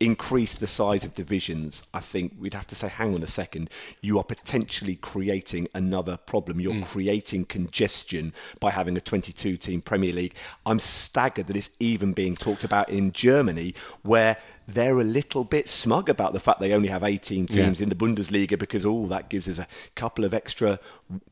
increase 0.00 0.54
the 0.54 0.66
size 0.66 1.04
of 1.04 1.14
divisions, 1.14 1.82
I 1.92 2.00
think 2.00 2.34
we'd 2.38 2.54
have 2.54 2.66
to 2.68 2.74
say, 2.74 2.88
hang 2.88 3.14
on 3.14 3.22
a 3.22 3.26
second, 3.26 3.68
you 4.00 4.18
are 4.18 4.24
potentially 4.24 4.96
creating 4.96 5.68
another 5.74 6.16
problem. 6.16 6.58
You're 6.58 6.74
hmm. 6.74 6.82
creating 6.82 7.44
congestion 7.44 8.32
by 8.58 8.70
having 8.70 8.96
a 8.96 9.00
22 9.00 9.58
team 9.58 9.82
Premier 9.82 10.12
League. 10.12 10.34
I'm 10.64 10.78
staggered 10.78 11.46
that 11.46 11.56
it's 11.56 11.70
even 11.78 12.14
being 12.14 12.34
talked 12.34 12.64
about 12.64 12.88
in 12.88 13.12
Germany, 13.12 13.74
where 14.02 14.38
they're 14.66 15.00
a 15.00 15.04
little 15.04 15.44
bit 15.44 15.68
smug 15.68 16.08
about 16.08 16.32
the 16.32 16.40
fact 16.40 16.60
they 16.60 16.72
only 16.72 16.88
have 16.88 17.02
18 17.02 17.46
teams 17.46 17.80
Yeah. 17.80 17.82
in 17.84 17.88
the 17.88 17.94
Bundesliga 17.94 18.58
because, 18.58 18.86
oh, 18.86 19.06
that 19.06 19.28
gives 19.28 19.48
us 19.48 19.58
a 19.58 19.66
couple 19.94 20.24
of 20.24 20.32
extra 20.32 20.78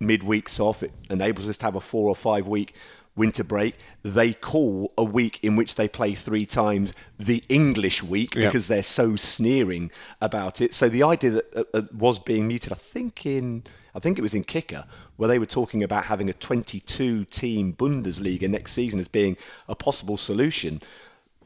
midweeks 0.01 0.61
off. 0.61 0.83
It 0.83 0.93
enables 1.09 1.49
us 1.49 1.57
to 1.59 1.67
have 1.67 1.77
a 1.77 1.81
four 1.81 2.09
or 2.09 2.17
five 2.17 2.47
week 2.47 2.75
winter 3.19 3.45
break. 3.45 3.75
They 4.03 4.33
call 4.33 4.93
a 4.97 5.05
week 5.05 5.39
in 5.43 5.57
which 5.57 5.75
they 5.75 5.89
play 5.89 6.15
three 6.15 6.47
times 6.47 6.95
the 7.19 7.45
English 7.49 8.03
week 8.03 8.35
Yeah. 8.35 8.47
because 8.47 8.69
they're 8.69 8.83
so 8.83 9.17
sneering 9.17 9.91
about 10.21 10.61
it. 10.61 10.73
So 10.73 10.89
the 10.89 11.03
idea 11.03 11.31
that 11.33 11.57
uh, 11.57 11.65
uh, 11.75 11.83
was 11.97 12.19
being 12.19 12.47
muted, 12.49 12.73
I 12.73 12.77
think 12.77 13.27
in 13.27 13.65
I 13.95 14.01
think 14.01 14.19
it 14.19 14.23
was 14.23 14.35
in 14.35 14.45
Kicker 14.45 14.85
where 15.17 15.29
they 15.29 15.39
were 15.41 15.47
talking 15.47 15.83
about 15.83 16.05
having 16.05 16.31
a 16.31 16.33
22 16.33 17.25
team 17.25 17.73
Bundesliga 17.73 18.49
next 18.49 18.73
season 18.73 19.01
as 19.01 19.09
being 19.09 19.37
a 19.69 19.75
possible 19.75 20.17
solution. 20.17 20.81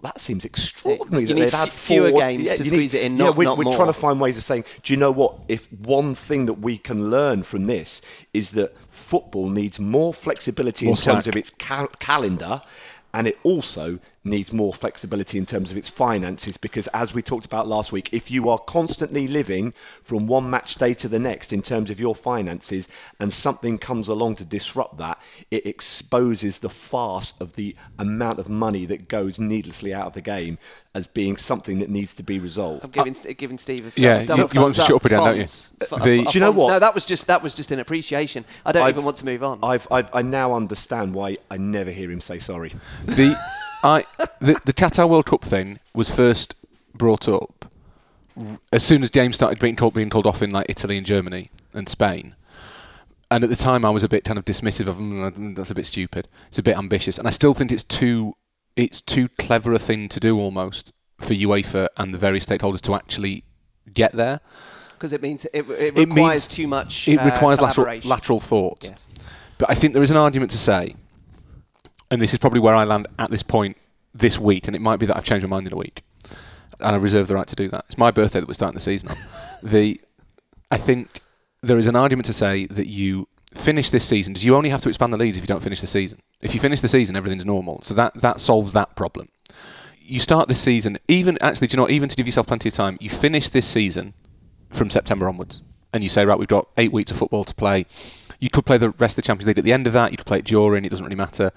That 0.02 0.20
seems 0.20 0.44
extraordinary. 0.44 1.22
You 1.22 1.28
that 1.28 1.34
need 1.34 1.42
they'd 1.44 1.52
had 1.52 1.68
f- 1.68 1.74
fewer 1.74 2.10
four- 2.10 2.20
games 2.20 2.50
to 2.54 2.58
you 2.58 2.64
squeeze 2.70 2.92
it 2.94 3.02
in, 3.04 3.16
Yeah, 3.16 3.30
we're, 3.30 3.44
not 3.44 3.56
we're 3.56 3.64
more. 3.64 3.74
trying 3.76 3.86
to 3.88 3.92
find 3.92 4.20
ways 4.20 4.36
of 4.36 4.42
saying, 4.42 4.64
do 4.82 4.92
you 4.92 4.96
know 4.98 5.12
what? 5.12 5.36
If 5.48 5.72
one 5.72 6.14
thing 6.16 6.46
that 6.46 6.54
we 6.54 6.76
can 6.76 7.08
learn 7.10 7.44
from 7.44 7.66
this 7.66 8.02
is 8.34 8.50
that 8.50 8.74
football 8.90 9.48
needs 9.48 9.78
more 9.78 10.12
flexibility 10.12 10.86
More 10.86 10.94
in 10.96 11.00
terms 11.00 11.26
of 11.28 11.36
its 11.36 11.50
cal- 11.50 11.86
calendar, 12.00 12.60
and 13.14 13.28
it 13.28 13.38
also 13.44 14.00
needs 14.24 14.52
more 14.52 14.72
flexibility 14.72 15.36
in 15.36 15.44
terms 15.46 15.70
of 15.72 15.76
its 15.76 15.88
finances 15.88 16.56
because, 16.56 16.86
as 16.88 17.12
we 17.14 17.22
talked 17.22 17.44
about 17.44 17.66
last 17.66 17.90
week, 17.90 18.08
if 18.12 18.30
you 18.30 18.48
are 18.48 18.58
constantly 18.58 19.26
living 19.26 19.72
from 20.02 20.26
one 20.28 20.48
match 20.48 20.76
day 20.76 20.94
to 20.94 21.08
the 21.08 21.18
next 21.18 21.52
in 21.52 21.60
terms 21.62 21.90
of 21.90 21.98
your 21.98 22.14
finances 22.14 22.88
and 23.18 23.32
something 23.32 23.78
comes 23.78 24.06
along 24.08 24.36
to 24.36 24.44
disrupt 24.44 24.96
that, 24.98 25.20
it 25.50 25.66
exposes 25.66 26.60
the 26.60 26.68
farce 26.70 27.34
of 27.40 27.54
the 27.54 27.74
amount 27.98 28.38
of 28.38 28.48
money 28.48 28.86
that 28.86 29.08
goes 29.08 29.40
needlessly 29.40 29.92
out 29.92 30.06
of 30.06 30.14
the 30.14 30.20
game 30.20 30.56
as 30.94 31.06
being 31.06 31.36
something 31.36 31.78
that 31.78 31.88
needs 31.88 32.12
to 32.14 32.22
be 32.22 32.38
resolved. 32.38 32.84
I'm 32.84 32.90
giving, 32.90 33.34
giving 33.34 33.58
Steve. 33.58 33.86
A 33.96 34.00
Yeah, 34.00 34.24
double 34.24 34.42
you- 34.44 34.48
you 34.52 34.60
want 34.60 34.74
to 34.74 34.82
shut 34.82 34.92
up 34.92 35.04
again, 35.04 35.18
don't 35.24 35.36
you? 35.36 35.42
F- 35.42 35.68
The- 35.80 35.98
Do 36.30 36.30
you 36.34 36.40
know 36.40 36.50
what? 36.52 36.68
No, 36.68 36.78
that 36.78 36.94
was 36.94 37.06
just 37.06 37.26
that 37.26 37.42
was 37.42 37.54
just 37.54 37.72
an 37.72 37.80
appreciation. 37.80 38.44
I 38.64 38.72
don't 38.72 38.82
I've- 38.82 38.90
even 38.90 39.04
want 39.04 39.16
to 39.16 39.24
move 39.24 39.42
on. 39.42 39.58
I've, 39.62 39.88
I've, 39.90 40.08
I 40.14 40.22
now 40.22 40.54
understand 40.54 41.14
why 41.14 41.38
I 41.50 41.56
never 41.56 41.90
hear 41.90 42.10
him 42.10 42.20
say 42.20 42.38
sorry. 42.38 42.72
the 43.06 43.34
I 43.82 44.04
the, 44.40 44.60
the 44.64 44.72
Qatar 44.72 45.08
World 45.08 45.26
Cup 45.26 45.42
thing 45.42 45.78
was 45.94 46.14
first 46.14 46.54
brought 46.94 47.28
up 47.28 47.66
as 48.72 48.82
soon 48.82 49.02
as 49.02 49.10
games 49.10 49.36
started 49.36 49.58
being 49.58 49.76
called, 49.76 49.94
being 49.94 50.08
called 50.10 50.26
off 50.26 50.42
in 50.42 50.50
like 50.50 50.66
Italy 50.68 50.96
and 50.96 51.06
Germany 51.06 51.50
and 51.74 51.88
Spain. 51.88 52.34
And 53.30 53.42
at 53.44 53.50
the 53.50 53.56
time, 53.56 53.84
I 53.84 53.90
was 53.90 54.02
a 54.02 54.08
bit 54.08 54.24
kind 54.24 54.38
of 54.38 54.44
dismissive 54.44 54.86
of 54.86 54.96
"Mm, 54.96 55.56
that's 55.56 55.70
a 55.70 55.74
bit 55.74 55.86
stupid. 55.86 56.28
It's 56.48 56.58
a 56.58 56.62
bit 56.62 56.76
ambitious, 56.76 57.18
and 57.18 57.26
I 57.26 57.30
still 57.30 57.54
think 57.54 57.72
it's 57.72 57.84
too 57.84 58.36
it's 58.76 59.00
too 59.00 59.28
clever 59.38 59.72
a 59.74 59.78
thing 59.78 60.08
to 60.10 60.20
do 60.20 60.38
almost 60.38 60.92
for 61.18 61.34
UEFA 61.34 61.88
and 61.96 62.12
the 62.14 62.18
various 62.18 62.46
stakeholders 62.46 62.80
to 62.82 62.94
actually 62.94 63.44
get 63.92 64.12
there. 64.12 64.40
because 64.92 65.12
it 65.12 65.20
means 65.22 65.44
it, 65.46 65.68
it 65.68 65.96
It 65.96 66.08
requires 66.08 66.16
means- 66.16 66.48
too 66.48 66.66
much. 66.66 67.08
It 67.08 67.18
uh, 67.18 67.24
requires 67.24 67.60
lateral, 67.60 68.00
lateral 68.04 68.40
thought. 68.40 68.84
Yes. 68.84 69.08
But 69.58 69.70
I 69.70 69.74
think 69.74 69.92
there 69.94 70.02
is 70.02 70.10
an 70.10 70.16
argument 70.16 70.50
to 70.52 70.58
say, 70.58 70.96
and 72.12 72.20
this 72.20 72.34
is 72.34 72.38
probably 72.38 72.60
where 72.60 72.74
I 72.74 72.84
land 72.84 73.08
at 73.18 73.30
this 73.30 73.42
point 73.42 73.78
this 74.14 74.38
week, 74.38 74.66
and 74.66 74.76
it 74.76 74.82
might 74.82 74.98
be 74.98 75.06
that 75.06 75.16
I've 75.16 75.24
changed 75.24 75.44
my 75.44 75.56
mind 75.56 75.66
in 75.66 75.72
a 75.72 75.76
week, 75.76 76.02
and 76.78 76.94
I 76.94 76.96
reserve 76.96 77.26
the 77.26 77.34
right 77.34 77.46
to 77.46 77.56
do 77.56 77.68
that. 77.68 77.86
It's 77.86 77.96
my 77.96 78.10
birthday 78.10 78.38
that 78.38 78.46
we're 78.46 78.52
starting 78.52 78.74
the 78.74 78.82
season 78.82 79.08
on. 79.08 79.16
the, 79.62 79.98
I 80.70 80.76
think 80.76 81.22
there 81.62 81.78
is 81.78 81.86
an 81.86 81.96
argument 81.96 82.26
to 82.26 82.34
say 82.34 82.66
that 82.66 82.86
you 82.86 83.28
finish 83.54 83.88
this 83.88 84.04
season 84.04 84.34
because 84.34 84.44
you 84.44 84.54
only 84.54 84.68
have 84.68 84.82
to 84.82 84.90
expand 84.90 85.14
the 85.14 85.16
leads 85.16 85.38
if 85.38 85.42
you 85.42 85.48
don't 85.48 85.62
finish 85.62 85.80
the 85.80 85.86
season. 85.86 86.18
If 86.42 86.52
you 86.52 86.60
finish 86.60 86.82
the 86.82 86.88
season, 86.88 87.16
everything's 87.16 87.46
normal. 87.46 87.80
So 87.80 87.94
that 87.94 88.12
that 88.16 88.40
solves 88.40 88.74
that 88.74 88.94
problem. 88.94 89.30
You 89.98 90.20
start 90.20 90.48
this 90.48 90.60
season, 90.60 90.98
even 91.08 91.38
actually, 91.40 91.68
do 91.68 91.76
you 91.76 91.82
know, 91.82 91.88
even 91.88 92.10
to 92.10 92.16
give 92.16 92.26
yourself 92.26 92.46
plenty 92.46 92.68
of 92.68 92.74
time, 92.74 92.98
you 93.00 93.08
finish 93.08 93.48
this 93.48 93.66
season 93.66 94.12
from 94.68 94.90
September 94.90 95.30
onwards. 95.30 95.62
And 95.94 96.02
you 96.02 96.10
say, 96.10 96.26
right, 96.26 96.38
we've 96.38 96.48
got 96.48 96.68
eight 96.76 96.92
weeks 96.92 97.10
of 97.10 97.18
football 97.18 97.44
to 97.44 97.54
play. 97.54 97.86
You 98.38 98.50
could 98.50 98.66
play 98.66 98.78
the 98.78 98.90
rest 98.90 99.12
of 99.12 99.16
the 99.16 99.26
Champions 99.26 99.46
League 99.46 99.58
at 99.58 99.64
the 99.64 99.72
end 99.72 99.86
of 99.86 99.92
that. 99.92 100.10
You 100.10 100.16
could 100.16 100.26
play 100.26 100.38
it 100.38 100.44
during. 100.44 100.84
It 100.84 100.88
doesn't 100.88 101.04
really 101.04 101.16
matter. 101.16 101.52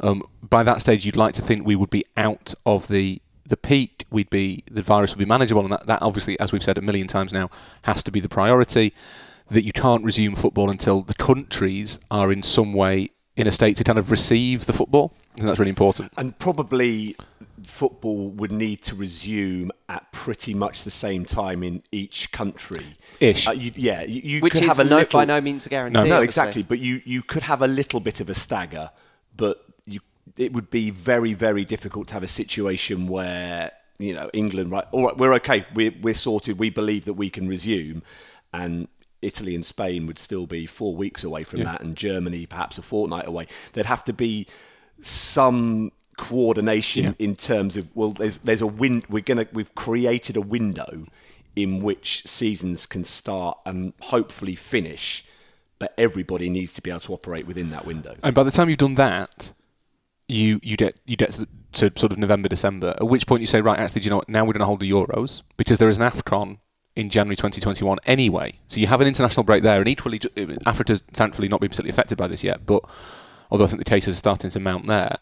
Um, 0.00 0.22
by 0.42 0.62
that 0.62 0.80
stage, 0.80 1.04
you'd 1.06 1.16
like 1.16 1.34
to 1.34 1.42
think 1.42 1.66
we 1.66 1.76
would 1.76 1.90
be 1.90 2.04
out 2.16 2.54
of 2.64 2.88
the 2.88 3.20
the 3.48 3.56
peak. 3.56 4.04
We'd 4.10 4.30
be 4.30 4.64
the 4.70 4.82
virus 4.82 5.12
would 5.12 5.18
be 5.18 5.24
manageable, 5.24 5.62
and 5.62 5.72
that, 5.72 5.86
that 5.86 6.02
obviously, 6.02 6.38
as 6.40 6.52
we've 6.52 6.62
said 6.62 6.78
a 6.78 6.82
million 6.82 7.06
times 7.06 7.32
now, 7.32 7.50
has 7.82 8.02
to 8.04 8.10
be 8.10 8.20
the 8.20 8.28
priority. 8.28 8.92
that 9.50 9.64
you 9.64 9.72
can't 9.72 10.02
resume 10.04 10.34
football 10.34 10.70
until 10.70 11.02
the 11.02 11.14
countries 11.14 11.98
are 12.10 12.32
in 12.32 12.42
some 12.42 12.72
way 12.72 13.10
in 13.36 13.46
a 13.46 13.52
state 13.52 13.76
to 13.76 13.84
kind 13.84 13.98
of 13.98 14.10
receive 14.10 14.66
the 14.66 14.72
football. 14.72 15.12
And 15.38 15.46
that's 15.48 15.58
really 15.58 15.68
important. 15.70 16.12
And 16.16 16.36
probably 16.38 17.14
football 17.64 18.30
would 18.30 18.50
need 18.52 18.82
to 18.82 18.94
resume 18.94 19.70
at 19.88 20.10
pretty 20.12 20.54
much 20.54 20.82
the 20.82 20.90
same 20.90 21.24
time 21.24 21.62
in 21.62 21.82
each 21.92 22.32
country. 22.32 22.94
Ish. 23.20 23.46
Uh, 23.46 23.52
you, 23.52 23.72
yeah, 23.76 24.02
you, 24.02 24.20
you 24.24 24.40
Which 24.40 24.54
could 24.54 24.62
is 24.62 24.68
have 24.68 24.80
a 24.80 24.84
no, 24.84 24.96
little, 24.96 25.20
by 25.20 25.24
no 25.26 25.40
means 25.40 25.66
a 25.66 25.68
guarantee. 25.68 26.00
No, 26.00 26.04
no, 26.04 26.22
exactly. 26.22 26.62
But 26.62 26.78
you, 26.78 27.02
you 27.04 27.22
could 27.22 27.42
have 27.42 27.60
a 27.62 27.68
little 27.68 28.00
bit 28.00 28.20
of 28.20 28.30
a 28.30 28.34
stagger, 28.34 28.90
but 29.36 29.58
you, 29.58 29.65
it 30.36 30.52
would 30.52 30.70
be 30.70 30.90
very, 30.90 31.34
very 31.34 31.64
difficult 31.64 32.08
to 32.08 32.14
have 32.14 32.22
a 32.22 32.28
situation 32.28 33.06
where 33.06 33.72
you 33.98 34.14
know 34.14 34.30
England, 34.32 34.70
right? 34.70 34.84
All 34.92 35.06
right, 35.06 35.16
we're 35.16 35.34
okay. 35.34 35.66
We're, 35.74 35.94
we're 36.00 36.14
sorted. 36.14 36.58
We 36.58 36.70
believe 36.70 37.04
that 37.06 37.14
we 37.14 37.30
can 37.30 37.48
resume, 37.48 38.02
and 38.52 38.88
Italy 39.22 39.54
and 39.54 39.64
Spain 39.64 40.06
would 40.06 40.18
still 40.18 40.46
be 40.46 40.66
four 40.66 40.94
weeks 40.94 41.24
away 41.24 41.44
from 41.44 41.62
that, 41.62 41.80
and 41.80 41.96
Germany 41.96 42.46
perhaps 42.46 42.78
a 42.78 42.82
fortnight 42.82 43.26
away. 43.26 43.46
There'd 43.72 43.86
have 43.86 44.04
to 44.04 44.12
be 44.12 44.46
some 45.00 45.92
coordination 46.16 47.14
in 47.18 47.36
terms 47.36 47.76
of 47.76 47.94
well, 47.94 48.12
there's 48.12 48.38
there's 48.38 48.60
a 48.60 48.66
win. 48.66 49.02
We're 49.08 49.22
gonna 49.22 49.46
we've 49.52 49.74
created 49.74 50.36
a 50.36 50.40
window 50.40 51.04
in 51.54 51.80
which 51.80 52.26
seasons 52.26 52.84
can 52.84 53.02
start 53.02 53.58
and 53.64 53.94
hopefully 54.02 54.54
finish, 54.54 55.24
but 55.78 55.94
everybody 55.96 56.50
needs 56.50 56.74
to 56.74 56.82
be 56.82 56.90
able 56.90 57.00
to 57.00 57.14
operate 57.14 57.46
within 57.46 57.70
that 57.70 57.86
window. 57.86 58.14
And 58.22 58.34
by 58.34 58.42
the 58.42 58.50
time 58.50 58.68
you've 58.68 58.78
done 58.78 58.96
that, 58.96 59.52
you 60.28 60.60
you 60.62 60.76
get 60.76 60.98
you 61.06 61.16
get 61.16 61.32
to, 61.32 61.46
to 61.72 61.92
sort 61.96 62.12
of 62.12 62.18
November 62.18 62.48
December. 62.48 62.94
At 62.96 63.08
which 63.08 63.26
point 63.26 63.40
you 63.40 63.46
say, 63.46 63.60
right, 63.60 63.78
actually, 63.78 64.00
do 64.00 64.06
you 64.06 64.10
know 64.10 64.16
what? 64.18 64.28
Now 64.28 64.44
we're 64.44 64.52
going 64.52 64.60
to 64.60 64.66
hold 64.66 64.80
the 64.80 64.90
Euros 64.90 65.42
because 65.56 65.78
there 65.78 65.88
is 65.88 65.98
an 65.98 66.10
Afcon 66.10 66.58
in 66.94 67.10
January 67.10 67.36
2021 67.36 67.98
anyway. 68.06 68.54
So 68.68 68.80
you 68.80 68.86
have 68.86 69.00
an 69.00 69.06
international 69.06 69.44
break 69.44 69.62
there, 69.62 69.78
and 69.80 69.88
equally, 69.88 70.18
ju- 70.18 70.30
uh, 70.36 70.54
Africa's 70.68 71.02
thankfully 71.12 71.48
not 71.48 71.60
been 71.60 71.68
particularly 71.68 71.90
affected 71.90 72.18
by 72.18 72.26
this 72.26 72.42
yet. 72.42 72.66
But 72.66 72.82
although 73.50 73.64
I 73.64 73.68
think 73.68 73.78
the 73.80 73.84
cases 73.84 74.16
are 74.16 74.18
starting 74.18 74.50
to 74.50 74.60
mount 74.60 74.86
there. 74.86 75.16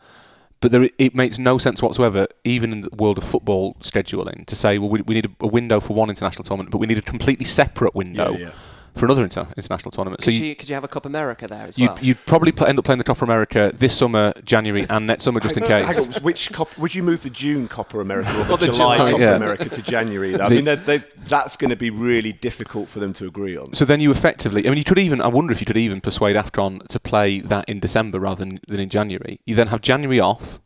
But 0.61 0.73
there, 0.73 0.89
it 0.99 1.15
makes 1.15 1.39
no 1.39 1.59
sense 1.59 1.83
whatsoever, 1.83 2.27
even 2.45 2.73
in 2.73 2.81
the 2.83 2.91
world 2.97 3.19
of 3.19 3.25
football 3.25 3.75
scheduling, 3.81 4.47
to 4.47 4.57
say, 4.57 4.79
well, 4.79 4.89
we, 4.89 5.03
we 5.03 5.15
need 5.15 5.27
a, 5.27 5.31
a 5.41 5.47
window 5.47 5.79
for 5.79 5.93
one 5.95 6.09
international 6.09 6.45
tournament, 6.45 6.71
but 6.71 6.79
we 6.79 6.87
need 6.87 6.97
a 6.97 7.03
completely 7.03 7.45
separate 7.45 7.95
window 7.95 8.33
Yeah, 8.33 8.47
yeah. 8.47 8.51
For 8.95 9.07
another 9.07 9.25
inter- 9.25 9.49
international 9.57 9.91
tournament. 9.91 10.23
Could, 10.23 10.37
so 10.37 10.43
you, 10.43 10.55
could 10.55 10.69
you 10.69 10.75
have 10.77 10.85
a 10.85 10.89
Copa 10.89 11.09
America 11.09 11.49
there 11.49 11.67
as 11.67 11.77
You'd, 11.77 11.89
well? 11.89 11.99
you'd 12.01 12.25
probably 12.27 12.53
pl- 12.53 12.69
end 12.69 12.79
up 12.79 12.85
playing 12.85 12.99
the 12.99 13.05
Copa 13.05 13.25
America 13.25 13.73
this 13.75 13.97
summer, 13.97 14.33
January, 14.45 14.87
and 14.89 15.07
next 15.09 15.25
summer, 15.25 15.41
just 15.41 15.57
in 15.57 15.65
Hang 15.65 15.85
case. 15.85 16.17
on, 16.19 16.23
which 16.23 16.53
cop, 16.53 16.79
would 16.79 16.95
you 16.95 17.03
move 17.03 17.25
the 17.25 17.31
June 17.31 17.67
Copa 17.67 17.99
America 17.99 18.31
or 18.37 18.53
Or 18.53 18.57
the 18.57 18.67
the 18.67 18.73
July 18.73 18.97
July, 18.99 19.11
Copa 19.11 19.23
yeah. 19.23 19.35
America 19.35 19.69
to 19.69 19.83
January? 19.83 20.41
I 20.41 20.49
mean, 20.49 20.65
they 20.65 20.77
they 20.77 20.99
that's 21.27 21.57
going 21.57 21.71
to 21.71 21.77
be 21.77 21.91
really 21.91 22.33
difficult 22.33 22.89
for 22.89 23.01
them 23.01 23.13
to 23.15 23.27
agree 23.27 23.57
on. 23.57 23.73
So 23.73 23.85
then 23.85 24.01
you 24.01 24.13
effectively, 24.13 24.65
I 24.65 24.69
mean, 24.71 24.79
you 24.79 24.85
could 24.85 24.99
even, 25.01 25.21
I 25.21 25.27
wonder 25.29 25.53
if 25.53 25.61
you 25.61 25.67
could 25.67 25.77
even 25.77 26.01
persuade 26.01 26.37
AFCON 26.37 26.87
to 26.87 27.01
play 27.01 27.41
that 27.41 27.69
in 27.69 27.81
December 27.81 28.21
rather 28.21 28.45
than, 28.45 28.61
than 28.69 28.79
in 28.79 28.91
January. 28.91 29.41
You 29.45 29.57
then 29.57 29.67
have 29.69 29.81
January 29.81 30.21
off, 30.21 30.61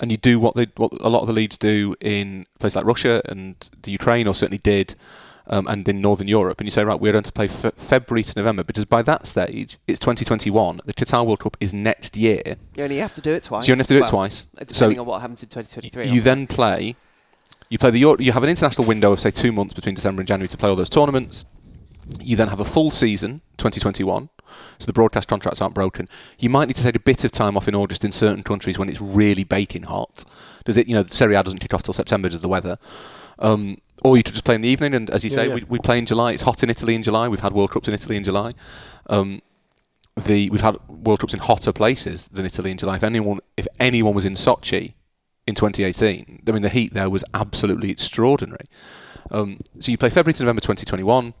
and 0.00 0.10
you 0.10 0.16
do 0.16 0.40
what 0.40 0.54
they, 0.56 0.66
what 0.76 0.92
a 1.00 1.10
lot 1.10 1.20
of 1.20 1.26
the 1.26 1.34
leagues 1.34 1.58
do 1.58 1.94
in 2.00 2.46
places 2.58 2.76
like 2.76 2.86
Russia 2.86 3.20
and 3.26 3.68
the 3.82 3.90
Ukraine, 3.90 4.26
or 4.26 4.34
certainly 4.34 4.58
did, 4.58 4.94
um, 5.50 5.66
and 5.66 5.86
in 5.88 6.00
Northern 6.00 6.28
Europe. 6.28 6.58
And 6.60 6.66
you 6.66 6.70
say, 6.70 6.82
right, 6.84 6.98
we're 6.98 7.12
going 7.12 7.24
to 7.24 7.32
play 7.32 7.48
fe- 7.48 7.72
February 7.76 8.22
to 8.24 8.32
November, 8.36 8.64
because 8.64 8.86
by 8.86 9.02
that 9.02 9.26
stage, 9.26 9.76
it's 9.86 9.98
2021. 10.00 10.80
The 10.86 10.94
Qatar 10.94 11.26
World 11.26 11.40
Cup 11.40 11.56
is 11.60 11.74
next 11.74 12.16
year. 12.16 12.42
you 12.76 12.82
only 12.84 12.96
have 12.98 13.12
to 13.14 13.20
do 13.20 13.34
it 13.34 13.42
twice. 13.42 13.64
So 13.66 13.68
you 13.68 13.74
only 13.74 13.80
have 13.80 13.86
to 13.88 13.94
do 13.94 13.98
it 13.98 14.02
Well, 14.02 14.10
twice. 14.10 14.46
Depending 14.56 14.74
So 14.96 15.00
on 15.00 15.06
what 15.06 15.20
happens 15.20 15.42
in 15.42 15.48
2023. 15.50 16.08
you 16.14 16.20
then 16.22 16.46
play. 16.46 16.96
You 17.68 17.78
play 17.78 17.90
the 17.90 17.98
Euro- 18.00 18.18
you 18.18 18.32
have 18.32 18.42
an 18.42 18.48
international 18.50 18.86
window 18.86 19.12
of 19.12 19.20
say 19.20 19.30
two 19.30 19.52
months 19.52 19.74
between 19.74 19.94
December 19.94 20.20
and 20.22 20.26
January 20.28 20.48
to 20.48 20.56
play 20.56 20.68
all 20.70 20.76
those 20.76 20.88
tournaments. 20.90 21.44
You 22.20 22.34
then 22.34 22.48
have 22.48 22.58
a 22.58 22.64
full 22.64 22.90
season, 22.90 23.40
2021, 23.58 24.28
so 24.80 24.86
the 24.86 24.92
broadcast 24.92 25.28
contracts 25.28 25.60
aren't 25.60 25.74
broken. 25.76 26.08
You 26.40 26.50
might 26.50 26.66
need 26.66 26.74
to 26.76 26.82
take 26.82 26.96
a 26.96 27.00
bit 27.00 27.22
of 27.24 27.30
time 27.30 27.56
off 27.56 27.68
in 27.68 27.74
August 27.76 28.04
in 28.04 28.10
certain 28.10 28.42
countries 28.42 28.76
when 28.76 28.88
it's 28.88 29.00
really 29.00 29.44
baking 29.44 29.84
hot. 29.84 30.24
Does 30.64 30.76
it? 30.76 30.88
You 30.88 30.94
know, 30.94 31.04
Serie 31.04 31.36
A 31.36 31.42
doesn't 31.44 31.60
kick 31.60 31.72
off 31.72 31.84
till 31.84 31.94
September 31.94 32.28
does 32.28 32.40
the 32.40 32.48
weather. 32.48 32.78
Um, 33.38 33.78
or 34.02 34.16
you 34.16 34.22
could 34.22 34.34
just 34.34 34.44
play 34.44 34.54
in 34.54 34.60
the 34.60 34.68
evening, 34.68 34.94
and 34.94 35.10
as 35.10 35.24
you 35.24 35.30
Yeah, 35.30 35.36
say, 35.36 35.48
yeah. 35.48 35.54
We, 35.54 35.64
we 35.64 35.78
play 35.78 35.98
in 35.98 36.06
July. 36.06 36.32
It's 36.32 36.42
hot 36.42 36.62
in 36.62 36.70
Italy 36.70 36.94
in 36.94 37.02
July. 37.02 37.28
We've 37.28 37.40
had 37.40 37.52
World 37.52 37.70
Cups 37.72 37.88
in 37.88 37.94
Italy 37.94 38.16
in 38.16 38.24
July. 38.24 38.54
Um, 39.08 39.42
the 40.16 40.50
we've 40.50 40.60
had 40.60 40.76
World 40.88 41.20
Cups 41.20 41.34
in 41.34 41.40
hotter 41.40 41.72
places 41.72 42.22
than 42.32 42.44
Italy 42.44 42.70
in 42.70 42.76
July. 42.78 42.96
If 42.96 43.02
anyone 43.04 43.40
if 43.56 43.66
anyone 43.78 44.14
was 44.14 44.24
in 44.24 44.34
Sochi 44.34 44.94
in 45.46 45.54
2018, 45.54 46.42
I 46.46 46.50
mean 46.52 46.62
the 46.62 46.68
heat 46.68 46.92
there 46.94 47.08
was 47.10 47.24
absolutely 47.34 47.90
extraordinary. 47.90 48.64
Um, 49.30 49.60
so 49.78 49.90
you 49.92 49.98
play 49.98 50.10
February 50.10 50.34
to 50.34 50.42
November 50.42 50.60
2021. 50.60 51.34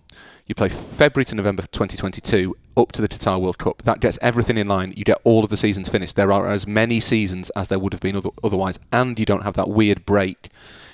You 0.46 0.54
play 0.54 0.68
February 0.68 1.24
to 1.26 1.34
November 1.34 1.62
2022 1.62 2.56
up 2.76 2.92
to 2.92 3.02
the 3.02 3.08
Qatar 3.08 3.40
World 3.40 3.58
Cup. 3.58 3.82
That 3.82 4.00
gets 4.00 4.18
everything 4.22 4.58
in 4.58 4.66
line. 4.68 4.92
You 4.96 5.04
get 5.04 5.18
all 5.24 5.44
of 5.44 5.50
the 5.50 5.56
seasons 5.56 5.88
finished. 5.88 6.16
There 6.16 6.32
are 6.32 6.48
as 6.50 6.66
many 6.66 6.98
seasons 7.00 7.50
as 7.50 7.68
there 7.68 7.78
would 7.78 7.92
have 7.92 8.00
been 8.00 8.16
other- 8.16 8.30
otherwise, 8.42 8.78
and 8.92 9.18
you 9.18 9.26
don't 9.26 9.44
have 9.44 9.54
that 9.54 9.68
weird 9.68 10.04
break 10.06 10.50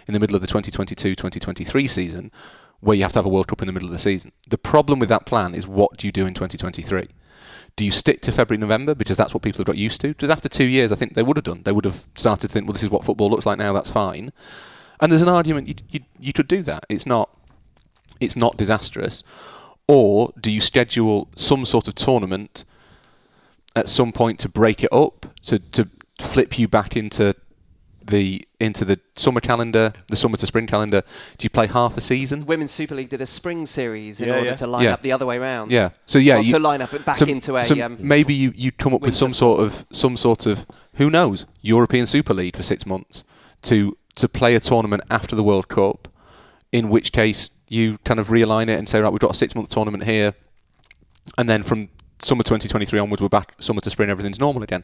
in 0.06 0.14
the 0.14 0.20
middle 0.20 0.36
of 0.36 0.42
the 0.42 0.48
2022-2023 0.48 1.88
season 1.88 2.30
where 2.80 2.96
you 2.96 3.02
have 3.02 3.12
to 3.12 3.18
have 3.18 3.26
a 3.26 3.30
World 3.30 3.48
Cup 3.48 3.62
in 3.62 3.66
the 3.66 3.72
middle 3.72 3.88
of 3.88 3.92
the 3.92 3.98
season. 3.98 4.32
The 4.48 4.58
problem 4.58 4.98
with 4.98 5.08
that 5.08 5.26
plan 5.26 5.54
is 5.54 5.66
what 5.66 5.96
do 5.96 6.06
you 6.06 6.12
do 6.12 6.26
in 6.26 6.34
2023? 6.34 7.08
Do 7.74 7.84
you 7.84 7.90
stick 7.90 8.20
to 8.22 8.32
February, 8.32 8.60
November 8.60 8.94
because 8.94 9.16
that's 9.16 9.34
what 9.34 9.42
people 9.42 9.58
have 9.58 9.66
got 9.66 9.76
used 9.76 10.00
to? 10.02 10.08
Because 10.08 10.30
after 10.30 10.48
two 10.48 10.64
years, 10.64 10.92
I 10.92 10.96
think 10.96 11.14
they 11.14 11.22
would 11.22 11.36
have 11.36 11.44
done. 11.44 11.62
They 11.64 11.72
would 11.72 11.84
have 11.84 12.04
started 12.14 12.48
to 12.48 12.52
think, 12.52 12.66
well, 12.66 12.72
this 12.72 12.82
is 12.82 12.90
what 12.90 13.04
football 13.04 13.30
looks 13.30 13.46
like 13.46 13.58
now. 13.58 13.72
That's 13.72 13.90
fine. 13.90 14.32
And 15.00 15.12
there's 15.12 15.22
an 15.22 15.28
argument 15.28 15.68
you, 15.68 15.74
you, 15.90 16.00
you 16.18 16.32
could 16.32 16.48
do 16.48 16.62
that. 16.62 16.86
It's 16.88 17.06
not 17.06 17.30
it's 18.20 18.36
not 18.36 18.56
disastrous. 18.56 19.22
Or 19.88 20.32
do 20.40 20.50
you 20.50 20.60
schedule 20.60 21.28
some 21.36 21.64
sort 21.66 21.86
of 21.86 21.94
tournament 21.94 22.64
at 23.74 23.88
some 23.88 24.12
point 24.12 24.40
to 24.40 24.48
break 24.48 24.82
it 24.82 24.92
up 24.92 25.26
to, 25.42 25.58
to 25.58 25.88
flip 26.20 26.58
you 26.58 26.66
back 26.66 26.96
into 26.96 27.36
the 28.06 28.46
into 28.60 28.84
the 28.84 28.98
summer 29.16 29.40
calendar, 29.40 29.92
the 30.08 30.16
summer 30.16 30.36
to 30.36 30.46
spring 30.46 30.66
calendar? 30.66 31.02
Do 31.38 31.44
you 31.44 31.50
play 31.50 31.66
half 31.66 31.96
a 31.96 32.00
season? 32.00 32.46
Women's 32.46 32.72
Super 32.72 32.94
League 32.94 33.08
did 33.08 33.20
a 33.20 33.26
spring 33.26 33.66
series 33.66 34.20
in 34.20 34.28
Yeah, 34.28 34.34
order 34.36 34.46
yeah. 34.50 34.54
to 34.56 34.66
line 34.66 34.84
Yeah. 34.84 34.92
up 34.94 35.02
the 35.02 35.12
other 35.12 35.26
way 35.26 35.38
round. 35.38 35.70
Yeah. 35.70 35.90
So 36.06 36.18
yeah, 36.18 36.38
you, 36.38 36.52
to 36.52 36.58
line 36.58 36.82
up 36.82 36.94
it 36.94 37.04
back 37.04 37.18
so- 37.18 37.26
into 37.26 37.56
a. 37.56 37.64
so 37.64 37.80
um, 37.84 37.96
maybe 38.00 38.34
you 38.34 38.52
you 38.56 38.72
come 38.72 38.94
up 38.94 39.02
with 39.02 39.14
some 39.14 39.26
winter 39.26 39.36
sort 39.38 39.60
of 39.64 39.86
some 39.90 40.16
sort 40.16 40.46
of 40.46 40.66
who 40.94 41.10
knows 41.10 41.46
European 41.60 42.06
Super 42.06 42.32
League 42.34 42.56
for 42.56 42.62
six 42.62 42.86
months 42.86 43.24
to 43.62 43.96
to 44.16 44.28
play 44.28 44.54
a 44.54 44.60
tournament 44.60 45.02
after 45.10 45.36
the 45.36 45.42
World 45.42 45.68
Cup, 45.68 46.08
in 46.72 46.88
which 46.88 47.12
case 47.12 47.50
you 47.68 47.98
kind 48.04 48.18
of 48.20 48.28
realign 48.28 48.68
it 48.68 48.78
and 48.78 48.88
say 48.88 49.00
right 49.00 49.10
we've 49.12 49.20
got 49.20 49.32
a 49.32 49.34
six 49.34 49.54
month 49.54 49.68
tournament 49.68 50.04
here, 50.04 50.34
and 51.36 51.48
then 51.50 51.62
from 51.62 51.88
summer 52.22 52.42
2023 52.42 52.98
onwards 52.98 53.20
we're 53.20 53.28
back 53.28 53.52
summer 53.60 53.80
to 53.82 53.90
spring 53.90 54.08
everything's 54.08 54.40
normal 54.40 54.62
again. 54.62 54.82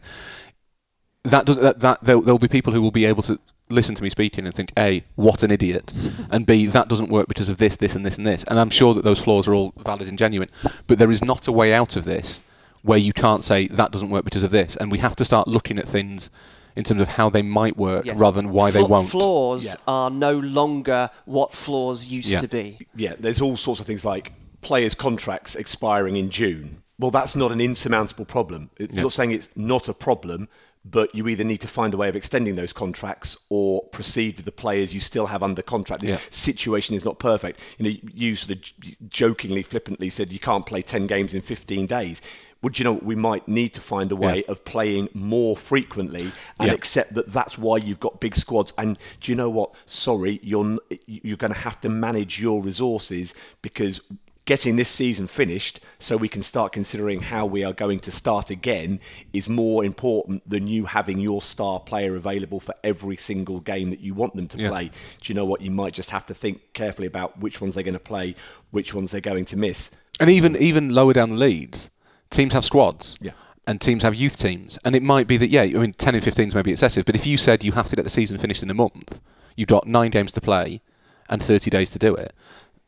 That 1.25 1.47
does 1.47 1.57
that, 1.59 1.81
that 1.81 2.03
there, 2.03 2.21
there'll 2.21 2.39
be 2.39 2.49
people 2.49 2.73
who 2.73 2.83
will 2.83 2.91
be 2.91 3.05
able 3.05 3.23
to 3.25 3.39
listen 3.69 3.95
to 3.95 4.03
me 4.03 4.11
speaking 4.11 4.45
and 4.45 4.55
think 4.55 4.73
a 4.77 5.05
what 5.15 5.43
an 5.43 5.51
idiot, 5.51 5.93
and 6.31 6.45
b 6.45 6.67
that 6.67 6.89
doesn't 6.89 7.11
work 7.11 7.29
because 7.29 7.49
of 7.49 7.59
this 7.59 7.77
this 7.77 7.95
and 7.95 8.05
this 8.05 8.19
and 8.19 8.27
this, 8.27 8.45
and 8.45 8.59
I'm 8.59 8.71
sure 8.71 8.93
that 8.95 9.05
those 9.05 9.21
flaws 9.21 9.47
are 9.47 9.55
all 9.55 9.73
valid 9.79 10.09
and 10.09 10.19
genuine, 10.19 10.51
but 10.87 10.99
there 10.99 11.11
is 11.11 11.25
not 11.25 11.47
a 11.47 11.53
way 11.53 11.73
out 11.73 11.97
of 11.97 12.05
this 12.05 12.43
where 12.83 12.99
you 12.99 13.13
can't 13.13 13.45
say 13.45 13.69
that 13.69 13.93
doesn't 13.93 14.11
work 14.11 14.25
because 14.25 14.43
of 14.43 14.51
this, 14.51 14.77
and 14.77 14.91
we 14.91 14.99
have 14.99 15.15
to 15.17 15.25
start 15.25 15.47
looking 15.47 15.79
at 15.79 15.89
things 15.89 16.29
in 16.75 16.85
terms 16.85 17.01
of 17.01 17.09
how 17.09 17.29
they 17.31 17.43
might 17.43 17.77
work 17.77 18.05
yes. 18.07 18.19
rather 18.19 18.41
than 18.41 18.51
why 18.51 18.71
they 18.71 18.83
won't. 18.83 19.09
Flaws 19.09 19.65
Yeah. 19.67 19.75
are 19.87 20.11
no 20.11 20.39
longer 20.39 21.11
what 21.27 21.53
flaws 21.53 22.07
used 22.07 22.31
Yeah. 22.31 22.41
to 22.41 22.49
be. 22.49 22.79
yeah, 22.97 23.15
there's 23.19 23.41
all 23.41 23.57
sorts 23.57 23.81
of 23.81 23.87
things 23.87 24.05
like 24.05 24.33
players' 24.63 24.95
contracts 24.95 25.55
expiring 25.55 26.17
in 26.17 26.31
June. 26.31 26.83
Well, 26.99 27.11
that's 27.11 27.37
not 27.37 27.53
an 27.53 27.61
insurmountable 27.61 28.25
problem. 28.25 28.71
It- 28.79 28.91
I'm 28.91 28.97
Yeah. 28.97 29.03
not 29.03 29.13
saying 29.13 29.33
it's 29.33 29.49
not 29.55 29.87
a 29.89 29.93
problem, 29.95 30.49
but 30.85 31.15
you 31.15 31.29
either 31.29 31.45
need 31.45 31.61
to 31.61 31.69
find 31.69 31.95
a 31.95 31.97
way 31.97 32.09
of 32.09 32.17
extending 32.17 32.57
those 32.57 32.73
contracts 32.73 33.37
or 33.49 33.83
proceed 33.89 34.37
with 34.37 34.45
the 34.45 34.53
players 34.53 34.93
you 34.93 34.99
still 35.01 35.27
have 35.27 35.43
under 35.43 35.63
contract. 35.63 36.03
This 36.03 36.11
Yeah. 36.11 36.19
situation 36.31 36.97
is 36.97 37.05
not 37.05 37.19
perfect. 37.19 37.61
You 37.79 37.85
know, 37.89 37.97
you 38.13 38.35
sort 38.35 38.59
of 38.59 39.09
jokingly, 39.09 39.63
flippantly 39.63 40.11
said 40.11 40.33
you 40.33 40.41
can't 40.41 40.67
play 40.67 40.83
10 40.83 41.07
games 41.07 41.35
in 41.35 41.41
15 41.41 41.87
days. 41.87 42.21
Would 42.63 42.79
you 42.79 42.85
know 42.85 42.93
we 42.95 43.17
might 43.17 43.47
need 43.49 43.73
to 43.75 43.81
find 43.81 44.11
a 44.13 44.17
way 44.17 44.39
Yeah. 44.39 44.53
of 44.53 44.65
playing 44.65 45.09
more 45.15 45.57
frequently 45.57 46.31
and 46.61 46.69
Yeah. 46.69 46.73
accept 46.75 47.15
that 47.15 47.33
that's 47.33 47.59
why 47.59 47.77
you've 47.79 47.99
got 48.01 48.21
big 48.21 48.35
squads. 48.37 48.73
And 48.79 48.99
do 49.21 49.31
you 49.33 49.37
know 49.37 49.51
what? 49.51 49.73
Sorry, 49.87 50.39
you're 50.43 50.79
you're 51.07 51.37
going 51.37 51.53
to 51.53 51.59
have 51.61 51.81
to 51.83 51.89
manage 51.89 52.41
your 52.41 52.63
resources 52.63 53.35
because 53.63 54.01
getting 54.45 54.75
this 54.77 54.89
season 54.89 55.27
finished 55.27 55.79
so 56.01 56.17
we 56.17 56.29
can 56.29 56.43
start 56.43 56.73
considering 56.73 57.21
how 57.21 57.47
we 57.47 57.63
are 57.63 57.73
going 57.73 58.01
to 58.01 58.11
start 58.11 58.51
again 58.51 58.99
is 59.33 59.49
more 59.49 59.85
important 59.85 60.43
than 60.49 60.67
you 60.67 60.87
having 60.87 61.19
your 61.19 61.41
star 61.41 61.79
player 61.79 62.17
available 62.17 62.59
for 62.59 62.75
every 62.83 63.17
single 63.17 63.61
game 63.61 63.91
that 63.91 64.01
you 64.01 64.15
want 64.15 64.35
them 64.35 64.49
to 64.49 64.59
Yeah. 64.59 64.69
play. 64.71 64.91
Do 65.21 65.33
you 65.33 65.35
know 65.35 65.45
what? 65.45 65.61
You 65.61 65.71
might 65.71 65.93
just 65.93 66.11
have 66.11 66.27
to 66.27 66.35
think 66.35 66.61
carefully 66.73 67.07
about 67.07 67.39
which 67.39 67.61
ones 67.61 67.75
they're 67.75 67.85
going 67.85 67.95
to 67.95 68.01
play, 68.01 68.35
which 68.73 68.93
ones 68.93 69.13
they're 69.13 69.21
going 69.21 69.45
to 69.47 69.57
miss. 69.57 69.91
And 70.19 70.29
even 70.29 70.57
even 70.57 70.93
lower 70.93 71.13
down 71.13 71.29
the 71.31 71.37
leads, 71.37 71.89
teams 72.31 72.53
have 72.53 72.65
squads. 72.65 73.17
Yeah. 73.21 73.33
And 73.65 73.81
teams 73.81 74.03
have 74.03 74.17
youth 74.17 74.37
teams. 74.37 74.77
And 74.85 74.97
it 74.97 75.05
might 75.05 75.29
be 75.29 75.37
that, 75.37 75.51
yeah, 75.51 75.63
I 75.63 75.69
mean, 75.69 75.93
10 75.93 76.17
and 76.17 76.25
15 76.25 76.49
is 76.49 76.55
maybe 76.57 76.73
excessive, 76.73 77.05
but 77.05 77.15
if 77.15 77.27
you 77.29 77.39
said 77.39 77.63
you 77.63 77.71
have 77.73 77.89
to 77.91 77.95
get 77.97 78.03
the 78.03 78.11
season 78.11 78.37
finished 78.37 78.65
in 78.65 78.71
a 78.71 78.75
month, 78.75 79.21
you've 79.55 79.69
got 79.69 79.87
nine 79.87 80.11
games 80.11 80.33
to 80.33 80.41
play 80.41 80.81
and 81.29 81.41
30 81.41 81.71
days 81.71 81.89
to 81.91 81.99
do 82.01 82.13
it, 82.17 82.33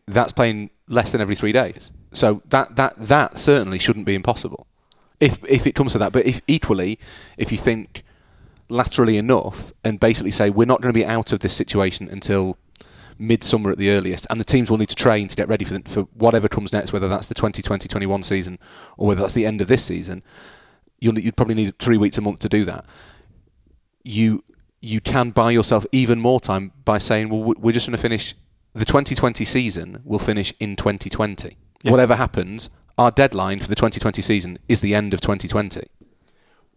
that's 0.07 0.32
playing 0.32 0.70
less 0.88 1.12
than 1.12 1.20
every 1.20 1.34
three 1.34 1.52
days. 1.52 1.90
So 2.12 2.42
that 2.46 2.76
that 2.76 2.94
that 2.96 3.38
certainly 3.38 3.78
shouldn't 3.78 4.07
be 4.07 4.14
impossible, 4.14 4.66
if 5.20 5.42
if 5.48 5.66
it 5.66 5.74
comes 5.74 5.92
to 5.92 5.98
that. 5.98 6.12
But 6.12 6.26
if 6.26 6.40
equally, 6.46 6.98
if 7.36 7.50
you 7.50 7.59
think 7.59 8.05
laterally 8.68 9.16
enough 9.16 9.72
and 9.84 10.00
basically 10.00 10.30
say 10.30 10.50
we're 10.50 10.64
not 10.64 10.80
going 10.80 10.92
to 10.92 10.98
be 10.98 11.05
out 11.05 11.32
of 11.32 11.40
this 11.40 11.55
situation 11.55 12.09
until 12.09 12.57
midsummer 13.18 13.70
at 13.70 13.78
the 13.78 13.90
earliest, 13.90 14.26
and 14.30 14.40
the 14.40 14.44
teams 14.44 14.70
will 14.70 14.78
need 14.78 14.88
to 14.88 14.94
train 14.94 15.28
to 15.28 15.36
get 15.36 15.48
ready 15.48 15.64
for 15.64 15.74
the, 15.74 15.88
for 15.88 16.02
whatever 16.14 16.48
comes 16.48 16.72
next, 16.72 16.92
whether 16.92 17.09
that's 17.09 17.26
the 17.26 17.34
2020-21 17.34 18.24
season 18.24 18.59
or 18.96 19.09
whether 19.09 19.20
that's 19.20 19.34
the 19.34 19.46
end 19.46 19.61
of 19.61 19.68
this 19.68 19.84
season. 19.84 20.22
You'll, 21.00 21.18
you'd 21.18 21.36
probably 21.36 21.55
need 21.55 21.78
three 21.78 21.98
weeks 21.98 22.18
a 22.18 22.20
month 22.20 22.40
to 22.40 22.48
do 22.48 22.64
that. 22.64 22.84
You 24.02 24.44
you 24.80 25.00
can 25.00 25.30
buy 25.30 25.50
yourself 25.50 25.86
even 25.92 26.20
more 26.20 26.40
time 26.40 26.70
by 26.84 26.98
saying, 26.98 27.30
well, 27.30 27.55
we're 27.57 27.72
just 27.72 27.86
going 27.86 27.96
to 27.96 28.02
finish 28.02 28.34
the 28.75 28.85
2020 28.85 29.45
season. 29.45 30.01
Will 30.05 30.18
finish 30.18 30.53
in 30.61 30.77
2020. 30.77 31.57
Yeah. 31.83 31.91
Whatever 31.91 32.16
happens, 32.16 32.70
our 32.99 33.11
deadline 33.11 33.61
for 33.61 33.68
the 33.68 33.75
2020 33.75 34.20
season 34.22 34.59
is 34.68 34.81
the 34.81 34.95
end 34.95 35.14
of 35.14 35.20
2020. 35.20 35.83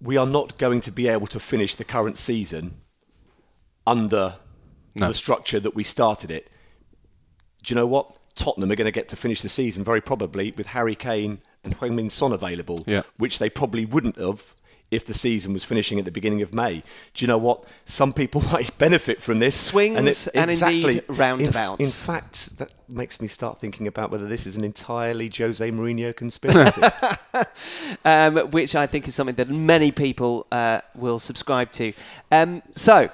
We 0.01 0.17
are 0.17 0.25
not 0.27 0.57
going 0.57 0.81
to 0.81 0.91
be 0.91 1.07
able 1.07 1.27
to 1.27 1.39
finish 1.39 1.75
the 1.75 1.83
current 1.83 2.17
season 2.19 2.81
under 3.85 4.35
No. 4.95 5.07
the 5.07 5.13
structure 5.13 5.59
that 5.59 5.75
we 5.75 5.83
started 5.83 6.29
it. 6.31 6.49
Do 7.63 7.73
you 7.73 7.75
know 7.75 7.87
what? 7.87 8.15
Tottenham 8.35 8.71
are 8.71 8.75
going 8.75 8.85
to 8.85 8.91
get 8.91 9.07
to 9.09 9.15
finish 9.15 9.41
the 9.41 9.49
season 9.49 9.83
very 9.83 10.01
probably 10.01 10.51
with 10.55 10.67
Harry 10.67 10.93
Kane 10.95 11.39
and 11.63 11.77
Heung-Min 11.79 12.09
Son 12.09 12.31
available, 12.31 12.83
Yeah. 12.85 13.01
which 13.17 13.39
they 13.39 13.49
probably 13.49 13.85
wouldn't 13.85 14.17
have 14.17 14.53
if 14.89 15.05
the 15.05 15.13
season 15.13 15.53
was 15.53 15.63
finishing 15.63 15.99
at 15.99 16.05
the 16.05 16.11
beginning 16.11 16.41
of 16.41 16.53
May. 16.53 16.81
Do 17.13 17.23
you 17.23 17.27
know 17.27 17.37
what? 17.37 17.65
Some 17.85 18.13
people 18.13 18.41
might 18.51 18.77
benefit 18.77 19.21
from 19.21 19.39
this. 19.39 19.55
Swings 19.59 20.27
and 20.29 20.51
indeed 20.51 21.03
in- 21.07 21.15
roundabouts. 21.15 21.79
In, 21.83 21.91
fact, 21.91 22.57
that 22.57 22.73
makes 22.87 23.21
me 23.21 23.27
start 23.27 23.59
thinking 23.59 23.87
about 23.87 24.11
whether 24.11 24.27
this 24.27 24.47
is 24.47 24.55
an 24.55 24.63
entirely 24.63 25.31
Jose 25.35 25.69
Mourinho 25.71 26.15
conspiracy. 26.15 26.81
um, 28.05 28.37
which 28.51 28.75
I 28.75 28.87
think 28.87 29.07
is 29.07 29.15
something 29.15 29.35
that 29.35 29.49
many 29.49 29.91
people 29.91 30.47
uh, 30.51 30.81
will 30.95 31.19
subscribe 31.19 31.71
to. 31.73 31.93
Um, 32.31 32.61
so, 32.71 33.09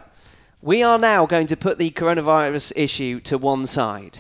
we 0.62 0.84
are 0.84 1.00
now 1.00 1.26
going 1.26 1.48
to 1.48 1.58
put 1.58 1.78
the 1.78 1.92
coronavirus 1.92 2.74
issue 2.76 3.20
to 3.22 3.38
one 3.38 3.66
side. 3.68 4.20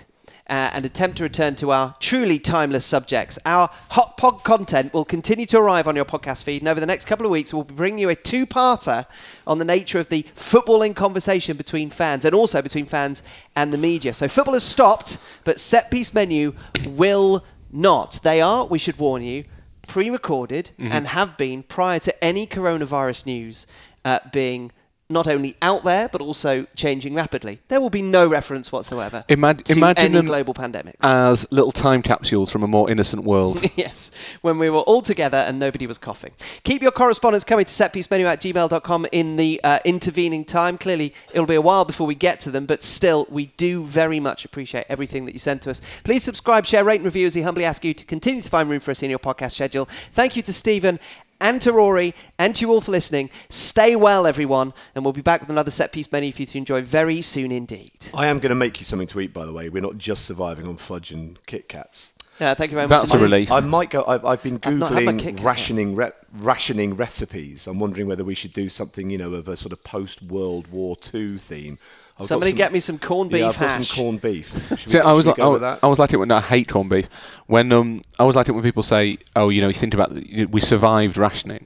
Uh, 0.49 0.69
and 0.73 0.85
attempt 0.85 1.15
to 1.15 1.23
return 1.23 1.55
to 1.55 1.71
our 1.71 1.95
truly 2.01 2.37
timeless 2.37 2.85
subjects. 2.85 3.39
Our 3.45 3.69
hot 3.91 4.17
pod 4.17 4.43
content 4.43 4.93
will 4.93 5.05
continue 5.05 5.45
to 5.45 5.57
arrive 5.57 5.87
on 5.87 5.95
your 5.95 6.03
podcast 6.03 6.43
feed, 6.43 6.61
and 6.61 6.67
over 6.67 6.81
the 6.81 6.85
next 6.85 7.05
couple 7.05 7.25
of 7.25 7.31
weeks, 7.31 7.53
we'll 7.53 7.63
be 7.63 7.73
bringing 7.73 7.99
you 7.99 8.09
a 8.09 8.15
two 8.15 8.45
parter 8.45 9.05
on 9.47 9.57
the 9.57 9.63
nature 9.63 10.01
of 10.01 10.09
the 10.09 10.23
footballing 10.35 10.97
conversation 10.97 11.55
between 11.55 11.89
fans 11.89 12.25
and 12.25 12.35
also 12.35 12.61
between 12.61 12.85
fans 12.85 13.23
and 13.55 13.71
the 13.71 13.77
media. 13.77 14.11
So, 14.11 14.27
football 14.27 14.55
has 14.55 14.65
stopped, 14.65 15.17
but 15.45 15.61
set 15.61 15.89
piece 15.89 16.13
menu 16.13 16.53
will 16.85 17.45
not. 17.71 18.19
They 18.21 18.41
are, 18.41 18.65
we 18.65 18.79
should 18.79 18.99
warn 18.99 19.23
you, 19.23 19.45
pre 19.87 20.09
recorded 20.09 20.71
and 20.79 21.07
have 21.07 21.37
been 21.37 21.63
prior 21.63 21.99
to 21.99 22.23
any 22.23 22.47
coronavirus 22.47 23.25
news 23.25 23.65
uh, 24.05 24.19
being 24.31 24.71
not 25.09 25.27
only 25.27 25.55
out 25.61 25.83
there 25.83 26.07
but 26.09 26.21
also 26.21 26.65
changing 26.75 27.13
rapidly. 27.13 27.59
There 27.67 27.79
will 27.81 27.89
be 27.89 28.01
no 28.01 28.27
reference 28.27 28.71
whatsoever 28.71 29.25
Ima- 29.29 29.55
to 29.55 29.73
imagine 29.73 30.05
any 30.05 30.13
them 30.15 30.25
global 30.25 30.53
pandemics. 30.53 30.95
as 31.01 31.45
little 31.51 31.71
time 31.71 32.01
capsules 32.01 32.49
from 32.51 32.63
a 32.63 32.67
more 32.67 32.89
innocent 32.89 33.23
world. 33.23 33.61
yes, 33.75 34.11
when 34.41 34.57
we 34.57 34.69
were 34.69 34.79
all 34.79 35.01
together 35.01 35.37
and 35.37 35.59
nobody 35.59 35.85
was 35.87 35.97
coughing. 35.97 36.31
Keep 36.63 36.81
your 36.81 36.91
correspondence 36.91 37.43
coming 37.43 37.65
to 37.65 37.71
setpiecemenu 37.71 38.25
at 38.25 38.41
gmail.com 38.41 39.05
in 39.11 39.35
the 39.35 39.59
uh, 39.63 39.79
intervening 39.85 40.45
time. 40.45 40.77
Clearly, 40.77 41.13
it'll 41.33 41.45
be 41.45 41.55
a 41.55 41.61
while 41.61 41.85
before 41.85 42.07
we 42.07 42.15
get 42.15 42.39
to 42.41 42.51
them, 42.51 42.65
but 42.65 42.83
still, 42.83 43.27
we 43.29 43.47
do 43.57 43.83
very 43.83 44.19
much 44.19 44.45
appreciate 44.45 44.85
everything 44.89 45.25
that 45.25 45.33
you 45.33 45.39
send 45.39 45.61
to 45.63 45.69
us. 45.69 45.81
Please 46.03 46.23
subscribe, 46.23 46.65
share, 46.65 46.83
rate, 46.83 46.95
and 46.97 47.05
review 47.05 47.25
as 47.25 47.35
we 47.35 47.41
humbly 47.41 47.65
ask 47.65 47.83
you 47.83 47.93
to 47.93 48.05
continue 48.05 48.41
to 48.41 48.49
find 48.49 48.69
room 48.69 48.79
for 48.79 48.91
us 48.91 49.03
in 49.03 49.09
your 49.09 49.19
podcast 49.19 49.51
schedule. 49.53 49.85
Thank 49.85 50.35
you 50.35 50.41
to 50.43 50.53
Stephen 50.53 50.99
and 51.43 51.61
to 51.61 51.71
Rory 51.71 52.15
and 52.39 52.55
to 52.55 52.65
you 52.65 52.71
all 52.71 52.81
for 52.81 52.91
listening. 52.91 53.29
Stay 53.49 53.95
well, 53.95 54.25
everyone, 54.25 54.73
and 54.95 55.05
we'll 55.05 55.13
be 55.13 55.21
back 55.21 55.41
with 55.41 55.49
another 55.51 55.69
set 55.69 55.91
piece 55.91 56.11
menu 56.11 56.31
for 56.31 56.41
you 56.41 56.45
to 56.47 56.57
enjoy 56.57 56.81
very 56.81 57.21
soon 57.21 57.51
indeed. 57.51 58.07
I 58.15 58.27
am 58.27 58.39
going 58.39 58.49
to 58.49 58.55
make 58.55 58.79
you 58.79 58.85
something 58.85 59.07
to 59.09 59.19
eat, 59.19 59.33
by 59.33 59.45
the 59.45 59.53
way. 59.53 59.69
We're 59.69 59.81
not 59.83 59.97
just 59.99 60.25
surviving 60.25 60.65
on 60.67 60.77
fudge 60.77 61.11
and 61.11 61.37
Kit 61.45 61.69
Kats. 61.69 62.13
Yeah, 62.39 62.55
thank 62.55 62.71
you 62.71 62.75
very 62.75 62.87
That's 62.87 63.13
much. 63.13 63.21
a 63.21 63.23
relief. 63.23 63.51
I 63.51 63.59
might 63.59 63.91
go. 63.91 64.03
I've, 64.07 64.25
I've 64.25 64.41
been 64.41 64.59
I've 64.63 64.77
not 64.77 64.91
had 64.93 65.05
my 65.05 65.13
Kit 65.13 65.35
googling 65.35 65.43
rationing 65.43 65.95
re- 65.95 66.11
rationing 66.33 66.95
recipes. 66.95 67.67
I'm 67.67 67.79
wondering 67.79 68.07
whether 68.07 68.23
we 68.23 68.33
should 68.33 68.53
do 68.53 68.69
something, 68.69 69.11
you 69.11 69.19
know, 69.19 69.33
of 69.33 69.47
a 69.47 69.55
sort 69.55 69.71
of 69.71 69.83
post 69.83 70.23
World 70.23 70.71
War 70.71 70.95
II 71.13 71.37
theme. 71.37 71.77
I've 72.19 72.25
Somebody 72.27 72.51
some- 72.51 72.57
get 72.57 72.73
me 72.73 72.79
some 72.79 72.99
corned 72.99 73.31
beef 73.31 73.39
yeah, 73.41 73.47
I've 73.47 73.59
got 73.59 73.69
hash. 73.69 73.87
some 73.89 74.03
corned 74.03 74.21
beef. 74.21 74.69
We, 74.71 74.77
See, 74.77 74.99
I 74.99 75.11
was 75.13 75.25
like, 75.25 75.37
go 75.37 75.55
I, 75.55 75.59
that? 75.59 75.79
I 75.81 75.87
was 75.87 75.97
like 75.99 76.13
it 76.13 76.17
when 76.17 76.27
no, 76.27 76.35
I 76.37 76.41
hate 76.41 76.67
corned 76.69 76.89
beef. 76.89 77.09
When 77.47 77.71
um, 77.71 78.01
I 78.19 78.23
was 78.23 78.35
like 78.35 78.47
it 78.49 78.51
when 78.51 78.63
people 78.63 78.83
say, 78.83 79.17
"Oh, 79.35 79.49
you 79.49 79.61
know, 79.61 79.67
you 79.67 79.73
think 79.73 79.93
about 79.93 80.13
the, 80.13 80.45
we 80.45 80.61
survived 80.61 81.17
rationing, 81.17 81.65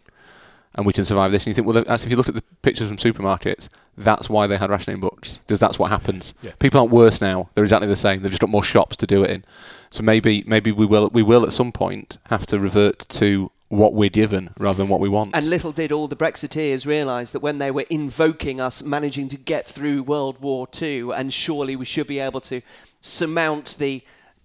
and 0.76 0.86
we 0.86 0.94
can 0.94 1.04
survive 1.06 1.32
this," 1.32 1.46
and 1.46 1.52
you 1.52 1.54
think, 1.56 1.68
well, 1.68 1.78
actually, 1.80 2.06
if 2.06 2.12
you 2.12 2.16
look 2.18 2.30
at 2.30 2.36
the 2.36 2.44
pictures 2.62 2.88
from 2.88 2.98
supermarkets, 2.98 3.68
that's 3.98 4.30
why 4.30 4.48
they 4.48 4.58
had 4.58 4.70
rationing 4.70 5.02
books, 5.02 5.38
because 5.46 5.60
that's 5.60 5.78
what 5.78 5.90
happens. 5.92 6.34
Yeah. 6.42 6.52
People 6.60 6.80
aren't 6.80 6.92
worse 6.94 7.20
now; 7.20 7.50
they're 7.54 7.64
exactly 7.66 7.88
the 7.88 7.96
same. 7.98 8.22
They've 8.22 8.32
just 8.32 8.42
got 8.42 8.50
more 8.50 8.64
shops 8.64 8.96
to 8.98 9.08
do 9.08 9.24
it 9.24 9.30
in. 9.32 9.44
So 9.90 10.02
maybe, 10.04 10.44
maybe 10.48 10.72
we 10.72 10.86
will, 10.86 11.10
we 11.14 11.24
will 11.24 11.46
at 11.46 11.54
some 11.54 11.72
point 11.72 12.18
have 12.30 12.46
to 12.48 12.60
revert 12.60 13.00
to 13.10 13.52
what 13.70 13.94
we're 13.94 14.10
given 14.10 14.50
rather 14.58 14.78
than 14.78 14.88
what 14.88 15.00
we 15.00 15.10
want. 15.10 15.36
And 15.36 15.50
little 15.50 15.72
did 15.72 15.92
all 15.92 16.08
the 16.08 16.16
Brexiteers 16.16 16.86
realise 16.86 17.32
that 17.32 17.42
when 17.42 17.58
they 17.58 17.72
were 17.72 17.86
invoking 17.90 18.62
us 18.62 18.82
managing 18.82 19.28
to 19.30 19.38
get 19.38 19.66
through 19.68 20.04
World 20.04 20.40
War 20.42 20.68
II, 20.82 21.12
and 21.12 21.34
surely 21.34 21.76
we 21.76 21.86
should 21.86 22.08
be 22.08 22.20
able 22.20 22.42
to 22.42 22.62
surmount 23.02 23.76
the 23.78 24.02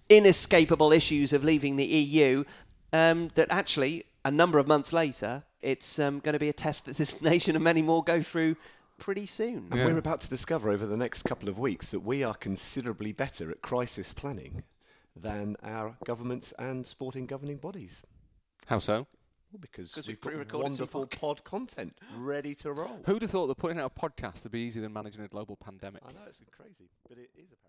inescapable 0.09 0.91
issues 0.91 1.31
of 1.31 1.43
leaving 1.43 1.77
the 1.77 1.85
EU, 1.85 2.43
um, 2.91 3.31
that 3.35 3.47
actually, 3.49 4.03
a 4.25 4.31
number 4.31 4.59
of 4.59 4.67
months 4.67 4.91
later, 4.91 5.43
it's 5.61 5.97
um, 5.99 6.19
going 6.19 6.33
to 6.33 6.39
be 6.39 6.49
a 6.49 6.53
test 6.53 6.85
that 6.85 6.97
this 6.97 7.21
nation 7.33 7.55
and 7.55 7.63
many 7.63 7.81
more 7.81 8.03
go 8.03 8.21
through 8.21 8.57
pretty 8.97 9.25
soon. 9.25 9.67
And 9.71 9.79
Yeah. 9.79 9.85
we're 9.85 9.97
about 9.97 10.21
to 10.21 10.29
discover 10.29 10.69
over 10.69 10.85
the 10.85 10.97
next 10.97 11.23
couple 11.23 11.47
of 11.47 11.57
weeks 11.57 11.91
that 11.91 12.01
we 12.01 12.23
are 12.23 12.33
considerably 12.33 13.13
better 13.13 13.49
at 13.49 13.61
crisis 13.61 14.13
planning 14.13 14.63
than 15.15 15.55
our 15.63 15.95
governments 16.05 16.53
and 16.59 16.85
sporting 16.85 17.25
governing 17.25 17.57
bodies. 17.57 18.03
How 18.67 18.79
so? 18.79 19.07
Well, 19.51 19.59
because 19.59 19.93
'Cause 19.93 20.07
we've 20.07 20.15
we've 20.15 20.21
got 20.21 20.29
pre-recorded 20.31 20.75
some 20.75 20.87
wonderful 20.87 21.05
pod 21.07 21.43
content 21.43 21.95
ready 22.17 22.55
to 22.55 22.71
roll. 22.73 23.01
Who'd 23.05 23.21
have 23.21 23.29
thought 23.31 23.47
that 23.47 23.57
putting 23.57 23.79
out 23.79 23.91
a 23.95 23.99
podcast 23.99 24.43
would 24.43 24.51
be 24.51 24.61
easier 24.61 24.81
than 24.81 24.93
managing 24.93 25.21
a 25.23 25.27
global 25.27 25.55
pandemic? 25.55 26.01
I 26.05 26.11
know 26.11 26.19
it's 26.27 26.41
crazy, 26.51 26.89
but 27.07 27.17
it 27.19 27.29
is 27.37 27.51
apparently. 27.51 27.62